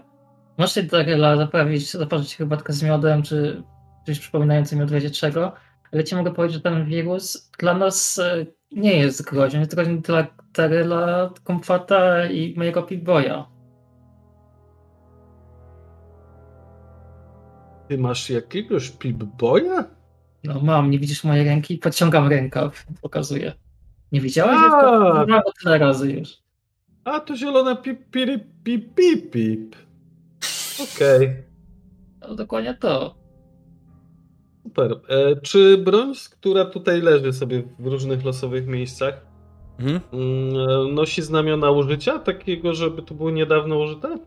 masz 0.58 0.74
się 0.74 0.82
do 0.82 0.96
Daryla 0.96 1.36
zaprawić, 1.36 1.90
zaparzyć 1.90 2.36
herbatkę 2.36 2.72
z 2.72 2.82
miodem, 2.82 3.22
czy 3.22 3.62
coś 4.06 4.18
przypominające 4.18 4.76
miód 4.76 4.90
razie 4.90 5.10
czego, 5.10 5.52
ale 5.92 6.04
ci 6.04 6.16
mogę 6.16 6.34
powiedzieć, 6.34 6.54
że 6.54 6.62
ten 6.62 6.84
wirus 6.84 7.50
dla 7.58 7.74
nas 7.74 8.18
e, 8.18 8.46
nie 8.72 8.98
jest 8.98 9.30
groźny, 9.30 9.60
jest 9.60 9.74
groźny 9.74 10.00
dla 10.00 10.26
Daryla, 10.54 11.30
Komfata 11.44 12.26
i 12.26 12.54
mojego 12.56 12.82
Pip-Boya. 12.82 13.44
Ty 17.88 17.98
masz 17.98 18.30
jakiegoś 18.30 18.90
pip-boya? 18.90 19.84
No 20.44 20.60
mam, 20.60 20.90
nie 20.90 20.98
widzisz 20.98 21.24
mojej 21.24 21.44
ręki? 21.44 21.78
Podciągam 21.78 22.28
rękaw, 22.28 22.86
pokazuję. 23.02 23.52
Nie 24.12 24.20
widziałeś? 24.20 24.58
To 24.80 25.52
tyle 25.62 25.78
razy 25.78 26.12
już. 26.12 26.47
A, 27.12 27.20
to 27.20 27.36
zielona 27.36 27.76
pip, 27.76 28.10
piri, 28.10 28.38
pip, 28.64 28.94
pip, 28.94 29.30
pip. 29.30 29.76
Okej, 30.82 31.36
No, 32.20 32.34
dokładnie 32.34 32.74
to. 32.74 33.14
super. 34.62 34.92
E, 35.08 35.36
czy 35.40 35.78
broń, 35.78 36.12
która 36.32 36.64
tutaj 36.64 37.00
leży 37.02 37.32
sobie 37.32 37.62
w 37.78 37.86
różnych 37.86 38.24
losowych 38.24 38.66
miejscach, 38.66 39.26
Mhm. 39.78 40.00
mm, 40.12 40.56
e, 40.90 40.92
nosi 40.92 41.22
znamiona 41.22 41.70
użycia? 41.70 42.18
Takiego, 42.18 42.74
żeby 42.74 43.02
to 43.02 43.14
było 43.14 43.30
niedawno 43.30 43.78
użyte? 43.78 44.18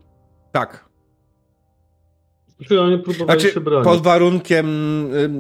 Tak. 0.52 0.90
Czy 2.68 2.82
oni 2.82 2.98
próbowali 3.00 3.40
Znaczy, 3.42 3.54
się 3.54 3.62
bronić? 3.62 3.84
pod 3.86 4.02
warunkiem, 4.02 4.66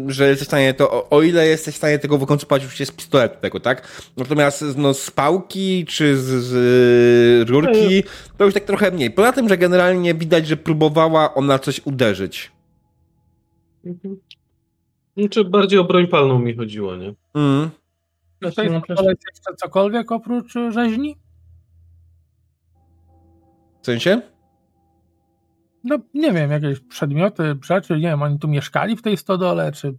że 0.07 0.27
jesteś 0.29 0.45
w 0.47 0.49
stanie 0.49 0.73
to, 0.73 0.91
o- 0.91 1.09
o 1.09 1.21
ile 1.21 1.47
jesteś 1.47 1.73
w 1.73 1.77
stanie 1.77 1.99
tego 1.99 2.17
wykonać 2.17 2.63
już 2.63 2.75
z 2.87 2.91
pistoletu 2.91 3.35
tego, 3.41 3.59
tak? 3.59 4.03
Natomiast 4.17 4.63
no, 4.77 4.93
z 4.93 5.11
pałki 5.11 5.85
czy 5.85 6.17
z, 6.17 6.21
z 6.23 6.53
y, 7.49 7.51
rurki 7.51 8.03
to 8.37 8.45
już 8.45 8.53
tak 8.53 8.63
trochę 8.63 8.91
mniej. 8.91 9.11
Poza 9.11 9.31
tym, 9.33 9.49
że 9.49 9.57
generalnie 9.57 10.13
widać, 10.13 10.47
że 10.47 10.57
próbowała 10.57 11.33
ona 11.33 11.59
coś 11.59 11.81
uderzyć. 11.85 12.51
Mhm. 13.85 14.17
Czy 15.29 15.43
bardziej 15.45 15.79
o 15.79 15.83
broń 15.83 16.07
palną 16.07 16.39
mi 16.39 16.55
chodziło, 16.55 16.95
nie? 16.95 17.13
Mm. 17.33 17.69
To 18.39 18.45
jest 18.47 18.57
No, 18.57 18.65
jeszcze 19.11 19.55
cokolwiek 19.57 20.11
oprócz 20.11 20.53
rzeźni? 20.69 21.17
W 23.81 23.85
sensie? 23.85 24.21
No 25.83 25.97
nie 26.13 26.31
wiem, 26.31 26.51
jakieś 26.51 26.79
przedmioty, 26.79 27.55
rzeczy, 27.63 27.93
nie 27.93 27.99
wiem, 27.99 28.21
oni 28.21 28.39
tu 28.39 28.47
mieszkali 28.47 28.95
w 28.97 29.01
tej 29.01 29.17
stodole, 29.17 29.71
czy... 29.71 29.93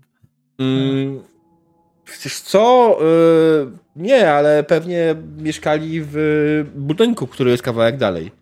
Mm. 0.59 1.21
Wiesz 2.25 2.41
co? 2.41 2.97
Y, 3.03 3.71
nie, 3.97 4.33
ale 4.33 4.65
pewnie 4.65 5.15
mieszkali 5.37 6.01
w 6.05 6.17
budynku, 6.77 7.27
który 7.27 7.51
jest 7.51 7.63
kawałek 7.63 7.97
dalej. 7.97 8.33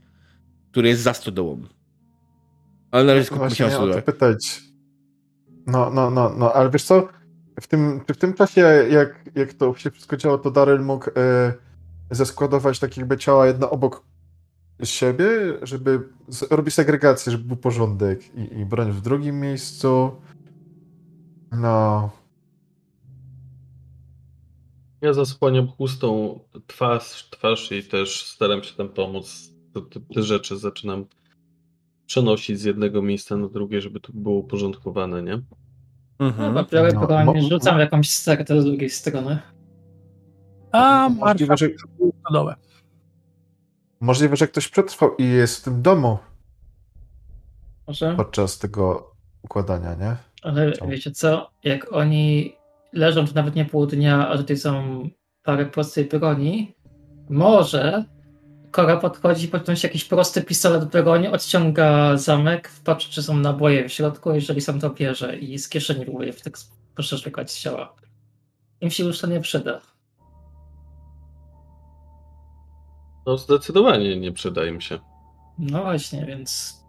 Który 0.70 0.88
jest 0.88 1.02
za 1.02 1.14
stodołą. 1.14 1.62
Ale 2.90 3.04
na 3.04 3.14
razie 3.14 3.24
skupmy 3.24 3.42
się 3.42 3.48
Właśnie 3.48 3.66
na 3.66 3.72
stodole. 3.72 4.02
pytać. 4.02 4.62
No, 5.66 5.90
no, 5.90 6.10
no, 6.10 6.34
no, 6.38 6.52
ale 6.52 6.70
wiesz 6.70 6.82
co? 6.82 7.08
W 7.60 7.66
tym, 7.66 8.00
czy 8.06 8.14
w 8.14 8.18
tym 8.18 8.34
czasie, 8.34 8.60
jak, 8.90 9.24
jak 9.34 9.52
to 9.52 9.74
się 9.74 9.90
wszystko 9.90 10.16
działo, 10.16 10.38
to 10.38 10.50
Daryl 10.50 10.80
mógł 10.80 11.10
e, 11.16 11.52
zeskładować 12.10 12.78
tak 12.78 12.96
jakby 12.96 13.18
ciała 13.18 13.46
jedno 13.46 13.70
obok 13.70 14.04
siebie, 14.84 15.30
żeby 15.62 16.08
z, 16.28 16.52
robić 16.52 16.74
segregację, 16.74 17.32
żeby 17.32 17.44
był 17.44 17.56
porządek 17.56 18.34
i, 18.34 18.58
i 18.58 18.66
broń 18.66 18.92
w 18.92 19.00
drugim 19.00 19.40
miejscu. 19.40 20.10
No, 21.52 22.10
Ja 25.02 25.12
zasłaniam 25.12 25.68
chustą 25.68 26.38
twarz, 26.66 27.28
twarz 27.30 27.72
i 27.72 27.82
też 27.82 28.26
staram 28.26 28.62
się 28.62 28.74
tam 28.74 28.88
pomóc. 28.88 29.52
Te, 29.74 29.80
te, 29.80 30.14
te 30.14 30.22
rzeczy 30.22 30.58
zaczynam 30.58 31.04
przenosić 32.06 32.60
z 32.60 32.64
jednego 32.64 33.02
miejsca 33.02 33.36
na 33.36 33.48
drugie, 33.48 33.80
żeby 33.80 34.00
to 34.00 34.12
było 34.12 34.36
uporządkowane, 34.38 35.22
nie? 35.22 35.42
Mhm. 36.18 36.54
No, 36.54 36.64
biorę 36.64 36.92
No, 36.94 37.24
mo- 37.24 37.48
rzucam 37.48 37.78
jakąś 37.78 38.10
stertę 38.10 38.62
z 38.62 38.64
drugiej 38.64 38.90
strony. 38.90 39.38
A, 40.72 41.08
Marsza 41.08 41.56
że, 41.56 41.68
stodołę. 42.20 42.54
Możliwe, 44.00 44.36
że 44.36 44.48
ktoś 44.48 44.68
przetrwał 44.68 45.16
i 45.16 45.28
jest 45.28 45.60
w 45.60 45.64
tym 45.64 45.82
domu 45.82 46.18
Może? 47.86 48.14
podczas 48.16 48.58
tego 48.58 49.14
układania, 49.42 49.94
nie? 49.94 50.16
Ale 50.42 50.72
wiecie 50.88 51.10
co? 51.10 51.50
Jak 51.64 51.92
oni 51.92 52.56
leżą 52.92 53.26
tu 53.26 53.34
nawet 53.34 53.54
nie 53.54 53.64
pół 53.64 53.86
dnia, 53.86 54.28
a 54.28 54.36
tutaj 54.36 54.56
są 54.56 55.02
parę 55.42 55.66
prostej 55.66 56.04
broni, 56.04 56.74
może 57.30 58.04
Kora 58.70 58.96
podchodzi, 58.96 59.48
podnosi 59.48 59.86
jakiś 59.86 60.04
prosty 60.04 60.42
pistolet 60.42 60.84
broni, 60.84 61.28
odciąga 61.28 62.16
zamek, 62.16 62.70
patrzy 62.84 63.10
czy 63.10 63.22
są 63.22 63.36
naboje 63.36 63.88
w 63.88 63.92
środku, 63.92 64.34
jeżeli 64.34 64.60
są 64.60 64.80
to 64.80 64.90
bierze 64.90 65.36
i 65.36 65.58
z 65.58 65.68
kieszeni 65.68 66.04
próbuje 66.04 66.32
w 66.32 66.42
tak 66.42 66.58
poszczekać 66.94 67.50
z 67.50 67.60
ciała. 67.60 67.94
Im 68.80 68.90
się 68.90 69.04
już 69.04 69.18
to 69.18 69.26
nie 69.26 69.40
przyda. 69.40 69.80
No 73.26 73.38
zdecydowanie 73.38 74.20
nie 74.20 74.32
przyda 74.32 74.66
im 74.66 74.80
się. 74.80 74.98
No 75.58 75.82
właśnie, 75.82 76.26
więc. 76.26 76.80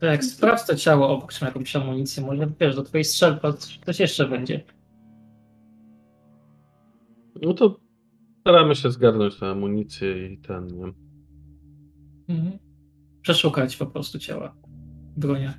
To 0.00 0.06
jak 0.06 0.24
sprawdź 0.24 0.66
to 0.66 0.76
ciało 0.76 1.08
obok, 1.08 1.32
czy 1.32 1.44
jakąś 1.44 1.76
amunicję, 1.76 2.22
może 2.22 2.46
wiesz, 2.60 2.76
do 2.76 2.82
twojej 2.82 3.04
strzelby 3.04 3.40
coś 3.86 4.00
jeszcze 4.00 4.28
będzie. 4.28 4.64
No 7.42 7.54
to 7.54 7.80
staramy 8.40 8.74
się 8.74 8.90
zgarnąć 8.90 9.38
tę 9.38 9.46
amunicję 9.46 10.32
i 10.32 10.38
ten, 10.38 10.66
nie? 10.66 10.92
Mhm. 12.28 12.58
Przeszukać 13.22 13.76
po 13.76 13.86
prostu 13.86 14.18
ciała. 14.18 14.56
Bronia. 15.16 15.54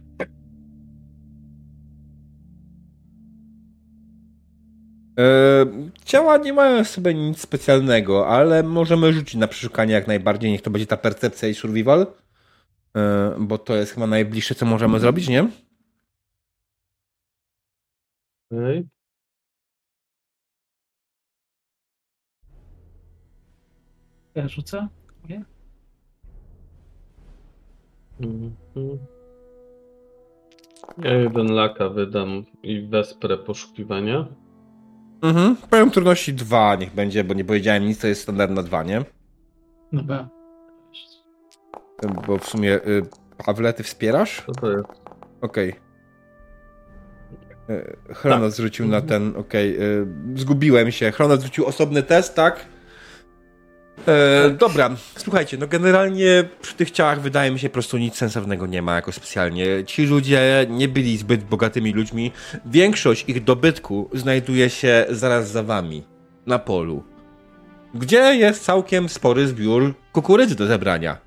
Ciała 6.05 6.37
nie 6.37 6.53
mają 6.53 6.83
w 6.83 6.87
sobie 6.87 7.13
nic 7.13 7.39
specjalnego, 7.39 8.27
ale 8.27 8.63
możemy 8.63 9.13
rzucić 9.13 9.35
na 9.35 9.47
przeszukanie 9.47 9.93
jak 9.93 10.07
najbardziej. 10.07 10.51
Niech 10.51 10.61
to 10.61 10.69
będzie 10.71 10.87
ta 10.87 10.97
percepcja 10.97 11.49
i 11.49 11.53
survival. 11.53 12.07
E, 12.97 13.35
bo 13.39 13.57
to 13.57 13.75
jest 13.75 13.93
chyba 13.93 14.07
najbliższe, 14.07 14.55
co 14.55 14.65
możemy 14.65 14.99
zrobić, 14.99 15.27
nie? 15.27 15.49
Okej. 18.51 18.87
Ja 24.35 24.47
rzucę? 24.47 24.87
Mhm. 28.19 28.55
Ja 30.97 31.13
jeden 31.13 31.47
laka 31.51 31.89
wydam 31.89 32.45
i 32.63 32.81
wesprę 32.81 33.37
poszukiwania. 33.37 34.27
Mhm. 35.25 35.55
Poziom 35.69 35.91
trudności 35.91 36.33
2 36.33 36.75
niech 36.75 36.93
będzie, 36.93 37.23
bo 37.23 37.33
nie 37.33 37.45
powiedziałem 37.45 37.85
nic, 37.85 37.99
to 37.99 38.07
jest 38.07 38.21
standard 38.21 38.51
na 38.51 38.63
2, 38.63 38.83
nie? 38.83 39.01
Dobra. 39.93 40.29
Bo 42.27 42.37
w 42.37 42.45
sumie 42.45 42.75
y, 42.75 43.01
Pawle, 43.45 43.73
ty 43.73 43.83
wspierasz? 43.83 44.43
Co 44.45 44.51
to 44.51 44.71
jest? 44.71 44.87
Okej. 45.41 45.69
Okay. 45.69 45.85
Chrono 48.13 48.45
Tak. 48.45 48.51
zrzucił 48.51 48.87
na 48.87 49.01
ten, 49.01 49.33
okej. 49.37 49.81
y, 49.81 50.07
Zgubiłem 50.35 50.91
się. 50.91 51.11
Chrono 51.11 51.37
zrzucił 51.37 51.65
osobny 51.65 52.03
test, 52.03 52.35
tak? 52.35 52.65
E, 54.07 54.49
dobra, 54.49 54.89
słuchajcie, 55.17 55.57
no 55.57 55.67
generalnie 55.67 56.43
przy 56.61 56.75
tych 56.75 56.91
ciałach 56.91 57.21
wydaje 57.21 57.51
mi 57.51 57.59
się 57.59 57.69
po 57.69 57.73
prostu 57.73 57.97
nic 57.97 58.15
sensownego 58.15 58.65
nie 58.65 58.81
ma 58.81 58.95
jako 58.95 59.11
specjalnie. 59.11 59.65
Ci 59.85 60.05
ludzie 60.05 60.65
nie 60.69 60.87
byli 60.87 61.17
zbyt 61.17 61.43
bogatymi 61.43 61.93
ludźmi. 61.93 62.31
Większość 62.65 63.25
ich 63.27 63.43
dobytku 63.43 64.09
znajduje 64.13 64.69
się 64.69 65.05
zaraz 65.09 65.51
za 65.51 65.63
wami, 65.63 66.03
na 66.45 66.59
polu. 66.59 67.03
Gdzie 67.93 68.17
jest 68.17 68.63
całkiem 68.63 69.09
spory 69.09 69.47
zbiór 69.47 69.93
kukurydzy 70.13 70.55
do 70.55 70.67
zebrania. 70.67 71.17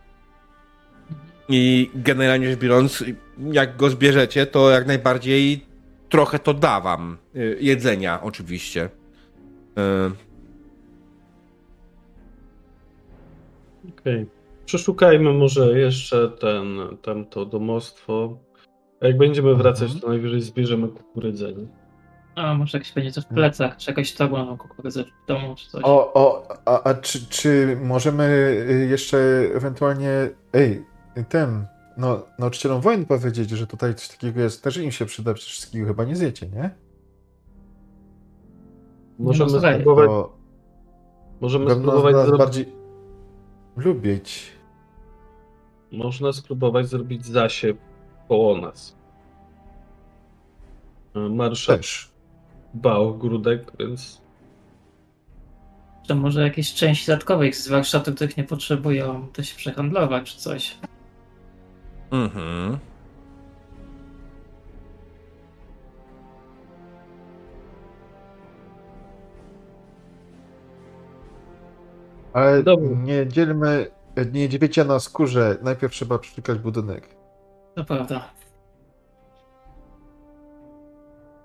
I 1.49 1.91
generalnie 1.95 2.51
rzecz 2.51 2.59
biorąc, 2.59 3.05
jak 3.53 3.77
go 3.77 3.91
zbierzecie, 3.91 4.47
to 4.47 4.71
jak 4.71 4.87
najbardziej 4.87 5.67
trochę 6.09 6.39
to 6.39 6.55
da 6.55 6.81
wam. 6.81 7.19
Y, 7.37 7.59
Jedzenia, 7.61 8.23
oczywiście. 8.23 8.85
Y, 8.85 10.28
Okej. 13.89 14.27
Przeszukajmy 14.65 15.33
może 15.33 15.81
jeszcze 15.81 16.29
ten, 16.29 16.79
tam 17.03 17.27
to 17.27 17.47
domostwo. 17.47 18.39
A 19.01 19.07
jak 19.07 19.17
będziemy 19.19 19.55
wracać, 19.55 19.83
Mhm. 19.83 20.01
to 20.01 20.09
najwyżej 20.09 20.41
zbierzemy 20.41 20.89
kukurydzę. 20.89 21.53
nie? 21.53 21.67
A 22.35 22.55
może 22.55 22.79
jakieś 22.79 22.93
będzie 22.93 23.13
coś 23.13 23.25
w 23.25 23.29
plecach, 23.29 23.77
czy 23.77 23.91
jakaś 23.91 24.13
torba 24.15 24.45
na 24.45 24.57
kukurydzę 24.57 25.05
w 25.05 25.29
domu, 25.29 25.55
czy 25.57 25.71
coś. 25.71 25.83
O, 25.85 26.13
o, 26.15 26.49
a, 26.65 26.83
a 26.83 26.95
czy, 26.95 27.27
czy 27.27 27.79
możemy 27.83 28.25
y, 28.71 28.87
jeszcze 28.91 29.19
ewentualnie, 29.55 30.11
ej, 30.53 30.85
ten, 31.29 31.67
no, 31.97 32.23
nauczycielom 32.39 32.81
wojen 32.81 33.05
powiedzieć, 33.07 33.51
że 33.51 33.67
tutaj 33.67 33.95
coś 33.95 34.09
takiego 34.09 34.41
jest, 34.41 34.65
też 34.65 34.77
im 34.77 34.91
się 34.91 35.07
przyda, 35.07 35.35
przecież 35.35 35.53
wszystkiego 35.53 35.87
chyba 35.87 36.05
nie 36.05 36.17
zjecie, 36.17 36.47
nie? 36.49 36.71
Możemy 39.19 39.51
słuchaj, 39.51 39.81
spróbować, 39.81 40.07
To 40.09 40.37
możemy 41.41 41.71
spróbować 41.71 42.15
nas 42.15 42.27
zrobić, 42.27 42.39
bardziej 42.39 42.78
lubić. 43.79 44.53
można 45.93 46.33
spróbować 46.33 46.87
zrobić 46.89 47.27
zasiew 47.27 47.77
koło 48.29 48.57
nas. 48.61 48.97
E, 51.17 51.19
Marszał 51.21 51.77
Też. 51.77 52.11
dba 52.75 52.97
o 52.97 53.09
ogródek, 53.09 53.73
więc 53.79 54.23
Czy 56.07 56.15
może 56.15 56.43
jakieś 56.43 56.75
części 56.75 57.07
dodatkowych 57.07 57.57
z 57.57 57.69
warsztatu, 57.69 58.15
których 58.15 58.37
nie 58.37 58.45
potrzebują, 58.45 59.27
to 59.33 59.43
się 59.43 59.57
przehandlować, 59.57 60.33
czy 60.35 60.39
coś. 60.39 60.79
mhm. 62.11 62.79
Ale 72.33 72.63
Dobra. 72.63 72.89
nie 73.03 73.27
dzielmy, 73.27 73.87
nie 74.33 74.49
dziwiecie 74.49 74.85
na 74.85 75.01
skórze, 75.01 75.57
najpierw 75.63 75.93
trzeba 75.93 76.19
przeszukać 76.19 76.59
budynek. 76.59 77.09
To 77.75 77.85
prawda. 77.85 78.31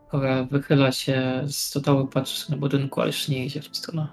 Kora 0.09 0.43
wychyla 0.43 0.91
się 0.91 1.41
z 1.45 1.55
stołu, 1.55 2.07
patrzy 2.07 2.51
na 2.51 2.57
budynku, 2.57 3.01
ale 3.01 3.09
już 3.09 3.27
nie 3.27 3.45
idzie 3.45 3.61
w 3.61 3.67
tą 3.67 3.73
stronę. 3.73 4.07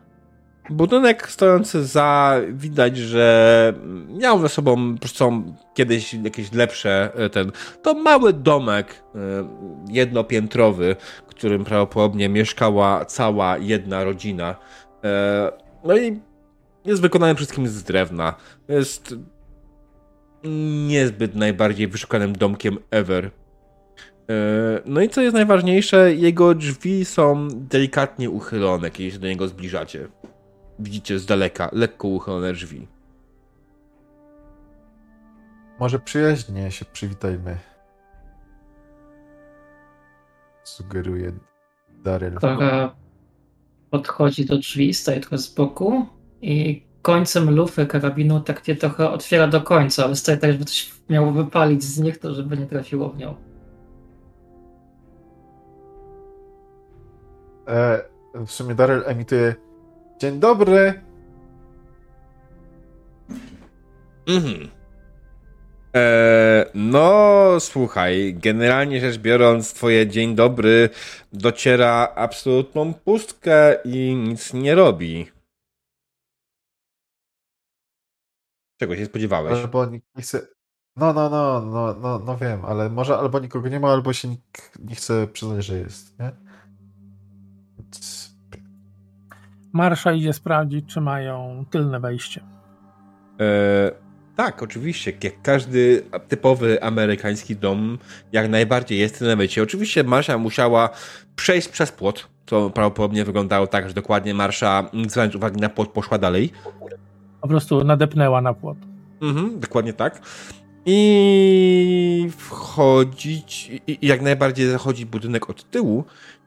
Budynek 0.71 1.31
stojący 1.31 1.85
za, 1.85 2.37
widać, 2.53 2.97
że 2.97 3.75
miał 4.09 4.41
ze 4.41 4.49
sobą, 4.49 4.95
po 4.95 4.99
prostu 4.99 5.19
są 5.19 5.55
kiedyś 5.75 6.15
jakieś 6.15 6.53
lepsze, 6.53 7.13
e, 7.15 7.31
ten, 7.31 7.53
to 7.83 7.95
mały 7.95 8.33
domek 8.33 9.03
e, 9.15 9.19
jednopiętrowy, 9.89 10.97
w 11.27 11.31
którym 11.31 11.65
prawdopodobnie 11.65 12.29
mieszkała 12.29 13.05
cała 13.05 13.59
jedna 13.59 14.05
rodzina. 14.05 14.57
E, 15.05 15.53
No 15.85 15.97
i 15.97 16.21
jest 16.91 17.03
wykonany 17.03 17.35
wszystkim 17.35 17.69
z 17.69 17.83
drewna. 17.83 18.35
Jest 18.69 19.15
niezbyt 20.87 21.35
najbardziej 21.35 21.89
wyszukanym 21.89 22.33
domkiem 22.33 22.79
ever. 22.91 23.25
E, 23.27 23.31
No 24.87 25.01
i 25.01 25.09
co 25.09 25.21
jest 25.21 25.35
najważniejsze, 25.35 26.15
jego 26.15 26.55
drzwi 26.55 27.05
są 27.05 27.49
delikatnie 27.51 28.31
uchylone, 28.31 28.91
kiedy 28.91 29.11
się 29.11 29.19
do 29.19 29.27
niego 29.27 29.49
zbliżacie. 29.49 30.09
Widzicie 30.79 31.19
z 31.19 31.27
daleka 31.27 31.69
lekko 31.73 32.09
uchylone 32.09 32.53
drzwi. 32.53 32.89
Może 35.81 35.99
przyjaźnie 35.99 36.71
się 36.71 36.85
przywitajmy. 36.85 37.59
Sugeruje 40.65 41.33
Daryl. 42.05 42.35
Kora 42.35 42.95
podchodzi 43.91 44.45
do 44.47 44.59
drzwi, 44.59 44.95
staje 44.95 45.21
trochę 45.21 45.39
z 45.39 45.55
boku 45.55 46.07
i 46.43 46.83
końcem 47.03 47.51
lufy 47.51 47.87
karabinu 47.87 48.41
tak 48.41 48.69
je 48.69 48.77
trochę 48.77 49.11
otwiera 49.11 49.47
do 49.47 49.61
końca, 49.61 50.05
ale 50.05 50.17
staje 50.17 50.39
tak, 50.39 50.53
żeby 50.53 50.65
coś 50.65 50.91
miało 51.11 51.33
wypalić 51.33 51.85
z 51.85 51.99
nich, 51.99 52.19
to 52.19 52.35
żeby 52.35 52.57
nie 52.57 52.67
trafiło 52.67 53.09
w 53.09 53.19
nią. 53.19 53.35
E, 57.69 58.05
w 58.35 58.51
sumie 58.51 58.75
Daryl 58.75 59.03
emituje 59.07 59.55
Dzień 60.21 60.41
dobry. 60.41 61.01
Mhm. 64.27 64.69
Eee, 65.95 66.65
no, 66.75 67.61
słuchaj, 67.61 68.35
generalnie 68.43 69.01
rzecz 69.01 69.19
biorąc, 69.19 69.75
twoje 69.75 70.07
dzień 70.07 70.35
dobry 70.35 70.89
dociera 71.33 72.13
absolutną 72.15 72.95
pustkę 72.95 73.77
i 73.85 74.15
nic 74.15 74.55
nie 74.55 74.75
robi. 74.75 75.27
Czego 78.81 78.97
się 78.97 79.07
spodziewałeś? 79.07 79.59
Albo 79.59 79.87
nikt 79.87 80.07
nie 80.17 80.23
chce. 80.23 80.47
No, 80.97 81.13
no, 81.13 81.31
no, 81.31 81.61
no, 81.61 81.95
no, 82.01 82.19
no 82.19 82.37
wiem, 82.37 82.65
ale 82.65 82.91
może 82.91 83.19
albo 83.19 83.39
nikogo 83.39 83.69
nie 83.69 83.81
ma, 83.81 83.93
albo 83.93 84.13
się 84.13 84.29
nikt 84.29 84.79
nie 84.79 84.95
chce 84.95 85.27
przyznać, 85.27 85.65
że 85.65 85.79
jest, 85.79 86.19
nie? 86.19 86.31
Więc... 87.79 88.31
Marsza 89.73 90.13
idzie 90.13 90.33
sprawdzić, 90.33 90.87
czy 90.95 91.01
mają 91.01 91.65
tylne 91.71 92.01
wejście. 92.01 92.41
Eee, 93.39 93.91
tak, 94.37 94.63
oczywiście. 94.63 95.13
Jak 95.23 95.43
każdy 95.43 96.03
typowy 96.29 96.83
amerykański 96.83 97.57
dom, 97.57 97.99
jak 98.33 98.49
najbardziej 98.49 98.99
jest 98.99 99.21
na 99.21 99.37
mycie. 99.37 99.63
Oczywiście 99.63 100.05
Marsza 100.05 100.39
musiała 100.39 100.91
przejść 101.37 101.69
przez 101.69 101.93
płot, 101.93 102.29
co 102.47 102.71
prawdopodobnie 102.71 103.25
wyglądało 103.25 103.67
tak, 103.67 103.89
że 103.89 103.95
dokładnie 103.95 104.35
Marsza, 104.35 104.91
zwracając 104.93 105.35
uwagi 105.35 105.61
na 105.61 105.69
płot, 105.69 105.89
poszła 105.89 106.19
dalej. 106.19 106.53
Po 107.41 107.49
prostu 107.49 107.85
nadepnęła 107.85 108.41
na 108.41 108.55
płot. 108.55 108.79
Mhm, 109.21 109.61
dokładnie 109.61 109.93
tak. 109.93 110.23
I 110.87 112.29
wchodzić, 112.39 113.71
i 113.87 113.99
jak 114.07 114.23
najbardziej 114.23 114.71
zachodzi 114.71 115.07
budynek 115.07 115.51
od 115.51 115.71
tyłu, 115.71 116.05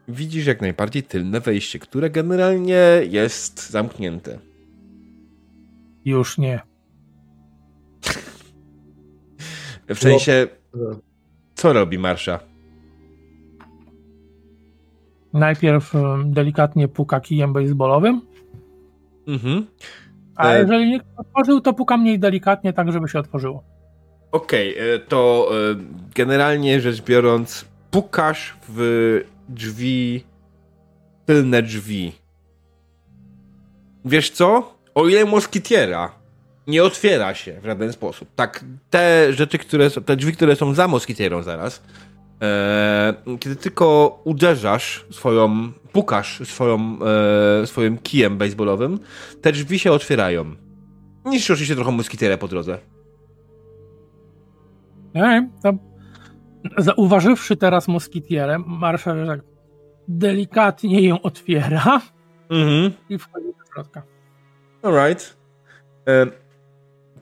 widzisz 0.07 0.45
jak 0.45 0.61
najbardziej 0.61 1.03
tylne 1.03 1.40
wejście, 1.40 1.80
które 1.80 2.10
generalnie 2.10 2.82
jest 3.10 3.70
zamknięte. 3.70 4.40
Już 6.06 6.38
nie. 6.38 6.60
W 9.90 9.99
sensie, 9.99 10.48
co 11.56 11.74
robi 11.74 11.98
Marsza? 11.99 12.40
Najpierw 15.34 15.95
em, 15.95 16.34
delikatnie 16.34 16.88
puka 16.88 17.20
kijem 17.20 17.53
baseballowym, 17.53 18.22
Mhm. 19.28 19.65
A 20.35 20.47
E- 20.47 20.60
jeżeli 20.60 20.89
nie 20.89 20.99
otworzył, 21.18 21.61
to 21.61 21.73
puka 21.73 21.97
mniej 21.97 22.19
delikatnie, 22.19 22.73
tak 22.73 22.91
żeby 22.91 23.10
się 23.10 23.19
otworzyło. 23.19 23.64
Okej, 24.31 24.77
e, 24.77 24.99
to 24.99 25.49
e, 25.51 25.76
generalnie 26.15 26.81
rzecz 26.81 27.01
biorąc, 27.01 27.65
pukasz 27.91 28.57
w 28.69 29.22
drzwi, 29.49 30.23
tylne 31.26 31.64
drzwi. 31.64 32.11
Wiesz 34.05 34.30
co? 34.30 34.73
O 34.95 35.07
ile 35.07 35.26
moskitiera 35.26 36.11
nie 36.68 36.84
otwiera 36.84 37.34
się 37.34 37.61
w 37.61 37.65
żaden 37.65 37.93
sposób. 37.93 38.30
Tak, 38.35 38.65
te 38.89 39.34
rzeczy, 39.34 39.57
które 39.57 39.89
są, 39.89 40.03
te 40.03 40.15
drzwi, 40.15 40.34
które 40.34 40.55
są 40.55 40.73
za 40.73 40.88
moskitierą 40.88 41.43
zaraz, 41.43 41.81
kiedy 43.40 43.56
tylko 43.56 44.20
uderzasz 44.24 45.06
swoją, 45.11 45.72
pukasz 45.91 46.48
swoją, 46.48 46.98
e, 47.61 47.68
swoim 47.68 47.98
kijem 47.98 48.38
baseballowym, 48.38 48.99
te 49.41 49.52
drzwi 49.52 49.80
się 49.80 49.91
otwierają. 49.91 50.56
Niszczy 51.26 51.53
oczywiście 51.53 51.76
trochę 51.76 51.91
moskitierę 51.91 52.38
po 52.38 52.48
drodze. 52.48 52.78
Nie, 55.15 55.49
to 55.64 55.74
Zauważywszy 56.78 57.56
teraz 57.56 57.88
moskitierę, 57.88 58.60
marszał 58.68 59.28
tak 59.28 59.40
delikatnie 60.07 61.07
ją 61.07 61.22
otwiera 61.22 62.02
Mhm. 62.49 62.91
i 63.10 63.18
wchodzi 63.18 63.48
do 63.48 63.74
środka. 63.74 64.03
Alright. 64.82 65.38
E, 66.07 66.26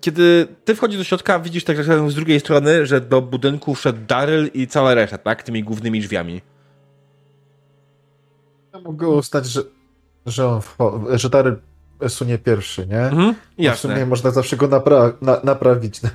Kiedy 0.01 0.47
ty 0.65 0.75
wchodzisz 0.75 0.97
do 0.97 1.03
środka, 1.03 1.39
widzisz 1.39 1.63
tak 1.63 1.83
z 1.83 2.15
drugiej 2.15 2.39
strony, 2.39 2.85
że 2.85 3.01
do 3.01 3.21
budynku 3.21 3.75
wszedł 3.75 3.99
Daryl 4.07 4.49
i 4.53 4.67
cała 4.67 4.93
reszta, 4.93 5.17
tak? 5.17 5.43
Tymi 5.43 5.63
głównymi 5.63 6.01
drzwiami. 6.01 6.41
Ja 8.73 8.79
mogę 8.79 9.07
ustać, 9.07 9.45
że, 9.45 9.61
że 10.25 10.47
on 10.47 10.61
że 11.13 11.29
Daryl 11.29 11.55
sunie 12.07 12.37
pierwszy, 12.37 12.87
nie? 12.87 12.99
Mhm. 13.01 13.35
Bo 13.57 13.73
W 13.73 13.79
sumie 13.79 13.93
Jasne. 13.93 14.05
można 14.05 14.31
zawsze 14.31 14.57
go 14.57 14.67
napra- 14.67 15.13
na- 15.21 15.39
naprawić. 15.43 15.99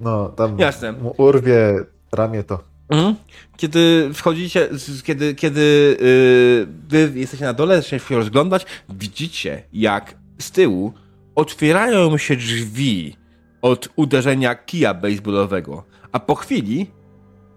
No, 0.00 0.28
tam 0.28 0.58
Jasne. 0.58 0.94
urwie 1.16 1.84
ramię 2.12 2.44
to. 2.44 2.58
Mhm. 2.88 3.14
Kiedy 3.56 4.10
wchodzicie, 4.14 4.68
kiedy, 5.04 5.34
kiedy 5.34 5.96
yy, 6.00 7.08
wy 7.10 7.18
jesteście 7.18 7.44
na 7.44 7.52
dole, 7.52 7.76
zaczynacie 7.82 8.06
się 8.08 8.16
rozglądać, 8.16 8.66
widzicie 8.88 9.62
jak 9.72 10.14
z 10.38 10.50
tyłu 10.50 10.92
otwierają 11.36 12.18
się 12.18 12.36
drzwi 12.36 13.16
od 13.62 13.88
uderzenia 13.96 14.54
kija 14.54 14.94
baseballowego, 14.94 15.84
a 16.12 16.20
po 16.20 16.34
chwili 16.34 16.90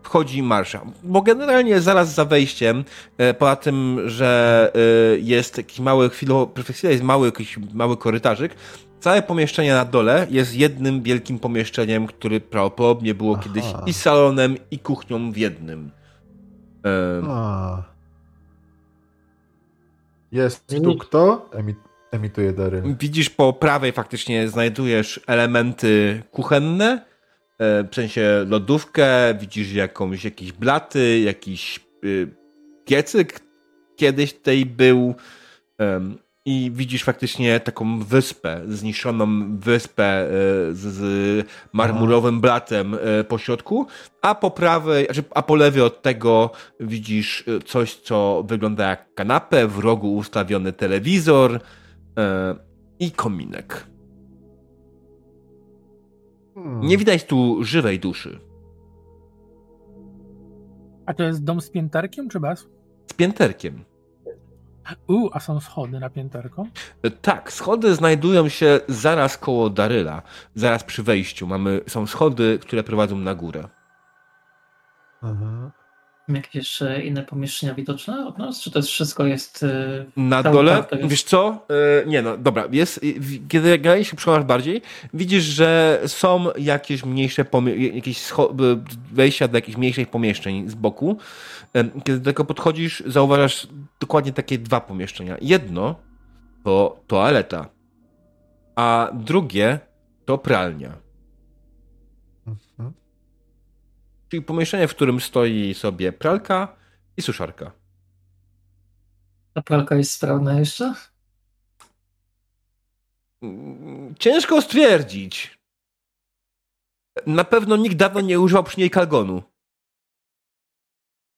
wchodzi 0.03 0.43
marsza. 0.43 0.81
Bo 1.03 1.22
generalnie 1.22 1.81
zaraz 1.81 2.14
za 2.14 2.26
wejściem, 2.26 2.84
e, 3.18 3.34
poza 3.34 3.56
tym, 3.56 3.99
że 4.10 4.72
e, 4.76 5.19
jest 5.19 5.57
jakiś 5.57 5.80
mały, 5.80 6.10
chwilowo, 6.10 6.51
jest 6.84 7.03
mały, 7.03 7.26
jakiś 7.26 7.57
mały 7.73 7.97
korytarzyk, 7.97 8.56
całe 8.99 9.22
pomieszczenie 9.22 9.73
na 9.73 9.85
dole 9.85 10.27
jest 10.30 10.56
jednym 10.56 11.03
wielkim 11.03 11.39
pomieszczeniem, 11.39 12.07
które 12.07 12.39
prawdopodobnie 12.39 13.14
było 13.15 13.34
Aha. 13.34 13.43
kiedyś 13.43 13.65
i 13.85 13.93
salonem, 13.93 14.56
i 14.72 14.80
kuchnią 14.80 15.31
w 15.31 15.38
jednym. 15.38 15.91
E. 16.85 17.84
Jest 20.31 20.76
tu 20.84 20.97
kto? 20.97 21.49
Emi- 21.53 21.89
emituje 22.11 22.53
Daryl. 22.53 22.95
Widzisz 22.99 23.30
po 23.30 23.53
prawej 23.53 23.91
faktycznie 23.91 24.48
znajdujesz 24.48 25.19
elementy 25.27 26.23
kuchenne, 26.31 27.06
e, 27.60 27.84
w 27.84 27.95
sensie 27.95 28.45
lodówkę, 28.48 29.34
widzisz 29.40 29.73
jakąś, 29.73 30.23
jakieś 30.23 30.52
blaty, 30.52 31.19
jakiś 31.19 31.80
y, 32.03 32.27
piecyk 32.86 33.40
kiedyś 33.95 34.34
tutaj 34.34 34.65
był 34.65 35.15
i 36.45 36.72
widzisz 36.73 37.03
faktycznie 37.03 37.60
taką 37.60 37.99
wyspę, 37.99 38.61
zniszczoną 38.68 39.57
wyspę 39.57 40.03
e, 40.03 40.27
z, 40.73 40.77
z 40.77 41.48
marmurowym 41.73 42.41
blatem 42.41 42.95
e, 42.95 43.23
po 43.23 43.38
środku, 43.38 43.88
a 44.22 44.36
po 44.36 44.52
prawej, 44.52 45.06
znaczy, 45.06 45.23
a 45.36 45.41
po 45.41 45.56
lewej 45.56 45.81
od 45.81 46.02
tego 46.02 46.52
widzisz 46.80 47.44
coś, 47.65 47.95
co 47.95 48.44
wygląda 48.48 48.90
jak 48.90 49.14
kanapę, 49.14 49.68
w 49.68 49.80
rogu 49.80 50.15
ustawiony 50.15 50.73
telewizor, 50.73 51.60
i 52.99 53.11
kominek. 53.11 53.88
Hmm. 56.56 56.81
Nie 56.81 56.98
widać 56.98 57.23
tu 57.23 57.64
żywej 57.64 57.99
duszy. 57.99 58.40
A 61.06 61.14
to 61.14 61.23
jest 61.23 61.44
dom 61.44 61.61
z 61.61 61.69
pięterkiem, 61.69 62.30
czy 62.30 62.40
bez? 62.40 62.68
Z 63.07 63.14
pięterkiem. 63.14 63.86
U, 65.07 65.30
a 65.34 65.40
są 65.40 65.60
schody 65.60 65.99
na 65.99 66.10
pięterko? 66.10 66.65
E, 67.03 67.11
Tak, 67.11 67.53
schody 67.53 67.95
znajdują 67.95 68.49
się 68.49 68.80
zaraz 68.88 69.38
koło 69.38 69.69
Daryla, 69.69 70.22
zaraz 70.56 70.84
przy 70.84 71.03
wejściu. 71.03 71.48
Mamy, 71.48 71.81
są 71.88 72.07
schody, 72.07 72.60
które 72.61 72.84
prowadzą 72.84 73.18
na 73.18 73.36
górę. 73.36 73.68
Aha. 75.22 75.72
Jakieś 76.30 76.56
jeszcze 76.56 77.01
inne 77.01 77.23
pomieszczenia 77.23 77.73
widoczne 77.73 78.27
od 78.27 78.38
nas? 78.38 78.61
Czy 78.61 78.72
to 78.72 78.80
jest 78.80 78.89
wszystko 78.89 79.26
jest... 79.26 79.64
y, 79.64 80.06
Na 80.18 80.43
dole, 80.43 80.84
jest- 80.91 81.07
wiesz 81.07 81.23
co? 81.23 81.65
E, 82.03 82.06
nie 82.06 82.22
no, 82.22 82.38
dobra, 82.38 82.68
jest, 82.72 82.99
kiedy 83.49 83.77
generalnie 83.77 84.06
się 84.06 84.18
przekonasz 84.18 84.43
bardziej, 84.43 84.81
widzisz, 85.14 85.43
że 85.43 85.99
są 86.07 86.45
jakieś 86.57 87.06
mniejsze 87.06 87.45
jakieś 87.93 88.31
wejścia 89.11 89.47
do 89.47 89.57
jakichś 89.57 89.77
mniejszych 89.77 90.10
pomieszczeń 90.10 90.69
z 90.69 90.76
boku. 90.76 91.18
Kiedy 92.03 92.19
do 92.19 92.26
tego 92.26 92.45
podchodzisz, 92.45 93.03
zauważasz 93.06 93.68
dokładnie 93.99 94.34
takie 94.34 94.57
dwa 94.57 94.81
pomieszczenia. 94.81 95.38
Jedno 95.41 95.95
to 96.64 96.99
toaleta, 97.07 97.69
a 98.76 99.10
drugie 99.14 99.80
to 100.26 100.38
pralnia. 100.38 100.93
Mhm. 102.47 102.93
Czyli 104.30 104.41
pomieszczenie, 104.41 104.88
w 104.88 104.95
którym 104.95 105.19
stoi 105.22 105.73
sobie 105.73 106.14
pralka 106.14 106.76
i 107.18 107.22
suszarka. 107.22 107.72
Ta 109.53 109.61
pralka 109.61 109.95
jest 109.95 110.11
sprawna 110.11 110.60
jeszcze? 110.60 110.93
Mm, 113.41 114.15
Ciężko 114.19 114.61
stwierdzić. 114.61 115.60
Na 117.27 117.43
pewno 117.43 117.77
nikt 117.77 117.95
dawno 117.95 118.22
nie 118.22 118.39
używał 118.39 118.64
przy 118.64 118.80
niej 118.80 118.89
kalgonu. 118.89 119.43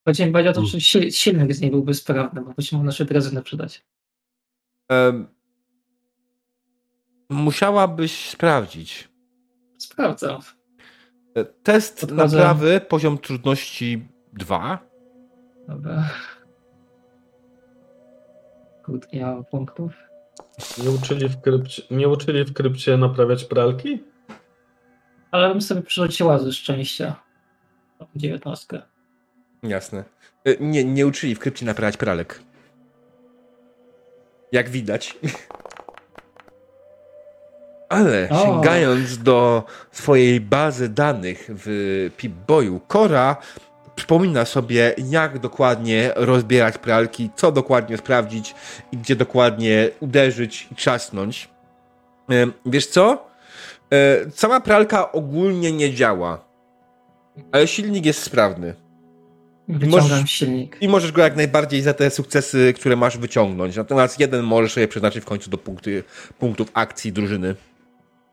Chodzi 0.07 0.25
mi 0.25 0.31
bardziej 0.31 0.49
o 0.49 0.53
to, 0.53 0.59
Mm. 0.59 0.71
czy 0.71 0.81
si- 0.81 1.11
silnik 1.11 1.53
z 1.53 1.61
niej 1.61 1.71
byłby 1.71 1.93
sprawny, 1.93 2.41
bo 2.41 2.53
byśmy 2.53 2.83
nasze 2.83 3.05
benzynę 3.05 3.41
przydać. 3.43 3.85
Em, 4.89 5.27
musiałabyś 7.29 8.29
sprawdzić. 8.29 9.09
Sprawdzam. 9.79 10.41
E, 11.35 11.45
Test 11.45 12.01
Podchodzę. 12.01 12.37
naprawy, 12.37 12.81
poziom 12.81 13.17
trudności 13.17 14.07
2. 14.33 14.79
Dobra. 15.67 16.09
Nie 19.13 19.25
mam 19.25 19.45
punktów. 19.45 19.93
Nie 20.83 20.91
uczyli 20.91 21.29
w 21.29 21.41
krypcie, 21.41 21.83
nie 21.91 22.09
uczyli 22.09 22.43
w 22.43 22.53
krypcie 22.53 22.97
naprawiać 22.97 23.43
pralki? 23.43 24.03
Ale 25.31 25.49
bym 25.49 25.61
sobie 25.61 25.81
przerzuciła 25.81 26.39
ze 26.39 26.53
szczęścia. 26.53 27.15
Dziewiętnastkę. 28.15 28.81
Jasne. 29.63 30.03
E, 30.45 30.57
Nie, 30.59 30.83
nie 30.85 31.07
uczyli 31.07 31.35
w 31.35 31.39
krypcie 31.39 31.65
naprawiać 31.65 31.97
pralek. 31.97 32.41
Jak 34.51 34.69
widać. 34.69 35.17
Ale 37.91 38.29
sięgając 38.43 39.17
do 39.17 39.63
swojej 39.91 40.41
bazy 40.41 40.89
danych 40.89 41.45
w 41.49 42.09
Pip-Boyu, 42.17 42.79
Cora 42.87 43.35
przypomina 43.95 44.45
sobie, 44.45 44.95
jak 45.09 45.39
dokładnie 45.39 46.11
rozbierać 46.15 46.77
pralki, 46.77 47.29
co 47.35 47.51
dokładnie 47.51 47.97
sprawdzić 47.97 48.55
i 48.91 48.97
gdzie 48.97 49.15
dokładnie 49.15 49.89
uderzyć 49.99 50.67
i 50.71 50.75
trzasnąć. 50.75 51.49
Wiesz 52.65 52.87
co? 52.87 53.27
E, 53.93 54.31
Sama 54.31 54.61
pralka 54.61 55.11
ogólnie 55.11 55.71
nie 55.71 55.93
działa, 55.93 56.45
ale 57.51 57.67
silnik 57.67 58.05
jest 58.05 58.23
sprawny. 58.23 58.73
Wyciągam 59.67 60.09
Możesz- 60.09 60.31
silnik. 60.31 60.77
I 60.81 60.87
możesz 60.89 61.11
go 61.11 61.21
jak 61.21 61.35
najbardziej 61.35 61.81
za 61.81 61.93
te 61.93 62.09
sukcesy, 62.09 62.73
które 62.75 62.95
masz 62.95 63.17
wyciągnąć. 63.17 63.75
Natomiast 63.75 64.19
jeden 64.19 64.43
możesz 64.43 64.73
sobie 64.73 64.87
przeznaczyć 64.87 65.23
w 65.23 65.25
końcu 65.27 65.49
do 65.49 65.57
punkty, 65.57 66.03
punktów 66.39 66.71
akcji 66.73 67.11
drużyny. 67.13 67.55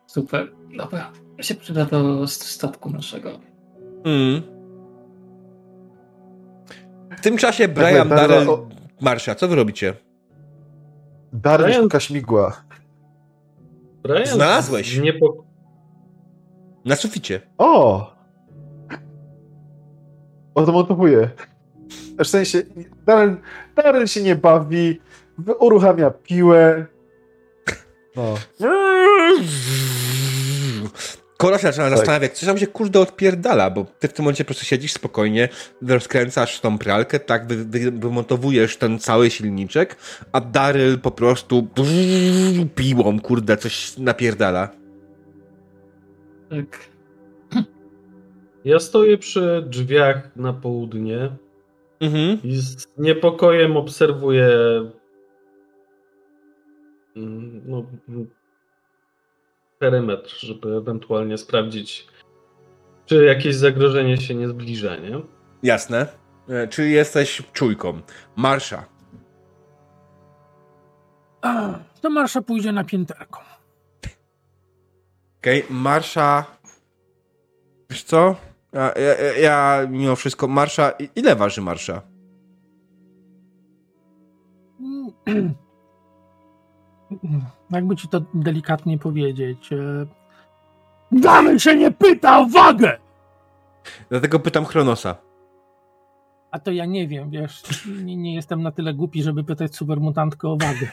Super. 0.08 0.52
Dobra. 0.76 1.12
Się 1.40 1.54
przyda 1.54 1.84
do 1.84 2.22
st- 2.26 2.44
statku 2.44 2.90
naszego. 2.90 3.30
Mm. 4.04 4.42
W 7.18 7.20
tym 7.20 7.36
czasie 7.36 7.62
Jakby 7.64 7.80
Brian, 7.80 8.08
Darla 8.08 8.28
Darrell, 8.28 8.48
o- 8.50 8.68
Marsza, 9.00 9.34
co 9.34 9.48
wy 9.48 9.56
robicie? 9.56 9.94
Daryl 11.32 11.66
Brian- 11.66 11.82
szuka 11.82 12.00
śmigła. 12.00 12.62
Brian 14.02 14.26
Znalazłeś. 14.26 15.00
Na 16.84 16.96
suficie. 16.96 17.40
O! 17.58 18.10
Odmontowuje. 20.54 21.30
W 22.18 22.26
sensie, 22.26 22.62
Daryl, 23.06 23.36
Daryl 23.76 24.06
się 24.06 24.22
nie 24.22 24.36
bawi, 24.36 25.00
uruchamia 25.60 26.10
piłę. 26.10 26.86
No. 28.16 28.34
Kora 31.36 31.58
się 31.58 31.62
zaczyna 31.62 31.88
Tak. 31.88 31.96
zastanawiać, 31.98 32.38
co 32.38 32.46
tam 32.46 32.58
się 32.58 32.66
kurde 32.66 33.00
odpierdala, 33.00 33.70
bo 33.70 33.86
ty 33.98 34.08
w 34.08 34.12
tym 34.12 34.24
momencie 34.24 34.44
po 34.44 34.46
prostu 34.46 34.64
siedzisz 34.64 34.92
spokojnie, 34.92 35.48
rozkręcasz 35.88 36.60
tą 36.60 36.78
pralkę, 36.78 37.20
tak, 37.20 37.46
wy, 37.46 37.64
wy, 37.64 37.90
wymontowujesz 37.90 38.76
ten 38.76 38.98
cały 38.98 39.30
silniczek, 39.30 39.96
a 40.32 40.40
Daryl 40.40 40.98
po 40.98 41.10
prostu 41.10 41.68
piłą, 42.74 43.20
kurde, 43.20 43.56
coś 43.56 43.98
napierdala. 43.98 44.68
Tak. 46.50 46.78
Ja 48.64 48.78
stoję 48.78 49.18
przy 49.18 49.64
drzwiach 49.66 50.36
na 50.36 50.52
południe 50.52 51.30
Mhm. 52.00 52.38
i 52.42 52.56
z 52.56 52.86
niepokojem 52.98 53.76
obserwuję 53.76 54.48
mm, 57.16 57.62
no, 57.66 57.84
perymetr, 59.78 60.38
żeby 60.40 60.76
ewentualnie 60.76 61.38
sprawdzić, 61.38 62.06
Czy 63.06 63.24
jakieś 63.24 63.56
zagrożenie 63.56 64.16
się 64.16 64.34
nie 64.34 64.48
zbliża, 64.48 64.96
nie? 64.96 65.20
Jasne. 65.62 66.06
E, 66.48 66.68
Czy 66.68 66.88
jesteś 66.88 67.42
czujką? 67.52 68.00
Marsza. 68.36 68.84
A, 71.42 71.78
to 72.00 72.10
Marsza 72.10 72.42
pójdzie 72.42 72.72
na 72.72 72.84
pięterko. 72.84 73.40
Okej, 75.40 75.64
Marsza. 75.70 76.44
Wiesz 77.90 78.02
co? 78.02 78.36
Ja, 78.72 78.92
ja, 78.92 79.32
ja 79.40 79.86
mimo 79.90 80.16
wszystko. 80.16 80.48
Marsza. 80.48 80.90
Ile 81.16 81.36
waży 81.36 81.60
Marsza? 81.60 82.02
Jakby 87.70 87.96
ci 87.96 88.08
to 88.08 88.20
delikatnie 88.34 88.98
powiedzieć. 88.98 89.72
e, 89.72 90.06
Damy 91.12 91.60
się 91.60 91.76
nie 91.76 91.90
pyta 91.90 92.38
o 92.38 92.46
wagę! 92.46 92.98
Dlatego 94.10 94.40
pytam 94.40 94.64
Chronosa. 94.64 95.16
A 96.50 96.58
to 96.58 96.72
ja 96.72 96.84
nie 96.86 97.08
wiem, 97.08 97.30
wiesz, 97.30 97.62
nie, 98.04 98.16
nie 98.16 98.34
jestem 98.34 98.62
na 98.62 98.72
tyle 98.72 98.94
głupi, 98.94 99.22
żeby 99.22 99.44
pytać 99.44 99.76
supermutantkę 99.76 100.48
o 100.48 100.56
wagę. 100.56 100.86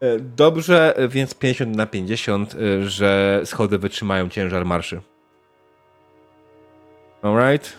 E, 0.00 0.20
Dobrze, 0.20 0.94
więc 1.08 1.34
50 1.34 1.76
na 1.76 1.86
50, 1.86 2.54
e, 2.54 2.84
że 2.88 3.40
schody 3.44 3.78
wytrzymają 3.78 4.28
ciężar 4.28 4.64
marszy. 4.64 5.00
Alright? 7.22 7.76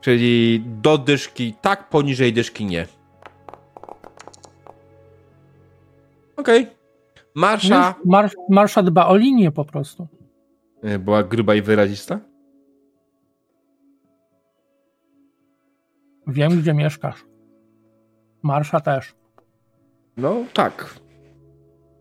Czyli 0.00 0.62
do 0.66 0.98
dyszki 0.98 1.54
tak, 1.60 1.88
poniżej 1.88 2.32
dyszki 2.32 2.64
nie. 2.64 2.86
Okej. 6.36 6.66
Marsza 7.34 7.94
Wiesz, 7.98 8.04
Mar 8.04 8.30
Marsza 8.50 8.82
dba 8.82 9.06
o 9.06 9.16
linię 9.16 9.50
po 9.52 9.64
prostu. 9.64 10.06
e, 10.82 10.98
była 10.98 11.22
gruba 11.22 11.54
i 11.54 11.62
wyrazista? 11.62 12.20
Wiem, 16.26 16.60
gdzie 16.60 16.74
mieszkasz. 16.74 17.24
Marsza 18.42 18.80
też. 18.80 19.14
No 20.16 20.36
tak. 20.52 20.94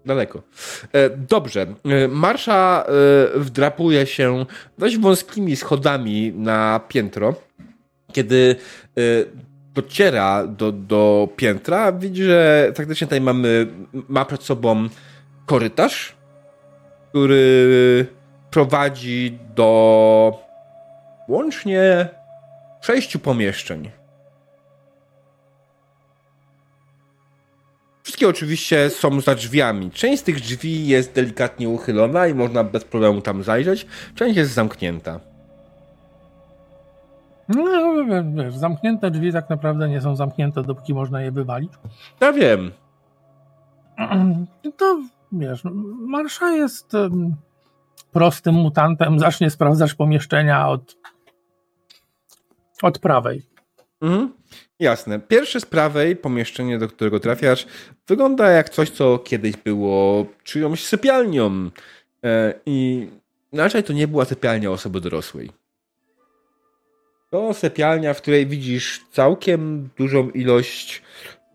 Daleko. 0.06 0.42
E, 0.94 1.10
Dobrze. 1.10 1.62
E, 1.86 2.08
Marsza 2.08 2.86
e, 3.36 3.40
wdrapuje 3.40 4.06
się 4.06 4.46
dość 4.78 4.98
wąskimi 4.98 5.56
schodami 5.56 6.34
na 6.36 6.80
piętro. 6.88 7.34
Kiedy 8.14 8.56
e, 8.98 9.02
dociera 9.74 10.48
do, 10.48 10.72
do 10.72 11.30
piętra, 11.36 11.91
widzi, 11.91 12.24
że 12.24 12.72
faktycznie 12.76 13.08
tutaj 13.08 13.22
mamy, 13.22 13.68
ma 13.94 14.26
przed 14.26 14.44
sobą 14.44 14.88
korytarz, 15.45 16.16
który 17.10 18.08
prowadzi 18.52 19.38
do 19.56 20.40
łącznie 21.28 22.10
sześciu 22.82 23.20
pomieszczeń. 23.20 23.91
Wszystkie 28.04 28.28
oczywiście 28.28 28.90
są 28.90 29.22
za 29.22 29.36
drzwiami. 29.36 29.91
Część 29.91 30.22
z 30.22 30.24
tych 30.24 30.41
drzwi 30.41 30.88
jest 30.88 31.14
delikatnie 31.14 31.70
uchylona 31.70 32.28
i 32.28 32.34
można 32.34 32.64
bez 32.64 32.84
problemu 32.84 33.22
tam 33.22 33.44
zajrzeć. 33.44 33.86
Część 34.16 34.38
jest 34.38 34.52
zamknięta. 34.52 35.33
No, 37.49 37.64
wiesz, 38.36 38.56
zamknięte 38.56 39.11
drzwi 39.11 39.34
tak 39.34 39.49
naprawdę 39.49 39.90
nie 39.90 40.02
są 40.02 40.15
zamknięte, 40.15 40.64
dopóki 40.64 40.94
można 40.94 41.22
je 41.22 41.32
wywalić. 41.32 41.74
Ja 42.22 42.34
wiem. 42.34 42.72
To 44.78 45.02
wiesz, 45.32 45.61
Marsza 45.99 46.52
jest 46.52 46.91
prostym 48.11 48.56
mutantem, 48.56 49.20
zacznie 49.20 49.49
sprawdzać 49.49 49.94
pomieszczenia 49.94 50.70
od, 50.70 50.98
od 52.82 52.99
prawej. 52.99 53.41
Mhm. 54.02 54.34
Jasne. 54.80 55.20
Pierwsze 55.20 55.60
z 55.60 55.65
prawej 55.65 56.15
pomieszczenie, 56.15 56.80
do 56.80 56.88
którego 56.88 57.20
trafiasz, 57.20 57.68
wygląda 58.07 58.49
jak 58.49 58.70
coś, 58.70 58.90
co 58.90 59.20
kiedyś 59.20 59.57
było 59.57 60.26
czyjąś 60.44 60.86
sypialnią. 60.86 61.70
E, 62.24 62.53
I 62.65 63.07
raczej 63.53 63.84
to 63.84 63.94
nie 63.94 64.07
była 64.07 64.26
sypialnia 64.26 64.72
osoby 64.72 65.02
dorosłej. 65.02 65.62
To 67.34 67.54
sypialnia, 67.54 68.14
w 68.14 68.22
której 68.22 68.48
widzisz 68.48 69.02
całkiem 69.12 69.90
dużą 69.98 70.30
ilość 70.30 71.02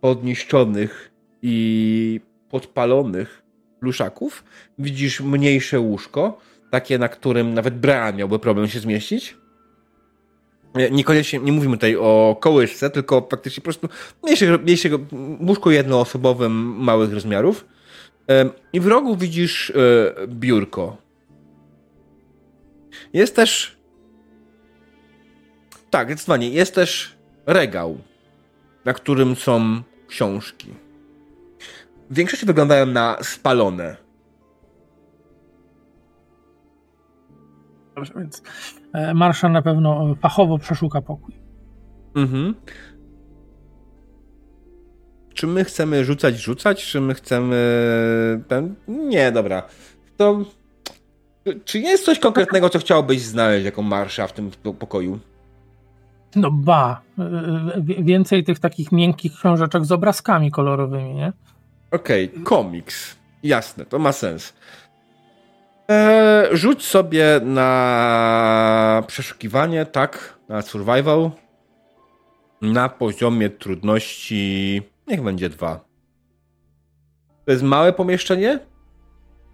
podniszczonych 0.01 1.11
i 1.43 2.21
podpalonych 2.51 3.43
pluszaków. 3.81 4.45
Widzisz 4.79 5.21
mniejsze 5.21 5.81
łóżko, 5.81 6.39
takie, 6.71 6.99
na 6.99 7.09
którym 7.09 7.55
nawet 7.55 7.75
Brian 7.75 8.17
miałby 8.17 8.39
problem 8.39 8.69
się 8.69 8.81
zmieścić. 8.81 9.37
Nie- 10.75 10.91
Niekoniecznie, 10.91 11.39
nie 11.39 11.53
mówimy 11.53 11.77
tutaj 11.77 11.97
o 11.97 12.37
kołysce, 12.41 12.91
tylko 12.91 13.29
faktycznie 13.31 13.61
po 13.61 13.65
prostu 13.65 13.89
mniejszego, 14.23 14.59
mniejszego 14.59 14.99
łóżko 15.49 15.71
jednoosobowym 15.71 16.53
małych 16.79 17.13
rozmiarów. 17.13 17.67
I 18.73 18.81
w 18.81 18.87
rogu 18.87 19.17
widzisz 19.17 19.71
e, 19.71 19.75
biurko. 20.27 20.97
Jest 23.13 23.37
też. 23.37 23.78
Tak, 25.91 26.09
zdecydowanie. 26.09 26.51
Jest 26.51 26.75
też 26.75 27.17
regał, 27.47 27.99
na 28.85 28.93
którym 28.93 29.37
są 29.37 29.83
książki. 30.09 30.75
W 32.11 32.15
większości 32.15 32.47
wyglądają 32.47 32.87
na 32.87 33.17
spalone. 33.23 33.97
Dobrze, 37.95 38.13
więc 38.17 38.43
e, 38.93 39.15
Marsza 39.15 39.49
na 39.49 39.63
pewno 39.63 40.15
fachowo 40.23 40.59
przeszuka 40.59 41.01
pokój. 41.03 41.35
Mhm. 42.15 42.55
Czy 45.35 45.47
my 45.47 45.65
chcemy 45.65 46.05
rzucać, 46.05 46.37
rzucać, 46.37 46.87
czy 46.87 47.01
my 47.01 47.15
chcemy. 47.15 47.57
Ten... 48.49 48.75
Nie, 48.89 49.33
dobra. 49.33 49.63
To. 50.17 50.45
Czy 51.65 51.79
jest 51.79 52.05
coś 52.05 52.19
konkretnego, 52.19 52.69
co 52.71 52.79
chciałbyś 52.79 53.23
znaleźć 53.23 53.65
jako 53.65 53.83
marsza 53.83 54.27
w 54.27 54.33
tym 54.33 54.51
po- 54.63 54.75
pokoju? 54.75 55.19
No 56.37 56.51
ba, 56.51 57.01
e, 57.19 57.23
wie- 57.83 58.05
więcej 58.05 58.45
tych 58.45 58.59
takich 58.59 58.93
miękkich 58.93 59.33
książeczek 59.35 59.85
z 59.85 59.93
obrazkami 59.93 60.51
kolorowymi, 60.51 61.15
nie? 61.15 61.33
Okej, 61.91 62.29
komiks. 62.45 63.17
Jasne, 63.43 63.85
to 63.87 63.99
ma 63.99 64.13
sens. 64.13 64.53
Eee, 65.89 66.49
rzuć 66.57 66.85
sobie 66.85 67.41
na 67.45 69.03
przeszukiwanie, 69.07 69.87
tak, 69.87 70.39
na 70.49 70.63
survival. 70.63 71.31
Na 72.63 72.89
poziomie 72.89 73.51
trudności. 73.51 74.83
Niech 75.07 75.23
będzie 75.23 75.49
dwa. 75.49 75.81
To 77.45 77.53
jest 77.53 77.63
małe 77.63 77.93
pomieszczenie. 77.93 78.59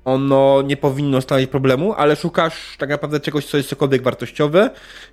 Ono 0.05 0.62
nie 0.62 0.76
powinno 0.76 1.20
stanowić 1.20 1.51
problemu, 1.51 1.93
ale 1.93 2.16
szukasz 2.16 2.76
tak 2.78 2.90
naprawdę 2.90 3.20
czegoś, 3.20 3.47
co 3.47 3.56
jest 3.56 3.68
cokolwiek 3.68 4.02
wartościowe 4.02 4.70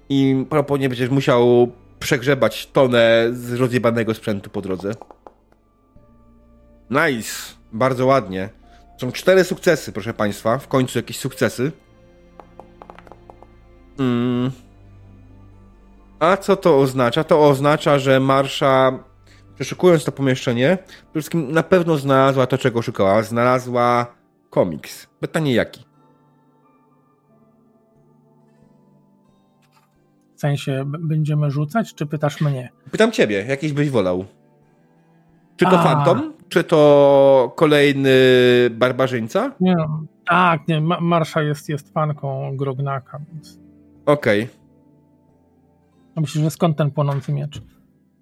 i 0.09 0.45
prawdopodobnie 0.49 0.89
będziesz 0.89 1.09
musiał 1.09 1.71
przegrzebać 1.99 2.67
tonę 2.67 3.27
z 3.31 3.53
rozjebanego 3.53 4.13
sprzętu 4.13 4.49
po 4.49 4.61
drodze. 4.61 4.91
Nice. 6.89 7.53
Bardzo 7.73 8.05
ładnie. 8.05 8.49
Są 9.01 9.11
cztery 9.11 9.43
sukcesy, 9.43 9.91
proszę 9.91 10.13
Państwa. 10.13 10.57
W 10.57 10.67
końcu 10.67 10.99
jakieś 10.99 11.19
sukcesy. 11.19 11.71
Mm. 13.99 14.51
A 16.19 16.37
co 16.37 16.55
to 16.55 16.79
oznacza? 16.79 17.23
To 17.23 17.47
oznacza, 17.47 17.99
że 17.99 18.19
Marsza, 18.19 18.99
przeszukując 19.55 20.03
to 20.03 20.11
pomieszczenie, 20.11 20.77
przede 20.87 21.11
wszystkim 21.13 21.51
na 21.51 21.63
pewno 21.63 21.97
znalazła 21.97 22.47
to, 22.47 22.57
czego 22.57 22.81
szukała. 22.81 23.23
Znalazła 23.23 24.07
komiks. 24.51 25.07
Pytanie 25.19 25.53
jaki? 25.53 25.85
W 30.35 30.39
sensie 30.41 30.83
będziemy 30.99 31.51
rzucać, 31.51 31.93
czy 31.95 32.05
pytasz 32.05 32.41
mnie? 32.41 32.69
Pytam 32.91 33.11
Ciebie, 33.11 33.45
jakiś 33.47 33.73
byś 33.73 33.89
wolał? 33.89 34.25
Czy 35.57 35.65
to 35.65 35.79
A. 35.79 35.83
Fantom? 35.83 36.33
Czy 36.49 36.63
to 36.63 37.53
kolejny 37.55 38.11
barbarzyńca? 38.71 39.51
Nie, 39.59 39.75
no, 39.75 40.03
tak, 40.25 40.67
nie, 40.67 40.81
Ma- 40.81 40.99
Marsza 40.99 41.41
jest, 41.41 41.69
jest 41.69 41.93
fanką 41.93 42.57
Grognaka, 42.57 43.19
więc 43.31 43.59
Okej. 44.05 44.49
myślę, 46.15 46.41
że 46.43 46.49
skąd 46.49 46.77
ten 46.77 46.91
płonący 46.91 47.33
miecz? 47.33 47.61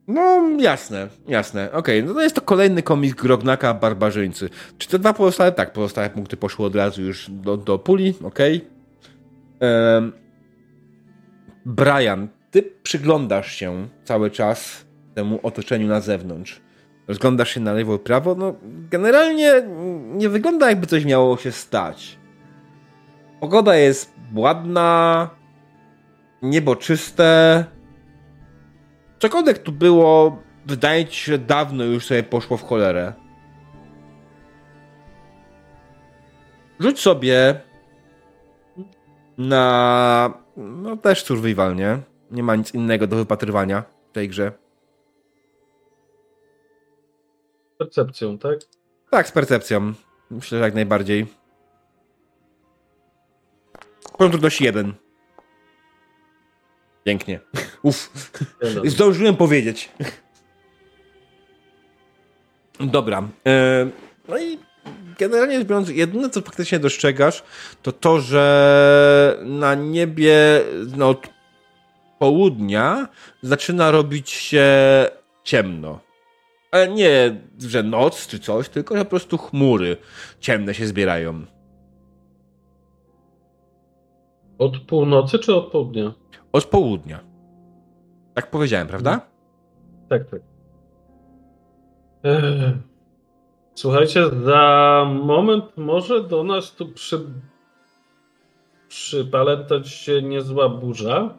No, 0.09 0.41
jasne, 0.59 1.07
jasne. 1.27 1.71
Okej, 1.71 2.03
no 2.03 2.13
to 2.13 2.21
jest 2.21 2.35
to 2.35 2.41
kolejny 2.41 2.83
komiks 2.83 3.21
Grognaka 3.21 3.73
Barbarzyńcy. 3.73 4.49
Czy 4.77 4.87
te 4.87 4.99
dwa 4.99 5.13
pozostałe? 5.13 5.51
Tak, 5.51 5.73
pozostałe 5.73 6.09
punkty 6.09 6.37
poszły 6.37 6.65
od 6.65 6.75
razu 6.75 7.01
już 7.01 7.29
do, 7.29 7.57
do 7.57 7.79
puli, 7.79 8.13
okej. 8.23 8.67
Em, 9.59 10.11
Brian, 11.65 12.27
ty 12.51 12.63
przyglądasz 12.83 13.51
się 13.55 13.87
cały 14.03 14.31
czas 14.31 14.85
temu 15.15 15.39
otoczeniu 15.43 15.87
na 15.87 16.01
zewnątrz. 16.01 16.61
Rozglądasz 17.07 17.49
się 17.53 17.59
na 17.59 17.73
lewo 17.73 17.95
i 17.95 17.99
prawo, 17.99 18.35
no 18.35 18.55
generalnie 18.91 19.53
nie 20.11 20.29
wygląda 20.29 20.69
jakby 20.69 20.87
coś 20.87 21.05
miało 21.05 21.37
się 21.37 21.51
stać. 21.51 22.17
Pogoda 23.39 23.75
jest 23.75 24.13
ładna, 24.35 25.29
niebo 26.41 26.75
czyste. 26.75 27.65
Cokolwiek 29.19 29.59
tu 29.59 29.71
było, 29.71 30.41
wydaje 30.65 31.05
ci 31.05 31.19
się, 31.19 31.37
dawno 31.37 31.83
już 31.83 32.05
sobie 32.05 32.23
poszło 32.23 32.57
w 32.57 32.63
cholerę. 32.63 33.13
Rzuć 36.79 36.99
sobie 36.99 37.61
na. 39.37 40.33
No 40.57 40.97
też 40.97 41.23
survival, 41.23 41.75
nie? 41.75 41.99
Nie 42.31 42.43
ma 42.43 42.55
nic 42.55 42.73
innego 42.73 43.07
do 43.07 43.15
wypatrywania 43.15 43.83
w 44.09 44.11
tej 44.11 44.29
grze. 44.29 44.51
Percepcją, 47.77 48.37
tak? 48.37 48.59
Tak, 49.11 49.27
z 49.27 49.31
percepcją. 49.31 49.93
Myślę, 50.31 50.57
że 50.57 50.63
jak 50.63 50.75
najbardziej. 50.75 51.27
Poziom 54.17 54.31
trudności 54.31 54.63
jeden. 54.63 54.93
Pięknie. 57.03 57.39
Uff. 57.83 58.31
Zdążyłem 58.85 59.35
powiedzieć. 59.35 59.89
Dobra. 62.79 63.27
E, 63.47 63.89
no 64.27 64.37
i 64.37 64.57
generalnie 65.19 65.57
rzecz 65.57 65.67
biorąc, 65.67 65.89
jedyne 65.89 66.29
co 66.29 66.41
faktycznie 66.41 66.79
dostrzegasz, 66.79 67.43
to 67.81 67.91
to, 67.91 68.19
że 68.19 69.39
na 69.45 69.75
niebie 69.75 70.35
no, 70.97 71.09
od 71.09 71.27
południa 72.19 73.07
zaczyna 73.41 73.91
robić 73.91 74.29
się 74.29 74.67
ciemno. 75.43 75.99
Ale 76.71 76.87
nie, 76.87 77.41
że 77.59 77.83
noc 77.83 78.27
czy 78.27 78.39
coś, 78.39 78.69
tylko 78.69 78.97
że 78.97 79.05
po 79.05 79.09
prostu 79.09 79.37
chmury 79.37 79.97
ciemne 80.39 80.73
się 80.73 80.87
zbierają. 80.87 81.45
Od 84.57 84.77
północy 84.77 85.39
czy 85.39 85.55
od 85.55 85.71
południa? 85.71 86.13
Od 86.53 86.65
południa. 86.65 87.19
Tak 88.33 88.49
powiedziałem, 88.51 88.87
prawda? 88.87 89.21
Tak, 90.09 90.29
tak. 90.29 90.41
Ech. 92.23 92.73
Słuchajcie, 93.75 94.29
za 94.43 95.05
moment 95.23 95.77
może 95.77 96.23
do 96.23 96.43
nas 96.43 96.71
tu 96.71 96.87
przy... 96.91 97.19
przypalętać 98.87 99.89
się 99.89 100.21
niezła 100.21 100.69
burza. 100.69 101.35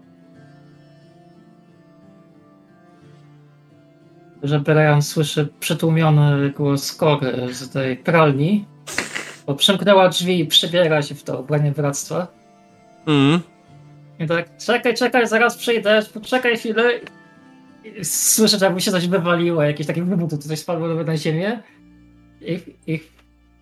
że 4.42 4.60
Brian 4.60 5.02
słyszy 5.02 5.48
przytłumiony 5.60 6.50
głos 6.50 6.96
Kory 6.96 7.54
z 7.54 7.70
tej 7.70 7.96
pralni, 7.96 8.64
bo 9.46 9.54
przemknęła 9.54 10.08
drzwi 10.08 10.40
i 10.40 10.46
przebiera 10.46 11.02
się 11.02 11.14
w 11.14 11.24
to 11.24 11.40
ubranie 11.40 11.72
bractwa. 11.72 12.26
Mm. 13.06 13.40
I 14.20 14.26
tak, 14.26 14.56
czekaj, 14.56 14.94
czekaj, 14.94 15.26
zaraz 15.26 15.56
przyjdę, 15.56 16.00
poczekaj 16.14 16.56
chwilę. 16.56 16.90
I 17.84 18.04
słyszę, 18.04 18.58
że 18.58 18.64
jakby 18.64 18.80
się 18.80 18.90
coś 18.90 19.08
wywaliło, 19.08 19.62
jakieś 19.62 19.86
takie 19.86 20.02
wybuty, 20.04 20.38
coś 20.38 20.58
spadło 20.58 20.88
nawet 20.88 21.06
na 21.06 21.16
ziemię. 21.16 21.62
I, 22.40 22.58
I 22.86 23.00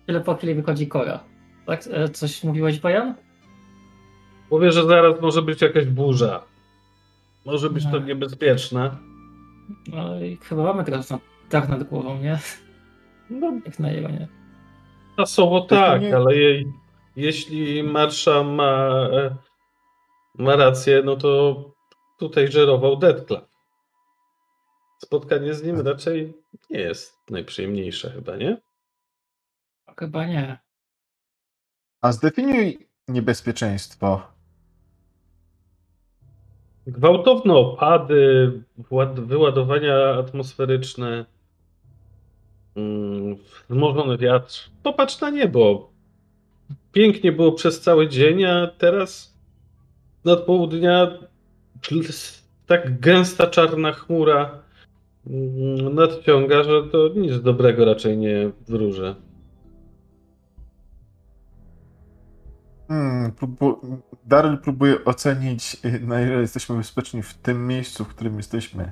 chwilę 0.03 0.21
po 0.21 0.35
chwili 0.35 0.55
wychodzi 0.55 0.87
Kora. 0.87 1.19
Tak? 1.65 1.83
E, 1.91 2.09
Coś 2.09 2.43
mówiłeś, 2.43 2.79
Brian? 2.79 3.15
Mówię, 4.51 4.71
że 4.71 4.85
zaraz 4.85 5.21
może 5.21 5.41
być 5.41 5.61
jakaś 5.61 5.85
burza. 5.85 6.43
Może 7.45 7.69
być 7.69 7.83
to 7.83 7.99
No. 7.99 7.99
niebezpieczne. 7.99 8.91
No 9.87 10.21
i 10.23 10.37
chyba 10.37 10.63
mamy 10.63 10.83
teraz 10.83 11.09
na, 11.09 11.19
dach 11.49 11.69
nad 11.69 11.83
głową, 11.83 12.17
nie? 12.21 12.39
No, 13.29 13.51
Jak 13.65 13.79
na 13.79 13.91
jego, 13.91 14.09
nie? 14.09 14.27
czasowo 15.17 15.61
To 15.61 15.67
tak, 15.75 16.01
nie- 16.01 16.15
ale 16.15 16.35
jej, 16.35 16.67
jeśli 17.15 17.83
Marsza 17.83 18.43
ma, 18.43 18.89
e, 19.13 19.35
ma 20.35 20.55
rację, 20.55 21.01
no 21.05 21.15
to 21.15 21.63
tutaj 22.19 22.51
żerował 22.51 22.97
Deathclaw. 22.97 23.49
Spotkanie 24.97 25.53
z 25.53 25.63
nim 25.63 25.79
raczej 25.87 26.33
nie 26.69 26.79
jest 26.79 27.17
najprzyjemniejsze 27.29 28.11
chyba, 28.11 28.35
nie? 28.35 28.57
Chyba 29.97 30.25
nie. 30.25 30.57
A 32.01 32.11
zdefiniuj 32.11 32.89
niebezpieczeństwo. 33.07 34.21
Gwałtowne 36.87 37.53
opady, 37.53 38.51
wyładowania 39.15 40.13
atmosferyczne, 40.19 41.25
mm, 42.75 43.35
wzmożony 43.69 44.17
wiatr. 44.17 44.69
Popatrz 44.83 45.21
na 45.21 45.29
niebo. 45.29 45.89
Pięknie 46.91 47.31
było 47.31 47.51
przez 47.51 47.81
cały 47.81 48.07
dzień, 48.07 48.45
a 48.45 48.67
teraz 48.67 49.38
nad 50.25 50.39
południa 50.39 51.07
tak 52.67 52.99
gęsta 52.99 53.47
czarna 53.47 53.91
chmura 53.91 54.59
mm, 55.27 55.95
nadciąga, 55.95 56.63
że 56.63 56.83
to 56.91 57.09
nic 57.15 57.41
dobrego 57.41 57.85
raczej 57.85 58.17
nie 58.17 58.51
wróży. 58.67 59.15
Hmm, 62.87 63.31
próbu- 63.31 63.97
Daryl 64.25 64.57
próbuje 64.57 65.05
ocenić, 65.05 65.77
y, 65.85 65.99
na 65.99 66.21
ile 66.21 66.41
jesteśmy 66.41 66.77
bezpieczni 66.77 67.23
w 67.23 67.33
tym 67.33 67.67
miejscu, 67.67 68.05
w 68.05 68.07
którym 68.07 68.37
jesteśmy. 68.37 68.91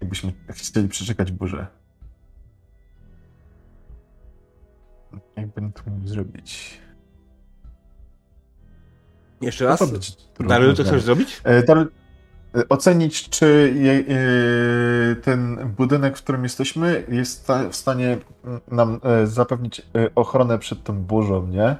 Jakbyśmy 0.00 0.32
chcieli 0.50 0.88
przeczekać 0.88 1.32
burzę. 1.32 1.66
Jak 5.36 5.46
będę 5.46 5.72
to 5.72 5.90
mógł 5.90 6.06
zrobić? 6.06 6.80
Jeszcze 9.40 9.64
raz. 9.64 9.78
to 9.78 9.86
co 9.86 10.44
znaleźć. 10.44 10.82
chcesz 10.82 11.02
zrobić? 11.02 11.40
E, 11.44 11.62
e, 12.54 12.68
ocenić, 12.68 13.28
czy 13.28 13.74
e, 14.08 15.16
ten 15.16 15.72
budynek, 15.76 16.18
w 16.18 16.22
którym 16.22 16.42
jesteśmy, 16.42 17.04
jest 17.08 17.48
w 17.70 17.76
stanie 17.76 18.18
nam 18.70 19.00
zapewnić 19.24 19.82
ochronę 20.14 20.58
przed 20.58 20.84
tą 20.84 21.02
burzą, 21.02 21.46
nie? 21.46 21.76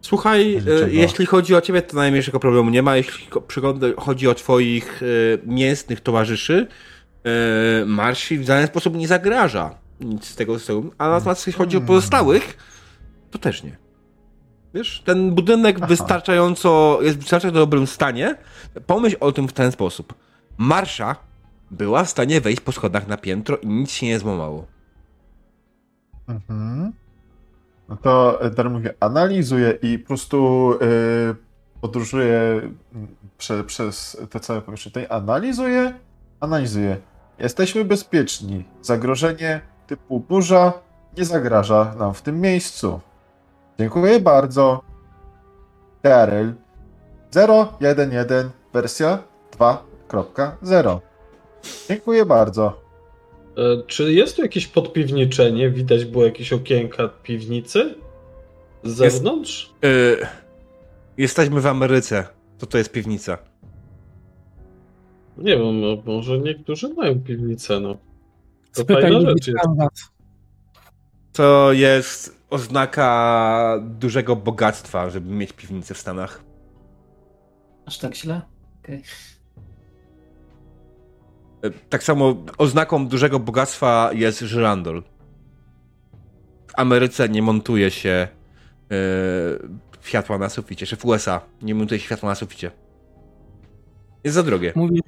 Słuchaj, 0.00 0.62
jeśli 0.88 1.26
chodzi 1.26 1.54
o 1.54 1.60
ciebie, 1.60 1.82
to 1.82 1.96
najmniejszego 1.96 2.40
problemu 2.40 2.70
nie 2.70 2.82
ma. 2.82 2.96
Jeśli 2.96 3.26
chodzi 3.98 4.28
o 4.28 4.34
twoich 4.34 5.00
mięsnych 5.46 6.00
towarzyszy, 6.00 6.66
Marsi 7.86 8.38
w 8.38 8.46
żaden 8.46 8.66
sposób 8.66 8.96
nie 8.96 9.08
zagraża 9.08 9.74
nic 10.04 10.26
z 10.26 10.36
tego, 10.36 10.58
z 10.58 10.66
tego. 10.66 10.82
A 10.98 11.08
natomiast 11.08 11.46
jeśli 11.46 11.58
chodzi 11.58 11.76
o 11.76 11.80
Hmm. 11.80 11.86
pozostałych, 11.86 12.56
to 13.30 13.38
też 13.38 13.62
nie. 13.62 13.81
Wiesz, 14.74 15.02
ten 15.04 15.34
budynek 15.34 15.76
Aha. 15.78 15.86
wystarczająco, 15.86 16.98
jest 17.02 17.18
w 17.18 17.20
wystarczająco 17.20 17.60
dobrym 17.60 17.86
stanie. 17.86 18.36
Pomyśl 18.86 19.16
o 19.20 19.32
tym 19.32 19.48
w 19.48 19.52
ten 19.52 19.72
sposób. 19.72 20.14
Marsza 20.58 21.16
była 21.70 22.04
w 22.04 22.10
stanie 22.10 22.40
wejść 22.40 22.60
po 22.60 22.72
schodach 22.72 23.08
na 23.08 23.16
piętro 23.16 23.56
i 23.56 23.66
nic 23.66 23.90
się 23.90 24.06
nie 24.06 24.18
złamało. 24.18 24.66
Mhm. 26.28 26.92
No 27.88 27.96
to 27.96 28.42
e, 28.42 28.50
Daryl 28.50 28.72
mówi, 28.72 28.88
analizuje 29.00 29.78
i 29.82 29.98
po 29.98 30.06
prostu 30.06 30.70
e, 30.74 31.34
podróżuje 31.80 32.38
mm, 32.94 33.16
prze, 33.38 33.64
przez 33.64 34.16
te 34.30 34.40
całe 34.40 34.62
powierzchnie. 34.62 34.90
Tutaj 34.92 35.06
analizuje, 35.10 35.94
analizuje. 36.40 36.96
Jesteśmy 37.38 37.84
bezpieczni. 37.84 38.64
Zagrożenie 38.82 39.60
typu 39.86 40.20
burza 40.20 40.72
nie 41.16 41.24
zagraża 41.24 41.94
nam 41.98 42.14
w 42.14 42.22
tym 42.22 42.40
miejscu. 42.40 43.00
Dziękuję 43.78 44.20
bardzo. 44.20 44.82
Daryl 46.02 46.52
011 47.80 48.50
wersja 48.72 49.18
2.0. 49.58 50.98
Dziękuję 51.88 52.26
bardzo. 52.26 52.80
E, 53.56 53.82
Czy 53.86 54.12
jest 54.12 54.36
tu 54.36 54.42
jakieś 54.42 54.66
podpiwniczenie? 54.66 55.70
Widać 55.70 56.04
było 56.04 56.24
jakieś 56.24 56.52
okienka 56.52 57.08
piwnicy? 57.08 57.94
Z 58.84 58.98
Jest- 58.98 59.16
zewnątrz? 59.16 59.72
E, 59.84 59.88
jesteśmy 61.16 61.60
w 61.60 61.66
Ameryce. 61.66 62.24
To 62.58 62.66
to 62.66 62.78
jest 62.78 62.92
piwnica. 62.92 63.38
Nie 65.38 65.56
wiem, 65.56 65.80
no, 65.80 65.96
może 66.06 66.38
niektórzy 66.38 66.94
mają 66.94 67.20
piwnicę, 67.20 67.80
no. 67.80 67.94
To 68.74 68.82
Spytaj 68.82 69.02
fajna 69.02 69.20
rzecz 69.20 69.46
jest. 69.46 69.58
To 71.32 71.72
jest 71.72 72.41
oznaka 72.52 73.78
dużego 73.80 74.36
bogactwa, 74.36 75.10
żeby 75.10 75.30
mieć 75.34 75.52
piwnicę 75.52 75.94
w 75.94 75.98
Stanach. 75.98 76.42
Aż 77.86 77.98
tak 77.98 78.14
źle? 78.16 78.40
Okej. 78.82 79.02
E, 81.64 81.70
Tak 81.70 82.02
samo 82.02 82.34
oznaką 82.58 83.08
dużego 83.08 83.38
bogactwa 83.38 84.10
jest 84.12 84.40
żyrandol. 84.40 85.02
W 86.66 86.72
Ameryce 86.78 87.28
nie 87.28 87.42
montuje 87.42 87.90
się 87.90 88.28
e, 88.90 88.96
światła 90.00 90.38
na 90.38 90.48
suficie, 90.48 90.86
czy 90.86 90.96
w 90.96 91.04
USA 91.04 91.40
nie 91.62 91.74
montuje 91.74 92.00
się 92.00 92.06
światła 92.06 92.28
na 92.28 92.34
suficie. 92.34 92.70
Jest 94.24 94.34
za 94.34 94.42
drogie. 94.42 94.72
Mówi, 94.76 95.00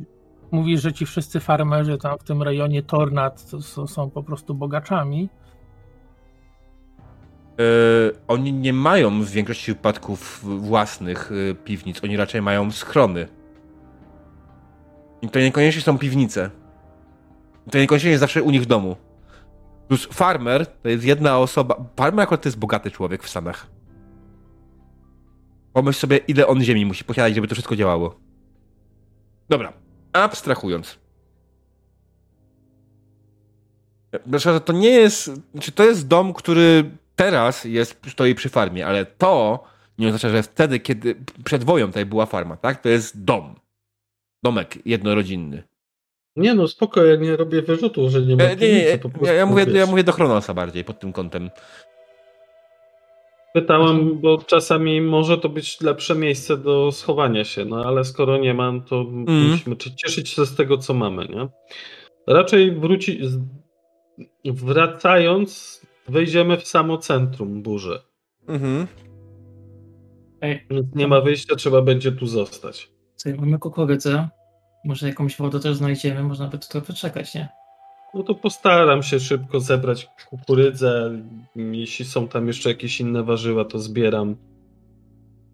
mówi, 0.50 0.78
że 0.78 0.92
ci 0.92 1.06
wszyscy 1.06 1.40
farmerzy 1.40 1.98
tam 1.98 2.18
w 2.18 2.24
tym 2.24 2.42
rejonie 2.42 2.82
Tornad 2.82 3.50
to, 3.50 3.62
są- 3.62 3.86
są 3.86 4.10
po 4.10 4.22
prostu 4.22 4.54
bogaczami. 4.54 5.28
Oni 8.28 8.52
nie 8.52 8.72
mają 8.72 9.22
w 9.22 9.30
większości 9.30 9.72
wypadków 9.72 10.44
własnych 10.60 11.30
e, 11.50 11.54
piwnic, 11.54 12.04
oni 12.04 12.16
raczej 12.16 12.42
mają 12.42 12.70
schrony. 12.70 13.28
I 15.22 15.28
to 15.28 15.40
niekoniecznie 15.40 15.82
są 15.82 15.98
piwnice. 15.98 16.50
To 17.70 17.78
niekoniecznie 17.78 18.10
jest 18.10 18.20
zawsze 18.20 18.42
u 18.42 18.50
nich 18.50 18.62
w 18.62 18.66
domu. 18.66 18.96
Plus 19.88 20.08
farmer 20.12 20.66
to 20.66 20.88
jest 20.88 21.04
jedna 21.04 21.38
osoba. 21.38 21.84
Farmer 21.96 22.22
akurat 22.22 22.42
to 22.42 22.48
jest 22.48 22.58
bogaty 22.58 22.90
człowiek 22.90 23.22
w 23.22 23.28
Stanach. 23.28 23.66
Pomyśl 25.72 26.00
sobie, 26.00 26.16
ile 26.16 26.46
on 26.46 26.62
ziemi 26.62 26.86
musi 26.86 27.04
posiadać, 27.04 27.34
żeby 27.34 27.48
to 27.48 27.54
wszystko 27.54 27.76
działało. 27.76 28.20
Dobra, 29.48 29.72
abstrahując. 30.12 30.98
Proszę, 34.30 34.60
to 34.60 34.72
nie 34.72 34.90
jest. 34.90 35.30
Czy 35.60 35.72
to 35.72 35.84
jest 35.84 36.08
dom, 36.08 36.32
który 36.32 36.90
teraz 37.16 37.64
jest, 37.64 38.00
stoi 38.08 38.34
przy 38.34 38.48
farmie, 38.48 38.86
ale 38.86 39.06
to 39.06 39.64
nie 39.98 40.06
oznacza, 40.06 40.28
że 40.28 40.42
wtedy, 40.42 40.80
kiedy 40.80 41.16
przed 41.44 41.64
woją 41.64 41.86
tutaj 41.86 42.06
była 42.06 42.26
farma, 42.26 42.56
tak? 42.56 42.82
To 42.82 42.88
jest 42.88 43.24
dom. 43.24 43.54
Domek 44.42 44.78
jednorodzinny. 44.86 45.62
Nie 46.36 46.54
no, 46.54 46.68
spoko, 46.68 47.04
ja 47.04 47.16
nie 47.16 47.36
robię 47.36 47.62
wyrzutu, 47.62 48.10
że 48.10 48.20
nie 48.22 48.36
ma 48.36 48.42
E, 48.44 48.56
nie, 48.56 48.72
nie, 48.72 48.84
ja, 48.84 48.98
prostu, 48.98 49.24
ja, 49.24 49.46
mówię, 49.46 49.66
wiesz. 49.66 49.74
ja 49.74 49.86
mówię 49.86 50.04
do 50.04 50.12
Chronosa 50.12 50.54
bardziej 50.54 50.84
pod 50.84 50.98
tym 51.00 51.12
kątem. 51.12 51.50
Pytałem, 53.54 54.20
bo 54.20 54.38
czasami 54.38 55.00
może 55.00 55.38
to 55.38 55.48
być 55.48 55.80
lepsze 55.80 56.14
miejsce 56.14 56.56
do 56.56 56.92
schowania 56.92 57.44
się, 57.44 57.64
no 57.64 57.84
ale 57.84 58.04
skoro 58.04 58.36
nie 58.38 58.54
mam, 58.54 58.82
to 58.82 59.00
Mhm. 59.00 59.50
musimy 59.50 59.76
cieszyć 59.76 60.28
się 60.28 60.46
z 60.46 60.56
tego, 60.56 60.78
co 60.78 60.94
mamy, 60.94 61.28
nie? 61.28 61.48
Raczej 62.26 62.72
wróci... 62.72 63.18
z- 63.22 63.38
Wracając, 64.44 65.80
wejdziemy 66.08 66.56
w 66.56 66.68
samo 66.68 66.98
centrum 66.98 67.62
burzy. 67.62 67.98
Mhm. 68.48 68.86
Ej, 70.40 70.66
Więc 70.70 70.94
nie 70.94 71.08
ma 71.08 71.20
wyjścia, 71.20 71.56
trzeba 71.56 71.82
będzie 71.82 72.12
tu 72.12 72.26
zostać. 72.26 72.92
sobie 73.16 73.34
mamy 73.36 73.58
kukurydzę. 73.58 74.28
Może 74.84 75.08
jakąś 75.08 75.36
wodę 75.36 75.60
też 75.60 75.76
znajdziemy, 75.76 76.22
można 76.22 76.48
by 76.48 76.58
tu 76.58 76.68
trochę 76.68 76.92
czekać, 76.92 77.34
nie? 77.34 77.48
No 78.14 78.22
to 78.22 78.34
postaram 78.34 79.02
się 79.02 79.20
szybko 79.20 79.60
zebrać 79.60 80.08
kukurydzę. 80.30 81.22
Jeśli 81.56 82.04
są 82.04 82.28
tam 82.28 82.46
jeszcze 82.46 82.68
jakieś 82.68 83.00
inne 83.00 83.22
warzywa, 83.22 83.64
to 83.64 83.78
zbieram. 83.78 84.36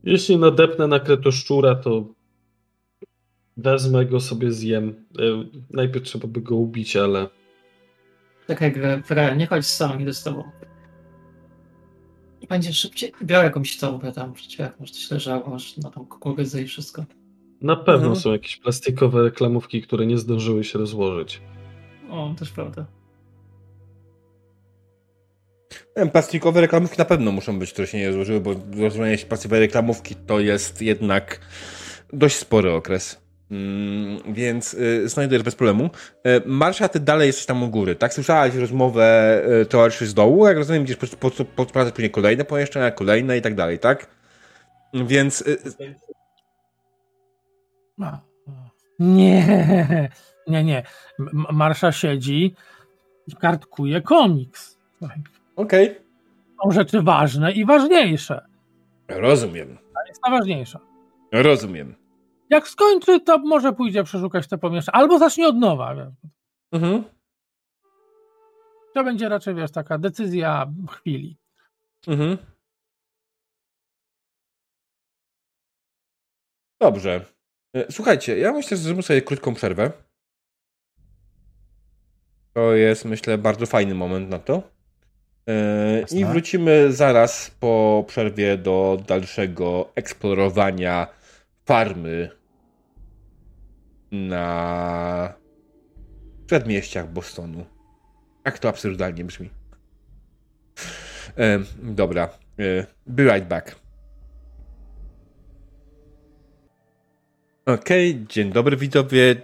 Jeśli 0.05 0.37
nadepnę 0.37 0.87
na 0.87 1.01
kretoszczura, 1.01 1.75
to 1.75 2.05
wezmę 3.57 4.07
go 4.07 4.21
sobie 4.21 4.53
zjem. 4.53 5.07
E, 5.19 5.23
Najpierw 5.71 6.05
trzeba 6.05 6.29
by 6.29 6.41
go 6.41 6.57
ubić, 6.57 6.97
ale 6.97 7.29
Czekaj, 8.51 8.73
grę, 8.73 9.03
grę, 9.09 9.37
nie 9.37 9.47
chodź 9.47 9.67
sam, 9.67 10.01
idę 10.01 10.15
z 10.15 10.23
tobą. 10.23 10.45
Będzie 12.49 12.73
szybciej. 12.73 13.13
Biorę 13.23 13.45
jakąś 13.45 13.77
torbę 13.79 14.13
tam, 14.13 14.33
przecież 14.33 14.59
jak 14.59 14.81
może 14.81 14.93
coś 14.93 15.11
leżało, 15.11 15.51
masz 15.51 15.77
na 15.77 15.91
tą 15.91 16.07
kukurydzę 16.07 16.63
i 16.63 16.67
wszystko. 16.67 17.05
na 17.61 17.77
pewno 17.77 18.07
Mhm. 18.07 18.17
są 18.17 18.33
jakieś 18.33 18.57
plastikowe 18.57 19.23
reklamówki, 19.23 19.83
które 19.83 20.07
nie 20.07 20.19
zdążyły 20.19 20.65
się 20.65 20.79
rozłożyć. 20.79 21.43
O, 22.11 22.35
też 22.39 22.51
prawda. 22.51 22.87
Plastikowe 26.13 26.61
reklamówki 26.61 26.99
na 26.99 27.05
pewno 27.05 27.33
muszą 27.33 27.59
być, 27.59 27.73
które 27.73 27.87
się 27.87 27.99
nie 27.99 28.13
złożyły, 28.13 28.41
bo 28.41 28.55
złożenie 28.75 29.19
się 29.19 29.27
plastikowej 29.27 29.61
reklamówki 29.61 30.15
to 30.15 30.41
jest 30.41 30.83
jednak 30.83 31.41
dość 32.13 32.37
spory 32.37 32.73
okres. 32.73 33.20
Mm, 33.51 34.19
więc 34.35 34.75
y, 34.75 35.09
znajdujesz 35.09 35.43
bez 35.43 35.55
problemu. 35.55 35.85
Y, 36.27 36.43
Marsza, 36.47 36.89
ty 36.89 37.01
dalej 37.01 37.27
jesteś 37.27 37.47
tam 37.47 37.63
u 37.63 37.69
góry, 37.69 37.97
tak? 37.97 38.15
Słyszałaś 38.15 38.55
rozmowę 38.55 39.43
y, 39.63 39.67
towarzyszy 39.67 40.07
z 40.07 40.15
dołu, 40.15 40.47
jak 40.47 40.57
rozumiem, 40.57 40.85
gdzieś 40.85 40.97
po- 40.97 41.31
po- 41.31 41.45
podsprawdzać 41.45 41.95
później 41.95 42.11
kolejne 42.11 42.45
pomieszczenia, 42.45 42.91
kolejne 42.91 43.39
i 43.39 43.43
tak 43.43 43.55
dalej, 43.55 43.79
tak? 43.79 44.07
Więc 44.95 45.41
y, 45.41 45.59
A, 48.03 48.19
Nie, 48.99 50.09
nie, 50.47 50.65
nie. 50.65 50.83
Marsza 51.53 51.93
siedzi 51.93 52.55
i 53.27 53.37
kartkuje 53.37 54.01
komiks. 54.01 54.79
Okej, 55.57 55.97
Są 56.65 56.71
rzeczy 56.71 57.03
ważne 57.03 57.53
i 57.53 57.65
ważniejsze. 57.65 58.47
rozumiem, 59.09 59.79
To 59.95 60.09
jest 60.09 60.21
najważniejsza. 60.23 60.81
rozumiem. 61.33 61.95
Jak 62.51 62.69
skończy, 62.69 63.21
to 63.21 63.39
może 63.39 63.73
pójdzie 63.73 64.05
przeszukać 64.05 64.49
te 64.49 64.59
pomieszczenia. 64.59 64.99
Albo 64.99 65.19
zacznie 65.19 65.49
od 65.49 65.57
nowa. 65.57 65.95
Mhm. 66.73 67.05
To 68.95 69.05
będzie 69.05 69.29
raczej, 69.29 69.55
wiesz, 69.55 69.71
taka 69.71 69.99
decyzja 69.99 70.73
chwili. 70.91 71.37
Mhm. 72.07 72.39
Dobrze. 76.81 77.25
E, 77.77 77.93
Słuchajcie, 77.93 78.39
ja 78.39 78.53
myślę, 78.53 78.77
że 78.77 78.83
zrobimy 78.83 79.03
sobie 79.03 79.23
krótką 79.23 79.55
przerwę. 79.55 79.93
To 82.53 82.75
jest, 82.75 83.05
myślę, 83.05 83.39
bardzo 83.39 83.67
fajny 83.67 83.95
moment 83.95 84.31
na 84.31 84.39
to. 84.39 84.63
E, 85.49 85.99
I 85.99 86.01
Jasne. 86.01 86.27
wrócimy 86.27 86.93
zaraz 86.93 87.51
po 87.51 88.05
przerwie 88.09 88.57
do 88.59 88.99
dalszego 89.07 89.93
eksplorowania 89.95 91.07
farmy 91.65 92.40
na 94.11 95.35
przedmieściach 96.47 97.13
Bostonu. 97.13 97.65
Jak 98.45 98.59
to 98.59 98.69
absurdalnie 98.69 99.25
brzmi. 99.25 99.51
E, 101.39 101.59
dobra. 101.83 102.29
E, 102.59 102.87
be 103.07 103.25
right 103.25 103.49
back. 103.49 103.77
Okej, 107.67 108.27
dzień 108.29 108.53
dobry 108.53 108.77
widzowie. 108.77 109.37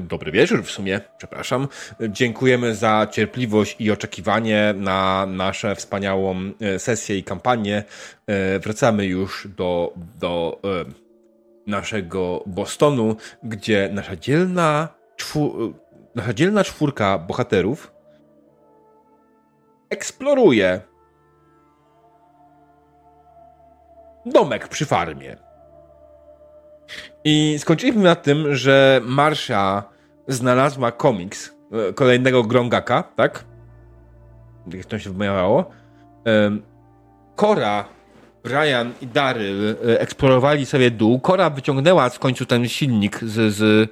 Dobry 0.00 0.32
wieczór 0.32 0.64
w 0.64 0.70
sumie, 0.70 1.00
przepraszam. 1.18 1.68
Dziękujemy 2.08 2.74
za 2.74 3.06
cierpliwość 3.10 3.76
i 3.78 3.90
oczekiwanie 3.90 4.74
na 4.76 5.26
nasze 5.26 5.74
wspaniałą 5.74 6.52
e, 6.60 6.78
sesję 6.78 7.18
i 7.18 7.24
kampanię. 7.24 7.84
E, 8.26 8.58
Wracamy 8.58 9.06
już 9.06 9.48
do, 9.56 9.94
do 10.20 10.60
e, 10.64 11.07
naszego 11.68 12.42
Bostonu, 12.46 13.16
gdzie 13.42 13.90
nasza 13.92 14.16
dzielna, 14.16 14.88
czwu, 15.16 15.74
nasza 16.14 16.34
dzielna 16.34 16.64
czwórka 16.64 17.18
bohaterów 17.18 17.92
eksploruje 19.90 20.80
domek 24.26 24.68
przy 24.68 24.86
farmie. 24.86 25.36
I 27.24 27.56
skończyliśmy 27.58 28.02
na 28.02 28.14
tym, 28.14 28.54
że 28.54 29.00
Marsha 29.04 29.82
znalazła 30.28 30.92
komiks 30.92 31.56
e, 31.72 31.92
kolejnego 31.92 32.44
Grongaka, 32.44 33.02
tak? 33.02 33.44
Jak 34.66 34.86
to 34.86 34.98
się 34.98 35.10
wymawiało. 35.10 35.70
Kora, 37.36 37.84
Brian 38.48 38.92
i 39.00 39.06
Daryl 39.06 39.70
e, 39.70 40.00
eksplorowali 40.00 40.66
sobie 40.66 40.90
dół. 40.90 41.20
Kora 41.20 41.50
wyciągnęła 41.50 42.10
w 42.10 42.18
końcu 42.18 42.46
ten 42.46 42.68
silnik 42.68 43.20
z... 43.24 43.54
z 43.54 43.90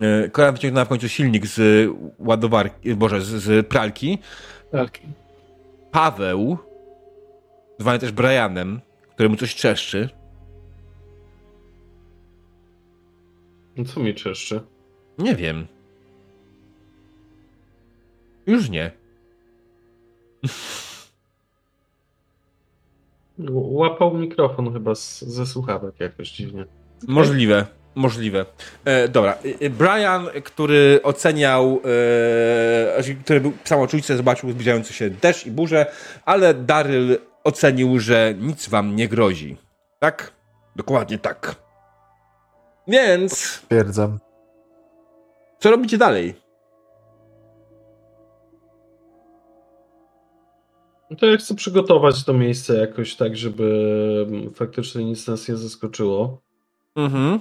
e, 0.00 0.28
Kora 0.28 0.52
wyciągnęła 0.52 0.84
w 0.84 0.88
końcu 0.88 1.08
silnik 1.08 1.46
z 1.46 1.88
ładowarki, 2.18 2.94
boże, 2.94 3.20
z, 3.20 3.26
z 3.26 3.66
pralki. 3.66 4.18
Walki. 4.72 5.02
Paweł, 5.90 6.58
zwany 7.78 7.98
też 7.98 8.12
Brianem, 8.12 8.80
któremu 9.14 9.36
coś 9.36 9.54
trzeszczy, 9.54 10.08
No 13.78 13.84
co 13.84 14.00
mi 14.00 14.14
czeszczy? 14.14 14.60
Nie 15.18 15.36
wiem. 15.36 15.66
Już 18.46 18.70
nie. 18.70 18.90
Łapał 23.50 24.14
mikrofon 24.14 24.72
chyba 24.72 24.94
z, 24.94 25.20
ze 25.20 25.46
słuchawek 25.46 26.00
jakoś 26.00 26.30
dziwnie. 26.30 26.66
Możliwe. 27.08 27.66
Możliwe. 27.94 28.46
E, 28.84 29.08
dobra. 29.08 29.32
E, 29.32 29.66
e, 29.66 29.70
Brian, 29.70 30.26
który 30.44 31.00
oceniał, 31.02 31.80
e, 31.84 32.94
znaczy, 32.94 33.14
który 33.24 33.40
był 33.40 33.52
w 33.64 33.68
samoczujce, 33.68 34.16
zobaczył 34.16 34.50
zbliżający 34.50 34.92
się 34.92 35.10
deszcz 35.10 35.46
i 35.46 35.50
burzę, 35.50 35.86
ale 36.24 36.54
Daryl 36.54 37.18
ocenił, 37.44 37.98
że 38.00 38.34
nic 38.40 38.68
wam 38.68 38.96
nie 38.96 39.08
grozi. 39.08 39.56
Tak? 39.98 40.32
Dokładnie 40.76 41.18
tak. 41.18 41.54
Więc, 42.88 43.38
Stwierdzam. 43.38 44.18
co 45.58 45.70
robicie 45.70 45.98
dalej? 45.98 46.34
No 51.10 51.16
to 51.16 51.26
ja 51.26 51.36
chcę 51.36 51.54
przygotować 51.54 52.24
to 52.24 52.32
miejsce 52.32 52.78
jakoś 52.78 53.16
tak, 53.16 53.36
żeby 53.36 54.26
mm, 54.28 54.54
faktycznie 54.54 55.04
nic 55.04 55.26
nas 55.26 55.48
nie 55.48 55.56
zaskoczyło. 55.56 56.40
Mhm. 56.96 57.40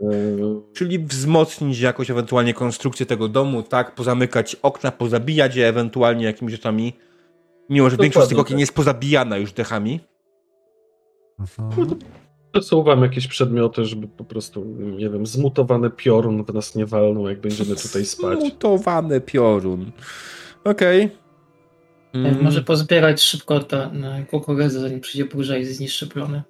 Yy, 0.00 0.62
Czyli 0.74 0.98
wzmocnić 0.98 1.80
jakoś 1.80 2.10
ewentualnie 2.10 2.54
konstrukcję 2.54 3.06
tego 3.06 3.28
domu, 3.28 3.62
tak? 3.62 3.94
Pozamykać 3.94 4.56
okna, 4.62 4.92
pozabijać 4.92 5.56
je 5.56 5.68
ewentualnie 5.68 6.24
jakimiś 6.24 6.52
rzeczami. 6.52 6.92
Mimo, 7.70 7.90
że 7.90 7.96
większość 7.96 8.26
z 8.26 8.28
tych 8.28 8.36
Dokładnie 8.36 8.40
okien 8.40 8.56
tak. 8.56 8.60
jest 8.60 8.74
pozabijana 8.74 9.36
już 9.36 9.52
dechami. 9.52 10.00
Mhm. 11.40 11.98
Przesuwam 12.52 13.02
jakieś 13.02 13.26
przedmioty, 13.26 13.84
żeby 13.84 14.08
po 14.08 14.24
prostu, 14.24 14.64
nie 14.78 15.10
wiem, 15.10 15.26
zmutowany 15.26 15.90
piorun 15.90 16.44
w 16.44 16.54
nas 16.54 16.74
nie 16.74 16.86
walnął, 16.86 17.28
jak 17.28 17.40
będziemy 17.40 17.76
tutaj 17.76 18.04
spać. 18.04 18.38
Mutowany 18.40 19.20
piorun. 19.20 19.92
Okej. 20.64 21.23
Mm, 22.14 22.42
Może 22.44 22.62
pozbierać 22.62 23.22
szybko 23.22 23.60
ten 23.60 24.04
kukurydzę, 24.30 24.80
zanim 24.80 25.00
przyjdzie 25.00 25.24
burza 25.24 25.56
i 25.56 25.64
zniszczy 25.64 26.06
plony. 26.06 26.42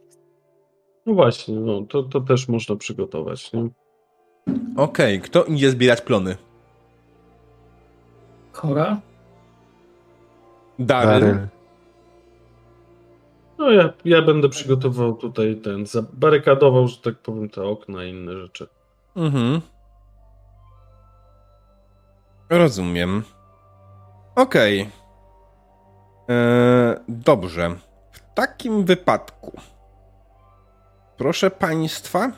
No 1.06 1.14
właśnie, 1.14 1.54
no, 1.54 1.82
to, 1.88 2.02
to 2.02 2.20
też 2.20 2.48
można 2.48 2.76
przygotować. 2.76 3.50
Okej, 4.76 5.20
kto 5.20 5.44
idzie 5.44 5.70
zbierać 5.70 6.00
plony? 6.00 6.36
Chora? 8.52 9.00
Daryl. 10.78 11.20
Daryl. 11.20 11.48
No 13.58 13.70
ja, 13.70 13.92
ja 14.04 14.22
będę 14.22 14.48
przygotował 14.48 15.14
tutaj 15.14 15.56
ten, 15.56 15.86
zabarykadował, 15.86 16.88
że 16.88 16.96
tak 16.96 17.18
powiem, 17.18 17.48
te 17.48 17.62
okna 17.62 18.04
i 18.04 18.10
inne 18.10 18.32
rzeczy. 18.32 18.66
Mhm. 19.16 19.60
Rozumiem. 22.50 23.22
Okej. 24.36 24.90
Eee, 26.28 26.96
dobrze. 27.08 27.76
W 28.12 28.34
takim 28.34 28.84
wypadku. 28.84 29.60
Proszę 31.16 31.50
państwa. 31.50 32.32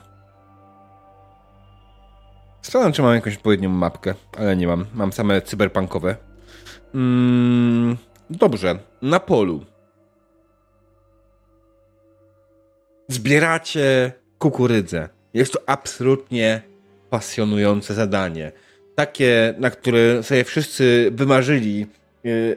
Sprawdzam, 2.61 2.93
czy 2.93 3.01
mam 3.01 3.15
jakąś 3.15 3.35
odpowiednią 3.35 3.69
mapkę, 3.69 4.13
ale 4.37 4.55
nie 4.55 4.67
mam. 4.67 4.85
Mam 4.93 5.13
same 5.13 5.41
cyberpunkowe. 5.41 6.15
Mm, 6.95 7.97
dobrze. 8.29 8.79
Na 9.01 9.19
polu. 9.19 9.65
Zbieracie 13.07 14.11
kukurydzę. 14.37 15.09
Jest 15.33 15.53
to 15.53 15.59
absolutnie 15.65 16.61
pasjonujące 17.09 17.93
zadanie. 17.93 18.51
Takie, 18.95 19.53
na 19.57 19.69
które 19.69 20.23
sobie 20.23 20.43
wszyscy 20.43 21.11
wymarzyli, 21.13 21.87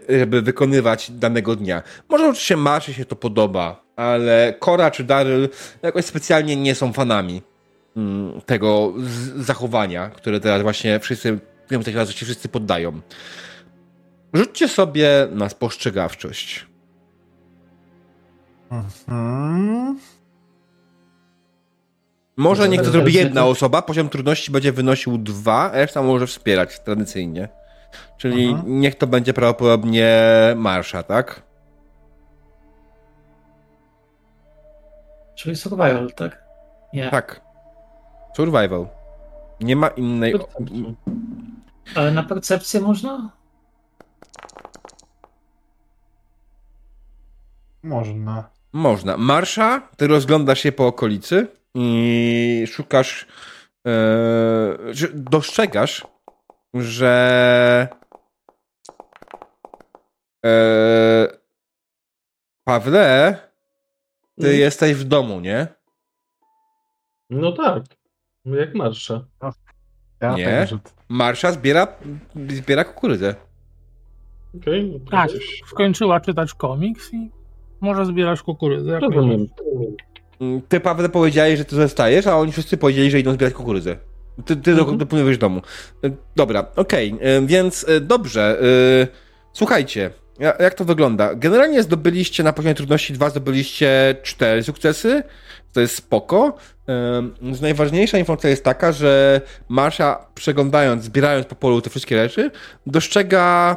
żeby 0.08 0.42
wykonywać 0.42 1.10
danego 1.10 1.56
dnia. 1.56 1.82
Może 2.08 2.28
oczywiście 2.28 2.56
Marszy 2.56 2.94
się 2.94 3.04
to 3.04 3.16
podoba, 3.16 3.82
ale 3.96 4.54
Kora 4.58 4.90
czy 4.90 5.04
Daryl 5.04 5.48
jakoś 5.82 6.04
specjalnie 6.04 6.56
nie 6.56 6.74
są 6.74 6.92
fanami 6.92 7.42
mm, 7.96 8.40
tego 8.40 8.92
zachowania, 9.36 10.08
które 10.10 10.40
teraz 10.40 10.62
właśnie 10.62 11.00
wszyscy, 11.00 11.38
któremu 11.64 11.84
teraz 11.84 12.10
się 12.10 12.24
wszyscy 12.26 12.48
poddają. 12.48 13.00
Rzućcie 14.34 14.68
sobie 14.68 15.28
na 15.30 15.48
spostrzegawczość. 15.48 16.66
Mhm. 18.70 19.98
Może 22.36 22.68
niech 22.68 22.82
to 22.82 22.90
zrobi 22.90 23.12
jedna 23.12 23.44
osoba, 23.44 23.82
poziom 23.82 24.08
trudności 24.08 24.50
będzie 24.50 24.72
wynosił 24.72 25.18
dwa, 25.18 25.72
a 25.72 25.76
reszta 25.76 26.02
może 26.02 26.26
wspierać 26.26 26.80
tradycyjnie. 26.80 27.48
Czyli 28.16 28.48
Mhm. 28.48 28.80
niech 28.80 28.94
to 28.94 29.06
będzie 29.06 29.34
prawdopodobnie 29.34 30.20
Marsza, 30.56 31.02
tak? 31.02 31.42
Czyli 35.34 35.56
survival, 35.56 36.10
tak? 36.16 36.44
Nie. 36.92 37.10
Tak. 37.10 37.40
Survival. 38.36 38.86
Nie 39.60 39.76
ma 39.76 39.88
innej. 39.88 40.34
Ale 41.94 42.10
na 42.12 42.22
percepcję 42.22 42.80
można? 42.80 43.30
Można. 47.82 48.50
Można. 48.72 49.16
Marsza, 49.16 49.82
ty 49.96 50.06
rozglądasz 50.06 50.60
się 50.60 50.72
po 50.72 50.86
okolicy 50.86 51.46
i 51.74 52.64
szukasz. 52.68 53.26
E, 53.86 53.90
że 54.90 55.08
dostrzegasz, 55.14 56.06
że. 56.74 57.88
E, 60.46 61.28
Pawle, 62.64 63.36
ty 64.40 64.46
Mhm. 64.46 64.60
jesteś 64.60 64.94
w 64.94 65.04
domu, 65.04 65.40
nie? 65.40 65.66
No 67.30 67.52
tak, 67.52 67.82
jak 68.44 68.74
marsza. 68.74 69.24
Ja 70.20 70.34
Nie. 70.34 70.66
tak, 70.70 70.80
Marsza 71.08 71.52
zbiera, 71.52 71.86
zbiera 72.48 72.84
kukurydzę. 72.84 73.34
Okej, 74.56 74.90
no 75.04 75.10
Tak, 75.10 75.30
skończyła 75.66 76.20
czytać 76.20 76.54
komiks 76.54 77.12
i 77.14 77.30
może 77.80 78.06
zbierać 78.06 78.42
kukurydzę. 78.42 79.00
Rozumiem. 79.00 79.46
Mm, 80.40 80.62
Ty, 80.68 80.80
Paweł, 80.80 81.08
powiedziałeś, 81.08 81.58
że 81.58 81.64
ty 81.64 81.76
zostajesz, 81.76 82.26
a 82.26 82.36
oni 82.36 82.52
wszyscy 82.52 82.76
powiedzieli, 82.76 83.10
że 83.10 83.20
idą 83.20 83.32
zbierać 83.32 83.54
kukurydzę. 83.54 83.96
Ty, 84.44 84.56
ty 84.56 84.70
Mhm. 84.70 84.98
dopłynąłeś 84.98 85.36
do 85.38 85.40
domu. 85.40 85.62
E, 86.04 86.10
Dobra, 86.36 86.66
okej, 86.76 87.16
e, 87.20 87.46
więc 87.46 87.86
e, 87.88 88.00
dobrze. 88.00 88.60
Słuchajcie, 89.52 90.10
ja- 90.38 90.54
jak 90.60 90.74
to 90.74 90.84
wygląda? 90.84 91.34
Generalnie 91.34 91.82
zdobyliście 91.82 92.42
na 92.42 92.52
poziomie 92.52 92.74
trudności 92.74 93.12
2, 93.12 93.30
zdobyliście 93.30 94.16
4 94.22 94.62
sukcesy. 94.62 95.22
To 95.72 95.80
jest 95.80 95.94
spoko. 95.96 96.56
Najważniejsza 97.60 98.18
informacja 98.18 98.50
jest 98.50 98.64
taka, 98.64 98.92
że 98.92 99.40
Marsza, 99.68 100.26
przeglądając, 100.34 101.04
zbierając 101.04 101.46
po 101.46 101.54
polu 101.54 101.80
te 101.80 101.90
wszystkie 101.90 102.16
rzeczy, 102.22 102.50
dostrzega 102.86 103.76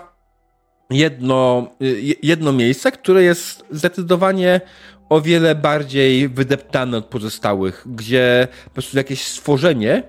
jedno, 0.89 1.67
je- 1.79 2.15
jedno 2.23 2.53
miejsce, 2.53 2.91
które 2.91 3.23
jest 3.23 3.63
zdecydowanie 3.71 4.61
o 5.09 5.21
wiele 5.21 5.55
bardziej 5.55 6.29
wydeptane 6.29 6.97
od 6.97 7.05
pozostałych, 7.05 7.83
gdzie 7.85 8.47
po 8.65 8.69
prostu 8.69 8.97
jakieś 8.97 9.23
stworzenie 9.27 10.03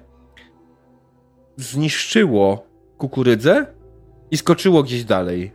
zniszczyło 1.56 2.66
kukurydzę 2.98 3.66
i 4.30 4.36
skoczyło 4.36 4.82
gdzieś 4.82 5.04
dalej. 5.04 5.52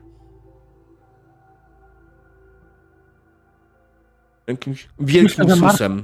Jakimś 4.47 4.89
wielkim 4.99 5.45
Myślę, 5.45 5.69
susem. 5.69 6.03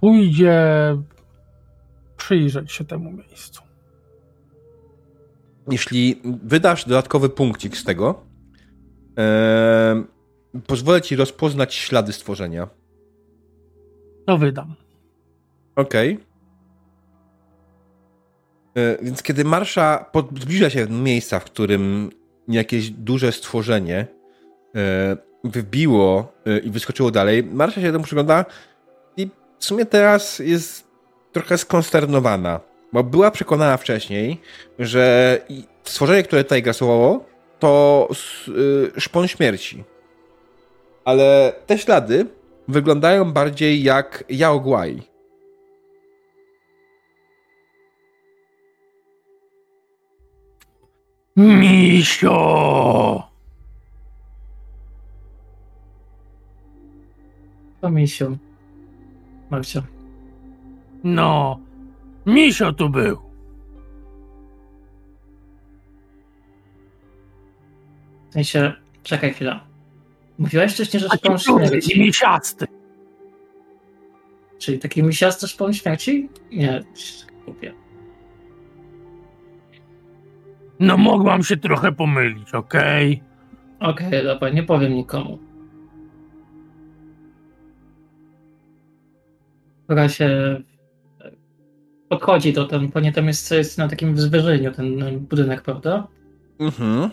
Pójdzie 0.00 0.62
przyjrzeć 2.16 2.72
się 2.72 2.84
temu 2.84 3.12
miejscu. 3.12 3.62
Jeśli 5.70 6.20
wydasz 6.24 6.84
dodatkowy 6.84 7.28
punkcik 7.28 7.76
z 7.76 7.84
tego, 7.84 8.24
pozwolę 10.66 11.02
ci 11.02 11.16
rozpoznać 11.16 11.74
ślady 11.74 12.12
stworzenia. 12.12 12.68
To 14.26 14.38
wydam. 14.38 14.74
Okej. 15.76 16.12
E, 16.12 16.33
Więc 19.02 19.22
kiedy 19.22 19.44
Marsza 19.44 20.10
zbliża 20.40 20.70
się 20.70 20.86
do 20.86 20.94
miejsca, 20.94 21.40
w 21.40 21.44
którym 21.44 22.10
jakieś 22.48 22.90
duże 22.90 23.32
stworzenie 23.32 24.06
e, 24.74 25.16
wybiło 25.44 26.32
e, 26.46 26.58
i 26.58 26.70
wyskoczyło 26.70 27.10
dalej, 27.10 27.44
Marsza 27.44 27.80
się 27.80 27.92
temu 27.92 28.04
przygląda 28.04 28.44
i 29.16 29.28
w 29.58 29.64
sumie 29.64 29.86
teraz 29.86 30.38
jest 30.38 30.84
trochę 31.32 31.58
skonsternowana, 31.58 32.60
bo 32.92 33.04
była 33.04 33.30
przekonana 33.30 33.76
wcześniej, 33.76 34.40
że 34.78 35.38
stworzenie, 35.84 36.22
które 36.22 36.44
tutaj 36.44 36.62
grasowało, 36.62 37.24
to 37.58 38.08
szpon 38.98 39.28
śmierci. 39.28 39.84
Ale 41.04 41.52
te 41.66 41.78
ślady 41.78 42.26
wyglądają 42.68 43.32
bardziej 43.32 43.82
jak 43.82 44.24
Yaoguai. 44.28 45.13
Misio! 51.36 53.22
To 57.80 57.90
misiu. 57.90 58.38
Marcia. 59.50 59.82
No, 61.04 61.60
Misio 62.26 62.72
tu 62.72 62.88
był. 62.88 63.16
W 68.30 68.32
sensie, 68.32 68.72
czekaj 69.02 69.34
chwilę. 69.34 69.60
Mówiłeś 70.38 70.72
wcześniej, 70.72 71.00
że 71.00 71.08
szpon 71.08 71.38
śmierci. 71.38 72.00
misiasty. 72.00 72.66
Czyli 74.58 74.78
taki 74.78 75.02
misiasty 75.02 75.48
szpon 75.48 75.74
śmierci? 75.74 76.28
Nie, 76.52 76.84
kupię. 77.44 77.83
No 80.84 80.96
mogłam 80.96 81.42
się 81.42 81.56
trochę 81.56 81.92
pomylić, 81.92 82.54
okej? 82.54 83.22
Okej, 83.80 84.24
dobra, 84.24 84.48
nie 84.48 84.62
powiem 84.62 84.94
nikomu. 84.94 85.38
Która 89.84 90.08
się 90.08 90.60
podchodzi 92.08 92.52
do 92.52 92.64
ten, 92.64 92.88
bo 92.88 93.00
nie 93.00 93.12
tam 93.12 93.26
jest, 93.26 93.50
jest 93.50 93.78
na 93.78 93.88
takim 93.88 94.14
wzwyżeniu 94.14 94.72
ten 94.72 95.18
budynek, 95.20 95.62
prawda? 95.62 96.06
Mhm. 96.58 97.10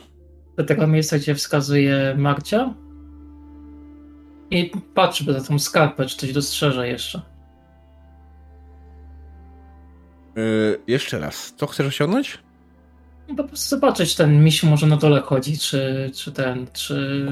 do 0.57 0.63
tego 0.63 0.87
miejsca, 0.87 1.17
gdzie 1.17 1.35
wskazuje 1.35 2.15
Marcia 2.17 2.73
i 4.51 4.71
patrzy 4.93 5.33
za 5.33 5.41
tą 5.41 5.59
skarpę, 5.59 6.05
czy 6.05 6.17
coś 6.17 6.33
dostrzeże 6.33 6.87
jeszcze. 6.87 7.21
Yy, 10.35 10.79
jeszcze 10.87 11.19
raz, 11.19 11.53
co 11.57 11.67
chcesz 11.67 11.87
osiągnąć? 11.87 12.39
No 13.31 13.37
po 13.37 13.43
prostu 13.43 13.69
zobaczyć, 13.69 14.15
ten 14.15 14.43
misiu 14.43 14.67
może 14.67 14.87
na 14.87 14.97
dole 14.97 15.21
chodzi, 15.21 15.57
czy, 15.57 16.11
czy 16.15 16.31
ten, 16.31 16.67
czy 16.73 17.27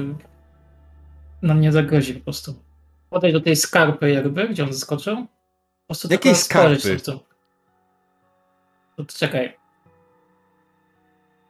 nam 1.42 1.60
nie 1.60 1.72
zagrozi 1.72 2.14
po 2.14 2.24
prostu. 2.24 2.54
Podejść 3.10 3.34
do 3.34 3.40
tej 3.40 3.56
skarpy 3.56 4.10
jakby, 4.10 4.48
gdzie 4.48 4.64
on 4.64 4.72
zeskoczył. 4.72 5.16
Po 5.16 5.26
prostu 5.86 6.08
Jakiej 6.10 6.34
skarpy? 6.34 6.96
To. 7.00 7.20
to 8.96 9.04
czekaj. 9.04 9.56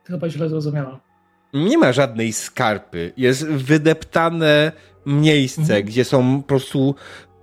Chyba 0.04 0.28
źle 0.28 0.48
zrozumiała. 0.48 1.00
Nie 1.54 1.78
ma 1.78 1.92
żadnej 1.92 2.32
skarpy. 2.32 3.12
Jest 3.16 3.46
wydeptane 3.46 4.72
miejsce, 5.06 5.60
Mhm. 5.62 5.84
gdzie 5.84 6.04
są 6.04 6.42
po 6.42 6.48
prostu 6.48 6.94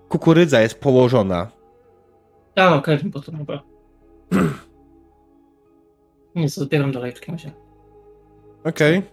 kukurydza 0.09 0.61
jest 0.61 0.79
położona. 0.79 1.47
A, 2.55 2.75
okej, 2.75 2.97
po 2.99 3.09
prostu 3.09 3.31
dobra. 3.31 3.61
Nic, 6.37 6.53
zbieram 6.55 6.91
dalej 6.91 7.11
w 7.11 7.19
takim 7.19 7.33
razie. 7.33 7.51
Okej. 8.63 9.03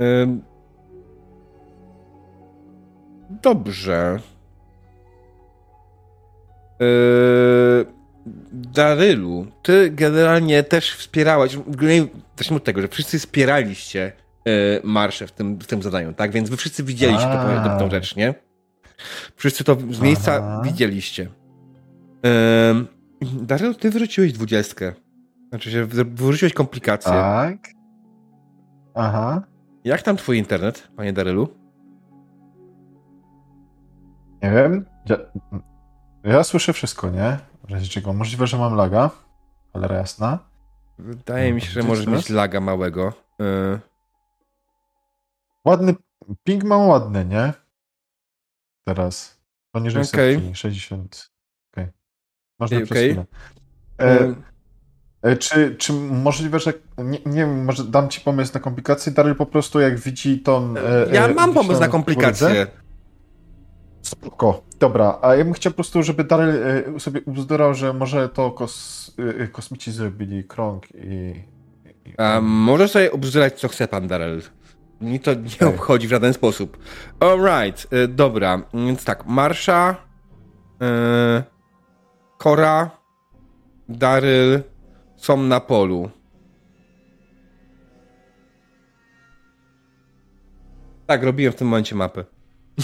Ym. 0.00 0.42
Dobrze. 3.42 4.18
Yy, 6.80 7.86
Darylu, 8.52 9.46
ty 9.62 9.90
generalnie 9.90 10.62
też 10.62 10.94
wspierałeś, 10.94 11.58
zacznijmy 12.36 12.56
od 12.56 12.64
tego, 12.64 12.82
że 12.82 12.88
wszyscy 12.88 13.18
wspieraliście 13.18 14.12
yy, 14.44 14.52
marsze 14.84 15.26
w 15.26 15.32
tym, 15.32 15.58
w 15.58 15.66
tym 15.66 15.82
zadaniu, 15.82 16.12
tak? 16.12 16.30
Więc 16.30 16.50
wy 16.50 16.56
wszyscy 16.56 16.84
widzieliście 16.84 17.26
tę, 17.26 17.76
tę 17.78 17.90
rzecz, 17.90 18.16
nie? 18.16 18.34
Wszyscy 19.36 19.64
to 19.64 19.76
z 19.90 20.00
miejsca 20.00 20.34
Aha. 20.34 20.62
widzieliście. 20.64 21.28
Ym, 22.70 22.99
Darylu, 23.22 23.74
ty 23.74 23.90
wyrzuciłeś 23.90 24.32
dwudziestkę. 24.32 24.92
Znaczy 25.48 25.70
się, 25.70 25.86
wyrzuciłeś 25.86 26.52
komplikacje. 26.54 27.12
Tak. 27.12 27.58
Aha. 28.94 29.42
Jak 29.84 30.02
tam 30.02 30.16
twój 30.16 30.38
internet, 30.38 30.88
panie 30.96 31.12
Darylu? 31.12 31.48
Nie 34.42 34.50
wiem. 34.50 34.84
Ja, 35.06 35.16
ja 36.24 36.44
słyszę 36.44 36.72
wszystko, 36.72 37.10
nie? 37.10 37.38
W 37.68 37.70
razie 37.70 37.88
czego. 37.88 38.12
Możliwe, 38.12 38.46
że 38.46 38.58
mam 38.58 38.74
laga. 38.74 39.10
Cholera 39.72 39.96
jasna. 39.96 40.38
Wydaje 40.98 41.52
mi 41.52 41.60
się, 41.60 41.70
że 41.70 41.82
możesz 41.82 42.06
mieć 42.06 42.30
laga 42.30 42.60
małego. 42.60 43.12
Yy, 43.38 43.80
Ładny. 45.64 45.94
Ping 46.44 46.64
mam 46.64 46.88
ładny, 46.88 47.24
nie? 47.24 47.52
Teraz. 48.84 49.40
Poniżej 49.72 50.02
Okej. 50.02 50.34
setki. 50.34 50.54
60. 50.54 51.29
Można 52.60 52.76
Okej, 52.76 52.86
przez 52.86 52.98
chwilę. 52.98 53.24
E, 53.98 54.26
yy, 54.26 54.34
e, 55.22 55.36
czy, 55.36 55.76
czy 55.78 55.92
możliwe, 55.92 56.58
że. 56.58 56.72
Nie, 56.98 57.18
nie 57.26 57.40
wiem, 57.40 57.64
może 57.64 57.84
dam 57.84 58.08
ci 58.08 58.20
pomysł 58.20 58.54
na 58.54 58.60
komplikację. 58.60 59.12
Daryl 59.12 59.34
po 59.34 59.46
prostu 59.46 59.80
jak 59.80 59.98
widzi 59.98 60.38
tą. 60.40 60.74
E, 60.76 61.14
ja 61.14 61.28
e, 61.28 61.34
mam 61.34 61.54
pomysł 61.54 61.68
na 61.72 61.74
wiśnioną 61.74 61.92
komplikacje. 61.92 62.48
kukurydzę- 62.48 62.66
Spoko. 64.02 64.62
Dobra, 64.78 65.18
a 65.22 65.34
ja 65.34 65.44
bym 65.44 65.52
chciał 65.52 65.72
po 65.72 65.76
prostu, 65.76 66.02
żeby 66.02 66.24
Daryl 66.24 66.50
e, 66.96 67.00
sobie 67.00 67.20
ubzdurał, 67.20 67.74
że 67.74 67.92
może 67.92 68.28
to 68.28 68.50
kos, 68.50 69.14
e, 69.38 69.48
kosmici 69.48 69.92
zrobili 69.92 70.44
krąg 70.44 70.86
i... 70.94 71.34
i 72.04 72.14
A 72.18 72.40
może 72.40 72.88
sobie 72.88 73.12
obzyrać, 73.12 73.60
co 73.60 73.68
chce 73.68 73.88
pan 73.88 74.08
Daryl. 74.08 74.42
Mi 75.00 75.20
to 75.20 75.34
nie 75.34 75.68
obchodzi 75.68 76.06
w 76.06 76.10
żaden 76.10 76.32
sposób. 76.34 76.78
Alright, 77.20 77.86
dobra. 78.08 78.62
Więc 78.74 79.04
tak, 79.04 79.26
Marsza, 79.26 79.96
yy, 80.80 81.42
Kora, 82.40 82.90
Daryl 83.88 84.62
są 85.16 85.36
na 85.36 85.60
polu. 85.60 86.10
Tak, 91.06 91.22
robiłem 91.22 91.52
w 91.52 91.56
tym 91.56 91.68
momencie 91.68 91.94
mapy. 91.94 92.24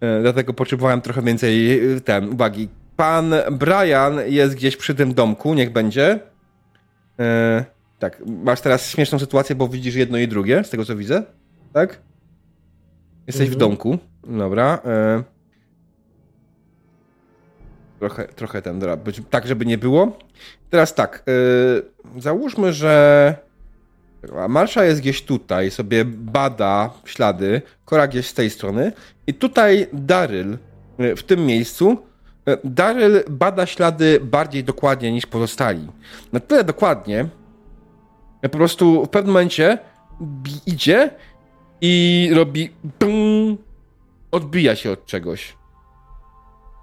E, 0.00 0.20
Dlatego 0.22 0.54
potrzebowałem 0.54 1.00
trochę 1.00 1.22
więcej 1.22 1.80
e, 1.96 2.00
ten, 2.00 2.28
uwagi. 2.32 2.68
Pan 2.96 3.34
Brian 3.52 4.18
jest 4.26 4.54
gdzieś 4.54 4.76
przy 4.76 4.94
tym 4.94 5.14
domku, 5.14 5.54
niech 5.54 5.72
będzie. 5.72 6.20
E, 7.20 7.64
tak, 7.98 8.22
masz 8.26 8.60
teraz 8.60 8.90
śmieszną 8.90 9.18
sytuację, 9.18 9.56
bo 9.56 9.68
widzisz 9.68 9.94
jedno 9.94 10.18
i 10.18 10.28
drugie, 10.28 10.64
z 10.64 10.70
tego 10.70 10.84
co 10.84 10.96
widzę. 10.96 11.22
Tak? 11.72 12.00
Jesteś 13.26 13.48
w 13.48 13.52
Mhm. 13.52 13.58
domku. 13.58 13.98
Dobra. 14.38 14.78
E, 14.84 15.22
trochę, 17.98 18.24
trochę 18.24 18.62
ten, 18.62 18.78
dobra, 18.78 18.96
być, 18.96 19.22
tak, 19.30 19.46
żeby 19.46 19.66
nie 19.66 19.78
było. 19.78 20.18
Teraz 20.70 20.94
tak, 20.94 21.24
e, 22.16 22.20
załóżmy, 22.20 22.72
że 22.72 23.34
Marsza 24.48 24.84
jest 24.84 25.00
gdzieś 25.00 25.22
tutaj, 25.22 25.70
sobie 25.70 26.04
bada 26.04 26.90
ślady, 27.04 27.62
Kora 27.84 28.08
gdzieś 28.08 28.26
z 28.26 28.34
tej 28.34 28.50
strony 28.50 28.92
i 29.26 29.34
tutaj 29.34 29.86
Daryl 29.92 30.58
e, 30.98 31.16
w 31.16 31.22
tym 31.22 31.46
miejscu 31.46 31.98
e, 32.46 32.58
Daryl 32.64 33.24
bada 33.30 33.66
ślady 33.66 34.20
bardziej 34.22 34.64
dokładnie 34.64 35.12
niż 35.12 35.26
pozostali. 35.26 35.88
Na 36.32 36.40
tyle 36.40 36.64
dokładnie, 36.64 37.28
po 38.42 38.48
prostu 38.48 39.04
w 39.04 39.08
pewnym 39.08 39.32
momencie 39.32 39.78
idzie 40.66 41.10
i 41.80 42.30
robi 42.34 42.70
bum, 43.00 43.58
odbija 44.30 44.76
się 44.76 44.90
od 44.90 45.06
czegoś. 45.06 45.56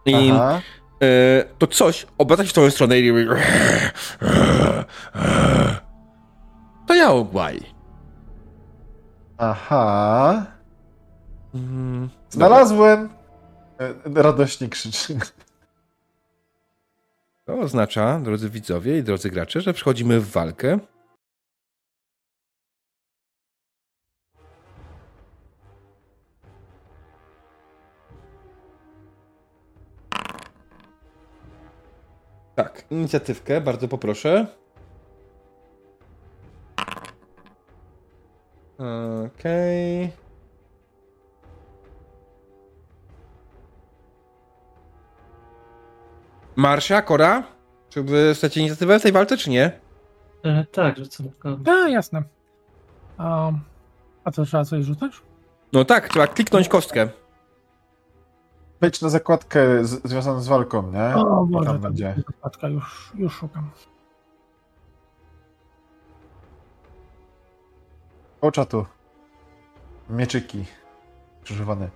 I 0.06 0.32
Aha. 0.34 0.62
E, 1.02 1.44
to 1.58 1.68
coś 1.68 2.08
obraca 2.18 2.44
się 2.44 2.50
w 2.50 2.54
tą 2.54 2.70
stronę 2.72 3.00
i 3.00 3.14
to 6.88 6.94
ja 6.94 7.12
ogłaj. 7.12 7.62
Aha. 9.38 10.46
Mm, 11.56 12.10
Znalazłem! 12.30 13.10
E, 13.80 13.94
Radośnie 14.22 14.70
krzyczy. 14.70 15.20
To 17.46 17.60
oznacza, 17.60 18.20
drodzy 18.20 18.50
widzowie 18.50 18.98
i 18.98 19.04
drodzy 19.04 19.30
gracze, 19.30 19.62
że 19.62 19.74
wchodzimy 19.74 20.20
w 20.20 20.32
walkę. 20.32 20.80
Inicjatywkę, 32.92 33.62
bardzo 33.62 33.88
poproszę. 33.88 34.48
Okej. 39.26 40.12
Marsza, 46.56 47.02
Kora? 47.02 47.44
Czy 47.90 48.04
wy 48.04 48.32
chcecie 48.36 48.60
inicjatywę 48.60 49.00
w 49.00 49.04
tej 49.04 49.12
walce, 49.12 49.38
czy 49.38 49.50
nie? 49.50 49.72
E, 50.44 50.66
tak, 50.72 50.98
że 50.98 51.08
co 51.08 51.24
tylko. 51.24 51.58
A, 51.66 51.90
jasne. 51.90 52.24
A, 53.18 53.52
a 54.24 54.32
co, 54.32 54.46
trzeba 54.46 54.66
coś 54.66 54.86
rzucać? 54.86 55.12
No 55.74 55.86
tak, 55.86 56.10
trzeba 56.10 56.28
kliknąć 56.28 56.68
kostkę. 56.68 57.10
Wejdź 58.82 59.02
na 59.02 59.10
zakładkę 59.10 59.86
z, 59.86 60.08
związaną 60.08 60.42
z 60.42 60.48
walką, 60.48 60.92
nie? 60.92 61.16
O 61.16 61.46
Boże, 61.46 61.66
tam 61.66 61.76
ta 61.82 61.88
będzie. 61.88 62.16
zakładka, 62.28 62.68
już, 62.68 63.12
już 63.16 63.34
szukam. 63.34 63.70
O 68.42 68.52
czatu. 68.52 68.86
Mieczyki. 70.10 70.66
Krzyżowane. 71.44 71.90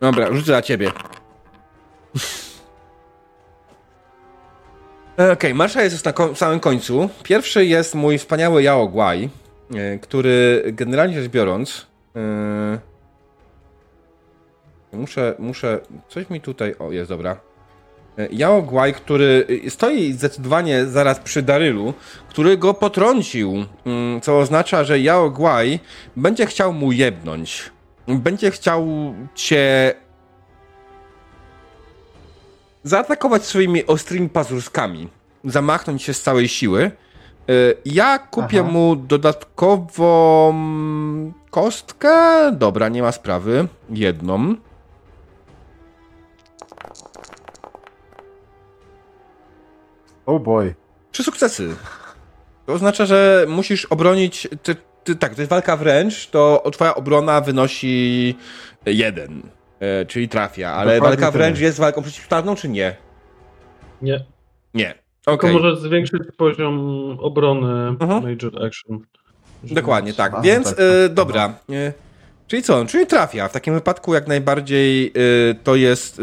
Dobra, 0.00 0.32
rzucę 0.32 0.52
za 0.52 0.62
ciebie. 0.62 0.92
E, 5.20 5.32
Okej, 5.32 5.54
Marsza 5.54 5.82
jest 5.82 5.94
już 5.94 6.04
na 6.04 6.34
samym 6.34 6.60
końcu. 6.60 7.08
Pierwszy 7.22 7.66
jest 7.66 7.94
mój 7.94 8.18
wspaniały 8.18 8.62
Yao 8.62 8.88
Guai, 8.88 9.30
e, 9.74 9.98
który 9.98 10.64
generalnie 10.72 11.22
rzecz 11.22 11.30
biorąc... 11.32 11.86
e, 12.16 12.78
Muszę, 14.92 15.34
muszę... 15.38 15.80
Coś 16.08 16.30
mi 16.30 16.40
tutaj... 16.40 16.74
O, 16.78 16.92
jest, 16.92 17.10
dobra. 17.10 17.36
Yao 18.32 18.62
Guai, 18.62 18.92
który 18.92 19.46
stoi 19.68 20.12
zdecydowanie 20.12 20.86
zaraz 20.86 21.20
przy 21.20 21.42
Darylu, 21.42 21.94
który 22.28 22.56
go 22.56 22.74
potrącił, 22.74 23.64
mm, 23.86 24.20
co 24.20 24.38
oznacza, 24.38 24.84
że 24.84 24.98
Yao 24.98 25.30
Guai 25.30 25.80
będzie 26.16 26.46
chciał 26.46 26.72
mu 26.72 26.92
jebnąć. 26.92 27.70
będzie 28.08 28.50
chciał 28.50 28.86
cię 29.34 29.94
zaatakować 32.82 33.44
swoimi 33.44 33.86
ostrymi 33.86 34.28
pazurskami, 34.28 35.08
zamachnąć 35.44 36.02
się 36.02 36.14
z 36.14 36.22
całej 36.22 36.48
siły. 36.48 36.90
Y, 37.50 37.76
Ja 37.84 38.18
kupię 38.18 38.60
Aha. 38.60 38.70
mu 38.72 38.96
dodatkową 38.96 40.54
kostkę. 41.50 42.12
Dobra, 42.52 42.88
nie 42.88 43.02
ma 43.02 43.12
sprawy. 43.12 43.68
Jedną. 43.90 44.54
Oh 50.26 50.38
boy. 50.40 50.74
Trzy 51.12 51.24
sukcesy. 51.24 51.76
To 52.66 52.72
oznacza, 52.72 53.06
że 53.06 53.46
musisz 53.48 53.84
obronić. 53.84 54.48
Ty, 54.62 54.76
ty, 55.04 55.16
tak, 55.16 55.34
to 55.34 55.40
jest 55.40 55.50
walka 55.50 55.76
wręcz, 55.76 56.26
to 56.26 56.62
twoja 56.72 56.94
obrona 56.94 57.40
wynosi 57.40 58.36
jeden. 58.86 59.42
E, 59.80 60.06
czyli 60.06 60.28
trafia, 60.28 60.72
ale 60.72 60.94
Dokładnie 60.94 61.16
walka 61.16 61.38
wręcz 61.38 61.58
jest 61.58 61.78
walką 61.78 62.02
przeciwstawną, 62.02 62.54
czy 62.54 62.68
nie? 62.68 62.96
Nie. 64.02 64.24
Nie. 64.74 64.94
Tylko 65.24 65.48
może 65.48 65.76
zwiększyć 65.76 66.22
poziom 66.36 66.78
obrony 67.20 67.88
Mhm. 67.88 68.22
Major 68.22 68.64
Action. 68.66 69.00
Dokładnie 69.62 70.14
tak. 70.14 70.32
Aha, 70.32 70.42
Więc 70.42 70.70
tak, 70.70 70.78
e, 70.80 71.02
tak, 71.08 71.14
dobra. 71.14 71.54
E, 71.70 71.92
czyli 72.46 72.62
co? 72.62 72.84
Czyli 72.86 73.06
trafia. 73.06 73.48
W 73.48 73.52
takim 73.52 73.74
wypadku 73.74 74.14
jak 74.14 74.28
najbardziej 74.28 75.12
to 75.64 75.74
jest. 75.76 76.22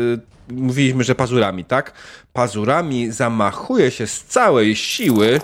Mówiliśmy, 0.51 1.03
że 1.03 1.15
pazurami, 1.15 1.65
tak? 1.65 1.93
Pazurami 2.33 3.11
zamachuje 3.11 3.91
się 3.91 4.07
z 4.07 4.23
całej 4.23 4.75
siły. 4.75 5.39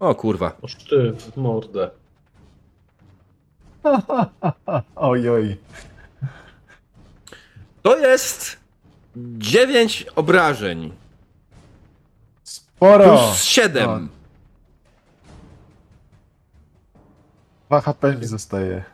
O 0.00 0.14
kurwa. 0.14 0.56
O 0.62 0.68
sztyw, 0.68 1.22
w 1.22 1.36
mordę. 1.36 1.90
Oj, 4.96 5.28
oj. 5.28 5.56
To 7.82 7.98
jest 7.98 8.56
9 9.16 10.06
obrażeń. 10.16 10.92
Sporo! 12.42 13.04
Plus 13.04 13.44
7. 13.44 13.84
No. 13.86 14.08
2 17.68 17.80
HP 17.80 18.16
mi 18.16 18.26
zostaje. 18.26 18.84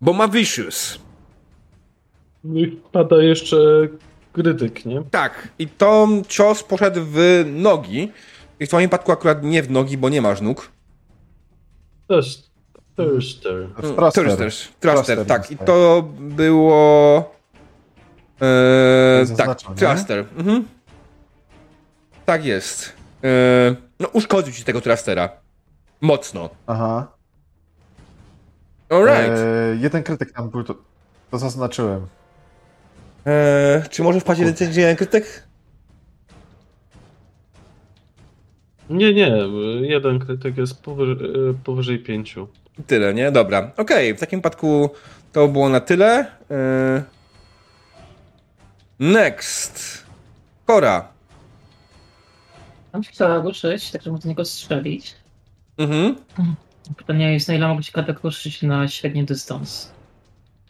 Bo 0.00 0.12
ma 0.12 0.28
Vicious. 0.28 0.98
No 2.44 2.60
i 2.60 2.80
pada 2.92 3.22
jeszcze 3.22 3.56
krytyk, 4.32 4.86
nie? 4.86 5.02
Tak. 5.10 5.48
I 5.58 5.68
to 5.68 6.08
cios 6.28 6.62
poszedł 6.62 7.00
w 7.04 7.44
nogi. 7.46 8.12
I 8.60 8.66
w 8.66 8.68
twoim 8.68 8.84
wypadku 8.84 9.12
akurat 9.12 9.42
nie 9.42 9.62
w 9.62 9.70
nogi, 9.70 9.98
bo 9.98 10.08
nie 10.08 10.22
masz 10.22 10.40
nóg. 10.40 10.68
Też. 12.08 12.42
Thruster. 12.96 13.68
Thruster. 13.76 14.52
Thruster. 14.80 15.26
Tak. 15.26 15.50
I 15.50 15.56
to 15.56 16.02
było... 16.18 17.37
E, 18.42 19.36
tak? 19.36 19.58
Thruster. 19.76 20.24
Mhm. 20.36 20.64
Tak 22.26 22.44
jest. 22.44 22.92
E, 23.24 23.28
no 24.00 24.08
uszkodził 24.08 24.52
ci 24.52 24.64
tego 24.64 24.80
Thrustera. 24.80 25.28
Mocno. 26.00 26.50
Aha. 26.66 27.12
Alright. 28.88 29.38
E, 29.38 29.76
jeden 29.80 30.02
krytyk 30.02 30.32
tam 30.32 30.50
był, 30.50 30.64
to, 30.64 30.74
to 31.30 31.38
zaznaczyłem. 31.38 32.06
E, 33.26 33.82
czy 33.90 34.02
może 34.02 34.20
wpaść 34.20 34.40
jeden 34.40 34.72
jeden 34.72 34.96
krytyk? 34.96 35.48
Nie, 38.90 39.14
nie. 39.14 39.36
Jeden 39.80 40.18
krytyk 40.18 40.56
jest 40.56 40.82
powyżej, 40.82 41.16
powyżej 41.64 41.98
pięciu. 41.98 42.48
Tyle, 42.86 43.14
nie? 43.14 43.32
Dobra. 43.32 43.70
Okej, 43.76 44.14
w 44.14 44.20
takim 44.20 44.38
wypadku 44.38 44.90
to 45.32 45.48
było 45.48 45.68
na 45.68 45.80
tyle. 45.80 46.26
E, 46.50 47.02
next. 48.98 50.04
Kora. 50.66 51.08
Tam 52.92 53.02
się 53.04 53.10
chciała 53.10 53.42
ruszyć, 53.42 53.90
tak 53.90 54.02
żeby 54.02 54.18
do 54.18 54.28
niego 54.28 54.44
strzelić. 54.44 55.14
Mhm. 55.78 56.16
Pytanie 56.96 57.32
jest, 57.32 57.48
na 57.48 57.54
ile 57.54 57.68
mogę 57.68 57.82
się 57.82 57.92
kratek 57.92 58.20
ruszyć 58.24 58.62
na 58.62 58.88
średni 58.88 59.24
dystans? 59.24 59.92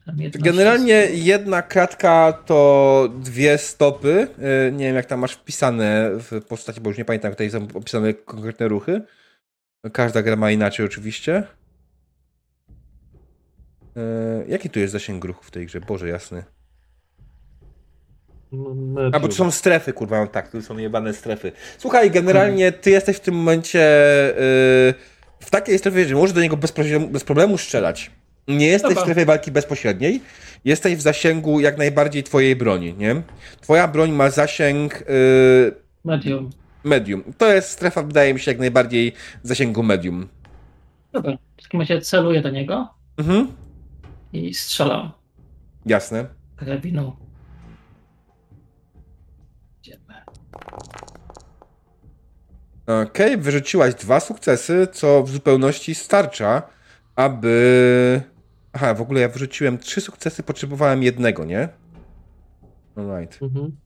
Tam 0.06 0.18
11 0.18 0.50
Generalnie 0.52 0.94
jedna 1.12 1.62
kratka 1.62 2.32
to 2.46 3.08
dwie 3.14 3.58
stopy. 3.58 4.28
E, 4.68 4.72
Nie 4.72 4.86
wiem, 4.86 4.96
jak 4.96 5.06
tam 5.06 5.20
masz 5.20 5.32
wpisane 5.32 6.10
w 6.14 6.44
postaci, 6.48 6.80
bo 6.80 6.90
już 6.90 6.98
nie 6.98 7.04
pamiętam, 7.04 7.30
jak 7.30 7.38
tutaj 7.38 7.50
są 7.50 7.68
opisane 7.74 8.14
konkretne 8.14 8.68
ruchy. 8.68 9.02
Każda 9.92 10.22
gra 10.22 10.36
ma 10.36 10.50
inaczej, 10.50 10.86
oczywiście. 10.86 11.42
E, 13.96 14.00
Jaki 14.48 14.70
tu 14.70 14.78
jest 14.80 14.92
zasięg 14.92 15.24
ruchu 15.24 15.44
w 15.44 15.50
tej 15.50 15.66
grze? 15.66 15.80
Boże 15.80 16.08
jasny. 16.08 16.44
No. 18.52 19.00
A 19.12 19.20
bo 19.20 19.28
to 19.28 19.34
są 19.34 19.50
strefy, 19.50 19.92
kurwa, 19.92 20.20
no 20.20 20.26
tak, 20.26 20.50
tu 20.50 20.62
są 20.62 20.78
jebane 20.78 21.14
strefy. 21.14 21.52
Słuchaj, 21.78 22.10
generalnie 22.10 22.72
ty 22.72 22.90
jesteś 22.90 23.16
w 23.16 23.20
tym 23.20 23.34
momencie 23.34 23.78
yy, 23.78 24.94
w 25.40 25.50
takiej 25.50 25.78
strefie, 25.78 26.04
że 26.08 26.14
możesz 26.14 26.32
do 26.34 26.40
niego 26.40 26.56
bez, 26.56 26.72
problemu- 26.72 27.08
bez 27.08 27.24
problemu 27.24 27.58
strzelać. 27.58 28.10
Nie 28.48 28.66
jesteś 28.66 28.88
Dobra. 28.90 29.02
w 29.02 29.06
strefie 29.06 29.26
walki 29.26 29.50
bezpośredniej, 29.50 30.20
jesteś 30.64 30.96
w 30.96 31.00
zasięgu 31.00 31.60
jak 31.60 31.78
najbardziej 31.78 32.22
twojej 32.22 32.56
broni, 32.56 32.94
nie? 32.94 33.22
Twoja 33.60 33.88
broń 33.88 34.12
ma 34.12 34.30
zasięg 34.30 35.00
yy, 35.08 35.74
Medium. 36.04 36.50
medium. 36.84 37.24
To 37.38 37.52
jest 37.52 37.70
strefa, 37.70 38.02
wydaje 38.02 38.34
mi 38.34 38.40
się, 38.40 38.50
jak 38.50 38.58
najbardziej 38.60 39.12
zasięgu 39.42 39.82
medium. 39.82 40.28
Dobra. 41.12 41.38
W 41.58 41.62
takim 41.62 41.80
razie 41.80 42.00
celuję 42.00 42.42
do 42.42 42.50
niego 42.50 42.88
Mhm, 43.18 43.48
i 44.32 44.54
strzelam. 44.54 45.10
jasne. 45.86 46.26
Karabinu. 46.56 47.16
Okej, 52.86 53.36
wyrzuciłaś 53.36 53.94
dwa 53.94 54.20
sukcesy, 54.20 54.88
co 54.92 55.22
w 55.22 55.30
zupełności 55.30 55.94
starcza, 55.94 56.62
aby. 57.16 58.22
Aha, 58.72 58.94
w 58.94 59.00
ogóle 59.00 59.20
ja 59.20 59.28
wyrzuciłem 59.28 59.78
trzy 59.78 60.00
sukcesy, 60.00 60.42
potrzebowałem 60.42 61.02
jednego, 61.02 61.44
nie? 61.44 61.68
Alright. 62.96 63.42
Mhm. 63.42 63.76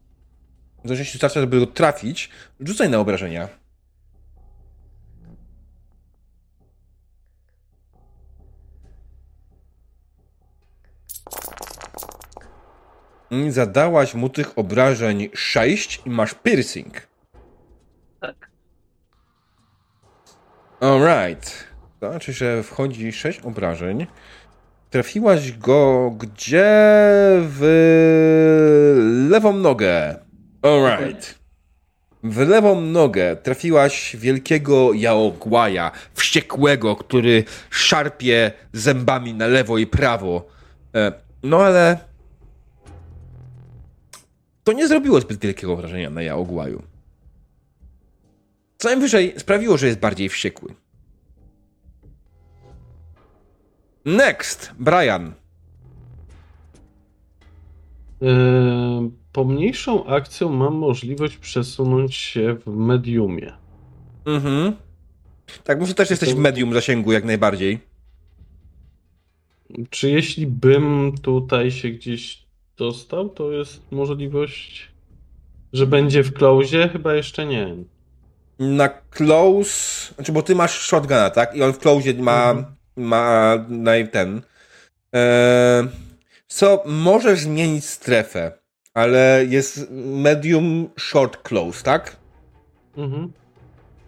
W 0.85 0.89
zależności 0.89 1.19
starcza, 1.19 1.41
żeby 1.41 1.61
go 1.61 1.67
trafić, 1.67 2.31
rzucaj 2.61 2.91
na 2.91 2.99
obrażenia. 2.99 3.49
Zadałaś 13.49 14.15
mu 14.15 14.29
tych 14.29 14.59
obrażeń 14.59 15.29
6 15.35 16.03
i 16.07 16.11
masz 16.11 16.35
piercing. 16.35 17.09
Tak. 18.21 18.51
Alright. 20.81 21.65
To 22.01 22.11
znaczy, 22.11 22.33
że 22.33 22.63
wchodzi 22.63 23.13
6 23.13 23.41
obrażeń. 23.41 24.07
Trafiłaś 24.91 25.53
go 25.53 26.11
gdzie? 26.11 26.65
W 27.39 27.63
lewą 29.31 29.53
nogę. 29.53 30.17
Alright. 30.63 31.39
W 32.23 32.49
lewą 32.49 32.81
nogę 32.81 33.37
trafiłaś 33.37 34.17
wielkiego 34.17 34.93
jałogłaja, 34.93 35.91
wściekłego, 36.15 36.97
który 36.97 37.45
szarpie 37.71 38.53
zębami 38.73 39.35
na 39.35 39.47
lewo 39.47 39.79
i 39.79 39.87
prawo. 39.87 40.47
E, 40.95 41.13
No 41.43 41.63
ale 41.65 41.99
to 44.65 44.73
nie 44.73 44.89
zrobiło 44.89 45.21
zbyt 45.21 45.41
wielkiego 45.41 45.77
wrażenia 45.77 46.11
na 46.11 46.23
jałogłaju. 46.23 46.83
Co 48.79 48.89
najwyżej 48.89 49.35
sprawiło, 49.39 49.79
że 49.79 49.87
jest 49.87 49.99
bardziej 49.99 50.29
wściekły. 50.29 50.75
Next, 54.05 54.73
Brian. 54.79 55.33
Eee, 58.23 59.11
pomniejszą 59.33 60.07
akcją 60.07 60.49
mam 60.53 60.75
możliwość 60.75 61.37
przesunąć 61.37 62.15
się 62.15 62.57
w 62.67 62.77
mediumie. 62.77 63.53
Mhm. 64.25 64.77
Tak, 65.65 65.79
myślę, 65.79 65.89
że 65.89 65.95
też 65.95 66.11
jesteś 66.11 66.35
w 66.35 66.39
medium 66.39 66.75
zasięgu 66.75 67.13
jak 67.13 67.25
najbardziej. 67.25 67.79
Czy 69.91 70.11
jeśli 70.11 70.47
bym 70.47 71.13
tutaj 71.23 71.71
się 71.71 71.91
gdzieś 71.91 72.42
dostał, 72.77 73.29
to 73.29 73.53
jest 73.53 73.93
możliwość, 73.93 74.93
że 75.73 75.87
będzie 75.87 76.23
w 76.23 76.33
close? 76.33 76.89
Chyba 76.89 77.15
jeszcze 77.15 77.47
nie. 77.47 77.77
Na 78.59 78.89
close, 78.89 80.15
znaczy, 80.15 80.33
bo 80.33 80.43
ty 80.43 80.55
masz 80.55 80.81
shotguna, 80.81 81.31
tak? 81.31 81.57
I 81.57 81.63
on 81.63 81.73
w 81.73 81.79
close 81.79 82.15
ma, 82.15 82.51
Mhm. 82.51 82.75
ma 82.97 83.55
naj, 83.69 84.09
ten. 84.09 84.43
Eee, 85.13 85.89
co, 86.47 86.83
możesz 86.87 87.41
zmienić 87.41 87.85
strefę, 87.85 88.53
ale 88.95 89.45
jest 89.49 89.91
medium 90.07 90.89
short 90.99 91.37
close, 91.43 91.83
tak? 91.85 92.17
Mhm. 92.97 93.33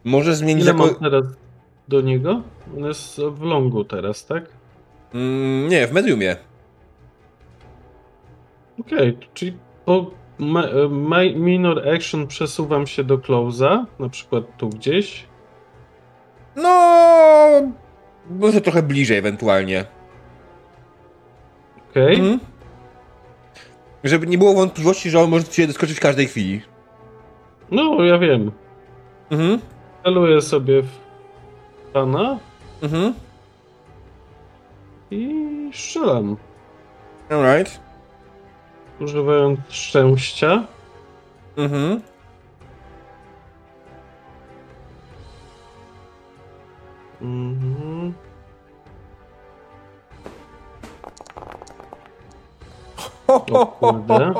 Możesz 0.04 0.36
zmienić 0.36 0.64
Ile 0.64 0.72
jako... 0.72 0.94
teraz 0.94 1.24
do 1.88 2.00
niego? 2.00 2.42
On 2.76 2.84
jest 2.84 3.20
w 3.20 3.42
longu 3.42 3.84
teraz, 3.84 4.26
tak? 4.26 4.44
Mm, 5.14 5.68
nie, 5.68 5.86
w 5.86 5.92
mediumie. 5.92 6.36
Okej, 8.80 9.18
czyli 9.34 9.58
po 9.84 10.10
ma, 10.38 10.62
minor 11.34 11.88
action 11.88 12.26
przesuwam 12.26 12.86
się 12.86 13.04
do 13.04 13.18
close'a, 13.18 13.84
na 13.98 14.08
przykład 14.08 14.44
tu 14.56 14.68
gdzieś. 14.68 15.26
No. 16.56 16.78
Może 18.30 18.60
trochę 18.60 18.82
bliżej 18.82 19.18
ewentualnie. 19.18 19.84
Okej. 21.90 22.14
Mhm. 22.14 22.40
Żeby 24.04 24.26
nie 24.26 24.38
było 24.38 24.54
wątpliwości, 24.54 25.10
że 25.10 25.20
on 25.20 25.30
może 25.30 25.44
cię 25.44 25.66
doskoczyć 25.66 25.96
w 25.96 26.00
każdej 26.00 26.26
chwili. 26.26 26.62
No, 27.70 28.04
ja 28.04 28.18
wiem. 28.18 28.52
Mhm. 29.30 29.58
Celuję 30.04 30.40
sobie 30.40 30.82
w 30.82 30.88
pana 31.92 32.38
Mhm. 32.82 33.14
i 35.10 35.70
strzelam. 35.72 36.36
Alright. 37.30 37.83
Używając 39.00 39.60
szczęścia. 39.68 40.64
Mhm. 41.56 42.00
Mhm. 47.22 48.14
Ho, 53.26 53.66
kurde. 53.66 54.34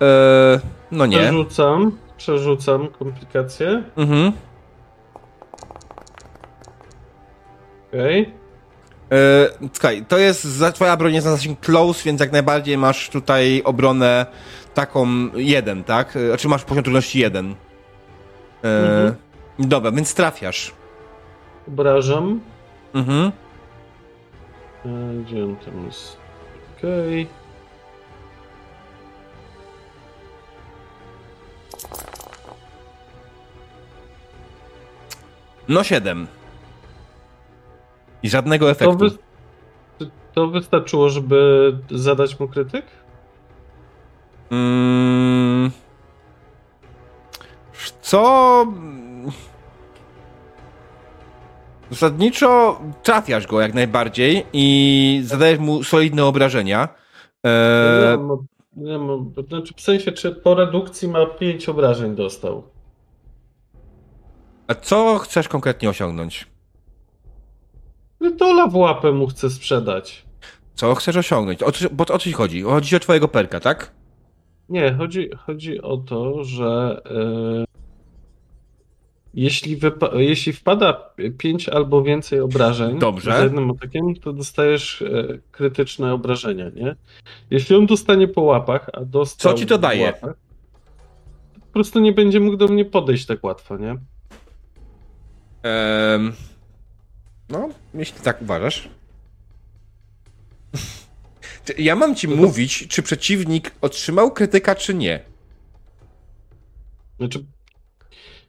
Eee, 0.00 0.60
no 0.90 1.06
nie. 1.06 1.18
Przerzucam, 1.18 1.98
przerzucam 2.16 2.88
komplikacje. 2.88 3.82
Mhm. 3.96 4.32
Okej. 7.88 8.35
Słuchaj, 9.72 10.04
to 10.08 10.18
jest 10.18 10.44
za, 10.44 10.72
twoja 10.72 10.96
broń 10.96 11.14
jest 11.14 11.26
na 11.26 11.32
zasięg 11.32 11.60
close, 11.60 12.02
więc 12.04 12.20
jak 12.20 12.32
najbardziej 12.32 12.78
masz 12.78 13.08
tutaj 13.10 13.62
obronę 13.64 14.26
taką 14.74 15.06
jeden, 15.34 15.84
tak? 15.84 16.16
Eee, 16.16 16.28
Znaczy 16.28 16.48
masz 16.48 16.64
poziom 16.64 16.84
trudności 16.84 17.18
jeden. 17.18 17.46
Eee, 17.46 17.54
Mhm. 18.84 19.14
Dobra, 19.58 19.92
więc 19.92 20.14
trafiasz. 20.14 20.72
Obrażam. 21.68 22.40
Mhm. 22.94 23.32
E, 24.86 25.22
Gdzie 25.24 25.44
on 25.44 25.56
tam 25.56 25.86
jest? 25.86 26.16
Okej. 26.78 27.26
No 35.68 35.84
7. 35.84 36.26
I 38.26 38.30
żadnego 38.30 38.64
To, 38.66 38.70
efektu. 38.70 38.98
wy... 38.98 39.10
to 40.34 40.48
wystarczyło, 40.48 41.08
żeby 41.08 41.72
zadać 41.90 42.40
mu 42.40 42.48
krytyk? 42.48 42.84
Mm. 44.50 45.70
Co? 48.02 48.66
Zasadniczo 51.90 52.80
trafiasz 53.02 53.46
go 53.46 53.60
jak 53.60 53.74
najbardziej 53.74 54.46
i 54.52 55.20
zadajesz 55.24 55.58
mu 55.58 55.84
solidne 55.84 56.24
obrażenia. 56.24 56.88
Nie 57.44 57.50
Eee, 57.50 58.18
mam, 58.18 58.46
nie 58.76 58.98
mam, 58.98 59.32
znaczy 59.48 59.74
w 59.76 59.80
sensie, 59.80 60.12
czy 60.12 60.32
po 60.32 60.54
redukcji 60.54 61.08
ma 61.08 61.26
5 61.26 61.68
obrażeń 61.68 62.14
dostał? 62.14 62.62
a 64.68 64.74
co 64.74 65.18
chcesz 65.18 65.48
konkretnie 65.48 65.90
osiągnąć? 65.90 66.46
Dola 68.30 68.66
w 68.66 68.76
łapę 68.76 69.12
mu 69.12 69.26
chcę 69.26 69.50
sprzedać. 69.50 70.26
Co 70.74 70.94
chcesz 70.94 71.16
osiągnąć? 71.16 71.62
O, 71.62 71.72
bo 71.92 72.04
o 72.04 72.06
co 72.06 72.18
ci 72.18 72.32
chodzi? 72.32 72.62
Chodzi 72.62 72.96
o 72.96 73.00
twojego 73.00 73.28
perka, 73.28 73.60
tak? 73.60 73.92
Nie, 74.68 74.94
chodzi, 74.94 75.30
chodzi 75.46 75.82
o 75.82 75.96
to, 75.96 76.44
że 76.44 77.02
e, 77.10 77.64
jeśli, 79.34 79.78
wypa- 79.78 80.16
jeśli 80.16 80.52
wpada 80.52 81.10
5 81.38 81.68
albo 81.68 82.02
więcej 82.02 82.40
obrażeń 82.40 82.98
Dobrze. 82.98 83.32
za 83.32 83.44
jednym 83.44 83.70
atakiem, 83.70 84.14
to 84.14 84.32
dostajesz 84.32 85.02
e, 85.02 85.38
krytyczne 85.50 86.14
obrażenia, 86.14 86.70
nie? 86.70 86.96
Jeśli 87.50 87.76
on 87.76 87.86
dostanie 87.86 88.28
po 88.28 88.40
łapach, 88.42 88.90
a 88.92 89.04
dostał 89.04 89.52
Co 89.52 89.58
ci 89.58 89.66
to 89.66 89.78
daje? 89.78 90.04
Łapach, 90.06 90.36
to 91.54 91.60
po 91.60 91.72
prostu 91.72 92.00
nie 92.00 92.12
będzie 92.12 92.40
mógł 92.40 92.56
do 92.56 92.68
mnie 92.68 92.84
podejść 92.84 93.26
tak 93.26 93.44
łatwo, 93.44 93.76
nie? 93.76 93.96
Ehm, 95.62 96.32
no, 97.48 97.68
jeśli 97.94 98.20
tak 98.20 98.42
uważasz. 98.42 98.88
Ja 101.78 101.96
mam 101.96 102.14
ci 102.14 102.28
mówić, 102.28 102.88
czy 102.88 103.02
przeciwnik 103.02 103.72
otrzymał 103.80 104.30
krytyka, 104.32 104.74
czy 104.74 104.94
nie. 104.94 105.20
Znaczy, 107.18 107.44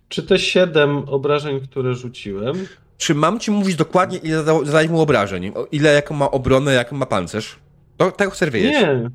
czy 0.09 0.23
te 0.23 0.39
7 0.39 0.97
obrażeń, 1.09 1.59
które 1.61 1.93
rzuciłem, 1.93 2.67
Czy 2.97 3.15
mam 3.15 3.39
ci 3.39 3.51
mówić 3.51 3.75
dokładnie, 3.75 4.17
ile 4.17 4.37
zada- 4.43 4.65
zadać 4.65 4.89
mu 4.89 5.01
obrażeń? 5.01 5.51
O 5.55 5.65
Ile, 5.71 5.93
jaką 5.93 6.15
ma 6.15 6.31
obronę, 6.31 6.73
jaką 6.73 6.95
ma 6.97 7.05
pancerz? 7.05 7.55
To, 7.97 8.11
tego 8.11 8.31
chcesz 8.31 8.49
wiedzieć. 8.49 8.71
Nie. 8.71 9.09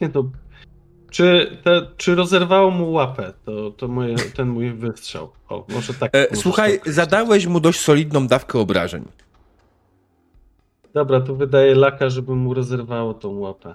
Nie 0.00 0.10
no. 0.14 0.30
Czy, 1.14 1.56
te, 1.64 1.86
czy 1.96 2.14
rozerwało 2.14 2.70
mu 2.70 2.92
łapę? 2.92 3.32
To, 3.44 3.70
to 3.70 3.88
moje, 3.88 4.16
ten 4.16 4.48
mój 4.48 4.72
wystrzał. 4.72 5.32
O, 5.48 5.64
może 5.68 5.94
tak. 5.94 6.16
E, 6.16 6.36
słuchaj, 6.36 6.78
tak. 6.78 6.92
zadałeś 6.92 7.46
mu 7.46 7.60
dość 7.60 7.80
solidną 7.80 8.26
dawkę 8.26 8.58
obrażeń. 8.58 9.04
Dobra, 10.94 11.20
to 11.20 11.34
wydaje 11.34 11.74
laka, 11.74 12.10
żeby 12.10 12.34
mu 12.34 12.54
rozerwało 12.54 13.14
tą 13.14 13.38
łapę. 13.38 13.74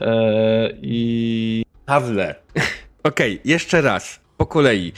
E, 0.00 0.70
I. 0.82 1.64
Pawle. 1.86 2.34
Okej, 3.02 3.40
jeszcze 3.44 3.82
raz, 3.82 4.20
po 4.36 4.46
kolei. 4.46 4.92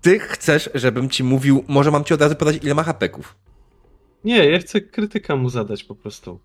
Ty 0.00 0.18
chcesz, 0.18 0.70
żebym 0.74 1.10
ci 1.10 1.24
mówił, 1.24 1.64
może 1.68 1.90
mam 1.90 2.04
ci 2.04 2.14
od 2.14 2.22
razu 2.22 2.36
podać, 2.36 2.64
ile 2.64 2.74
ma 2.74 2.82
hapeków. 2.82 3.36
Nie, 4.24 4.50
ja 4.50 4.58
chcę 4.58 4.80
krytyka 4.80 5.36
mu 5.36 5.50
zadać 5.50 5.84
po 5.84 5.94
prostu. 5.94 6.40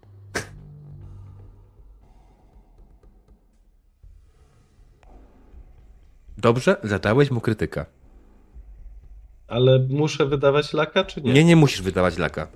Dobrze, 6.43 6.77
zadałeś 6.83 7.31
mu 7.31 7.41
krytyka. 7.41 7.85
Ale 9.47 9.79
muszę 9.89 10.25
wydawać 10.25 10.73
laka, 10.73 11.03
czy 11.03 11.21
nie? 11.21 11.33
Nie, 11.33 11.43
nie 11.43 11.55
musisz 11.55 11.81
wydawać 11.81 12.17
laka. 12.17 12.47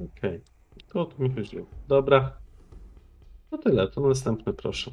Okej. 0.00 0.40
To 0.88 1.00
o 1.00 1.04
to 1.04 1.22
mi 1.22 1.34
chodziło. 1.34 1.66
Dobra. 1.88 2.36
To 3.50 3.58
tyle, 3.58 3.88
to 3.88 4.00
następny 4.00 4.52
proszę. 4.52 4.90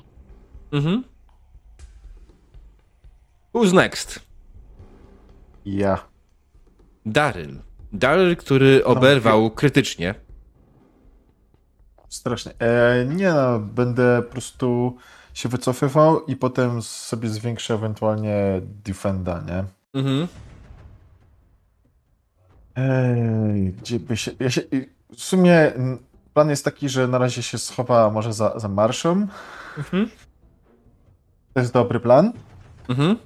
Mhm. 0.72 1.04
Who's 3.54 3.74
next? 3.74 4.20
Ja. 5.66 6.08
Daryl. 7.06 7.60
Daryl, 7.94 8.36
który 8.36 8.86
oberwał 8.86 9.52
krytycznie. 9.52 10.16
Strasznie. 12.10 12.54
E, 12.60 13.06
nie 13.06 13.34
no, 13.34 13.60
będę 13.60 14.22
po 14.22 14.32
prostu 14.32 14.98
się 15.33 15.49
wycofywał 15.49 16.25
i 16.25 16.35
potem 16.35 16.82
sobie 16.82 17.30
zwiększę 17.30 17.74
ewentualnie 17.74 18.61
defenda, 18.85 19.41
nie? 19.48 19.64
Mhm. 19.93 20.27
Ej, 22.75 23.74
gdzie 23.74 23.99
by 23.99 24.17
się... 24.17 24.32
Ja 24.40 24.49
się 24.49 24.61
w 25.17 25.24
sumie 25.24 25.72
plan 26.33 26.49
jest 26.49 26.66
taki, 26.66 26.90
że 26.90 27.08
na 27.08 27.17
razie 27.17 27.43
się 27.43 27.58
schowa 27.58 28.09
może 28.09 28.33
za, 28.33 28.59
za 28.59 28.67
marszem. 28.67 29.27
Mhm. 29.77 30.09
To 31.53 31.59
jest 31.59 31.74
dobry 31.74 31.99
plan. 31.99 32.33
Mhm. 32.90 33.17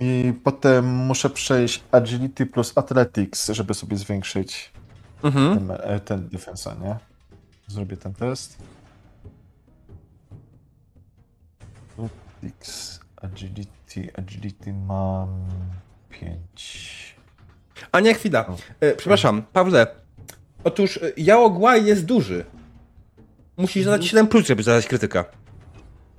I 0.00 0.32
potem 0.44 0.86
muszę 0.86 1.30
przejść 1.30 1.84
agility 1.92 2.46
plus 2.46 2.72
athletics, 2.78 3.48
żeby 3.50 3.74
sobie 3.74 3.96
zwiększyć 3.96 4.72
Mhm. 5.22 5.68
ten, 5.68 6.00
ten 6.00 6.28
defensa, 6.28 6.74
nie? 6.74 6.96
Zrobię 7.66 7.96
ten 7.96 8.14
test. 8.14 8.58
Athletics, 11.98 13.00
agility, 13.22 14.10
agility 14.18 14.72
mam 14.72 15.28
5. 16.10 17.16
A 17.92 18.00
nie, 18.00 18.14
chwila. 18.14 18.56
E, 18.80 18.94
przepraszam, 18.94 19.42
Pawle. 19.52 19.86
Otóż 20.64 20.96
e, 20.96 21.00
Jałogłaj 21.16 21.86
jest 21.86 22.06
duży. 22.06 22.44
Musisz 23.56 23.84
zadać 23.84 24.06
7 24.06 24.26
plus, 24.26 24.46
żeby 24.46 24.62
zadać 24.62 24.86
krytyka. 24.86 25.24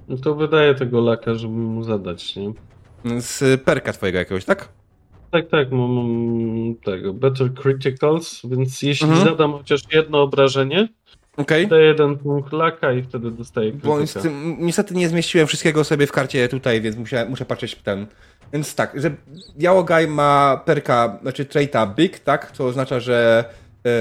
No 0.07 0.17
to 0.17 0.35
wydaje 0.35 0.75
tego 0.75 1.01
laka, 1.01 1.33
żeby 1.33 1.53
mu 1.53 1.83
zadać, 1.83 2.35
nie? 2.35 2.51
Z 3.21 3.61
perka 3.63 3.93
twojego 3.93 4.17
jakiegoś, 4.19 4.45
tak? 4.45 4.69
Tak, 5.31 5.47
tak, 5.49 5.71
mam, 5.71 5.91
mam 5.91 6.75
tego, 6.75 7.13
Better 7.13 7.53
Criticals, 7.53 8.41
więc 8.43 8.81
jeśli 8.81 9.07
Mhm. 9.09 9.25
zadam 9.25 9.51
chociaż 9.51 9.81
jedno 9.93 10.21
obrażenie, 10.21 10.87
Okej. 11.37 11.67
daję 11.67 11.85
jeden 11.85 12.17
punkt 12.17 12.53
laka 12.53 12.91
i 12.93 13.03
wtedy 13.03 13.31
dostaję 13.31 13.71
Bo 13.71 13.79
krytyka. 13.79 13.99
niestety, 14.01 14.29
niestety 14.59 14.93
nie 14.95 15.09
zmieściłem 15.09 15.47
wszystkiego 15.47 15.83
sobie 15.83 16.07
w 16.07 16.11
karcie 16.11 16.49
tutaj, 16.49 16.81
więc 16.81 16.97
muszę, 16.97 17.25
muszę 17.29 17.45
patrzeć 17.45 17.75
w 17.75 17.83
ten. 17.83 18.07
Więc 18.53 18.75
tak, 18.75 19.01
że 19.01 19.11
Jałogaj 19.57 20.07
ma 20.07 20.61
perka, 20.65 21.19
znaczy 21.21 21.45
traita 21.45 21.87
big, 21.87 22.19
tak? 22.19 22.51
Co 22.51 22.65
oznacza, 22.65 22.99
że 22.99 23.45
e, 23.85 23.91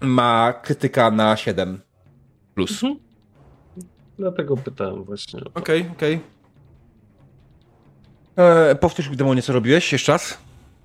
ma 0.00 0.52
krytyka 0.52 1.10
na 1.10 1.36
7 1.36 1.80
plus. 2.54 2.70
Mhm. 2.84 3.00
Dlatego 4.18 4.56
pytałem 4.56 5.04
właśnie. 5.04 5.40
o 5.40 5.44
to. 5.44 5.50
Okej, 5.60 5.86
okej. 5.92 6.20
E, 8.36 8.74
Powtórz 8.74 9.08
demonie, 9.08 9.42
co 9.42 9.52
robiłeś 9.52 9.92
jeszcze 9.92 10.12
raz? 10.12 10.38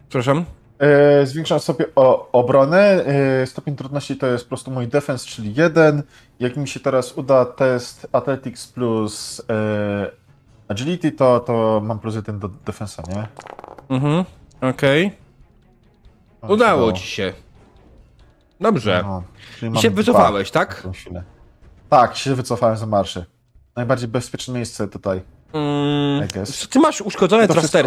Przepraszam. 0.09 0.45
E, 0.80 1.25
zwiększam 1.25 1.59
sobie 1.59 1.85
o, 1.95 2.31
obronę. 2.31 3.06
E, 3.06 3.47
stopień 3.47 3.75
trudności 3.75 4.17
to 4.17 4.27
jest 4.27 4.43
po 4.43 4.47
prostu 4.47 4.72
mój 4.72 4.88
defense, 4.88 5.25
czyli 5.25 5.53
1. 5.56 6.03
Jak 6.39 6.57
mi 6.57 6.67
się 6.67 6.80
teraz 6.80 7.17
uda 7.17 7.45
test 7.45 8.07
Athletics 8.11 8.67
plus 8.67 9.41
e, 9.49 10.11
Agility, 10.67 11.11
to, 11.11 11.39
to 11.39 11.81
mam 11.83 11.99
plus 11.99 12.15
1 12.15 12.39
do 12.39 12.47
defensa, 12.47 13.03
nie? 13.09 13.27
Mhm, 13.95 14.25
okej. 14.61 15.11
O, 16.41 16.53
Udało 16.53 16.93
ci 16.93 17.07
się. 17.07 17.33
Dobrze. 18.61 19.03
Czyli 19.59 19.75
I 19.75 19.77
się 19.81 19.89
wycofałeś, 19.89 20.51
tak? 20.51 20.88
Tak, 21.89 22.15
się 22.15 22.35
wycofałem 22.35 22.77
z 22.77 22.83
marszy. 22.83 23.25
Najbardziej 23.75 24.07
bezpieczne 24.07 24.53
miejsce 24.53 24.88
tutaj. 24.88 25.22
Mm, 25.53 26.27
ty 26.69 26.80
masz 26.80 27.01
uszkodzone 27.01 27.47
To 27.47 27.53
wszystko. 27.53 27.80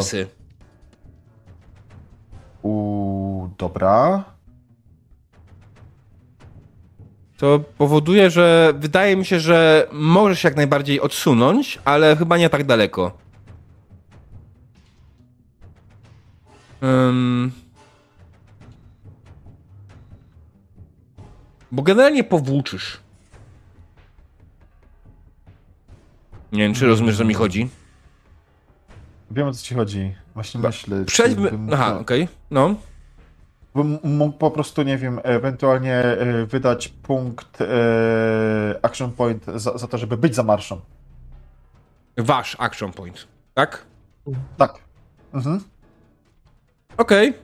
Trastersy. 2.61 2.69
U, 2.69 3.49
dobra. 3.59 4.25
To 7.37 7.61
powoduje, 7.79 8.31
że 8.31 8.73
wydaje 8.77 9.17
mi 9.17 9.25
się, 9.25 9.41
że 9.41 9.89
możesz 9.93 10.45
jak 10.45 10.57
najbardziej 10.57 11.01
odsunąć, 11.01 11.79
ale 11.85 12.17
chyba 12.17 12.39
nie 12.39 12.51
tak 12.51 12.65
daleko. 12.65 13.13
Ym... 16.83 17.53
Bo 21.73 21.83
generalnie 21.83 22.25
powłóczysz. 22.25 23.01
Nie 26.53 26.63
wiem, 26.63 26.75
czy 26.75 26.87
rozumiesz, 26.87 27.15
o 27.15 27.19
co 27.19 27.25
mi 27.25 27.35
chodzi. 27.35 27.69
Wiem 29.31 29.49
o 29.49 29.53
co 29.53 29.63
ci 29.63 29.75
chodzi. 29.75 30.15
Właśnie 30.41 30.61
myślę. 30.61 31.05
Przejdźmy. 31.05 31.51
bym- 31.51 31.71
Aha, 31.73 31.99
okej. 32.01 32.29
No. 32.51 32.75
Bym 33.75 33.99
mógł 34.05 34.39
po 34.39 34.51
prostu, 34.51 34.83
nie 34.83 34.99
wiem, 34.99 35.21
ewentualnie 35.23 35.95
e, 35.97 36.47
wydać 36.47 36.89
punkt 36.89 37.61
e, 37.61 37.65
action 38.83 39.13
point 39.13 39.45
za, 39.55 39.79
za 39.79 39.87
to, 39.87 39.99
żeby 39.99 40.17
być 40.17 40.35
za 40.35 40.43
marszą. 40.43 40.81
Wasz 42.19 42.57
action 42.59 42.93
point. 42.93 43.27
Tak? 43.55 43.85
Tak. 44.57 44.75
Mhm. 45.35 45.61
Okej. 46.97 47.35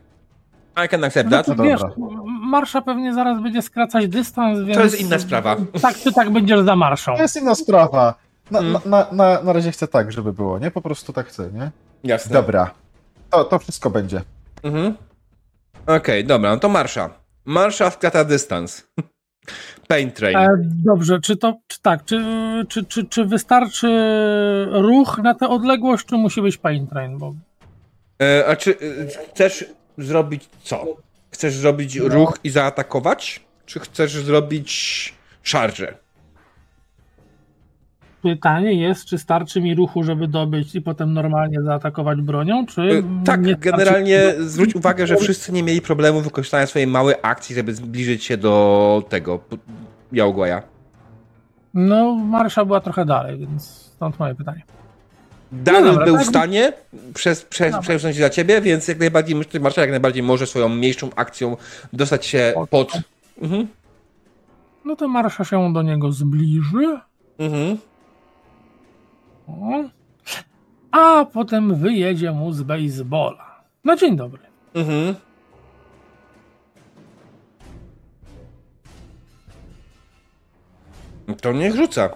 I 0.85 0.89
can 0.89 1.05
accept 1.05 1.31
that. 1.31 1.49
No 1.49 1.55
Znaczy, 1.55 1.71
wiesz, 1.71 1.81
dobra. 1.81 1.97
marsza 2.51 2.83
pewnie 2.83 3.15
zaraz 3.15 3.43
będzie 3.43 3.63
skracać 3.63 4.09
dystans, 4.09 4.59
więc... 4.61 4.79
To 4.79 4.85
jest 4.85 5.01
inna 5.01 5.19
sprawa. 5.19 5.57
Tak 5.83 5.97
czy 5.97 6.13
tak 6.13 6.31
będziesz 6.31 6.61
za 6.61 6.77
marszą. 6.77 7.17
To 7.17 7.23
jest 7.23 7.37
inna 7.37 7.55
sprawa. 7.55 8.15
Na, 8.51 8.59
Mm. 8.59 8.73
na, 8.73 8.81
na, 8.85 9.07
na, 9.13 9.43
na 9.43 9.53
razie 9.53 9.71
chcę 9.73 9.89
tak, 9.89 10.13
żeby 10.13 10.33
było, 10.33 10.59
nie? 10.59 10.71
Po 10.71 10.81
prostu 10.81 11.13
tak 11.13 11.27
chcę, 11.27 11.51
nie? 11.53 11.71
Jasne. 12.05 12.33
Dobra. 12.33 12.71
To, 13.37 13.45
to 13.45 13.59
wszystko 13.59 13.91
będzie. 13.91 14.23
Mhm. 14.63 14.95
Okej, 15.87 16.25
dobra, 16.25 16.51
no 16.51 16.57
to 16.57 16.69
marsza. 16.69 17.11
Marsza 17.45 17.91
wkrata 17.91 18.25
dystans. 18.25 18.87
Pain 19.89 20.11
train. 20.11 20.37
E, 20.37 20.49
dobrze, 20.85 21.21
czy 21.21 21.37
to, 21.37 21.55
czy 21.67 21.81
tak, 21.83 22.05
czy, 22.05 22.25
czy, 22.69 22.85
czy, 22.85 23.05
czy 23.05 23.25
wystarczy 23.25 23.89
ruch 24.71 25.19
na 25.19 25.35
tę 25.35 25.49
odległość, 25.49 26.07
czy 26.07 26.17
musi 26.17 26.43
być 26.43 26.57
pain 26.57 26.87
train? 26.87 27.19
Bo 27.19 27.35
E, 28.23 28.47
a 28.47 28.57
czy 28.57 28.71
e, 28.71 29.29
chcesz 29.33 29.65
zrobić 29.99 30.49
co? 30.63 30.85
Chcesz 31.31 31.55
zrobić 31.55 31.97
ruch 31.97 32.39
i 32.45 32.51
zaatakować? 32.51 33.41
Czy 33.67 33.81
chcesz 33.81 34.13
zrobić 34.13 35.15
szarżę? 35.43 35.99
Pytanie 38.23 38.75
jest, 38.75 39.05
czy 39.05 39.19
starczy 39.19 39.61
mi 39.61 39.75
ruchu, 39.75 40.03
żeby 40.03 40.29
dobyć 40.29 40.75
i 40.75 40.83
potem 40.83 41.13
normalnie 41.13 41.63
zaatakować 41.63 42.21
bronią, 42.21 42.67
czy... 42.67 42.83
E, 42.83 43.25
tak, 43.25 43.59
generalnie 43.59 44.35
zwróć 44.39 44.75
uwagę, 44.75 45.07
że 45.07 45.17
wszyscy 45.17 45.53
nie 45.53 45.63
mieli 45.63 45.81
problemu 45.81 46.21
wykorzystania 46.21 46.67
swojej 46.67 46.87
małej 46.87 47.15
akcji, 47.23 47.55
żeby 47.55 47.75
zbliżyć 47.75 48.25
się 48.25 48.37
do 48.37 49.05
tego 49.09 49.41
Jałgłaja. 50.13 50.63
No, 51.75 52.15
marsza 52.15 52.65
była 52.65 52.81
trochę 52.81 53.05
dalej, 53.05 53.39
więc 53.39 53.65
stąd 53.69 54.19
moje 54.19 54.35
pytanie. 54.35 54.63
Daniel 55.53 55.85
No 55.85 55.91
dobra, 55.91 56.05
był 56.05 56.15
tak. 56.15 56.25
w 56.25 56.29
stanie 56.29 56.73
przez, 57.15 57.43
przez, 57.43 57.79
przesunąć 57.79 58.17
się 58.17 58.23
za 58.23 58.31
ciebie, 58.31 58.61
więc 58.61 58.89
jak 58.89 58.99
najbardziej, 58.99 59.37
Marsza 59.61 59.81
jak 59.81 59.91
najbardziej 59.91 60.23
może 60.23 60.47
swoją 60.47 60.69
mniejszą 60.69 61.11
akcją 61.17 61.57
dostać 61.93 62.27
się 62.27 62.53
Pod- 62.55 62.71
pod... 62.71 62.93
Mhm. 63.43 63.67
No 64.85 64.97
to 64.97 65.09
marsza 65.09 65.45
się 65.45 65.73
do 65.73 65.83
niego 65.83 66.13
zbliży. 66.13 67.01
Mhm. 67.39 67.79
A 70.91 71.25
potem 71.33 71.75
wyjedzie 71.75 72.33
mu 72.33 72.53
z 72.53 72.63
baseballa. 72.63 73.65
No 73.85 73.97
dzień 73.97 74.17
dobry. 74.17 74.43
Mhm. 74.75 75.15
To 81.41 81.53
niech 81.53 81.75
rzuca. 81.75 82.09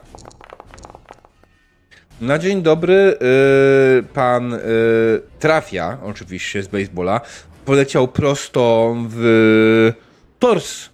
Na 2.20 2.38
dzień 2.38 2.62
dobry 2.62 3.18
yy, 3.96 4.02
pan 4.02 4.50
yy, 4.50 4.58
trafia, 5.38 5.98
oczywiście 6.04 6.62
z 6.62 6.68
baseballa, 6.68 7.20
poleciał 7.64 8.08
prosto 8.08 8.94
w 9.08 9.92
tors 10.38 10.88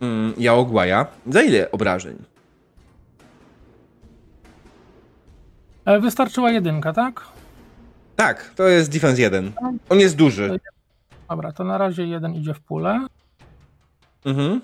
yy, 0.00 0.08
Jaogłaja. 0.38 1.06
Za 1.26 1.42
ile 1.42 1.70
obrażeń? 1.70 2.27
E, 5.88 6.00
Wystarczyła 6.00 6.50
jedynka, 6.50 6.92
tak? 6.92 7.26
Tak, 8.16 8.50
to 8.56 8.68
jest 8.68 8.92
defense 8.92 9.22
1. 9.22 9.52
On 9.88 10.00
jest 10.00 10.16
duży. 10.16 10.60
Dobra, 11.28 11.52
to 11.52 11.64
na 11.64 11.78
razie 11.78 12.06
jeden 12.06 12.34
idzie 12.34 12.54
w 12.54 12.60
pulę. 12.60 13.06
Mhm. 14.24 14.60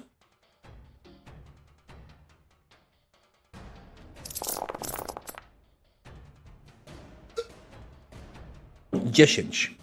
Dziesięć. 8.95 9.75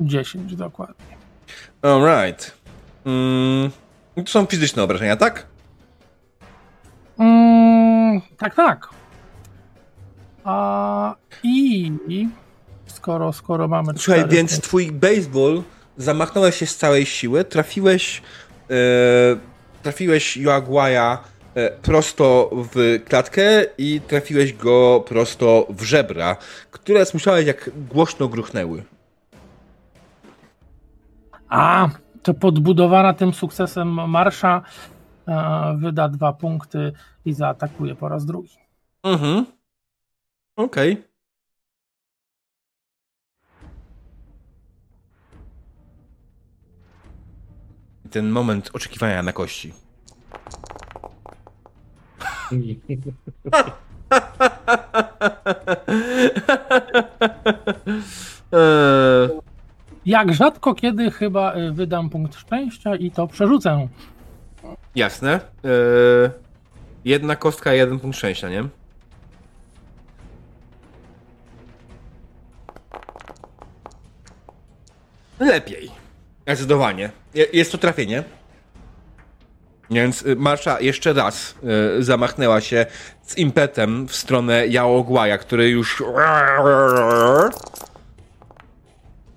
10 0.00 0.56
dokładnie. 0.56 1.16
Alright. 1.82 2.56
Mm, 3.06 3.70
to 4.14 4.26
są 4.26 4.46
fizyczne 4.46 4.82
obrażenia, 4.82 5.16
tak? 5.16 5.46
Mm, 7.18 8.20
tak, 8.38 8.54
tak. 8.54 8.97
A 10.48 11.14
i 11.42 11.92
skoro, 12.86 13.32
skoro 13.32 13.68
mamy 13.68 13.92
Słuchaj, 13.96 14.20
cztery, 14.20 14.36
więc 14.36 14.60
twój 14.60 14.92
baseball 14.92 15.62
zamachnąłeś 15.96 16.56
się 16.56 16.66
z 16.66 16.76
całej 16.76 17.06
siły, 17.06 17.44
trafiłeś 17.44 18.22
e, 18.70 18.74
trafiłeś 19.82 20.36
Joaguaja 20.36 21.18
e, 21.54 21.70
prosto 21.70 22.50
w 22.52 23.00
klatkę 23.04 23.64
i 23.78 24.00
trafiłeś 24.00 24.52
go 24.52 25.04
prosto 25.08 25.66
w 25.70 25.82
żebra, 25.82 26.36
które 26.70 27.06
słyszałeś 27.06 27.46
jak 27.46 27.70
głośno 27.88 28.28
gruchnęły. 28.28 28.82
A, 31.48 31.88
to 32.22 32.34
podbudowana 32.34 33.14
tym 33.14 33.34
sukcesem 33.34 34.10
marsza 34.10 34.62
e, 35.28 35.76
wyda 35.78 36.08
dwa 36.08 36.32
punkty 36.32 36.92
i 37.24 37.32
zaatakuje 37.32 37.94
po 37.94 38.08
raz 38.08 38.26
drugi. 38.26 38.56
Mhm. 39.02 39.57
Okej. 40.58 41.02
Ten 48.10 48.30
moment 48.30 48.70
oczekiwania 48.72 49.22
na 49.22 49.32
kości. 49.32 49.72
Jak 60.06 60.34
rzadko 60.34 60.74
kiedy 60.74 61.10
chyba 61.10 61.52
e, 61.52 61.72
wydam 61.72 62.10
punkt 62.10 62.36
szczęścia 62.36 62.96
i 62.96 63.10
to 63.10 63.26
przerzucę. 63.26 63.88
jasne. 64.94 65.40
Eee, 65.64 66.30
jedna 67.04 67.36
kostka, 67.36 67.72
jeden 67.72 67.98
punkt 68.00 68.16
szczęścia, 68.16 68.48
nie? 68.48 68.64
Lepiej. 75.40 75.90
Zdecydowanie. 76.46 77.10
Je- 77.34 77.46
Jest 77.52 77.72
to 77.72 77.78
trafienie. 77.78 78.24
Więc 79.90 80.22
y, 80.22 80.36
Marsza 80.36 80.80
jeszcze 80.80 81.12
raz 81.12 81.54
y, 81.98 82.02
zamachnęła 82.04 82.60
się 82.60 82.86
z 83.22 83.38
impetem 83.38 84.08
w 84.08 84.16
stronę 84.16 84.66
Jaogłaja, 84.66 85.38
który 85.38 85.68
już. 85.68 86.02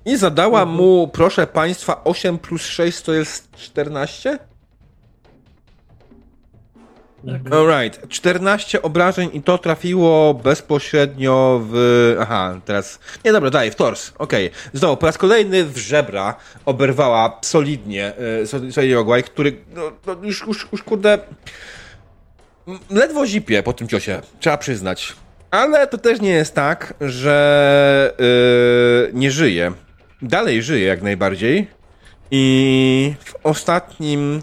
I 0.05 0.17
zadała 0.17 0.65
mu, 0.65 1.07
proszę 1.07 1.47
państwa, 1.47 2.03
8 2.03 2.37
plus 2.39 2.61
6 2.65 3.01
to 3.01 3.13
jest 3.13 3.51
14? 3.55 4.39
Tak. 7.25 7.53
Alright, 7.53 8.09
14 8.09 8.81
obrażeń 8.81 9.29
i 9.33 9.41
to 9.41 9.57
trafiło 9.57 10.33
bezpośrednio 10.33 11.61
w... 11.71 12.15
Aha, 12.21 12.61
teraz... 12.65 12.99
Nie, 13.25 13.31
dobra, 13.31 13.49
daj, 13.49 13.71
w 13.71 13.75
tors. 13.75 14.11
Okej. 14.17 14.49
Znowu, 14.73 14.97
po 14.97 15.05
raz 15.05 15.17
kolejny 15.17 15.65
w 15.65 15.77
żebra 15.77 16.35
oberwała 16.65 17.39
solidnie 17.41 18.13
Sol- 18.45 18.71
solidnie 18.71 18.99
Ogłaj, 18.99 19.23
który 19.23 19.57
no, 19.75 19.91
no, 20.07 20.15
już, 20.23 20.47
już, 20.47 20.67
już 20.71 20.83
kurde... 20.83 21.19
Ledwo 22.89 23.27
zipie 23.27 23.63
po 23.63 23.73
tym 23.73 23.87
ciosie, 23.87 24.21
trzeba 24.39 24.57
przyznać. 24.57 25.15
Ale 25.51 25.87
to 25.87 25.97
też 25.97 26.21
nie 26.21 26.29
jest 26.29 26.55
tak, 26.55 26.93
że 27.01 28.13
e, 29.09 29.13
nie 29.13 29.31
żyje. 29.31 29.71
Dalej 30.21 30.63
żyje 30.63 30.85
jak 30.85 31.01
najbardziej. 31.01 31.67
I 32.31 33.13
w 33.25 33.33
ostatnim 33.43 34.41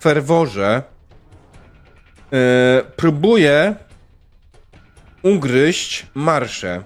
ferworze 0.00 0.82
e, 2.32 2.82
próbuje 2.96 3.74
ugryźć 5.22 6.06
marszę. 6.14 6.82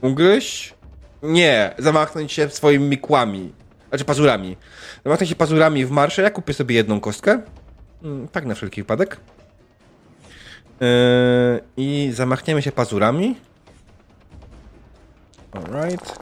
Ugryźć? 0.00 0.74
Nie, 1.22 1.74
zamachnąć 1.78 2.32
się 2.32 2.48
swoimi 2.50 2.98
kłami. 2.98 3.52
Znaczy 3.88 4.04
pazurami. 4.04 4.56
Zamachnąć 5.04 5.30
się 5.30 5.36
pazurami 5.36 5.86
w 5.86 5.90
marszę. 5.90 6.22
Ja 6.22 6.30
kupię 6.30 6.54
sobie 6.54 6.74
jedną 6.74 7.00
kostkę. 7.00 7.42
Mm, 8.02 8.28
Tak 8.28 8.44
na 8.46 8.54
wszelki 8.54 8.82
wypadek. 8.82 9.16
E, 10.82 10.86
I 11.76 12.10
zamachniemy 12.14 12.62
się 12.62 12.72
pazurami. 12.72 13.36
Alright. 15.52 16.18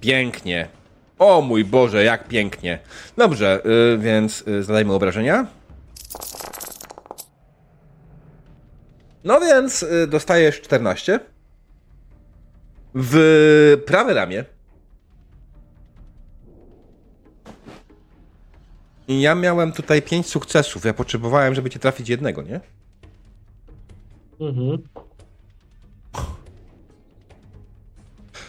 Pięknie. 0.00 0.68
O 1.18 1.40
mój 1.40 1.64
Boże, 1.64 2.04
jak 2.04 2.28
pięknie. 2.28 2.78
Dobrze, 3.16 3.62
y, 3.94 3.98
więc 3.98 4.44
y, 4.48 4.62
zadajmy 4.62 4.92
obrażenia. 4.92 5.46
No 9.24 9.40
więc 9.40 9.82
y, 9.82 10.06
dostajesz 10.06 10.60
14. 10.60 11.20
W 12.94 13.82
prawe 13.86 14.14
ramię. 14.14 14.44
I 19.08 19.20
ja 19.20 19.34
miałem 19.34 19.72
tutaj 19.72 20.02
5 20.02 20.26
sukcesów. 20.26 20.84
Ja 20.84 20.94
potrzebowałem, 20.94 21.54
żeby 21.54 21.70
cię 21.70 21.78
trafić 21.78 22.08
jednego, 22.08 22.42
nie? 22.42 22.60
Mhm. 24.40 24.82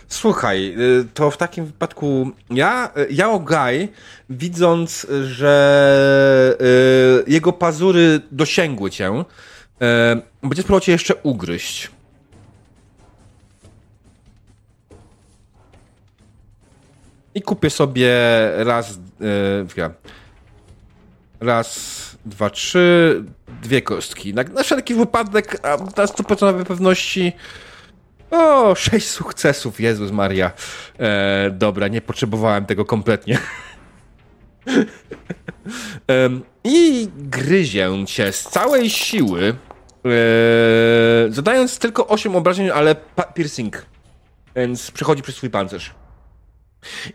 Słuchaj, 0.07 0.75
y, 1.01 1.07
to 1.13 1.31
w 1.31 1.37
takim 1.37 1.65
wypadku 1.65 2.31
ja, 2.49 2.91
y, 2.97 3.13
Yao 3.13 3.39
Gai, 3.39 3.89
widząc, 4.29 5.07
że 5.23 6.57
y, 7.27 7.31
jego 7.31 7.53
pazury 7.53 8.21
dosięgły 8.31 8.91
cię, 8.91 9.11
y, 9.11 9.23
będzie 10.47 10.61
spróbował 10.61 10.79
cię 10.79 10.91
jeszcze 10.91 11.15
ugryźć. 11.15 11.91
I 17.35 17.41
kupię 17.41 17.69
sobie 17.69 18.11
raz, 18.55 18.91
y, 18.91 19.91
raz, 21.39 21.99
dwa, 22.25 22.49
trzy, 22.49 23.23
dwie 23.61 23.81
kostki. 23.81 24.33
Na, 24.33 24.43
na 24.43 24.63
wszelki 24.63 24.95
wypadek, 24.95 25.59
a 25.63 25.77
na 25.77 26.05
100% 26.05 26.65
pewności 26.65 27.33
o, 28.35 28.75
sześć 28.75 29.07
sukcesów, 29.07 29.79
Jezus 29.79 30.11
Maria. 30.11 30.51
E, 30.99 31.51
dobra, 31.51 31.87
nie 31.87 32.01
potrzebowałem 32.01 32.65
tego 32.65 32.85
kompletnie. 32.85 33.37
Em, 36.07 36.43
I 36.63 37.07
gryzię 37.15 38.05
cię 38.05 38.31
z 38.31 38.43
całej 38.43 38.89
siły, 38.89 39.55
e, 40.05 40.11
zadając 41.29 41.79
tylko 41.79 42.07
8 42.07 42.35
obrażeń, 42.35 42.69
ale 42.69 42.95
piercing. 43.33 43.85
Więc 44.55 44.91
przechodzi 44.91 45.21
przez 45.21 45.35
swój 45.35 45.49
pancerz. 45.49 45.93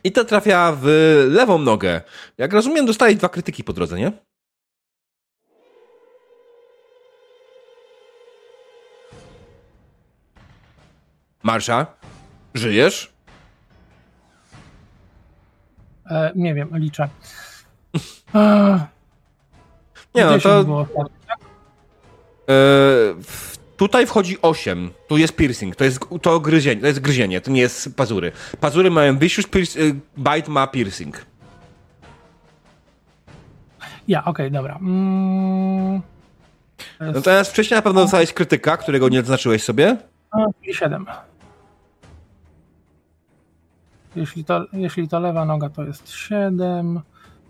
I 0.05 0.13
to 0.13 0.25
trafia 0.25 0.77
w 0.81 0.87
lewą 1.31 1.59
nogę. 1.59 2.01
Jak 2.39 2.53
rozumiem, 2.53 2.87
dostaje 2.87 3.15
dwa 3.15 3.29
krytyki 3.29 3.65
po 3.65 3.73
drodze, 3.73 3.99
nie? 3.99 4.13
Marsza, 11.43 11.87
żyjesz? 12.55 13.13
E, 16.11 16.33
nie 16.35 16.55
wiem, 16.55 16.69
liczę. 16.73 17.09
E, 18.35 18.87
Nie, 20.15 20.25
no 20.25 20.39
10 20.39 20.43
to 20.43 20.65
było. 20.65 20.81
e, 20.83 20.87
w, 23.23 23.57
tutaj 23.77 24.07
wchodzi 24.07 24.37
8. 24.43 24.91
Tu 25.09 25.17
jest 25.19 25.37
piercing, 25.37 25.77
to 25.77 25.85
jest 25.85 26.01
to 26.23 26.41
gryzienie, 26.41 26.81
to 26.81 26.87
jest 26.87 27.01
gryzienie, 27.01 27.41
to 27.41 27.51
nie 27.51 27.61
jest 27.61 27.97
pazury. 27.97 28.33
Pazury 28.61 28.91
mają 28.91 29.19
vicious, 29.19 29.47
e, 29.47 29.49
bite 30.19 30.51
ma 30.51 30.67
piercing. 30.67 31.27
Ja, 34.09 34.25
okej, 34.25 34.51
dobra. 34.51 34.77
Mm, 34.77 36.01
Natomiast 37.01 37.51
wcześniej 37.51 37.79
na 37.79 37.83
pewno 37.83 38.01
dostałeś 38.03 38.33
krytyka, 38.33 38.77
którego 38.77 39.09
nie 39.09 39.21
odznaczyłeś 39.21 39.63
sobie. 39.65 39.97
a, 40.31 40.39
i 40.63 40.75
7. 40.75 41.07
Jeśli 44.17 44.45
to, 44.45 44.67
jeśli 44.73 45.09
to 45.09 45.21
lewa 45.21 45.45
noga, 45.45 45.69
to 45.71 45.83
jest 45.85 46.09
7, 46.11 47.01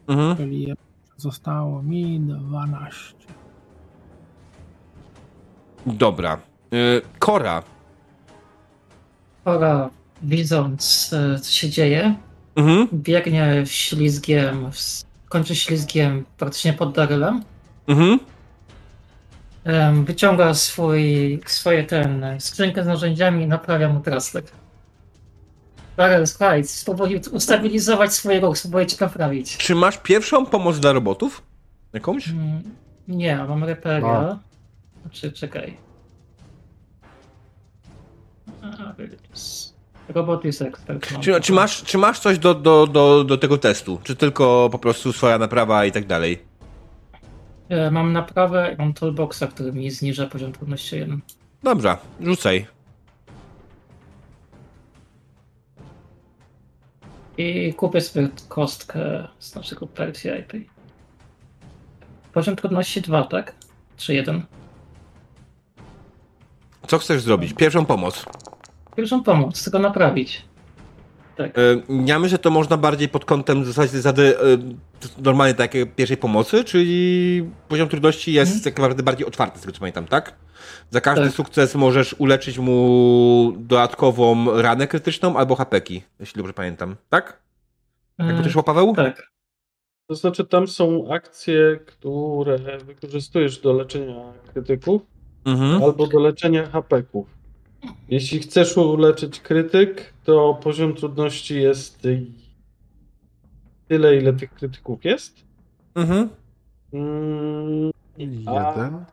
Mhm. 0.09 0.37
czyli 0.37 0.75
zostało 1.17 1.83
mi 1.83 2.21
12. 2.21 3.15
Dobra. 5.87 6.33
E, 6.73 6.77
Kora. 7.19 7.63
Kora, 9.45 9.91
widząc 10.23 11.13
e, 11.13 11.39
co 11.41 11.51
się 11.51 11.71
dzieje, 11.71 12.15
Mhm. 12.57 12.89
biegnie 12.93 13.63
ślizgiem, 13.67 14.71
kończy 15.29 15.57
ślizgiem 15.57 16.25
praktycznie 16.39 16.73
pod 16.73 16.95
Darylem. 16.95 17.43
Mhm. 17.87 18.19
Wyciąga 20.05 20.55
swój, 20.55 21.41
swoje 21.47 21.85
ten, 21.85 22.25
skrzynkę 22.39 22.85
z 22.85 22.87
narzędziami 22.87 23.45
i 23.45 23.47
naprawia 23.47 23.89
mu 23.89 24.01
trastek. 24.01 24.53
Daryl, 25.97 26.27
słuchaj, 26.27 26.65
spróbuj 26.65 27.21
ustabilizować 27.33 28.13
swój 28.15 28.41
ruch, 28.41 28.59
spróbuję 28.59 28.87
cię 28.87 28.97
naprawić. 29.01 29.57
Czy 29.57 29.75
masz 29.75 29.99
pierwszą 29.99 30.47
pomoc 30.47 30.79
dla 30.79 30.93
robotów? 30.93 31.43
Jakąś? 31.93 32.29
Mm, 32.29 32.63
Nie, 33.09 33.37
mam 33.37 33.65
reperia. 33.65 34.09
A. 34.09 34.39
Znaczy, 35.03 35.33
czekaj. 35.33 35.77
Robot 40.09 40.45
jest 40.45 40.63
ekspert. 40.63 41.07
Czy, 41.21 41.41
czy, 41.41 41.53
masz, 41.53 41.83
czy 41.83 41.99
masz 41.99 42.19
coś 42.21 42.39
do, 42.39 42.55
do, 42.55 42.87
do, 42.87 43.25
do 43.25 43.39
tego 43.39 43.59
testu? 43.59 44.01
Czy 44.05 44.17
tylko 44.17 44.69
po 44.73 44.79
prostu 44.79 45.13
swoja 45.13 45.39
naprawa 45.39 45.85
i 45.85 45.93
tak 45.93 46.07
dalej? 46.07 46.43
E, 47.69 47.91
Mam 47.91 48.13
naprawę 48.13 48.73
i 48.75 48.77
mam 48.79 48.93
toolboxa, 48.95 49.43
który 49.55 49.73
mi 49.73 49.91
zniża 49.91 50.27
poziom 50.27 50.53
trudności 50.53 50.97
1. 50.97 51.21
Dobrze, 51.63 51.97
rzucaj. 52.21 52.67
I 57.41 57.75
kupię 57.75 58.01
sobie 58.01 58.29
kostkę 58.49 59.29
z 59.39 59.55
naszego 59.55 59.87
Percy 59.87 60.39
IP. 60.39 60.71
Poziom 62.33 62.57
trudności 62.57 63.01
2, 63.01 63.23
tak? 63.25 63.55
Czy 63.97 64.15
1? 64.15 64.43
Co 66.87 66.99
chcesz 66.99 67.23
zrobić? 67.23 67.53
Pierwszą 67.53 67.87
pomoc. 67.87 68.27
Pierwszą 68.97 69.23
pomoc, 69.23 69.65
tylko 69.65 69.79
naprawić. 69.79 70.45
Tak. 71.41 71.59
E, 71.59 71.61
Ja 72.07 72.19
myślę, 72.19 72.29
że 72.31 72.39
to 72.39 72.51
można 72.51 72.77
bardziej 72.77 73.09
pod 73.09 73.25
kątem 73.25 73.65
zasady 73.65 74.39
e, 74.39 74.43
normalnie 75.23 75.55
takiej 75.55 75.87
pierwszej 75.87 76.17
pomocy, 76.17 76.65
czyli 76.65 77.51
poziom 77.69 77.89
trudności 77.89 78.33
jest 78.33 78.53
Mhm. 78.53 78.65
tak 78.65 78.77
naprawdę 78.79 79.03
bardziej 79.03 79.27
otwarty, 79.27 79.59
z 79.59 79.63
tego 79.63 79.73
co 79.73 79.81
pamiętam, 79.81 80.07
tak? 80.07 80.35
Za 80.91 81.01
każdy 81.01 81.25
Tak. 81.27 81.35
sukces 81.35 81.75
możesz 81.75 82.15
uleczyć 82.19 82.59
mu 82.59 83.53
dodatkową 83.59 84.61
ranę 84.63 84.87
krytyczną 84.87 85.37
albo 85.37 85.55
hapeki, 85.57 86.03
jeśli 86.21 86.39
dobrze 86.39 86.53
pamiętam, 86.53 86.97
tak? 87.09 87.41
Jakby 88.19 88.41
E, 88.41 88.43
to 88.45 88.51
szło, 88.51 88.63
Paweł? 88.63 88.95
Tak. 88.97 89.31
To 90.09 90.15
znaczy, 90.15 90.45
tam 90.45 90.69
są 90.69 91.13
akcje, 91.13 91.79
które 91.87 92.59
wykorzystujesz 92.85 93.59
do 93.59 93.73
leczenia 93.73 94.33
krytyków 94.53 95.03
Mhm. 95.45 95.83
albo 95.83 96.07
do 96.07 96.21
leczenia 96.21 96.67
hapeków. 96.67 97.27
Jeśli 98.09 98.39
chcesz 98.41 98.77
uleczyć 98.77 99.41
krytyk, 99.41 100.13
to 100.25 100.61
poziom 100.63 100.95
trudności 100.95 101.61
jest 101.63 102.03
tyle, 103.89 104.17
ile 104.17 104.33
tych 104.33 104.55
krytyków 104.55 105.05
jest. 105.05 105.45
Mhm. 105.95 106.29
Mm, 106.93 107.91
A 108.47 108.71
Jeden. 108.71 109.05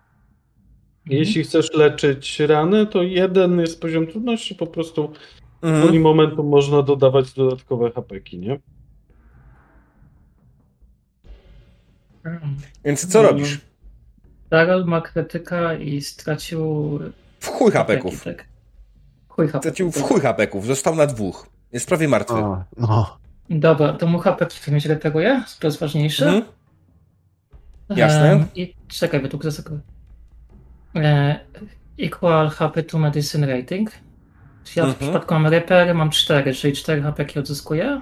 jeśli 1.06 1.44
chcesz 1.44 1.74
leczyć 1.74 2.40
rany, 2.40 2.86
to 2.88 3.04
jeden 3.04 3.60
jest 3.60 3.82
poziom 3.82 4.08
trudności, 4.08 4.56
po 4.56 4.68
prostu 4.68 5.08
w 5.62 5.66
Mhm. 5.66 5.86
woli 5.88 6.00
momentu 6.00 6.44
można 6.44 6.82
dodawać 6.82 7.34
dodatkowe 7.34 7.92
hapeki, 7.92 8.40
nie? 8.40 8.60
Więc 12.86 13.08
co 13.12 13.22
robisz? 13.24 13.62
Darrell 14.50 14.86
ma 14.86 15.02
krytyka 15.02 15.74
i 15.74 16.02
stracił 16.02 17.00
W 17.40 17.48
chuj 17.48 17.72
hapeki, 17.72 17.98
hapeków. 18.02 18.24
tak. 18.24 18.46
Chuj 19.38 19.48
hapeków. 19.48 19.61
Stracił 19.61 19.91
w 19.91 20.01
chuj 20.01 20.22
hapeków, 20.22 20.66
został 20.66 20.95
na 20.95 21.07
dwóch. 21.07 21.48
Jest 21.72 21.88
prawie 21.88 22.07
martwy. 22.07 22.33
A, 22.35 22.66
no. 22.77 23.17
Dobra, 23.49 23.93
to 23.93 24.07
mu 24.07 24.19
w 24.19 24.24
takim 24.24 24.74
razie 24.74 24.90
reperuje? 24.90 25.43
To 25.59 25.67
jest 25.67 25.80
ważniejsze. 25.80 26.25
Mhm. 26.27 26.43
Jasne. 27.90 28.32
Em, 28.32 28.45
I 28.56 28.74
czekaj, 28.88 29.22
wydług 29.22 29.43
za 29.43 29.51
sekundę. 29.51 29.83
E, 30.95 31.40
equal 31.99 32.49
HP 32.49 32.83
to 32.83 32.98
medicine 32.99 33.48
rating. 33.48 33.91
Czyli 34.64 34.80
ja 34.80 34.83
w 34.83 34.88
Mhm. 34.88 34.95
przypadku 35.11 35.33
mam 35.33 35.48
repery, 35.48 35.93
mam 35.93 36.09
4, 36.09 36.53
czyli 36.53 36.74
4 36.74 37.01
HP 37.01 37.25
odzyskuję. 37.40 38.01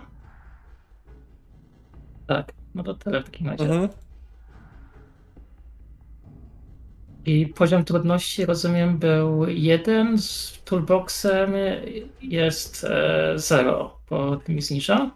Tak, 2.27 2.51
no 2.75 2.83
to 2.83 2.93
tyle 2.93 3.21
w 3.21 3.25
takim 3.25 3.49
razie. 3.49 3.63
Mhm. 3.63 3.89
I 7.25 7.47
poziom 7.47 7.83
trudności, 7.85 8.45
rozumiem, 8.45 8.97
był 8.97 9.47
1, 9.47 10.17
z 10.17 10.59
toolboxem 10.65 11.53
jest 12.21 12.85
0, 13.35 13.97
bo 14.09 14.39
mi 14.47 14.61
zniża. 14.61 15.11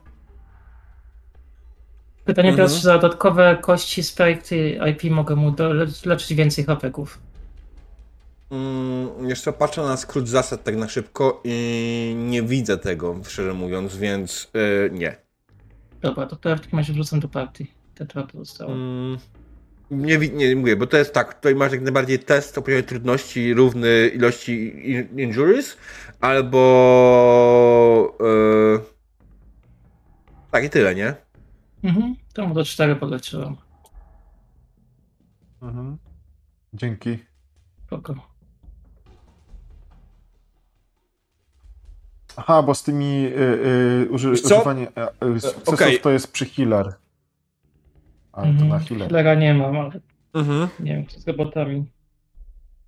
Pytanie 2.25 2.51
teraz, 2.51 2.71
Mhm. 2.71 2.79
czy 2.79 2.85
za 2.85 2.97
dodatkowe 2.97 3.57
kości 3.61 4.03
Sprite 4.03 4.55
IP 4.89 5.03
mogę 5.11 5.35
mu 5.35 5.51
doleczyć 5.51 6.33
więcej 6.33 6.65
hapeków? 6.65 7.19
Mm, 8.51 9.29
jeszcze 9.29 9.53
patrzę 9.53 9.81
na 9.81 9.97
skrót 9.97 10.27
zasad 10.27 10.63
tak 10.63 10.75
na 10.75 10.87
szybko 10.87 11.41
i 11.43 12.15
nie 12.17 12.43
widzę 12.43 12.77
tego, 12.77 13.15
szczerze 13.27 13.53
mówiąc, 13.53 13.97
więc 13.97 14.51
yy, 14.53 14.89
nie. 14.93 15.15
Dobra, 16.01 16.25
to 16.25 16.35
teraz 16.35 16.59
w 16.59 16.63
takim 16.63 16.79
razie 16.79 16.93
wrzucam 16.93 17.19
do 17.19 17.27
partii. 17.27 17.71
Te 17.95 18.05
dwa 18.05 18.23
pozostało. 18.23 18.71
Mm, 18.71 19.17
nie, 19.91 20.17
nie 20.17 20.55
mówię, 20.55 20.75
bo 20.75 20.87
to 20.87 20.97
jest 20.97 21.13
tak, 21.13 21.33
tutaj 21.33 21.55
masz 21.55 21.71
jak 21.71 21.81
najbardziej 21.81 22.19
test 22.19 22.57
o 22.57 22.61
poziomie 22.61 22.83
trudności 22.83 23.53
równy 23.53 24.07
ilości 24.07 24.89
in- 24.91 25.19
injuries, 25.19 25.77
albo 26.21 28.17
yy, 28.19 28.79
tak 30.51 30.63
i 30.63 30.69
tyle, 30.69 30.95
nie? 30.95 31.15
Mhm, 31.83 32.15
to 32.33 32.47
mu 32.47 32.53
do 32.53 32.65
4 32.65 32.95
podleczyłem. 32.95 33.55
Mhm. 35.61 35.97
Dzięki. 36.73 37.19
Spoko. 37.85 38.15
Aha, 42.35 42.63
bo 42.63 42.75
z 42.75 42.83
tymi 42.83 43.25
y, 43.25 43.31
y, 44.05 44.07
uży, 44.09 44.29
używanie 44.31 44.87
y, 44.87 45.25
y, 45.35 45.39
sukcesów 45.41 45.73
okej. 45.73 45.99
to 45.99 46.09
jest 46.09 46.31
przy 46.31 46.45
healer. 46.45 46.93
A 48.39 48.43
to 48.43 48.47
Mhm. 48.49 48.67
na 48.69 48.79
healer. 48.79 49.09
Healera 49.09 49.35
nie 49.35 49.53
mam, 49.53 49.77
ale 49.77 49.91
Mhm. 50.33 50.67
nie 50.79 50.95
wiem, 50.95 51.07
co 51.07 51.19
z 51.19 51.27
robotami. 51.27 51.85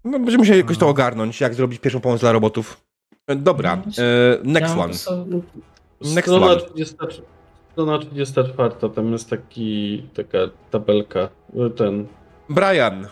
No, 0.06 0.12
będziemy 0.12 0.38
musieli 0.38 0.58
jakoś 0.60 0.78
to 0.78 0.86
Mhm. 0.86 0.92
ogarnąć, 0.92 1.42
jak 1.42 1.54
zrobić 1.54 1.80
pierwszą 1.80 2.00
pomoc 2.02 2.20
dla 2.22 2.32
robotów. 2.32 2.82
E, 3.28 3.36
Dobra, 3.36 3.76
No, 3.76 3.82
e, 4.04 4.38
next 4.44 4.78
one. 4.78 4.94
Next 6.02 6.22
Strona 6.30 6.46
one. 6.48 6.62
30, 6.62 6.96
strona 7.72 8.00
34, 8.00 8.90
tam 8.96 9.12
jest 9.12 9.30
taki, 9.30 10.04
taka 10.14 10.38
tabelka, 10.72 11.30
ten, 11.76 12.08
Brian, 12.50 13.08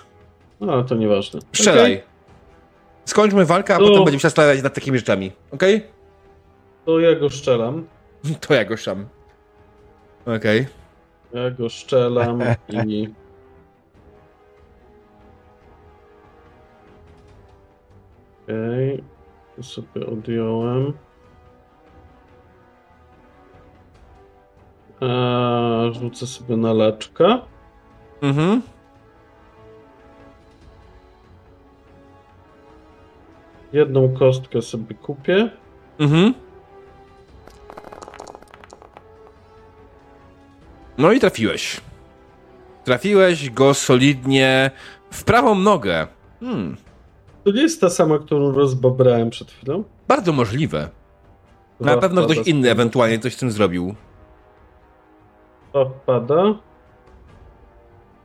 no 0.59 0.73
ale 0.73 0.83
to 0.83 0.95
nieważne. 0.95 1.39
strzelaj. 1.53 2.03
Skończmy 3.05 3.45
walkę, 3.45 3.75
a 3.75 3.77
potem 3.79 3.95
będziemy 3.95 4.19
się 4.19 4.27
zastanawiać 4.27 4.63
nad 4.63 4.73
takimi 4.73 4.97
rzeczami. 4.97 5.31
Okej? 5.51 5.83
To 6.85 6.99
ja 6.99 7.15
go 7.19 7.29
szczelam, 7.29 7.85
To 8.47 8.53
ja 8.53 8.65
go 8.65 8.77
szam. 8.77 9.05
Okej. 10.37 10.67
Ja 11.33 11.51
go 11.51 11.69
szczelam 11.69 12.41
i... 12.87 13.07
Okej, 18.43 19.03
to 19.55 19.63
sobie 19.63 20.07
odjąłem. 20.07 20.93
Eee, 25.01 25.93
rzucę 25.93 26.27
sobie 26.27 26.57
na 26.57 26.73
leczkę. 26.73 27.39
Mhm. 28.21 28.61
Jedną 33.73 34.13
kostkę 34.13 34.61
sobie 34.61 34.95
kupię. 34.95 35.49
Mhm. 35.99 36.33
No 40.99 41.11
i 41.11 41.19
trafiłeś. 41.19 41.81
Trafiłeś 42.83 43.49
go 43.49 43.73
solidnie 43.73 44.71
w 45.11 45.23
prawą 45.23 45.55
nogę. 45.55 46.07
Hmm. 46.39 46.77
To 47.43 47.51
nie 47.51 47.61
jest 47.61 47.81
ta 47.81 47.89
sama, 47.89 48.19
którą 48.19 48.51
rozbabrałem 48.51 49.29
przed 49.29 49.51
chwilą? 49.51 49.83
Bardzo 50.07 50.33
możliwe. 50.33 50.89
Na 51.79 51.97
pewno 51.97 52.25
ktoś 52.25 52.37
inny 52.47 52.71
ewentualnie 52.71 53.19
coś 53.19 53.33
z 53.33 53.37
tym 53.37 53.51
zrobił. 53.51 53.95
Dwa 55.69 55.85
wpada. 55.85 56.43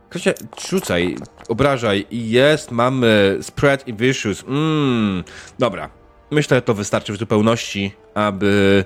Ktoś 0.09 0.25
rzucaj, 0.69 1.17
obrażaj 1.49 2.07
jest, 2.11 2.71
mamy 2.71 3.39
spread 3.43 3.89
i 3.89 3.95
vicious. 3.95 4.45
Mmm, 4.49 5.25
dobra. 5.59 5.91
Myślę, 6.31 6.57
że 6.57 6.63
to 6.63 6.75
wystarczy 6.75 7.13
w 7.13 7.17
zupełności, 7.17 7.93
aby 8.15 8.85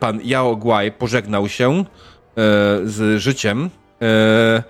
pan 0.00 0.20
Yao 0.20 0.56
Guai 0.56 0.92
pożegnał 0.92 1.48
się 1.48 1.84
z 2.84 3.20
życiem. 3.20 3.70
E, 4.02 4.62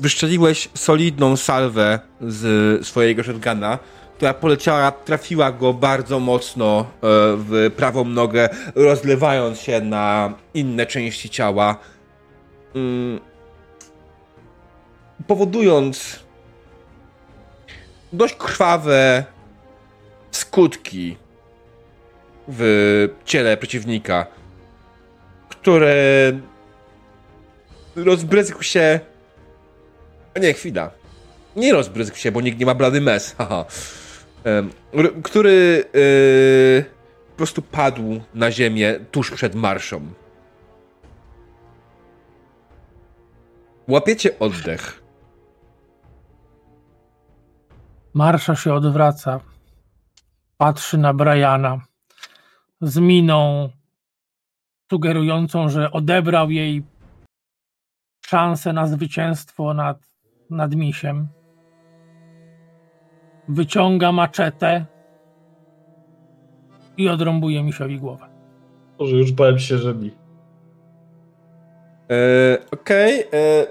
wyszczeliłeś 0.00 0.68
solidną 0.74 1.36
salwę 1.36 1.98
z 2.20 2.86
swojego 2.86 3.22
shotguna, 3.22 3.78
która 4.16 4.34
poleciała, 4.34 4.92
trafiła 4.92 5.52
go 5.52 5.72
bardzo 5.72 6.20
mocno 6.20 6.80
e, 6.80 6.86
w 7.36 7.70
prawą 7.76 8.04
nogę, 8.04 8.48
rozlewając 8.74 9.60
się 9.60 9.80
na 9.80 10.34
inne 10.54 10.86
części 10.86 11.30
ciała. 11.30 11.76
Mm, 12.74 13.20
powodując 15.26 16.18
dość 18.12 18.34
krwawe 18.34 19.24
skutki 20.30 21.16
w 22.48 23.08
ciele 23.24 23.56
przeciwnika, 23.56 24.26
które 25.48 25.94
rozbryzgł 28.04 28.62
się. 28.62 29.00
A 30.36 30.38
Nie, 30.38 30.52
chwila. 30.54 30.90
Nie 31.56 31.72
rozbryzgł 31.72 32.16
się, 32.16 32.32
bo 32.32 32.40
nikt 32.40 32.58
nie 32.58 32.66
ma 32.66 32.74
blady 32.74 33.00
mes. 33.00 33.34
Haha. 33.38 33.64
Który 35.22 35.84
yy, 35.94 36.84
po 37.30 37.36
prostu 37.36 37.62
padł 37.62 38.20
na 38.34 38.50
ziemię 38.50 39.00
tuż 39.10 39.30
przed 39.30 39.54
marszą. 39.54 40.00
Łapiecie 43.88 44.38
oddech. 44.38 45.02
Marsza 48.14 48.56
się 48.56 48.74
odwraca. 48.74 49.40
Patrzy 50.56 50.98
na 50.98 51.14
Briana 51.14 51.80
z 52.80 52.98
miną 52.98 53.68
sugerującą, 54.90 55.68
że 55.68 55.92
odebrał 55.92 56.50
jej 56.50 56.82
szansę 58.28 58.72
na 58.72 58.86
zwycięstwo 58.86 59.74
nad, 59.74 59.98
nad 60.50 60.74
misiem. 60.74 61.28
Wyciąga 63.48 64.12
maczetę 64.12 64.86
i 66.96 67.08
odrąbuje 67.08 67.62
misiowi 67.62 67.98
głowę. 67.98 68.28
Może 68.98 69.16
już 69.16 69.32
bałem 69.32 69.58
się, 69.58 69.78
że 69.78 69.94
mi. 69.94 70.10
E, 72.10 72.58
Okej. 72.70 73.20
e. 73.20 73.66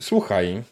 Słuchaj. 0.00 0.62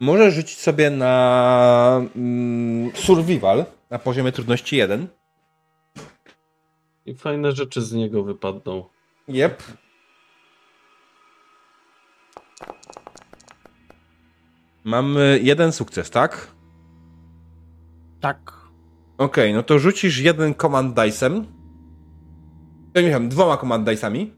Możesz 0.00 0.34
rzucić 0.34 0.58
sobie 0.58 0.90
na 0.90 2.00
mm, 2.16 2.90
survival 2.94 3.64
na 3.90 3.98
poziomie 3.98 4.32
trudności 4.32 4.76
1. 4.76 5.08
I 7.06 7.14
fajne 7.14 7.52
rzeczy 7.52 7.82
z 7.82 7.92
niego 7.92 8.24
wypadną. 8.24 8.84
Jep. 9.28 9.62
Mamy 14.84 15.40
jeden 15.42 15.72
sukces, 15.72 16.10
tak? 16.10 16.54
Tak. 18.20 18.52
Okej, 19.18 19.54
no 19.54 19.62
to 19.62 19.78
rzucisz 19.78 20.18
jeden 20.18 20.54
command 20.54 20.96
dice'em. 20.96 21.44
Ja 22.94 23.02
nie 23.02 23.10
wiem, 23.10 23.28
dwoma 23.28 23.56
command 23.56 23.88
dice'ami. 23.88 24.30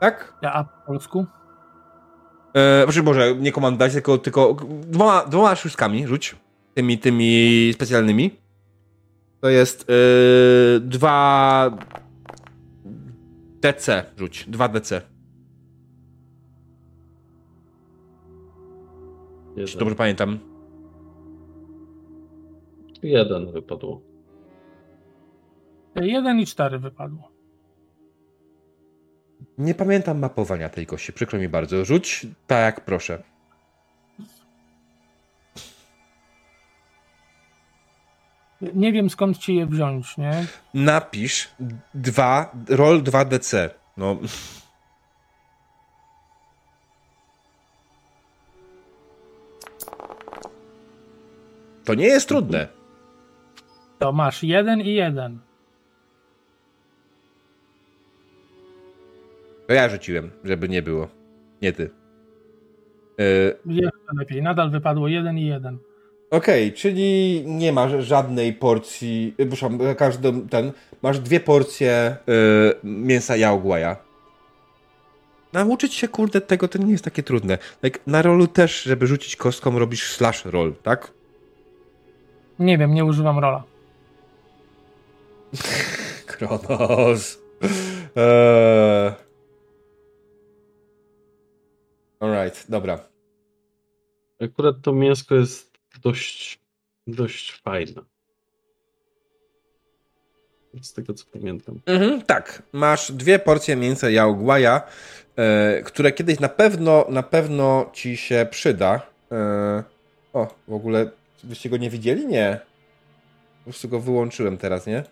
Tak? 0.00 0.38
Ja 0.42 0.52
a 0.52 0.64
po 0.64 0.86
polsku? 0.86 1.26
E, 2.54 2.84
znaczy 2.84 3.02
może 3.02 3.34
nie 3.34 3.52
command 3.52 3.78
dice, 3.78 3.92
tylko, 3.92 4.18
tylko 4.18 4.56
dwoma, 4.80 5.24
dwoma 5.24 5.54
szóstkami 5.54 6.06
rzuć. 6.06 6.36
Tymi, 6.74 6.98
tymi 6.98 7.70
specjalnymi. 7.74 8.45
To 9.40 9.48
jest 9.48 9.88
yy, 9.88 10.80
dwa 10.80 11.70
DC 13.60 14.04
rzuć. 14.16 14.44
Dwa 14.48 14.68
DC. 14.68 15.02
Czy 19.54 19.60
Jeden. 19.60 19.78
dobrze 19.78 19.94
pamiętam? 19.94 20.38
Jeden 23.02 23.52
wypadło. 23.52 24.00
Jeden 25.96 26.40
i 26.40 26.46
cztery 26.46 26.78
wypadło. 26.78 27.28
Nie 29.58 29.74
pamiętam 29.74 30.18
mapowania 30.18 30.68
tej 30.68 30.86
kości, 30.86 31.12
przykro 31.12 31.38
mi 31.38 31.48
bardzo. 31.48 31.84
Rzuć 31.84 32.26
tak 32.46 32.58
jak 32.58 32.84
proszę. 32.84 33.22
Nie 38.60 38.92
wiem 38.92 39.10
skąd 39.10 39.38
ci 39.38 39.54
je 39.56 39.66
wziąć, 39.66 40.16
nie? 40.18 40.44
Napisz 40.74 41.48
dwa, 41.94 42.52
roll 42.68 43.02
2DC. 43.02 43.70
No. 43.96 44.16
To 51.84 51.94
nie 51.94 52.06
jest 52.06 52.28
trudne. 52.28 52.68
To 53.98 54.12
masz 54.12 54.42
jeden 54.42 54.80
i 54.80 54.94
jeden. 54.94 55.38
To 59.66 59.72
ja 59.72 59.88
rzuciłem, 59.88 60.30
żeby 60.44 60.68
nie 60.68 60.82
było. 60.82 61.08
Nie 61.62 61.72
ty. 61.72 61.90
Yy, 63.18 63.56
Jeszcze 63.66 63.98
lepiej. 64.18 64.42
Nadal 64.42 64.70
wypadło 64.70 65.08
jeden 65.08 65.38
i 65.38 65.46
jeden. 65.46 65.78
Okej, 66.30 66.72
czyli 66.72 67.42
nie 67.46 67.72
masz 67.72 68.04
żadnej 68.04 68.52
porcji. 68.52 69.34
y, 69.40 69.46
Przepraszam, 69.46 69.78
każdy 69.96 70.32
ten. 70.50 70.72
Masz 71.02 71.18
dwie 71.20 71.40
porcje 71.40 72.16
y, 72.28 72.74
mięsa 72.84 73.36
jałgłaja. 73.36 73.96
Nauczyć 75.52 75.94
się, 75.94 76.08
kurde, 76.08 76.40
tego 76.40 76.68
to 76.68 76.78
nie 76.78 76.92
jest 76.92 77.04
takie 77.04 77.22
trudne. 77.22 77.58
Na 78.06 78.22
rolu 78.22 78.46
też, 78.46 78.82
żeby 78.82 79.06
rzucić 79.06 79.36
kostką, 79.36 79.78
robisz 79.78 80.12
slash 80.12 80.44
roll, 80.44 80.74
tak? 80.82 81.10
Nie 82.58 82.78
wiem, 82.78 82.94
nie 82.94 83.04
używam 83.04 83.38
rola. 83.38 83.62
Kronos. 86.26 87.38
Eee. 88.16 89.12
Alright, 92.20 92.70
dobra. 92.70 92.98
Akurat 94.40 94.76
to 94.82 94.92
mięsko 94.92 95.34
jest 95.34 95.65
dość, 96.06 96.58
dość 97.06 97.52
fajne. 97.52 98.02
Z 100.82 100.92
tego 100.92 101.14
co 101.14 101.24
pamiętam. 101.32 101.80
Mhm, 101.86 102.22
tak, 102.22 102.62
masz 102.72 103.12
dwie 103.12 103.38
porcje 103.38 103.76
mięsa 103.76 104.10
jałgłaja, 104.10 104.82
e, 105.36 105.82
które 105.82 106.12
kiedyś 106.12 106.40
na 106.40 106.48
pewno, 106.48 107.06
na 107.08 107.22
pewno 107.22 107.90
ci 107.92 108.16
się 108.16 108.46
przyda. 108.50 109.00
E, 109.32 109.84
o, 110.32 110.54
w 110.68 110.72
ogóle, 110.72 111.10
byście 111.44 111.70
go 111.70 111.76
nie 111.76 111.90
widzieli? 111.90 112.26
Nie. 112.26 112.60
Po 113.58 113.64
prostu 113.64 113.88
go 113.88 114.00
wyłączyłem 114.00 114.58
teraz, 114.58 114.86
nie? 114.86 115.04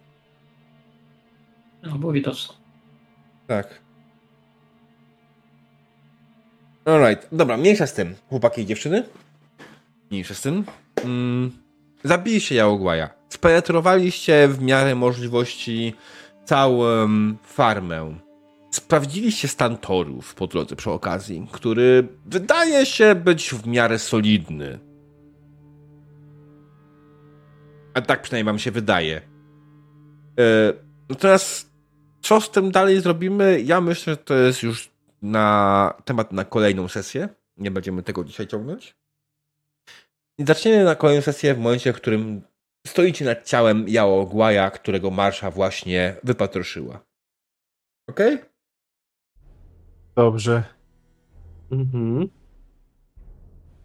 No, 1.82 1.98
było 1.98 2.12
widoczne. 2.12 2.54
Tak. 3.46 3.80
Alright, 6.84 7.28
dobra, 7.32 7.56
mniejsza 7.56 7.86
z 7.86 7.94
tym, 7.94 8.14
chłopaki 8.28 8.62
i 8.62 8.66
dziewczyny. 8.66 9.04
Mniejsza 10.14 10.34
z 10.34 10.40
tym. 10.40 10.64
Mm, 11.04 11.50
zabiliście 12.04 12.54
Jałogłaja. 12.54 13.10
Spenetrowaliście 13.28 14.48
w 14.48 14.62
miarę 14.62 14.94
możliwości 14.94 15.94
całą 16.44 17.08
farmę. 17.42 18.18
Sprawdziliście 18.70 19.48
stan 19.48 19.76
torów 19.76 20.34
po 20.34 20.46
drodze 20.46 20.76
przy 20.76 20.90
okazji, 20.90 21.48
który 21.52 22.08
wydaje 22.26 22.86
się 22.86 23.14
być 23.14 23.50
w 23.50 23.66
miarę 23.66 23.98
solidny. 23.98 24.78
A 27.94 28.00
tak 28.00 28.22
przynajmniej 28.22 28.52
wam 28.52 28.58
się 28.58 28.70
wydaje. 28.70 29.16
E, 30.40 30.72
natomiast 31.08 31.72
co 32.22 32.40
z 32.40 32.50
tym 32.50 32.70
dalej 32.70 33.00
zrobimy? 33.00 33.60
Ja 33.64 33.80
myślę, 33.80 34.12
że 34.12 34.16
to 34.16 34.34
jest 34.34 34.62
już 34.62 34.90
na 35.22 35.94
temat 36.04 36.32
na 36.32 36.44
kolejną 36.44 36.88
sesję. 36.88 37.28
Nie 37.56 37.70
będziemy 37.70 38.02
tego 38.02 38.24
dzisiaj 38.24 38.46
ciągnąć. 38.46 39.03
I 40.38 40.44
zaczniemy 40.44 40.84
na 40.84 40.94
kolejną 40.94 41.22
sesję 41.22 41.54
w 41.54 41.58
momencie, 41.58 41.92
w 41.92 41.96
którym 41.96 42.42
stoicie 42.86 43.24
nad 43.24 43.48
ciałem 43.48 43.88
Jao 43.88 44.26
Guaja, 44.26 44.70
którego 44.70 45.10
Marsza 45.10 45.50
właśnie 45.50 46.16
wypatroszyła. 46.24 47.04
Okej? 48.08 48.38
Dobrze. 50.16 50.64
Mhm. 51.70 52.28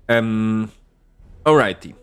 Um, 0.09 0.67
alrighty. 1.43 1.93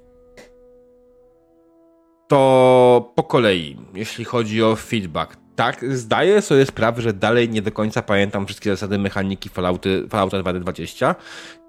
To 2.28 3.12
po 3.16 3.23
kolei, 3.23 3.76
jeśli 3.94 4.25
chodzi 4.25 4.62
o 4.62 4.76
feedback. 4.76 5.45
Tak, 5.57 5.97
zdaję 5.97 6.43
sobie 6.43 6.67
sprawę, 6.67 7.02
że 7.02 7.12
dalej 7.12 7.49
nie 7.49 7.62
do 7.62 7.73
końca 7.73 8.02
pamiętam 8.02 8.47
wszystkie 8.47 8.70
zasady 8.70 8.99
mechaniki 8.99 9.49
Fallouty, 9.49 10.09
Fallouta 10.09 10.39
2D20 10.39 11.15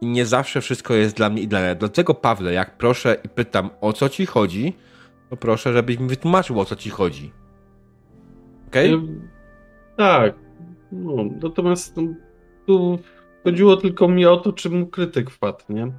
i 0.02 0.06
nie 0.06 0.26
zawsze 0.26 0.62
wszystko 0.62 0.94
jest 0.94 1.16
dla 1.16 1.30
mnie 1.30 1.42
idealne. 1.42 1.76
Dlatego, 1.76 2.14
Pawle, 2.14 2.54
jak 2.54 2.78
proszę 2.78 3.18
i 3.24 3.30
pytam, 3.30 3.70
o 3.82 3.94
co 3.94 4.10
ci 4.10 4.26
chodzi, 4.26 4.74
to 5.30 5.38
proszę, 5.38 5.74
żebyś 5.74 6.00
mi 6.00 6.08
wytłumaczył, 6.08 6.60
o 6.60 6.66
co 6.66 6.76
ci 6.76 6.90
chodzi. 6.90 7.32
Okej? 8.68 8.94
Ym, 8.94 9.30
Tak. 9.98 10.34
No, 10.92 11.16
natomiast 11.44 11.98
no, 11.98 12.04
tu 12.66 13.00
chodziło 13.44 13.78
tylko 13.78 14.08
mi 14.08 14.26
o 14.26 14.38
to, 14.38 14.54
czy 14.54 14.70
mu 14.70 14.88
krytyk 14.88 15.30
wpadł, 15.30 15.64
nie? 15.70 15.92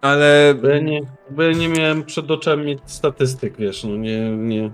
Ale 0.00 0.54
Bo 0.62 0.68
ja 0.68 0.78
nie, 0.80 1.00
bo 1.30 1.42
ja 1.42 1.52
nie 1.52 1.68
miałem 1.68 2.04
przed 2.04 2.30
oczami 2.30 2.78
statystyk, 2.86 3.56
wiesz, 3.56 3.84
no 3.84 3.96
nie, 3.96 4.30
nie. 4.30 4.70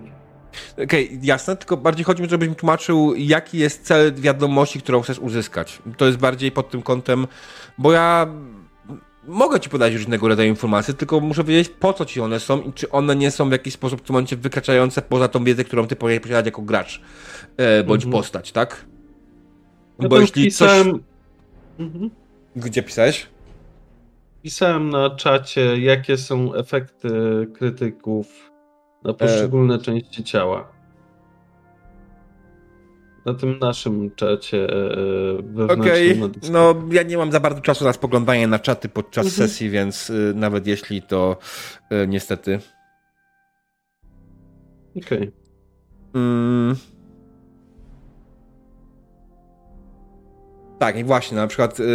Okej, 0.85 1.19
jasne, 1.23 1.57
tylko 1.57 1.77
bardziej 1.77 2.05
chodzi 2.05 2.23
mi, 2.23 2.29
żebyś 2.29 2.49
mi 2.49 2.55
tłumaczył, 2.55 3.15
jaki 3.17 3.59
jest 3.59 3.83
cel 3.83 4.15
wiadomości, 4.15 4.81
którą 4.81 5.01
chcesz 5.01 5.19
uzyskać. 5.19 5.83
To 5.97 6.07
jest 6.07 6.19
bardziej 6.19 6.53
pod 6.53 6.71
tym 6.71 6.83
kątem, 6.83 7.27
bo 7.79 7.93
ja 7.93 8.27
mogę 9.29 9.61
ci 9.61 9.69
podać 9.71 9.95
różnego 9.95 10.29
rodzaju 10.29 10.49
informacje, 10.49 10.95
tylko 10.95 11.21
muszę 11.21 11.45
wiedzieć, 11.45 11.69
po 11.81 11.93
co 11.93 12.05
ci 12.05 12.21
one 12.21 12.41
są 12.41 12.61
i 12.61 12.73
czy 12.73 12.91
one 12.91 13.17
nie 13.17 13.31
są 13.31 13.49
w 13.49 13.53
jakiś 13.53 13.75
sposób 13.75 14.01
w 14.01 14.03
tym 14.05 14.15
momencie 14.15 14.37
wykraczające 14.37 15.03
poza 15.03 15.29
tą 15.29 15.45
wiedzę, 15.45 15.65
którą 15.65 15.87
ty 15.87 15.97
powinieneś 15.97 16.23
posiadać 16.23 16.47
jako 16.47 16.63
gracz 16.63 17.01
e, 17.57 17.85
bądź 17.85 18.05
Mhm. 18.05 18.23
postać, 18.23 18.53
tak? 18.53 18.85
Ja 20.01 20.09
bo 20.09 20.21
jeśli 20.21 20.45
pisałem, 20.45 20.93
coś... 20.93 21.01
mhm. 21.79 22.11
Gdzie 22.57 22.83
pisałeś? 22.83 23.27
pisałem 24.43 24.91
na 24.91 25.11
czacie, 25.11 25.79
jakie 25.79 26.17
są 26.17 26.55
efekty 26.55 27.11
krytyków 27.55 28.48
na 29.05 29.13
poszczególne 29.15 29.79
części 29.79 30.25
ciała. 30.25 30.73
Na 33.27 33.35
tym 33.35 33.59
naszym 33.59 34.11
czacie 34.15 34.65
e, 34.65 34.87
wewnętrznym. 35.43 35.81
Okej, 35.81 36.09
Discordzie. 36.09 36.53
no 36.53 36.75
ja 36.93 37.03
nie 37.03 37.17
mam 37.19 37.33
za 37.33 37.41
bardzo 37.41 37.61
czasu 37.61 37.85
na 37.85 37.93
spoglądanie 37.93 38.47
na 38.47 38.59
czaty 38.59 38.89
podczas 38.89 39.27
Mhm. 39.27 39.49
sesji, 39.49 39.71
więc 39.71 40.11
y, 40.11 40.33
nawet 40.37 40.67
jeśli 40.67 41.03
to 41.03 41.37
y, 41.93 42.07
niestety... 42.09 42.59
Okej. 45.07 45.33
Mm. 46.15 46.77
Tak, 50.79 50.97
i 50.99 51.05
właśnie, 51.05 51.37
na 51.37 51.47
przykład 51.47 51.79
yy, 51.79 51.87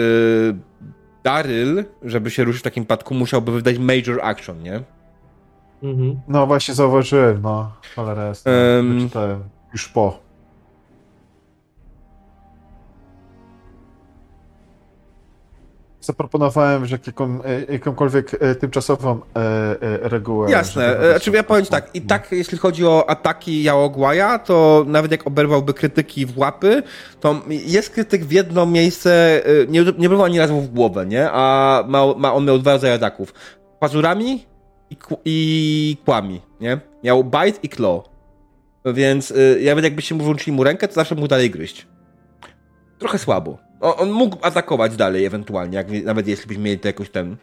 Daryl, 1.24 1.84
żeby 2.04 2.32
się 2.32 2.44
ruszyć 2.44 2.60
w 2.62 2.64
takim 2.64 2.86
padku, 2.86 3.14
musiałby 3.14 3.52
wydać 3.52 3.78
major 3.80 4.20
action, 4.22 4.64
nie? 4.64 4.82
Mhm. 5.84 6.20
No 6.28 6.48
właśnie 6.48 6.74
zauważyłem, 6.74 7.42
no. 7.42 7.72
Cholera 7.96 8.28
jest. 8.28 8.48
Em. 8.48 9.00
Wyczytałem. 9.00 9.44
Już 9.74 9.90
po. 9.90 10.24
Zaproponowałem, 16.02 16.86
że 16.86 17.00
jaką, 17.08 17.44
e, 17.44 17.74
jakąkolwiek 17.74 18.32
e, 18.40 18.56
tymczasową 18.56 19.20
e, 19.36 19.40
e, 19.82 20.10
regułę. 20.10 20.52
Jasne, 20.52 21.00
e, 21.00 21.10
znaczy 21.12 21.32
ja 21.32 21.44
powiem 21.44 21.66
tak, 21.66 21.90
i 21.94 22.02
tak 22.02 22.32
jeśli 22.32 22.58
chodzi 22.58 22.86
o 22.86 23.10
ataki 23.10 23.64
Jałogłaja, 23.64 24.40
to 24.40 24.86
nawet 24.88 25.12
jak 25.12 25.28
oberwałby 25.28 25.74
krytyki 25.74 26.26
w 26.26 26.38
łapy, 26.38 26.84
to 27.20 27.42
jest 27.50 27.90
krytyk 27.90 28.26
w 28.26 28.32
jedno 28.32 28.66
miejsce, 28.66 29.42
nie, 29.68 29.84
nie 29.98 30.10
bywał 30.10 30.26
ani 30.26 30.40
razu 30.40 30.62
w 30.62 30.68
głowę, 30.68 31.06
nie? 31.06 31.32
A 31.32 31.84
ma, 31.88 32.14
ma 32.18 32.34
on 32.34 32.46
miał 32.46 32.60
dwa 32.60 32.72
rodzaje 32.72 32.94
ataków. 32.94 33.34
Pazurami 33.80 34.53
i, 34.90 34.98
i 35.26 35.98
kłami, 36.06 36.42
nie? 36.62 36.80
Miał 37.04 37.24
bite 37.24 37.60
i 37.64 37.70
claw. 37.70 38.02
Więc 38.86 39.32
y, 39.32 39.62
nawet 39.66 39.84
jakbyście 39.84 40.16
mu 40.16 40.24
włączyli 40.24 40.52
mu 40.52 40.64
rękę, 40.64 40.88
to 40.88 40.94
zawsze 40.94 41.16
mógł 41.16 41.28
dalej 41.28 41.50
gryźć. 41.50 41.88
Trochę 43.00 43.18
słabo. 43.18 43.58
On, 43.82 43.94
on 43.98 44.12
mógł 44.12 44.38
atakować 44.42 44.96
dalej 44.96 45.26
ewentualnie, 45.26 45.78
jak, 45.78 45.92
nawet 46.04 46.28
jeśli 46.28 46.48
byśmy 46.48 46.64
mieli 46.64 46.80
to 46.80 46.88
jakoś 46.88 47.10
ten 47.10 47.38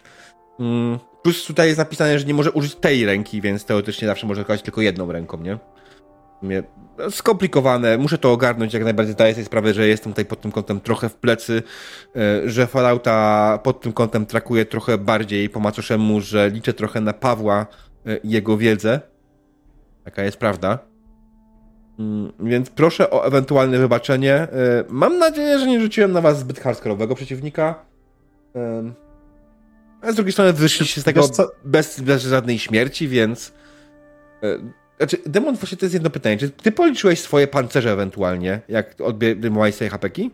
Mm, 0.61 0.99
plus 1.23 1.45
tutaj 1.45 1.67
jest 1.67 1.79
napisane, 1.79 2.19
że 2.19 2.25
nie 2.25 2.35
może 2.35 2.53
użyć 2.53 2.75
tej 2.75 3.07
ręki, 3.07 3.41
więc 3.41 3.65
teoretycznie 3.65 4.09
zawsze 4.09 4.27
może 4.27 4.45
grać 4.45 4.63
tylko 4.63 4.81
jedną 4.81 5.13
ręką, 5.13 5.39
nie? 5.43 5.59
Mnie 6.43 6.63
skomplikowane, 7.11 7.99
muszę 7.99 8.19
to 8.19 8.33
ogarnąć 8.33 8.75
jak 8.75 8.85
najbardziej. 8.85 9.13
Zdaję 9.13 9.35
sobie 9.35 9.45
sprawę, 9.45 9.75
że 9.75 9.87
jestem 9.89 10.13
tutaj 10.13 10.25
pod 10.25 10.41
tym 10.41 10.53
kątem 10.53 10.81
trochę 10.81 11.09
w 11.09 11.15
plecy, 11.15 11.63
e, 12.17 12.49
że 12.49 12.67
Fallouta 12.67 13.59
pod 13.63 13.81
tym 13.81 13.93
kątem 13.93 14.27
trakuję 14.27 14.65
trochę 14.67 14.99
bardziej 14.99 15.49
po 15.51 15.61
macoszemu, 15.61 16.21
że 16.21 16.51
liczę 16.51 16.73
trochę 16.73 17.01
na 17.01 17.13
Pawła 17.13 17.67
e, 18.07 18.17
i 18.17 18.31
jego 18.31 18.57
wiedzę. 18.57 19.01
Taka 20.05 20.23
jest 20.23 20.37
prawda. 20.37 20.79
Mm, 21.99 22.33
Więc 22.41 22.71
proszę 22.71 23.11
o 23.11 23.27
ewentualne 23.27 23.79
wybaczenie. 23.79 24.35
E, 24.35 24.49
Mam 24.89 25.19
nadzieję, 25.19 25.59
że 25.59 25.67
nie 25.67 25.81
rzuciłem 25.81 26.13
na 26.13 26.21
was 26.21 26.39
zbyt 26.39 26.61
hardkorowego 26.61 27.15
przeciwnika. 27.15 27.75
A 30.03 30.13
z 30.13 30.15
drugiej 30.15 30.33
strony 30.33 30.53
wyszliście 30.53 31.01
z 31.01 31.05
tego 31.05 31.29
bez, 31.65 32.01
bez 32.01 32.23
żadnej 32.23 32.59
śmierci, 32.59 33.09
więc. 33.09 33.53
Znaczy, 35.01 35.19
Demon, 35.27 35.57
właśnie 35.57 35.79
to 35.79 35.85
jest 35.85 35.95
jedno 35.95 36.11
pytanie. 36.11 36.37
Czy 36.39 36.51
ty 36.51 36.73
policzyłeś 36.73 37.21
swoje 37.21 37.47
pancerze 37.49 37.93
ewentualnie, 37.93 38.61
jak 38.69 39.01
odbierałeś 39.01 39.75
sobie 39.75 39.91
hapeki? 39.91 40.31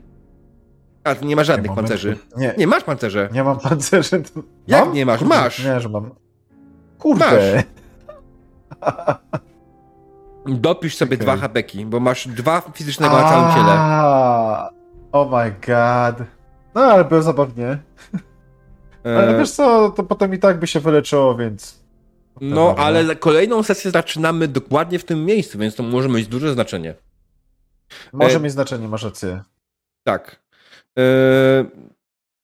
A, 1.05 1.15
ty 1.15 1.25
nie 1.27 1.37
masz 1.37 1.47
żadnych 1.47 1.71
Nie, 1.71 1.77
pancerzy. 1.77 2.19
Nie, 2.37 2.55
Nie, 2.59 2.67
masz 2.67 2.85
pancerze. 2.85 3.29
nie 3.33 3.45
mam 3.45 3.59
pancerzy. 3.61 4.23
Jak 4.67 4.85
Mam? 4.85 4.95
nie 4.95 5.07
masz? 5.07 5.19
Kurde, 5.19 5.35
Masz. 5.35 5.65
Nie, 5.65 5.81
że 5.81 5.89
mam. 5.89 6.11
Kurde. 6.99 7.63
Dopisz 10.47 10.97
sobie 10.97 11.17
Okej. 11.17 11.27
dwa 11.27 11.37
hapeki, 11.37 11.87
bo 11.87 12.01
masz 12.01 12.29
dwa 12.29 12.63
fizycznego 12.75 13.17
na 13.17 13.29
całym 13.29 13.55
ciele. 13.55 13.73
Oh 15.13 15.45
my 15.45 15.51
god. 15.67 16.27
No, 16.75 16.81
ale 16.81 17.05
było 17.05 17.23
zabawnie. 17.23 17.79
Ale 19.05 19.29
E, 19.35 19.39
wiesz 19.39 19.51
co, 19.51 19.91
to 19.91 20.03
potem 20.03 20.35
i 20.35 20.39
tak 20.39 20.59
by 20.59 20.67
się 20.67 20.81
wyleczyło, 20.81 21.35
więc... 21.35 21.86
No, 22.41 22.75
ale 22.79 23.17
kolejną 23.17 23.63
sesję 23.63 23.91
zaczynamy 23.91 24.49
dokładnie 24.49 24.99
w 24.99 25.05
tym 25.05 25.25
miejscu, 25.25 25.59
więc 25.59 25.75
to 25.75 25.83
może 25.83 26.09
mieć 26.09 26.27
duże 26.27 26.53
znaczenie. 26.53 26.95
Może 28.13 28.37
e- 28.37 28.41
mieć 28.41 28.53
znaczenie, 28.53 28.89
masz 28.89 29.03
rację. 29.03 29.43
Tak. 30.05 30.41
E, 30.99 31.65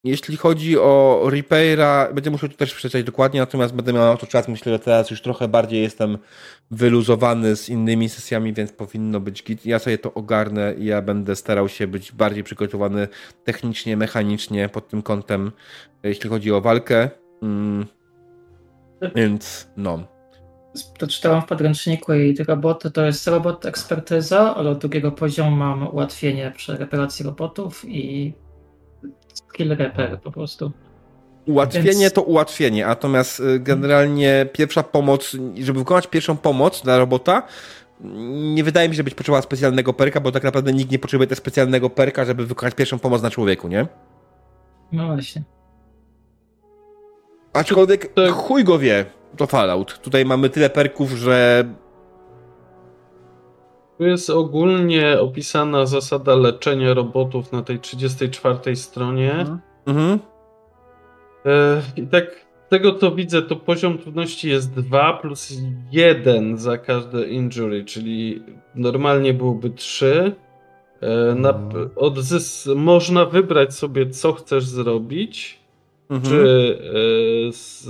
jeśli 0.04 0.36
chodzi 0.36 0.78
o 0.78 1.22
Repaira, 1.30 2.12
będę 2.12 2.30
musiał 2.30 2.48
to 2.48 2.56
też 2.56 2.74
przeczytać 2.74 3.04
dokładnie, 3.04 3.40
natomiast 3.40 3.74
będę 3.74 3.92
miał 3.92 4.02
na 4.02 4.16
to 4.16 4.26
czas. 4.26 4.48
Myślę, 4.48 4.72
że 4.72 4.78
teraz 4.78 5.10
już 5.10 5.22
trochę 5.22 5.48
bardziej 5.48 5.82
jestem 5.82 6.18
wyluzowany 6.70 7.56
z 7.56 7.68
innymi 7.68 8.08
sesjami, 8.08 8.52
więc 8.52 8.72
powinno 8.72 9.20
być 9.20 9.42
git. 9.42 9.66
Ja 9.66 9.78
sobie 9.78 9.98
to 9.98 10.14
ogarnę 10.14 10.74
i 10.74 10.84
ja 10.84 11.02
będę 11.02 11.36
starał 11.36 11.68
się 11.68 11.86
być 11.86 12.12
bardziej 12.12 12.44
przygotowany 12.44 13.08
technicznie, 13.44 13.96
mechanicznie 13.96 14.68
pod 14.68 14.88
tym 14.88 15.02
kątem, 15.02 15.52
jeśli 16.02 16.30
chodzi 16.30 16.52
o 16.52 16.60
walkę. 16.60 17.10
Mm. 17.42 17.86
Więc 19.14 19.68
no. 19.76 19.98
To 20.98 21.06
czytałam 21.06 21.42
w 21.42 21.46
podręczniku 21.46 22.14
i 22.14 22.34
te 22.34 22.44
roboty 22.44 22.90
to 22.90 23.04
jest 23.04 23.26
robot 23.26 23.66
ekspertyza, 23.66 24.54
ale 24.56 24.70
od 24.70 24.78
drugiego 24.78 25.12
poziomu 25.12 25.56
mam 25.56 25.88
ułatwienie 25.88 26.52
przy 26.56 26.76
reparacji 26.76 27.24
robotów 27.24 27.84
i 27.88 28.34
skill 29.34 29.76
repair 29.76 30.20
po 30.20 30.32
prostu. 30.32 30.72
Ułatwienie 31.46 31.92
Więc- 31.92 32.12
to 32.12 32.22
ułatwienie, 32.22 32.86
natomiast 32.86 33.40
y, 33.40 33.60
generalnie 33.60 34.46
pierwsza 34.52 34.82
pomoc, 34.82 35.36
żeby 35.60 35.78
wykonać 35.78 36.06
pierwszą 36.06 36.36
pomoc 36.36 36.82
dla 36.82 36.98
robota, 36.98 37.42
nie 38.54 38.64
wydaje 38.64 38.88
mi 38.88 38.94
się, 38.94 38.96
że 38.96 39.04
być 39.04 39.14
potrzeba 39.14 39.42
specjalnego 39.42 39.92
perka, 39.92 40.20
bo 40.20 40.32
tak 40.32 40.42
naprawdę 40.42 40.72
nikt 40.72 40.90
nie 40.90 40.98
potrzebuje 40.98 41.26
też 41.26 41.38
specjalnego 41.38 41.90
perka, 41.90 42.24
żeby 42.24 42.46
wykonać 42.46 42.74
pierwszą 42.74 42.98
pomoc 42.98 43.22
na 43.22 43.30
człowieku, 43.30 43.68
nie? 43.68 43.86
No 44.92 45.06
właśnie. 45.06 45.42
Aczkolwiek 47.52 48.12
Tak. 48.14 48.30
chuj 48.32 48.64
go 48.64 48.78
wie, 48.78 49.04
to 49.36 49.46
Fallout. 49.46 49.98
Tutaj 49.98 50.24
mamy 50.24 50.50
tyle 50.50 50.70
perków, 50.70 51.10
że 51.10 51.64
Tu 53.98 54.04
jest 54.04 54.30
ogólnie 54.30 55.20
opisana 55.20 55.86
zasada 55.86 56.34
leczenia 56.34 56.94
robotów 56.94 57.52
na 57.52 57.62
tej 57.62 57.78
34 57.78 58.76
stronie. 58.76 59.32
Mhm. 59.32 59.58
mhm. 59.86 60.18
E, 61.46 61.82
I 61.96 62.06
tak 62.06 62.24
z 62.66 62.68
tego 62.70 62.94
co 62.94 63.10
widzę, 63.10 63.42
to 63.42 63.56
poziom 63.56 63.98
trudności 63.98 64.48
jest 64.48 64.74
2 64.74 65.12
plus 65.12 65.52
1 65.92 66.58
za 66.58 66.78
każde 66.78 67.28
injury, 67.28 67.84
czyli 67.84 68.42
normalnie 68.74 69.34
byłoby 69.34 69.70
3. 69.70 70.32
E, 71.00 71.34
Na, 71.34 71.48
Mhm. 71.50 71.88
odzys- 71.96 72.74
można 72.76 73.24
wybrać 73.24 73.74
sobie, 73.74 74.10
co 74.10 74.32
chcesz 74.32 74.64
zrobić. 74.64 75.61
Mhm. 76.12 76.22
Czy 76.22 76.78
e, 77.48 77.52
z, 77.52 77.88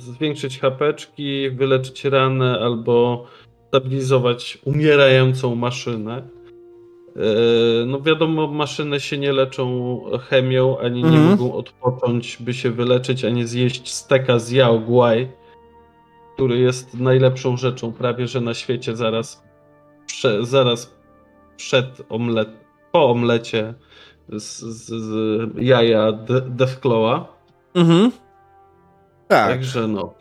zwiększyć 0.00 0.58
hapeczki, 0.60 1.50
wyleczyć 1.50 2.04
ranę 2.04 2.58
albo 2.60 3.26
stabilizować 3.68 4.58
umierającą 4.64 5.54
maszynę. 5.54 6.16
E, 7.16 7.20
No 7.86 8.00
wiadomo, 8.00 8.46
maszyny 8.46 9.00
się 9.00 9.18
nie 9.18 9.32
leczą 9.32 10.00
chemią, 10.28 10.78
ani 10.78 11.02
nie 11.02 11.08
Mhm. 11.08 11.28
mogą 11.30 11.54
odpocząć, 11.54 12.36
by 12.40 12.54
się 12.54 12.70
wyleczyć, 12.70 13.24
ani 13.24 13.46
zjeść 13.46 13.92
steka 13.92 14.38
z 14.38 14.52
Yao 14.52 14.78
Guai, 14.78 15.28
który 16.34 16.58
jest 16.58 17.00
najlepszą 17.00 17.56
rzeczą 17.56 17.92
prawie 17.92 18.26
że 18.26 18.40
na 18.40 18.54
świecie 18.54 18.96
zaraz, 18.96 19.42
prze, 20.06 20.44
zaraz 20.46 20.94
przed 21.56 22.02
omlet, 22.08 22.48
po 22.92 23.10
omlecie 23.10 23.74
z, 24.38 24.60
z, 24.60 24.86
z 24.86 25.12
jaja 25.56 26.12
De- 26.12 26.40
Deathclawa. 26.40 27.26
Mhm. 27.74 28.10
Tak. 29.28 29.48
Także 29.48 29.86
no. 29.88 30.14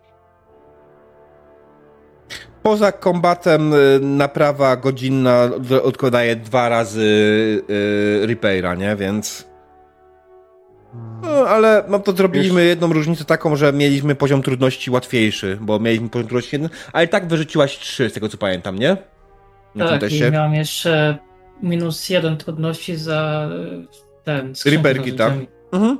Poza 2.63 2.91
kombatem 2.91 3.73
y, 3.73 3.99
naprawa 4.01 4.75
godzinna 4.75 5.43
od- 5.43 5.71
odkładaje 5.71 6.35
dwa 6.35 6.69
razy 6.69 7.01
y, 7.69 8.27
Repaira, 8.27 8.75
nie? 8.75 8.95
Więc... 8.95 9.49
No, 11.21 11.29
ale 11.29 11.83
no 11.87 11.99
to 11.99 12.11
zrobiliśmy 12.11 12.65
jedną 12.65 12.93
różnicę 12.93 13.25
taką, 13.25 13.55
że 13.55 13.73
mieliśmy 13.73 14.15
poziom 14.15 14.41
trudności 14.41 14.91
łatwiejszy, 14.91 15.57
bo 15.61 15.79
mieliśmy 15.79 16.09
poziom 16.09 16.27
trudności 16.27 16.55
jeden, 16.55 16.69
ale 16.93 17.05
i 17.05 17.07
tak 17.07 17.27
wyrzuciłaś 17.27 17.77
trzy, 17.79 18.09
z 18.09 18.13
tego 18.13 18.29
co 18.29 18.37
pamiętam, 18.37 18.79
nie? 18.79 18.97
Na 19.75 19.87
Tak, 19.99 20.11
i 20.11 20.31
miałam 20.31 20.53
jeszcze 20.53 21.17
minus 21.63 22.09
jeden 22.09 22.37
trudności 22.37 22.95
za 22.95 23.49
y, 23.51 24.23
ten 24.23 24.55
z 24.55 24.63
tak? 25.17 25.33
Mhm. 25.71 25.97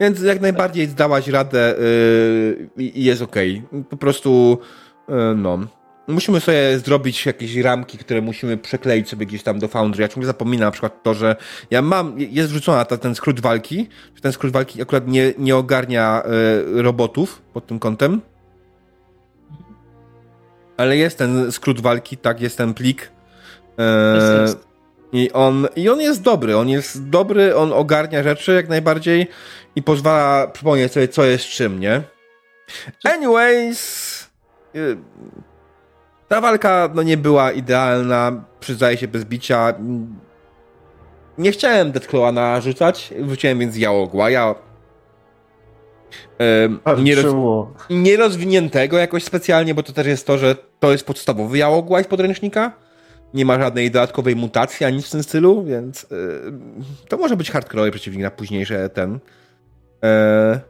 Więc 0.00 0.22
jak 0.22 0.40
najbardziej 0.40 0.86
zdałaś 0.86 1.28
radę 1.28 1.74
yy, 1.78 2.68
i 2.76 3.00
i 3.00 3.04
jest 3.04 3.22
okej. 3.22 3.62
Po 3.90 3.96
prostu, 3.96 4.58
yy, 5.08 5.34
no. 5.36 5.58
Musimy 6.08 6.40
sobie 6.40 6.78
zrobić 6.78 7.26
jakieś 7.26 7.56
ramki, 7.56 7.98
które 7.98 8.22
musimy 8.22 8.56
przekleić 8.56 9.08
sobie 9.08 9.26
gdzieś 9.26 9.42
tam 9.42 9.58
do 9.58 9.68
Foundry. 9.68 10.02
Ja 10.02 10.08
ciągle 10.08 10.26
zapominam 10.26 10.66
na 10.66 10.70
przykład 10.70 11.02
to, 11.02 11.14
że 11.14 11.36
ja 11.70 11.82
mam, 11.82 12.14
jest 12.18 12.50
wrzucona 12.50 12.84
ta, 12.84 12.96
ten 12.96 13.14
skrót 13.14 13.40
walki. 13.40 13.88
Ten 14.22 14.32
skrót 14.32 14.52
walki 14.52 14.82
akurat 14.82 15.08
nie, 15.08 15.34
nie 15.38 15.56
ogarnia 15.56 16.22
yy, 16.74 16.82
robotów 16.82 17.42
pod 17.52 17.66
tym 17.66 17.78
kątem. 17.78 18.20
Ale 20.76 20.96
jest 20.96 21.18
ten 21.18 21.52
skrót 21.52 21.80
walki, 21.80 22.16
tak, 22.16 22.40
jest 22.40 22.58
ten 22.58 22.74
plik. 22.74 23.10
Yy, 23.78 23.84
Jest, 24.14 24.56
jest. 24.56 24.67
I 25.12 25.32
on, 25.32 25.66
I 25.76 25.88
on 25.88 26.00
jest 26.00 26.22
dobry, 26.22 26.56
on 26.56 26.68
jest 26.68 27.08
dobry, 27.08 27.56
on 27.56 27.72
ogarnia 27.72 28.22
rzeczy 28.22 28.52
jak 28.52 28.68
najbardziej 28.68 29.26
i 29.76 29.82
pozwala 29.82 30.46
przypomnieć 30.46 30.92
sobie, 30.92 31.08
co 31.08 31.24
jest 31.24 31.44
czym, 31.44 31.80
nie? 31.80 32.02
Anyways, 33.04 34.30
y, 34.76 34.96
ta 36.28 36.40
walka 36.40 36.88
no, 36.94 37.02
nie 37.02 37.16
była 37.16 37.52
idealna, 37.52 38.44
przyznaję 38.60 38.96
się 38.96 39.08
bez 39.08 39.24
bicia. 39.24 39.74
Nie 41.38 41.52
chciałem 41.52 41.92
Deathclawa 41.92 42.32
narzucać, 42.32 43.14
wróciłem 43.20 43.58
więc 43.58 43.76
Jałogła. 43.76 44.30
Ja 44.30 44.54
em, 46.38 46.80
nie, 47.04 47.14
roz, 47.14 47.24
Parczyło. 47.24 47.74
nie 47.90 48.16
rozwiniętego 48.16 48.98
jakoś 48.98 49.24
specjalnie, 49.24 49.74
bo 49.74 49.82
to 49.82 49.92
też 49.92 50.06
jest 50.06 50.26
to, 50.26 50.38
że 50.38 50.56
to 50.80 50.92
jest 50.92 51.06
podstawowy 51.06 51.58
Jałogła 51.58 52.02
z 52.02 52.06
podręcznika. 52.06 52.87
Nie 53.34 53.44
ma 53.44 53.58
żadnej 53.58 53.90
dodatkowej 53.90 54.36
mutacji 54.36 54.86
ani 54.86 54.96
nic 54.96 55.06
w 55.06 55.10
tym 55.10 55.22
stylu, 55.22 55.64
więc 55.64 56.04
y, 56.04 56.06
to 57.08 57.16
może 57.16 57.36
być 57.36 57.50
hardcore 57.50 57.90
przeciwnik 57.90 58.22
na 58.22 58.30
późniejsze 58.30 58.88
ten. 58.88 59.18
E, 60.04 60.60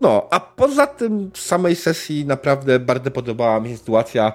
no, 0.00 0.28
a 0.30 0.40
poza 0.40 0.86
tym 0.86 1.30
z 1.34 1.40
samej 1.40 1.76
sesji 1.76 2.26
naprawdę 2.26 2.78
bardzo 2.78 3.10
podobała 3.10 3.60
mi 3.60 3.68
się 3.68 3.76
sytuacja. 3.76 4.32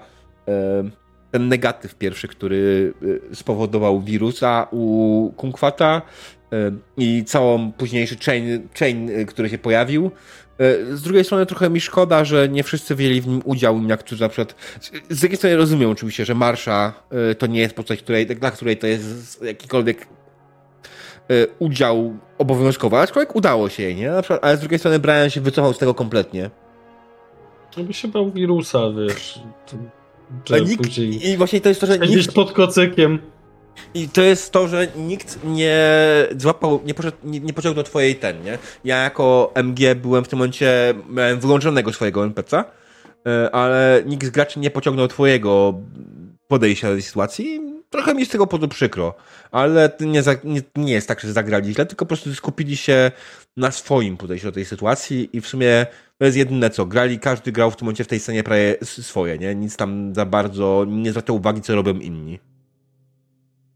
e, 0.47 0.99
ten 1.31 1.47
negatyw 1.47 1.95
pierwszy, 1.95 2.27
który 2.27 2.93
e, 3.31 3.35
spowodował 3.35 4.01
wirusa 4.01 4.67
u 4.71 5.33
Kunkwata 5.37 6.01
e, 6.53 6.71
i 6.97 7.23
całą 7.25 7.71
późniejszy 7.71 8.17
chain, 8.17 8.67
chain, 8.79 9.09
e, 9.09 9.25
który 9.25 9.49
się 9.49 9.57
pojawił. 9.57 10.11
E, 10.59 10.95
Z 10.97 11.01
drugiej 11.01 11.23
strony 11.25 11.45
trochę 11.45 11.69
mi 11.69 11.81
szkoda, 11.81 12.25
że 12.25 12.49
nie 12.49 12.63
wszyscy 12.63 12.95
wzięli 12.95 13.21
w 13.21 13.27
nim 13.27 13.41
udział, 13.45 13.81
jak 13.87 13.99
którzy 13.99 14.21
na 14.21 14.29
przykład. 14.29 14.55
z- 15.09 15.21
jednej 15.23 15.37
strony 15.37 15.55
rozumiem 15.57 15.89
oczywiście, 15.89 16.25
że 16.25 16.35
Marsza 16.35 16.93
e, 17.31 17.35
to 17.35 17.47
nie 17.47 17.59
jest 17.59 17.75
postać, 17.75 18.01
której, 18.01 18.25
dla 18.25 18.51
której 18.51 18.77
to 18.77 18.87
jest 18.87 19.43
jakikolwiek 19.43 20.07
y, 21.31 21.47
udział 21.59 22.17
obowiązkowy, 22.37 22.97
aczkolwiek 22.97 23.35
udało 23.35 23.69
się 23.69 23.83
jej, 23.83 23.95
nie? 23.95 24.09
Na 24.11 24.21
przykład, 24.21 24.43
ale 24.43 24.57
z 24.57 24.59
drugiej 24.59 24.79
strony 24.79 24.99
Brian 24.99 25.29
się 25.29 25.41
wycofał 25.41 25.73
z 25.73 25.77
tego 25.77 25.93
kompletnie. 25.93 26.49
Żeby 27.77 27.93
się 27.93 28.07
bał 28.07 28.31
wirusa, 28.31 28.79
wiesz. 28.91 29.39
to- 30.45 30.57
nikt, 30.69 30.83
później 30.83 31.29
I 31.29 31.37
właśnie 31.37 31.61
to 31.61 31.69
jest 31.69 31.81
to, 31.81 31.87
że 31.87 31.99
nikt, 31.99 32.33
pod 32.33 32.51
kocykiem. 32.51 33.19
I 33.93 34.09
to 34.09 34.21
jest 34.21 34.51
to, 34.51 34.67
że 34.67 34.87
nikt 34.95 35.39
nie 35.43 35.77
złapał, 36.37 36.81
nie, 36.85 36.93
poszedł, 36.93 37.17
nie, 37.23 37.39
nie 37.39 37.53
pociągnął 37.53 37.83
twojej 37.83 38.15
ten, 38.15 38.43
nie? 38.43 38.57
Ja 38.83 39.03
jako 39.03 39.51
MG 39.55 39.95
byłem 39.95 40.23
w 40.23 40.27
tym 40.27 40.39
momencie, 40.39 40.93
miałem 41.09 41.39
wyłączonego 41.39 41.93
swojego 41.93 42.23
NPC, 42.23 42.63
y, 42.63 43.51
ale 43.51 44.03
nikt 44.05 44.25
z 44.25 44.29
graczy 44.29 44.59
nie 44.59 44.71
pociągnął 44.71 45.07
twojego 45.07 45.73
podejścia 46.47 46.87
do 46.87 46.93
tej 46.93 47.01
sytuacji. 47.01 47.61
Trochę 47.89 48.13
mi 48.13 48.25
z 48.25 48.29
tego 48.29 48.47
powodu 48.47 48.67
przykro, 48.67 49.13
ale 49.51 49.91
nie, 49.99 50.23
za, 50.23 50.35
nie, 50.43 50.61
nie 50.75 50.93
jest 50.93 51.07
tak, 51.07 51.19
że 51.19 51.33
zagrali 51.33 51.73
źle, 51.73 51.85
tylko 51.85 52.05
po 52.05 52.07
prostu 52.07 52.35
skupili 52.35 52.77
się 52.77 53.11
na 53.57 53.71
swoim 53.71 54.17
podejściu 54.17 54.47
do 54.47 54.51
tej 54.51 54.65
sytuacji 54.65 55.29
i 55.33 55.41
w 55.41 55.47
sumie 55.47 55.85
to 56.17 56.25
jest 56.25 56.37
jedyne 56.37 56.69
co, 56.69 56.85
grali, 56.85 57.19
każdy 57.19 57.51
grał 57.51 57.71
w 57.71 57.75
tym 57.75 57.85
momencie 57.85 58.03
w 58.03 58.07
tej 58.07 58.19
scenie 58.19 58.43
prawie 58.43 58.75
swoje, 58.81 59.37
nie? 59.37 59.55
Nic 59.55 59.75
tam 59.75 60.15
za 60.15 60.25
bardzo, 60.25 60.85
nie 60.87 61.11
zwracał 61.11 61.35
uwagi, 61.35 61.61
co 61.61 61.75
robią 61.75 61.93
inni. 61.93 62.39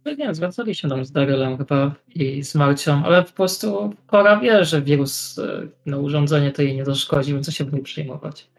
No 0.05 0.11
Nie, 0.13 0.35
zwracaliśmy 0.35 0.89
tam 0.89 1.05
z 1.05 1.11
Darylem 1.11 1.57
chyba 1.57 1.95
i 2.15 2.43
z 2.43 2.55
Marcią, 2.55 3.03
ale 3.05 3.23
po 3.23 3.31
prostu 3.31 3.93
Kora 4.07 4.39
wie, 4.39 4.65
że 4.65 4.81
wirus 4.81 5.39
e, 5.39 5.67
na 5.85 5.97
urządzenie 5.97 6.51
to 6.51 6.61
jej 6.61 6.75
nie 6.75 6.85
zaszkodzi, 6.85 7.33
więc 7.33 7.45
co 7.45 7.51
się 7.51 7.65
będzie 7.65 7.83
przejmować. 7.83 8.49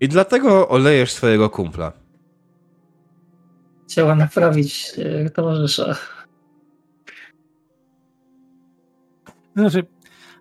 I 0.00 0.08
dlatego 0.08 0.68
olejesz 0.68 1.12
swojego 1.12 1.50
kumpla. 1.50 1.92
Chciała 3.88 4.14
naprawić 4.14 4.92
e, 4.98 5.30
towarzysza. 5.30 5.96
Znaczy, 9.56 9.86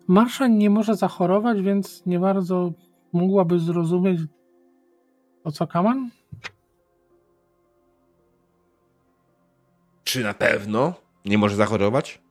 Marsza 0.07 0.47
nie 0.47 0.69
może 0.69 0.95
zachorować, 0.95 1.61
więc 1.61 2.05
nie 2.05 2.19
bardzo 2.19 2.71
mogłaby 3.13 3.59
zrozumieć, 3.59 4.21
o 5.43 5.51
co 5.51 5.67
Kaman? 5.67 6.09
Czy 10.07 10.23
na 10.23 10.33
pewno 10.33 10.93
nie 11.25 11.37
może 11.37 11.55
zachorować? 11.55 12.21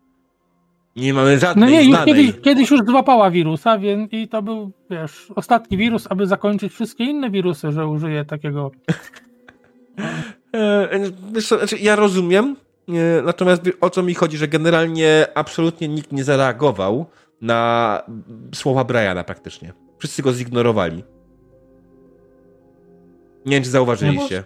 Nie 0.97 1.15
mamy 1.15 1.35
No 1.35 1.41
żadnej 1.41 1.71
nie, 1.71 1.85
już 1.85 2.05
kiedyś, 2.05 2.33
kiedyś 2.43 2.71
już 2.71 2.81
złapała 2.87 3.31
wirusa, 3.31 3.79
więc 3.79 4.13
i 4.13 4.29
to 4.29 4.43
był, 4.43 4.73
wiesz, 4.91 5.33
ostatni 5.35 5.77
wirus, 5.77 6.07
aby 6.11 6.27
zakończyć 6.27 6.73
wszystkie 6.73 7.05
inne 7.05 7.31
wirusy, 7.31 7.73
że 7.73 7.87
użyje 7.87 8.25
takiego. 8.25 8.71
E, 10.55 10.89
wiesz 11.33 11.49
co, 11.49 11.59
znaczy 11.59 11.79
ja 11.79 11.97
rozumiem, 11.97 12.57
e, 12.89 13.23
natomiast 13.23 13.63
o 13.81 13.91
co 13.91 14.03
mi 14.03 14.15
chodzi, 14.15 14.37
że 14.37 14.49
generalnie 14.49 15.27
absolutnie 15.35 15.89
nikt 15.89 16.13
nie 16.13 16.25
zareagował 16.25 17.07
na 17.41 18.03
słowa 18.55 18.85
Briana 18.85 19.25
praktycznie. 19.25 19.73
Wszyscy 19.99 20.23
go 20.23 20.33
zignorowali. 20.33 21.05
Nie 23.47 23.57
wiem, 23.57 23.63
czy 23.63 23.71
zauważyliście. 23.71 24.45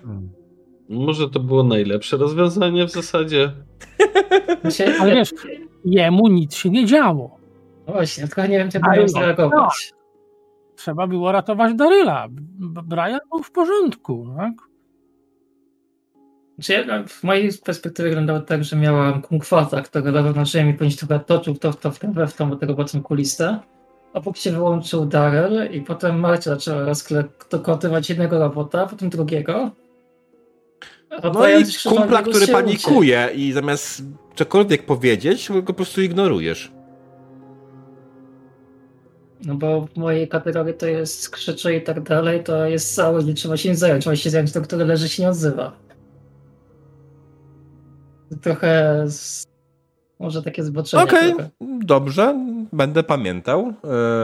Może 0.91 1.31
to 1.31 1.41
było 1.41 1.62
najlepsze 1.62 2.17
rozwiązanie 2.17 2.86
w 2.86 2.91
zasadzie. 2.91 3.52
Znaczy, 4.62 4.94
Ale 5.01 5.15
wiesz, 5.15 5.31
jemu 5.85 6.28
nic 6.28 6.55
się 6.55 6.70
nie 6.70 6.86
działo. 6.86 7.36
no 7.86 7.93
właśnie, 7.93 8.27
tylko 8.27 8.43
nie 8.43 8.59
wiem, 8.59 8.69
jak 8.75 8.85
Ale 8.85 8.93
mają 8.93 9.02
no, 9.02 9.09
zareagować. 9.09 9.93
Trzeba 10.77 11.07
było 11.07 11.33
ratować 11.33 11.75
Daryla. 11.75 12.28
Brian 12.85 13.20
był 13.33 13.43
w 13.43 13.51
porządku, 13.51 14.27
tak? 14.36 14.52
Znaczy, 16.59 16.73
ja, 16.73 17.05
w 17.07 17.23
mojej 17.23 17.51
perspektywie 17.65 18.09
wyglądało 18.09 18.41
tak, 18.41 18.65
że 18.65 18.77
miałam 18.77 19.23
kumkwata, 19.23 19.83
który 19.83 20.12
leżał 20.12 20.35
na 20.35 20.44
ziemi, 20.44 20.75
później 20.75 20.97
trochę 20.97 21.25
toczył 21.25 21.55
to 21.55 21.73
w 21.73 21.77
to, 21.77 21.91
w 21.91 21.99
we 21.99 22.27
w 22.27 22.36
tą, 22.36 22.51
bo 22.51 22.57
tego 22.57 22.75
potem 22.75 23.02
kulistę. 23.02 23.59
A 24.15 24.20
póki 24.20 24.41
się 24.43 24.52
wyłączył 24.52 25.07
Daryl 25.07 25.73
i 25.73 25.81
potem 25.81 26.20
Marcia 26.20 26.51
zaczęła 26.51 26.85
rozkleptokotywać 26.85 28.09
jednego 28.09 28.39
robota, 28.39 28.86
potem 28.86 29.09
drugiego. 29.09 29.70
No 31.10 31.48
i 31.48 31.64
kumpla, 31.89 32.22
który 32.22 32.47
panikuje 32.47 33.30
i 33.34 33.52
zamiast 33.52 34.02
cokolwiek 34.34 34.86
powiedzieć, 34.86 35.48
go 35.48 35.62
po 35.62 35.74
prostu 35.74 36.02
ignorujesz. 36.02 36.72
No 39.44 39.55
bo 39.55 39.86
w 39.86 39.97
mojej 39.97 40.28
kategorii 40.28 40.74
to 40.74 40.86
jest 40.86 41.30
krzyczy 41.30 41.74
i 41.74 41.82
tak 41.82 42.02
dalej, 42.02 42.44
to 42.44 42.66
jest 42.66 42.94
cały, 42.94 43.24
nie 43.24 43.34
trzeba 43.34 43.56
się 43.56 43.68
nim 43.68 43.76
zająć, 43.76 44.05
trzeba 44.05 44.16
się 44.16 44.30
zająć 44.30 44.52
tym, 44.52 44.62
który 44.62 44.84
leży 44.84 45.08
się 45.08 45.22
nie 45.22 45.28
odzywa. 45.28 45.72
Trochę 48.42 49.05
z... 49.08 49.49
może 50.20 50.42
takie 50.42 50.65
zboczenie. 50.65 51.02
Okej, 51.02 51.28
trochę. 51.34 51.50
dobrze, 51.60 52.34
będę 52.73 53.02
pamiętał. 53.02 53.73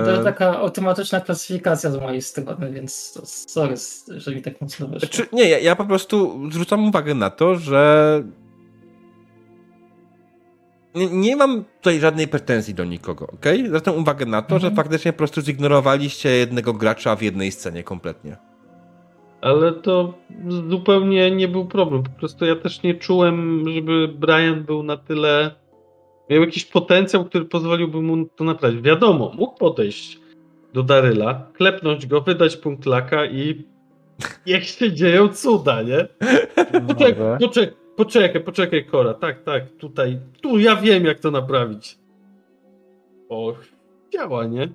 To 0.05 0.10
jest 0.10 0.20
E, 0.20 0.25
taka 0.25 0.58
automatyczna 0.58 1.20
klasyfikacja 1.20 1.91
z 1.91 1.97
mojej 2.00 2.23
strony, 2.23 2.73
więc 2.73 3.12
to 3.12 3.23
sorry, 3.26 3.75
że 4.16 4.34
mi 4.34 4.42
tak 4.42 4.60
mocno 4.60 4.86
wyszło. 4.89 5.08
Czy, 5.08 5.26
nie, 5.33 5.49
ja, 5.49 5.58
ja 5.58 5.76
po 5.76 5.84
prostu 5.84 6.41
zwracam 6.52 6.89
uwagę 6.89 7.15
na 7.15 7.31
to, 7.31 7.57
że 7.57 8.23
nie, 10.94 11.07
nie 11.10 11.36
mam 11.36 11.65
tutaj 11.81 12.00
żadnej 12.00 12.28
pretensji 12.28 12.75
do 12.75 12.84
nikogo, 12.84 13.26
ok? 13.26 13.47
Zwracam 13.66 13.94
uwagę 13.99 14.26
na 14.26 14.42
to, 14.42 14.55
Mhm. 14.55 14.70
że 14.70 14.76
faktycznie 14.76 15.12
po 15.12 15.18
prostu 15.18 15.41
zignorowaliście 15.41 16.28
jednego 16.28 16.73
gracza 16.73 17.16
w 17.16 17.23
jednej 17.23 17.52
scenie 17.52 17.83
kompletnie. 17.83 18.36
Ale 19.41 19.73
to 19.73 20.15
zupełnie 20.70 21.31
nie 21.31 21.49
był 21.49 21.66
problem. 21.66 22.02
Po 22.02 22.10
prostu 22.10 22.44
ja 22.44 22.57
też 22.57 22.83
nie 22.83 22.94
czułem, 22.94 23.65
żeby 23.75 24.08
Brian 24.08 24.65
był 24.65 24.83
na 24.83 24.97
tyle. 24.97 25.55
Miał 26.30 26.40
jakiś 26.40 26.64
potencjał, 26.64 27.24
który 27.24 27.44
pozwoliłby 27.44 28.02
mu 28.02 28.26
to 28.26 28.44
naprawić. 28.44 28.82
Wiadomo, 28.82 29.32
mógł 29.36 29.58
podejść 29.58 30.20
do 30.72 30.82
Daryla, 30.82 31.46
klepnąć 31.52 32.06
go, 32.06 32.20
wydać 32.20 32.56
punkt 32.56 32.86
laka 32.86 33.26
i 33.26 33.64
niech 34.46 34.64
się 34.64 34.92
dzieją 34.92 35.28
cuda, 35.28 35.82
nie? 35.82 36.08
Poczekaj, 36.88 37.14
poczekaj, 37.40 37.74
poczekaj, 37.96 38.44
poczekaj, 38.44 38.84
Kora. 38.84 39.14
Tak, 39.14 39.42
tak, 39.42 39.70
tutaj, 39.78 40.20
tu 40.42 40.58
ja 40.58 40.76
wiem, 40.76 41.05
jak 41.05 41.20
to 41.20 41.30
naprawić. 41.30 41.98
O, 43.28 43.55
działa, 44.12 44.46
nie? 44.46 44.68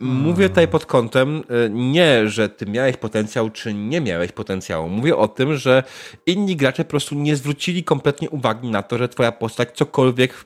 Mówię 0.00 0.48
tutaj 0.48 0.68
pod 0.68 0.86
kątem 0.86 1.36
e, 1.36 1.70
nie, 1.70 2.28
że 2.28 2.48
ty 2.48 2.66
miałeś 2.66 2.96
potencjał, 2.96 3.50
czy 3.50 3.74
nie 3.74 4.00
miałeś 4.00 4.32
potencjału. 4.32 4.88
Mówię 4.88 5.16
o 5.16 5.28
tym, 5.28 5.56
że 5.56 5.82
inni 6.26 6.56
gracze 6.56 6.84
po 6.84 6.90
prostu 6.90 7.14
nie 7.14 7.36
zwrócili 7.36 7.84
kompletnie 7.84 8.30
uwagi 8.30 8.68
na 8.70 8.82
to, 8.82 8.98
że 8.98 9.08
twoja 9.08 9.32
postać 9.32 9.68
cokolwiek 9.72 10.44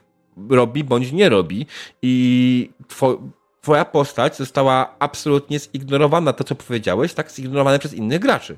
robi 0.50 0.84
bądź 0.84 1.12
nie 1.12 1.28
robi 1.28 1.66
i 2.02 2.70
two, 2.88 3.22
twoja 3.60 3.84
postać 3.84 4.36
została 4.36 4.94
absolutnie 4.98 5.58
zignorowana, 5.58 6.32
to 6.32 6.44
co 6.44 6.54
powiedziałeś, 6.54 7.14
tak 7.14 7.30
zignorowane 7.30 7.78
przez 7.78 7.94
innych 7.94 8.18
graczy. 8.18 8.56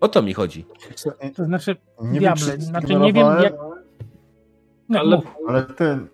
O 0.00 0.08
to 0.08 0.22
mi 0.22 0.34
chodzi. 0.34 0.64
To 1.36 1.44
znaczy, 1.44 1.76
Nie 2.02 2.20
wiem, 2.20 2.34
diable, 2.34 2.58
czy 2.58 2.60
znaczy 2.62 2.94
nie 2.94 3.12
wiem 3.12 3.26
jak... 3.42 3.52
No, 4.88 5.00
Ale-. 5.00 5.20
Ale 5.48 5.62
ten. 5.62 6.08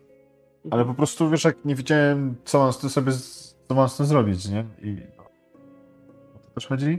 Ale 0.71 0.85
po 0.85 0.95
prostu 0.95 1.31
wiesz, 1.31 1.45
jak 1.45 1.65
nie 1.65 1.75
wiedziałem, 1.75 2.35
co 2.45 2.59
mam 2.59 2.73
z 2.73 2.79
tym 2.79 2.91
sobie 2.91 3.13
z- 3.13 3.46
co 3.69 3.75
mam 3.75 3.89
z 3.89 3.97
tym 3.97 4.07
zrobić, 4.07 4.49
nie? 4.49 4.65
I. 4.83 4.97
O 6.35 6.39
to 6.39 6.51
też 6.55 6.67
chodzi? 6.67 6.99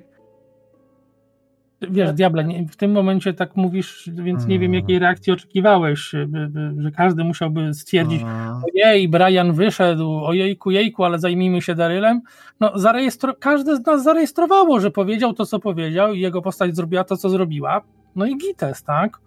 Wiesz, 1.89 2.13
diable, 2.13 2.43
nie, 2.43 2.67
w 2.67 2.75
tym 2.75 2.91
momencie 2.91 3.33
tak 3.33 3.55
mówisz, 3.55 4.09
więc 4.13 4.45
nie 4.45 4.59
wiem, 4.59 4.71
Hmm. 4.71 4.73
jakiej 4.81 4.99
reakcji 4.99 5.33
oczekiwałeś, 5.33 6.11
by, 6.27 6.47
by, 6.47 6.73
że 6.81 6.91
każdy 6.91 7.23
musiałby 7.23 7.73
stwierdzić, 7.73 8.21
A, 8.25 8.61
ojej, 8.73 9.09
Brian 9.09 9.53
wyszedł, 9.53 10.25
ojejku, 10.25 10.71
jejku, 10.71 11.03
ale 11.03 11.19
zajmijmy 11.19 11.61
się 11.61 11.75
Darylem. 11.75 12.21
No, 12.59 12.73
zarejestro- 12.75 13.33
każde 13.39 13.75
z 13.75 13.85
nas 13.85 14.03
zarejestrowało, 14.03 14.79
że 14.79 14.91
powiedział 14.91 15.33
to, 15.33 15.45
co 15.45 15.59
powiedział 15.59 16.13
i 16.13 16.19
jego 16.19 16.41
postać 16.41 16.75
zrobiła 16.75 17.03
to, 17.03 17.17
co 17.17 17.29
zrobiła. 17.29 17.81
No 18.15 18.25
i 18.25 18.37
gites, 18.37 18.83
tak? 18.83 19.19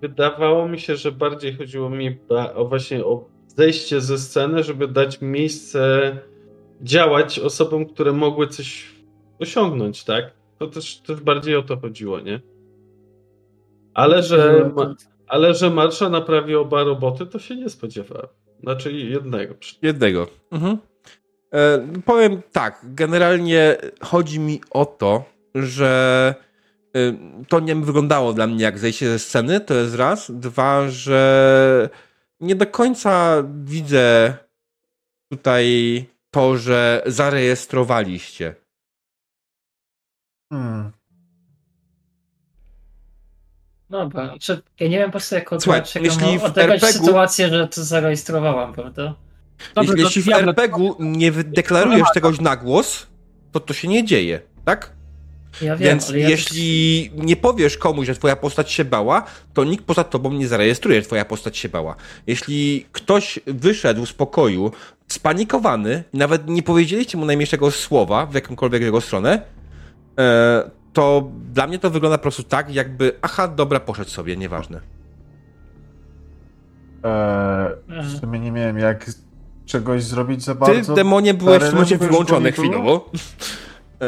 Wydawało 0.00 0.68
mi 0.68 0.78
się, 0.80 0.96
że 0.96 1.12
bardziej 1.12 1.54
chodziło 1.56 1.90
mi 1.90 2.16
ba- 2.28 2.54
o 2.54 2.64
właśnie 2.68 3.04
o 3.04 3.24
zejście 3.56 4.00
ze 4.00 4.18
sceny, 4.18 4.62
żeby 4.62 4.88
dać 4.88 5.20
miejsce 5.20 6.16
działać 6.82 7.38
osobom, 7.38 7.86
które 7.86 8.12
mogły 8.12 8.48
coś 8.48 8.92
osiągnąć, 9.38 10.04
tak? 10.04 10.30
To 10.58 10.66
też, 10.66 10.96
też 10.96 11.20
bardziej 11.20 11.56
o 11.56 11.62
to 11.62 11.76
chodziło, 11.76 12.20
nie? 12.20 12.40
Ale 13.94 14.22
że, 14.22 14.70
ma, 14.76 14.94
ale 15.26 15.54
że 15.54 15.70
Marsza 15.70 16.08
naprawi 16.08 16.54
oba 16.54 16.84
roboty, 16.84 17.26
to 17.26 17.38
się 17.38 17.56
nie 17.56 17.68
spodziewałem. 17.68 18.26
Znaczy 18.62 18.92
jednego. 18.92 19.54
Jednego. 19.82 20.26
Mhm. 20.50 20.78
E, 21.52 21.86
powiem 22.04 22.42
tak, 22.52 22.80
generalnie 22.84 23.76
chodzi 24.00 24.40
mi 24.40 24.60
o 24.70 24.86
to, 24.86 25.24
że 25.54 26.34
e, 26.96 27.16
to 27.48 27.60
nie 27.60 27.76
wyglądało 27.76 28.32
dla 28.32 28.46
mnie 28.46 28.64
jak 28.64 28.78
zejście 28.78 29.08
ze 29.08 29.18
sceny, 29.18 29.60
to 29.60 29.74
jest 29.74 29.94
raz. 29.94 30.30
Dwa, 30.30 30.88
że 30.88 31.88
nie 32.42 32.54
do 32.54 32.66
końca 32.66 33.42
widzę 33.64 34.36
tutaj 35.30 36.04
to, 36.30 36.56
że 36.56 37.02
zarejestrowaliście. 37.06 38.54
Hmm. 40.52 40.92
Dobra, 43.90 44.34
czy 44.40 44.62
ja 44.80 44.88
nie 44.88 44.98
wiem 44.98 45.08
po 45.08 45.12
prostu 45.12 45.34
jak 45.34 45.48
Słuchaj, 45.60 45.82
jeśli 46.00 46.38
w 46.38 46.58
RPG 46.58 46.92
sytuację, 46.92 47.48
że 47.48 47.68
to 47.68 47.84
zarejestrowałam, 47.84 48.72
prawda? 48.72 49.14
Dobrze, 49.74 49.92
jeśli, 49.96 50.02
to 50.02 50.08
jeśli 50.08 50.22
w 50.22 50.28
RPG-u 50.28 50.96
nie 50.98 51.32
deklarujesz 51.32 52.08
czegoś 52.14 52.40
na 52.40 52.56
głos, 52.56 53.06
to 53.52 53.60
to 53.60 53.74
się 53.74 53.88
nie 53.88 54.04
dzieje, 54.04 54.40
tak? 54.64 54.92
Ja 55.60 55.76
wiem, 55.76 55.88
Więc 55.88 56.08
ale 56.08 56.18
ja 56.18 56.28
jeśli 56.28 57.10
nie 57.16 57.36
powiesz 57.36 57.78
komuś, 57.78 58.06
że 58.06 58.14
twoja 58.14 58.36
postać 58.36 58.72
się 58.72 58.84
bała, 58.84 59.24
to 59.54 59.64
nikt 59.64 59.84
poza 59.84 60.04
tobą 60.04 60.32
nie 60.32 60.48
zarejestruje, 60.48 61.00
że 61.00 61.06
twoja 61.06 61.24
postać 61.24 61.56
się 61.58 61.68
bała. 61.68 61.96
Jeśli 62.26 62.86
ktoś 62.92 63.40
wyszedł 63.46 64.06
z 64.06 64.12
pokoju 64.12 64.72
spanikowany, 65.08 66.04
i 66.12 66.18
nawet 66.18 66.48
nie 66.48 66.62
powiedzieliście 66.62 67.18
mu 67.18 67.24
najmniejszego 67.24 67.70
słowa 67.70 68.26
w 68.26 68.34
jakąkolwiek 68.34 68.82
jego 68.82 69.00
stronę, 69.00 69.42
e, 70.18 70.70
to 70.92 71.30
dla 71.52 71.66
mnie 71.66 71.78
to 71.78 71.90
wygląda 71.90 72.18
po 72.18 72.22
prostu 72.22 72.42
tak, 72.42 72.74
jakby 72.74 73.12
aha, 73.22 73.48
dobra, 73.48 73.80
poszedł 73.80 74.10
sobie, 74.10 74.36
nieważne. 74.36 74.80
Eee, 77.04 78.02
w 78.04 78.20
sumie 78.20 78.40
nie 78.40 78.52
miałem 78.52 78.78
jak 78.78 79.10
czegoś 79.66 80.02
zrobić 80.02 80.42
za 80.42 80.54
Ty, 80.54 80.60
bardzo. 80.60 80.94
demonie, 80.94 81.34
byłeś 81.34 81.62
w 81.62 81.66
tym 81.66 81.74
momencie 81.74 81.98
wyłączony 81.98 82.52
chwilowo. 82.52 83.10
E, 84.02 84.06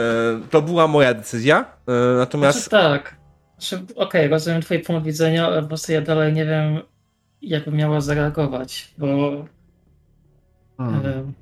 to 0.50 0.62
była 0.62 0.86
moja 0.88 1.14
decyzja, 1.14 1.64
e, 1.88 1.92
natomiast 2.18 2.58
Znaczy, 2.58 2.70
tak. 2.70 3.16
Znaczy, 3.58 3.84
Okej, 3.96 4.28
rozumiem 4.28 4.62
twoje 4.62 4.80
punkt 4.80 5.04
widzenia, 5.06 5.60
po 5.62 5.68
prostu 5.68 5.92
ja 5.92 6.00
dalej 6.00 6.32
nie 6.32 6.44
wiem, 6.46 6.78
jak 7.42 7.64
bym 7.64 7.74
miała 7.74 8.00
zareagować, 8.00 8.94
bo 8.98 9.44
Hmm. 10.76 11.06
e, 11.06 11.34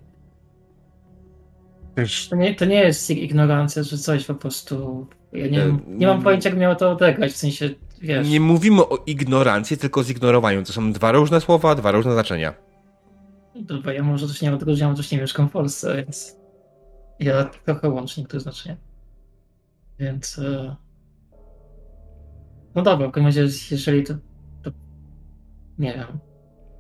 to, 2.31 2.37
nie, 2.37 2.55
to 2.55 2.65
nie 2.65 2.81
jest 2.81 3.11
ignorancja, 3.11 3.83
że 3.83 3.99
coś 3.99 4.25
po 4.25 4.35
prostu. 4.35 5.07
Ja 5.33 5.47
nie, 5.47 5.63
E, 5.63 5.79
nie 5.89 6.07
mam 6.07 6.23
pojęcia, 6.23 6.49
jak 6.49 6.59
miało 6.59 6.75
to 6.75 6.91
odegrać, 6.91 7.33
w 7.33 7.37
sensie, 7.37 7.71
wiesz. 8.03 8.29
nie 8.29 8.41
mówimy 8.41 8.83
o 8.89 8.99
ignorancji, 9.07 9.77
tylko 9.79 10.01
o 10.01 10.05
zignorowaniu. 10.05 10.63
To 10.65 10.73
są 10.73 10.93
dwa 10.93 11.13
różne 11.13 11.41
słowa, 11.41 11.75
dwa 11.75 11.91
różne 11.91 12.13
znaczenia. 12.13 12.55
Dobra, 13.55 13.93
ja 13.93 14.03
może 14.03 14.29
też 14.29 14.43
nie 14.43 14.55
odróżniam, 14.55 14.97
też 14.97 15.11
nie 15.11 15.19
mieszkam 15.19 15.49
w 15.49 15.53
Polsce, 15.53 15.97
więc 15.97 16.37
ja 17.23 17.45
trochę 17.45 17.89
łączę 17.89 18.21
niektóre 18.21 18.41
znaczenia. 18.41 18.77
Więc 19.99 20.39
e... 20.39 20.77
no 22.75 22.83
dobra, 22.83 23.09
w 23.09 23.11
każdym 23.11 23.27
razie 23.27 23.49
jeżeli 23.71 24.05
to, 24.05 24.15
to 24.63 24.71
nie 25.79 25.93
wiem. 25.95 26.19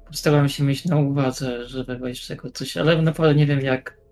Postaram 0.07 0.49
się 0.49 0.65
mieć 0.65 0.85
na 0.85 0.97
uwadze, 0.97 1.69
żeby 1.69 1.99
wejść 1.99 2.25
w 2.25 2.29
tego 2.29 2.51
coś, 2.51 2.77
ale 2.77 3.03
naprawdę 3.03 3.35
nie 3.35 3.47
wiem 3.47 3.61
jak 3.61 4.03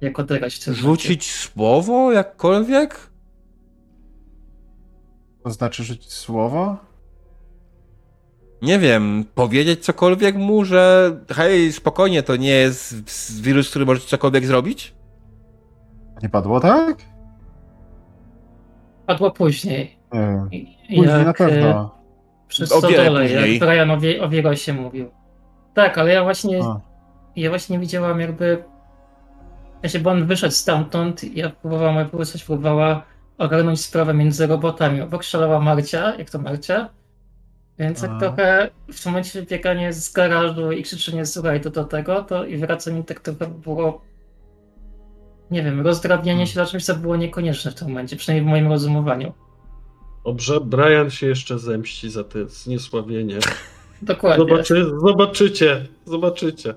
jak 0.00 0.18
odegrać 0.18 0.66
momencie. 0.66 0.82
Rzucić 0.82 1.32
słowo 1.32 2.12
jakkolwiek? 2.12 3.14
to 5.44 5.50
znaczy 5.50 5.84
rzucić 5.84 6.12
słowo? 6.12 6.76
Nie 8.62 8.78
wiem, 8.78 9.24
powiedzieć 9.34 9.84
cokolwiek 9.84 10.36
mu, 10.36 10.64
że 10.64 11.12
hej, 11.30 11.72
spokojnie, 11.72 12.22
to 12.22 12.36
nie 12.36 12.50
jest 12.50 13.42
wirus, 13.42 13.70
który 13.70 13.86
może 13.86 14.00
cokolwiek 14.00 14.46
zrobić? 14.46 14.94
Nie 16.24 16.30
padło 16.30 16.60
tak? 16.60 16.96
Padło 19.06 19.30
później. 19.30 19.98
Nie 20.12 20.96
Później 20.96 21.18
jak, 21.18 21.26
na 21.26 21.30
e, 21.30 21.34
pewno. 21.34 21.94
Przy 22.48 22.66
stodole, 22.66 23.30
jak 23.30 23.60
Brian 23.60 23.90
o, 23.90 24.00
wie, 24.00 24.22
o 24.22 24.28
mówił. 24.74 25.10
Tak, 25.74 25.98
ale 25.98 26.12
ja 26.12 26.22
właśnie 26.22 26.64
A. 26.64 26.80
ja 27.36 27.48
właśnie 27.48 27.78
widziałam 27.78 28.20
jakby 28.20 28.64
ja 29.82 29.88
się, 29.88 29.98
bo 29.98 30.10
on 30.10 30.26
wyszedł 30.26 30.54
stamtąd 30.54 31.24
i 31.24 31.38
ja 31.38 31.50
próbowałam, 31.50 31.94
moja 31.94 32.06
postać 32.06 32.44
próbowała 32.44 33.02
ogarnąć 33.38 33.80
sprawę 33.80 34.14
między 34.14 34.46
robotami. 34.46 35.00
Obok 35.00 35.22
szalała 35.22 35.60
Marcia, 35.60 36.14
jak 36.16 36.30
to 36.30 36.38
Marcia. 36.38 36.88
Więc 37.78 38.02
jak 38.02 38.10
A. 38.10 38.18
trochę 38.18 38.70
w 38.92 39.06
momencie 39.06 39.40
wybieganie 39.40 39.92
z 39.92 40.12
garażu 40.12 40.72
i 40.72 40.82
krzyczenie 40.82 41.26
słuchaj 41.26 41.60
to 41.60 41.70
do 41.70 41.84
tego, 41.84 42.22
to 42.22 42.44
i 42.44 42.56
wracanie 42.56 43.04
tak 43.04 43.20
trochę 43.20 43.46
było 43.46 44.13
nie 45.50 45.62
wiem, 45.62 45.80
rozdrabnianie 45.80 46.46
się 46.46 46.60
na 46.60 46.66
czymś, 46.66 46.84
co 46.84 46.94
było 46.94 47.16
niekonieczne 47.16 47.70
w 47.70 47.74
tym 47.74 47.88
momencie, 47.88 48.16
przynajmniej 48.16 48.48
w 48.48 48.50
moim 48.50 48.72
rozumowaniu. 48.72 49.32
Dobrze, 50.24 50.60
Brian 50.60 51.10
się 51.10 51.26
jeszcze 51.26 51.58
zemści 51.58 52.10
za 52.10 52.24
te 52.24 52.48
zniesławienie. 52.48 53.38
Dokładnie. 54.02 54.44
Zobaczy, 54.44 54.86
zobaczycie, 55.00 55.86
zobaczycie. 56.04 56.74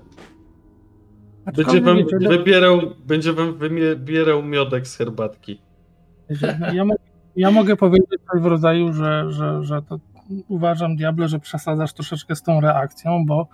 Będzie 1.56 1.80
wam 1.80 1.98
wybierał, 2.28 2.80
będzie 3.06 3.32
wam 3.32 3.54
wybierał 3.58 4.42
miodek 4.42 4.86
z 4.86 4.96
herbatki. 4.96 5.60
Ja, 6.72 6.84
ja 7.36 7.50
mogę 7.50 7.76
powiedzieć 7.76 8.20
coś 8.32 8.42
w 8.42 8.46
rodzaju, 8.46 8.92
że, 8.92 9.32
że, 9.32 9.64
że 9.64 9.82
to 9.82 9.98
uważam, 10.48 10.96
Diable, 10.96 11.28
że 11.28 11.38
przesadzasz 11.38 11.92
troszeczkę 11.92 12.36
z 12.36 12.42
tą 12.42 12.60
reakcją, 12.60 13.26
bo 13.26 13.48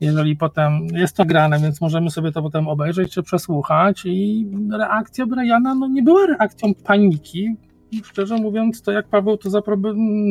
jeżeli 0.00 0.36
potem 0.36 0.86
jest 0.92 1.16
to 1.16 1.24
grane, 1.24 1.58
więc 1.58 1.80
możemy 1.80 2.10
sobie 2.10 2.32
to 2.32 2.42
potem 2.42 2.68
obejrzeć 2.68 3.12
czy 3.12 3.22
przesłuchać 3.22 4.02
i 4.06 4.46
reakcja 4.72 5.26
Briana 5.26 5.74
no, 5.74 5.88
nie 5.88 6.02
była 6.02 6.26
reakcją 6.26 6.74
paniki. 6.84 7.56
Szczerze 8.04 8.36
mówiąc, 8.36 8.82
to 8.82 8.92
jak 8.92 9.08
Paweł 9.08 9.36
to 9.36 9.50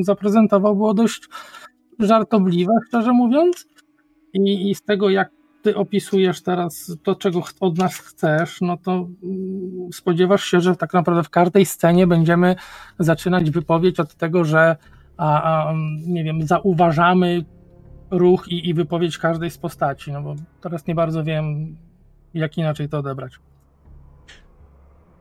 zaprezentował, 0.01 0.75
było 0.75 0.93
dość 0.93 1.21
żartobliwe, 1.99 2.73
szczerze 2.87 3.11
mówiąc. 3.11 3.65
I, 4.33 4.69
I 4.69 4.75
z 4.75 4.81
tego, 4.81 5.09
jak 5.09 5.29
ty 5.61 5.75
opisujesz 5.75 6.43
teraz 6.43 6.97
to, 7.03 7.15
czego 7.15 7.43
od 7.59 7.77
nas 7.77 7.97
chcesz, 7.97 8.61
no 8.61 8.77
to 8.77 8.91
mm, 8.91 9.93
spodziewasz 9.93 10.45
się, 10.45 10.61
że 10.61 10.75
tak 10.75 10.93
naprawdę 10.93 11.23
w 11.23 11.29
każdej 11.29 11.65
scenie 11.65 12.07
będziemy 12.07 12.55
zaczynać 12.99 13.51
wypowiedź 13.51 13.99
od 13.99 14.15
tego, 14.15 14.43
że 14.43 14.75
a, 15.17 15.43
a, 15.43 15.73
nie 16.07 16.23
wiem, 16.23 16.47
zauważamy 16.47 17.45
ruch 18.11 18.47
i, 18.47 18.69
i 18.69 18.73
wypowiedź 18.73 19.17
każdej 19.17 19.51
z 19.51 19.57
postaci, 19.57 20.11
no 20.11 20.21
bo 20.21 20.35
teraz 20.61 20.87
nie 20.87 20.95
bardzo 20.95 21.23
wiem, 21.23 21.77
jak 22.33 22.57
inaczej 22.57 22.89
to 22.89 22.97
odebrać. 22.99 23.33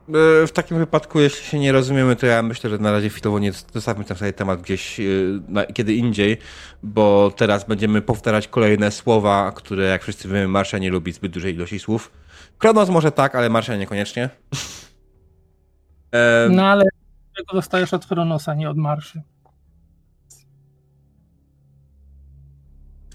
E, 0.09 0.47
W 0.47 0.51
takim 0.53 0.79
wypadku, 0.79 1.21
jeśli 1.21 1.45
się 1.47 1.59
nie 1.59 1.73
rozumiemy, 1.73 2.17
to 2.17 2.27
ja 2.27 2.43
myślę, 2.43 2.71
że 2.71 2.79
na 2.79 2.93
razie 2.93 3.09
chwilowo 3.09 3.39
nie 3.39 3.53
zostawmy 3.53 4.05
ten 4.05 4.33
temat 4.33 4.63
gdzieś 4.63 5.01
e, 5.01 5.05
na, 5.49 5.67
kiedy 5.67 5.95
indziej, 5.95 6.37
bo 6.83 7.33
teraz 7.37 7.65
będziemy 7.65 8.03
powtarzać 8.03 8.49
kolejne 8.49 8.91
słowa, 8.91 9.53
które 9.57 9.85
jak 9.85 10.03
wszyscy 10.03 10.29
wiemy, 10.29 10.49
Marsza 10.49 10.79
nie 10.79 10.91
lubi 10.91 11.13
zbyt 11.13 11.33
dużej 11.33 11.55
ilości 11.55 11.79
słów. 11.79 12.11
Kronos 12.59 12.89
może 12.89 13.13
tak, 13.13 13.35
ale 13.35 13.51
Marsza 13.51 13.77
niekoniecznie. 13.77 14.29
E, 16.13 16.49
No 16.51 16.67
ale 16.67 16.85
dostajesz 17.53 17.95
od 17.95 18.07
Chronosa, 18.07 18.55
nie 18.55 18.71
od 18.71 18.77
marszy. 18.77 19.23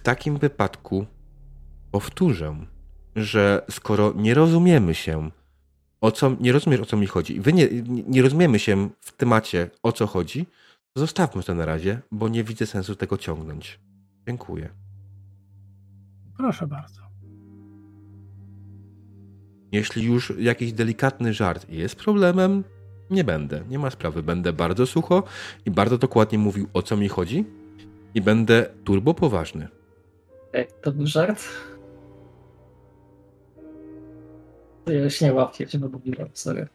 Takim 0.09 0.37
wypadku 0.37 1.05
powtórzę, 1.91 2.55
że 3.15 3.65
skoro 3.69 4.13
nie 4.15 4.33
rozumiemy 4.33 4.95
się, 4.95 5.31
o 6.01 6.11
co, 6.11 6.35
nie 6.39 6.51
rozumiesz 6.51 6.79
o 6.79 6.85
co 6.85 6.97
mi 6.97 7.07
chodzi, 7.07 7.41
wy 7.41 7.53
nie, 7.53 7.67
nie 8.07 8.21
rozumiemy 8.21 8.59
się 8.59 8.89
w 8.99 9.11
temacie 9.11 9.69
o 9.83 9.91
co 9.91 10.07
chodzi, 10.07 10.45
to 10.93 10.99
zostawmy 10.99 11.43
to 11.43 11.55
na 11.55 11.65
razie, 11.65 12.01
bo 12.11 12.29
nie 12.29 12.43
widzę 12.43 12.65
sensu 12.65 12.95
tego 12.95 13.17
ciągnąć. 13.17 13.79
Dziękuję. 14.27 14.69
Proszę 16.37 16.67
bardzo. 16.67 17.01
Jeśli 19.71 20.03
już 20.03 20.33
jakiś 20.39 20.73
delikatny 20.73 21.33
żart 21.33 21.69
jest 21.69 21.95
problemem, 21.95 22.63
nie 23.09 23.23
będę. 23.23 23.63
Nie 23.69 23.79
ma 23.79 23.89
sprawy. 23.89 24.23
Będę 24.23 24.53
bardzo 24.53 24.85
sucho 24.85 25.23
i 25.65 25.71
bardzo 25.71 25.97
dokładnie 25.97 26.39
mówił 26.39 26.67
o 26.73 26.81
co 26.81 26.97
mi 26.97 27.09
chodzi 27.09 27.45
i 28.13 28.21
będę 28.21 28.69
turbo 28.83 29.13
poważny. 29.13 29.78
Ej, 30.53 30.67
to 30.81 30.91
był 30.91 31.07
żart? 31.07 31.43
To 34.85 34.91
ja 34.91 35.03
już 35.03 35.21
nie 35.21 35.33
łapię, 35.33 35.67
że 35.67 35.79
mówiłem, 35.79 36.29
sorry. 36.33 36.67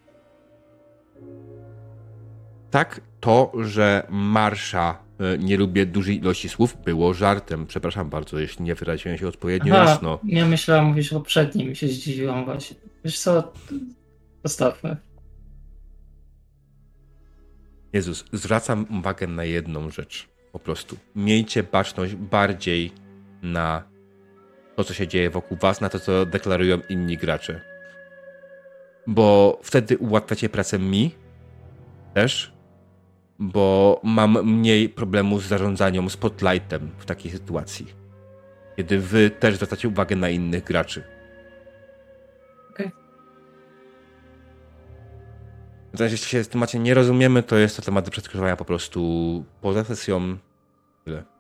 Tak, 2.71 3.01
to, 3.21 3.53
że 3.61 4.07
Marsza 4.11 4.99
e, 5.21 5.39
nie 5.39 5.57
lubię 5.57 5.87
dużej 5.87 6.19
ilości 6.19 6.49
słów, 6.49 6.77
było 6.85 7.15
żartem. 7.15 7.67
Przepraszam 7.67 8.11
bardzo, 8.11 8.39
jeśli 8.39 8.65
nie 8.65 8.75
wyraziłem 8.75 9.19
się 9.19 9.29
odpowiednio 9.29 9.75
Aha, 9.75 9.91
jasno. 9.91 10.19
ja 10.25 10.47
myślałam, 10.47 10.85
mówisz 10.85 11.13
o 11.13 11.19
poprzednim 11.19 11.73
i 11.73 11.77
się 11.77 11.89
zdziwiłam 11.89 12.45
właśnie. 12.45 12.77
Wiesz 13.05 13.19
co, 13.19 13.53
zostawmy. 14.45 14.97
Jezus, 17.93 18.25
zwracam 18.33 18.87
uwagę 18.99 19.27
na 19.27 19.45
jedną 19.45 19.91
rzecz. 19.91 20.29
Po 20.53 20.59
prostu. 20.59 20.97
Miejcie 21.17 21.63
baczność 21.63 22.15
bardziej 22.15 22.93
na 23.45 23.83
to, 24.77 24.85
co 24.85 24.95
się 24.95 25.09
dzieje 25.09 25.31
wokół 25.31 25.57
was, 25.57 25.81
na 25.81 25.89
to, 25.89 26.01
co 26.01 26.27
deklarują 26.27 26.79
inni 26.89 27.17
gracze. 27.17 27.61
Bo 29.07 29.59
wtedy 29.63 29.99
ułatwiacie 29.99 30.49
pracę 30.49 30.79
mi 30.79 31.15
też, 32.15 32.53
bo 33.39 34.01
mam 34.05 34.45
mniej 34.45 34.89
problemu 34.89 35.41
z 35.41 35.47
zarządzaniem 35.47 36.11
spotlightem 36.11 36.91
w 36.99 37.05
takiej 37.05 37.33
sytuacji. 37.33 37.87
Kiedy 38.77 38.99
wy 38.99 39.31
też 39.31 39.55
zwracacie 39.55 39.89
uwagę 39.89 40.17
na 40.17 40.29
innych 40.29 40.65
graczy. 40.65 41.05
Natomiast 45.95 46.13
jeśli 46.13 46.29
się 46.29 46.45
w 46.45 46.49
temacie 46.49 46.79
nie 46.79 46.95
rozumiemy, 46.95 47.43
to 47.43 47.57
jest 47.57 47.77
to 47.77 47.83
temat 47.83 48.11
do 48.11 48.57
po 48.57 48.65
prostu 48.65 49.45
poza 49.61 49.85
sesją. 49.85 50.39
Tyle. 51.05 51.34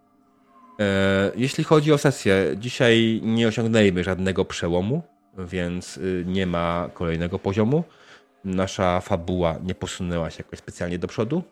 E, 0.81 1.33
jeśli 1.36 1.65
chodzi 1.65 1.93
o 1.93 1.99
sesję, 1.99 2.55
dzisiaj 2.57 3.20
nie 3.23 3.49
osiągnęliśmy 3.49 4.05
żadnego 4.05 4.44
przełomu, 4.44 5.03
więc 5.39 5.97
y, 5.97 6.25
nie 6.27 6.47
ma 6.47 6.91
kolejnego 6.94 7.39
poziomu. 7.39 7.85
Nasza 8.44 9.01
fabuła 9.01 9.59
nie 9.62 9.75
posunęła 9.75 10.31
się 10.31 10.44
jakoś 10.44 10.59
specjalnie 10.59 10.99
do 10.99 11.09
przodu. 11.09 11.43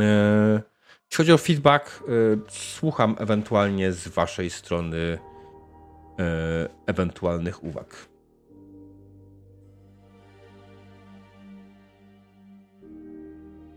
E, 0.00 0.60
jeśli 1.04 1.16
chodzi 1.16 1.32
o 1.32 1.38
feedback, 1.38 2.02
y, 2.08 2.38
słucham 2.48 3.16
ewentualnie 3.18 3.92
z 3.92 4.08
waszej 4.08 4.50
strony 4.50 4.96
y, 4.96 5.18
ewentualnych 6.86 7.64
uwag. 7.64 8.08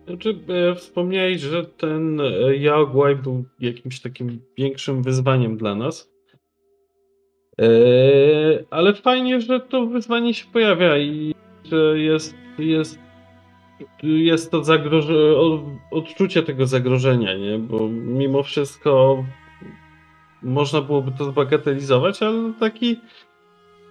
Znaczy, 0.10 0.40
e, 0.48 0.76
wspomniałeś, 0.76 1.42
że 1.42 1.66
ten 1.66 2.22
e, 2.22 2.56
Jaguar 2.56 3.18
był 3.18 3.46
jakimś 3.60 4.00
takim 4.00 4.42
większym 4.58 5.04
wyzwaniem 5.04 5.58
dla 5.58 5.76
nas. 5.76 6.12
E, 7.62 7.68
ale 8.70 8.94
fajnie, 8.94 9.42
że 9.42 9.60
to 9.60 9.86
wyzwanie 9.86 10.34
się 10.34 10.46
pojawia 10.54 10.98
i 10.98 11.36
że 11.64 12.00
jest, 12.00 12.36
jest, 12.60 13.00
jest 14.04 14.52
to 14.52 14.64
zagroże, 14.64 15.14
odczucie 15.92 16.44
tego 16.44 16.66
zagrożenia, 16.66 17.38
nie? 17.38 17.60
Bo 17.60 17.90
mimo 17.90 18.44
wszystko 18.44 19.24
można 20.44 20.82
byłoby 20.82 21.12
to 21.12 21.26
zbagatelizować, 21.26 22.24
ale 22.24 22.54
taki 22.60 23.00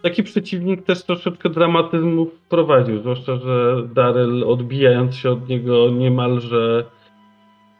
taki 0.02 0.22
przeciwnik 0.22 0.84
też 0.84 1.02
troszeczkę 1.02 1.50
dramatyzmu 1.50 2.26
wprowadził, 2.26 2.98
zwłaszcza, 2.98 3.36
że 3.36 3.82
Daryl 3.94 4.44
odbijając 4.44 5.14
się 5.14 5.30
od 5.30 5.48
niego 5.48 5.90
niemalże 5.90 6.84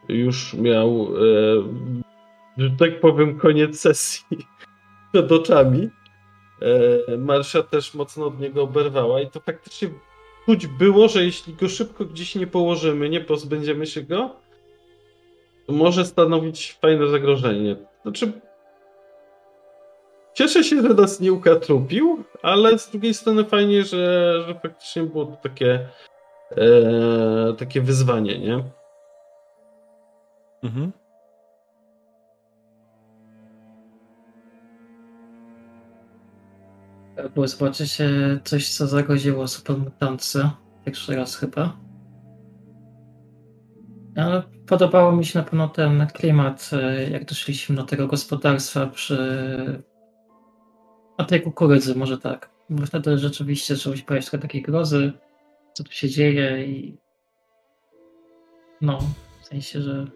już 0.09 0.55
miał, 0.55 1.09
e, 1.17 2.63
że 2.63 2.71
tak 2.79 3.01
powiem, 3.01 3.39
koniec 3.39 3.81
sesji 3.81 4.39
przed 5.13 5.33
oczami. 5.33 5.89
E, 7.09 7.17
Marsza 7.17 7.63
też 7.63 7.95
mocno 7.95 8.27
od 8.27 8.41
niego 8.41 8.63
oberwała 8.63 9.21
i 9.21 9.27
to 9.27 9.41
faktycznie 9.41 9.89
czuć 10.47 10.67
było, 10.67 11.09
że 11.09 11.25
jeśli 11.25 11.55
go 11.55 11.69
szybko 11.69 12.05
gdzieś 12.05 12.35
nie 12.35 12.47
położymy, 12.47 13.09
nie 13.09 13.21
pozbędziemy 13.21 13.87
się 13.87 14.03
go, 14.03 14.31
to 15.67 15.73
może 15.73 16.05
stanowić 16.05 16.79
fajne 16.83 17.09
zagrożenie. 17.09 17.77
Znaczy, 18.03 18.33
Cieszę 20.39 20.65
się, 20.65 20.83
że 20.83 20.89
nas 20.89 21.21
nie 21.21 21.33
ukatrupił, 21.33 22.25
ale 22.43 22.79
z 22.79 22.91
drugiej 22.91 23.15
strony 23.15 23.45
fajnie, 23.45 23.85
że, 23.85 24.35
że 24.47 24.55
faktycznie 24.63 25.03
było 25.03 25.25
to 25.27 25.37
takie, 25.37 25.89
e, 26.51 27.55
takie 27.59 27.81
wyzwanie, 27.81 28.39
nie? 28.39 28.65
Mhm. 30.63 30.93
Bo 37.35 37.49
zobaczycie 37.49 38.11
coś, 38.45 38.71
co 38.71 38.87
zagroziło 38.87 39.49
supermutantce. 39.49 40.51
Pierwszy 40.85 41.17
raz 41.17 41.37
chyba. 41.37 41.77
Ale 44.17 44.43
podobało 44.67 45.13
mi 45.13 45.25
się 45.25 45.39
na 45.39 45.45
pewno 45.45 45.69
ten 45.69 46.07
klimat, 46.07 46.71
e, 46.73 47.11
jak 47.11 47.25
doszliśmy 47.25 47.77
do 47.77 47.83
tego 47.83 48.07
gospodarstwa 48.07 48.87
przy 48.87 49.19
a 51.19 51.25
tej 51.25 51.43
kukurydzy, 51.43 51.95
może 51.95 52.19
tak. 52.19 52.51
Bo 52.71 52.87
wtedy 52.87 53.19
rzeczywiście 53.19 53.75
trzeba 53.75 53.97
się 53.97 54.03
pojawić 54.03 54.31
trochę 54.31 54.43
takiej 54.43 54.63
grozy, 54.63 55.13
co 55.75 55.85
tu 55.85 55.93
się 55.93 56.09
dzieje 56.09 56.67
i 56.67 56.97
no, 58.81 58.99
w 59.43 59.47
sensie, 59.47 59.83
że 59.83 60.07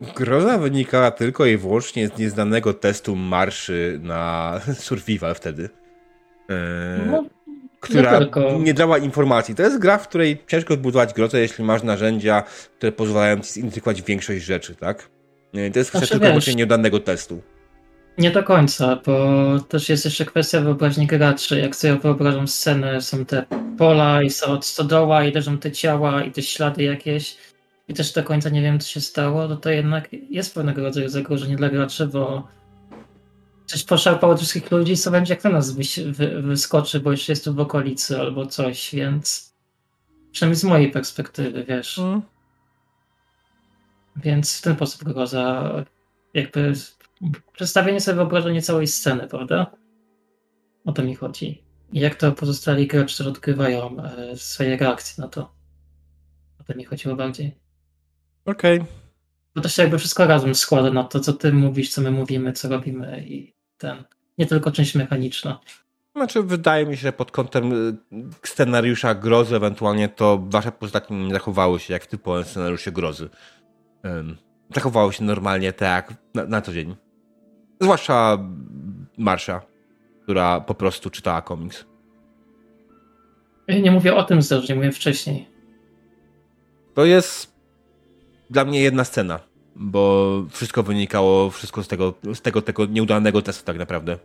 Groza 0.00 0.58
wynikała 0.58 1.10
tylko 1.10 1.46
i 1.46 1.56
wyłącznie 1.56 2.08
z 2.08 2.18
nieznanego 2.18 2.74
testu 2.74 3.16
marszy 3.16 4.00
na 4.02 4.54
survival 4.74 5.34
wtedy. 5.34 5.62
Yy, 6.48 6.56
no, 7.06 7.24
która 7.80 8.18
nie, 8.18 8.58
nie 8.58 8.74
dała 8.74 8.98
informacji. 8.98 9.54
To 9.54 9.62
jest 9.62 9.78
gra, 9.78 9.98
w 9.98 10.08
której 10.08 10.44
ciężko 10.46 10.74
zbudować 10.74 11.14
grozę, 11.14 11.40
jeśli 11.40 11.64
masz 11.64 11.82
narzędzia, 11.82 12.42
które 12.76 12.92
pozwalają 12.92 13.40
ci 13.40 13.52
zidentyfikować 13.52 14.02
większość 14.02 14.44
rzeczy, 14.44 14.74
tak? 14.74 15.10
Yy, 15.52 15.70
to 15.70 15.78
jest 15.78 15.90
kwestia 15.90 16.06
znaczy, 16.06 16.20
tylko 16.20 16.34
wiesz, 16.34 16.56
nieudanego 16.56 17.00
testu. 17.00 17.42
Nie 18.18 18.30
do 18.30 18.42
końca, 18.42 18.96
bo 19.06 19.24
też 19.60 19.88
jest 19.88 20.04
jeszcze 20.04 20.24
kwestia 20.24 20.60
wyobraźni 20.60 21.06
graczy. 21.06 21.60
Jak 21.60 21.76
sobie 21.76 21.96
wyobrażam 21.96 22.48
scenę, 22.48 23.00
są 23.00 23.24
te 23.24 23.44
pola 23.78 24.22
i 24.22 24.30
są 24.30 24.46
od 24.46 24.66
stodoła 24.66 25.24
i 25.24 25.32
leżą 25.32 25.58
te 25.58 25.72
ciała 25.72 26.24
i 26.24 26.32
te 26.32 26.42
ślady 26.42 26.82
jakieś 26.82 27.36
i 27.88 27.94
też 27.94 28.12
do 28.12 28.22
końca 28.22 28.48
nie 28.48 28.62
wiem, 28.62 28.80
co 28.80 28.88
się 28.88 29.00
stało, 29.00 29.48
to 29.48 29.56
to 29.56 29.70
jednak 29.70 30.08
jest 30.30 30.54
pewnego 30.54 30.82
rodzaju 30.82 31.08
zagrożenie 31.08 31.56
dla 31.56 31.68
graczy, 31.68 32.06
bo 32.06 32.48
coś 33.66 33.84
poszarpało 33.84 34.36
wszystkich 34.36 34.70
ludzi, 34.70 34.96
co 34.96 35.10
będzie 35.10 35.34
jak 35.34 35.44
na 35.44 35.50
nas 35.50 35.70
wy, 36.06 36.42
wyskoczy, 36.42 37.00
bo 37.00 37.10
jeszcze 37.10 37.32
jest 37.32 37.44
tu 37.44 37.54
w 37.54 37.60
okolicy 37.60 38.20
albo 38.20 38.46
coś, 38.46 38.94
więc 38.94 39.54
przynajmniej 40.32 40.56
z 40.60 40.64
mojej 40.64 40.90
perspektywy, 40.90 41.64
wiesz. 41.64 41.98
Mm. 41.98 42.22
Więc 44.16 44.58
w 44.58 44.62
ten 44.62 44.76
sposób 44.76 45.04
groza 45.04 45.72
jakby 46.34 46.72
przedstawienie 47.52 48.00
sobie 48.00 48.16
wyobrażenie 48.16 48.62
całej 48.62 48.86
sceny, 48.86 49.28
prawda? 49.28 49.70
O 50.84 50.92
to 50.92 51.02
mi 51.02 51.14
chodzi. 51.14 51.64
I 51.92 52.00
jak 52.00 52.14
to 52.14 52.32
pozostali 52.32 52.86
gracze 52.86 53.18
też 53.18 53.26
odgrywają 53.26 53.96
e, 54.02 54.36
swoje 54.36 54.76
reakcje 54.76 55.22
na 55.22 55.28
to. 55.28 55.54
O 56.60 56.64
to 56.64 56.74
mi 56.74 56.84
chodziło 56.84 57.16
bardziej. 57.16 57.58
Okej. 58.44 58.80
Okay. 58.80 58.92
Bo 59.54 59.62
to 59.62 59.68
się 59.68 59.82
jakby 59.82 59.98
wszystko 59.98 60.26
razem 60.26 60.54
składa 60.54 60.90
na 60.90 61.04
to, 61.04 61.20
co 61.20 61.32
ty 61.32 61.52
mówisz, 61.52 61.90
co 61.90 62.00
my 62.00 62.10
mówimy, 62.10 62.52
co 62.52 62.68
robimy 62.68 63.24
i 63.26 63.54
ten. 63.78 64.04
Nie 64.38 64.46
tylko 64.46 64.70
część 64.70 64.94
mechaniczna. 64.94 65.60
Znaczy, 66.16 66.42
wydaje 66.42 66.86
mi 66.86 66.96
się, 66.96 67.02
że 67.02 67.12
pod 67.12 67.30
kątem 67.30 67.72
y, 67.72 67.96
scenariusza 68.42 69.14
grozy, 69.14 69.56
ewentualnie 69.56 70.08
to 70.08 70.46
wasze 70.50 70.72
postaci 70.72 71.14
nie 71.14 71.32
zachowały 71.32 71.80
się 71.80 71.92
jak 71.92 72.04
w 72.04 72.06
typowym 72.06 72.44
scenariuszu 72.44 72.92
grozy. 72.92 73.28
zachowały 74.74 75.12
się 75.12 75.24
normalnie 75.24 75.72
tak 75.72 76.14
na, 76.34 76.44
na 76.44 76.60
co 76.62 76.72
dzień. 76.72 76.96
Zwłaszcza 77.80 78.38
Marsza, 79.18 79.60
która 80.22 80.60
po 80.60 80.74
prostu 80.74 81.10
czytała 81.10 81.42
komiks. 81.42 81.84
Ja 83.66 83.78
nie 83.78 83.90
mówię 83.90 84.14
o 84.14 84.24
tym 84.24 84.42
zdarzynie, 84.42 84.74
mówię 84.74 84.92
wcześniej. 84.92 85.48
To 86.94 87.04
jest 87.04 87.58
dla 88.50 88.64
mnie 88.64 88.80
jedna 88.80 89.04
scena, 89.04 89.40
bo 89.76 90.32
wszystko 90.50 90.82
wynikało 90.82 91.50
wszystko 91.50 91.82
z 91.82 91.88
tego, 91.88 92.14
z 92.34 92.40
tego, 92.40 92.62
tego 92.62 92.86
nieudanego 92.86 93.42
testu 93.42 93.64
tak 93.64 93.78
naprawdę. 93.78 94.18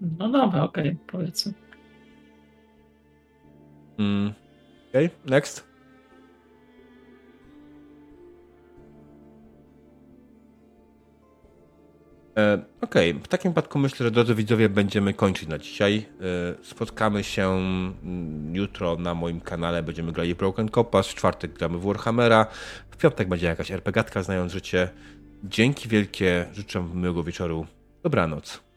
No 0.00 0.28
dobra, 0.28 0.62
okej, 0.62 0.88
okay, 0.88 0.96
powiedzmy. 1.06 1.52
Mm. 3.98 4.32
Okej, 4.88 5.06
okay, 5.06 5.30
next. 5.30 5.69
Okej, 12.80 13.10
okay. 13.10 13.22
w 13.24 13.28
takim 13.28 13.50
wypadku 13.50 13.78
myślę, 13.78 14.04
że 14.04 14.10
drodzy 14.10 14.34
widzowie, 14.34 14.68
będziemy 14.68 15.14
kończyć 15.14 15.48
na 15.48 15.58
dzisiaj. 15.58 16.06
E, 16.60 16.64
spotkamy 16.64 17.24
się 17.24 17.48
mm, 17.48 18.56
jutro 18.56 18.96
na 18.96 19.14
moim 19.14 19.40
kanale, 19.40 19.82
będziemy 19.82 20.12
grali 20.12 20.34
Broken 20.34 20.68
Compass, 20.68 21.08
w 21.08 21.14
czwartek 21.14 21.52
gramy 21.52 21.78
w 21.78 21.82
Warhammera, 21.82 22.46
w 22.90 22.96
piątek 22.96 23.28
będzie 23.28 23.46
jakaś 23.46 23.70
RPGatka 23.70 24.22
znając 24.22 24.52
życie. 24.52 24.88
Dzięki 25.44 25.88
wielkie, 25.88 26.46
życzę 26.52 26.84
miłego 26.94 27.24
wieczoru, 27.24 27.66
dobranoc. 28.02 28.69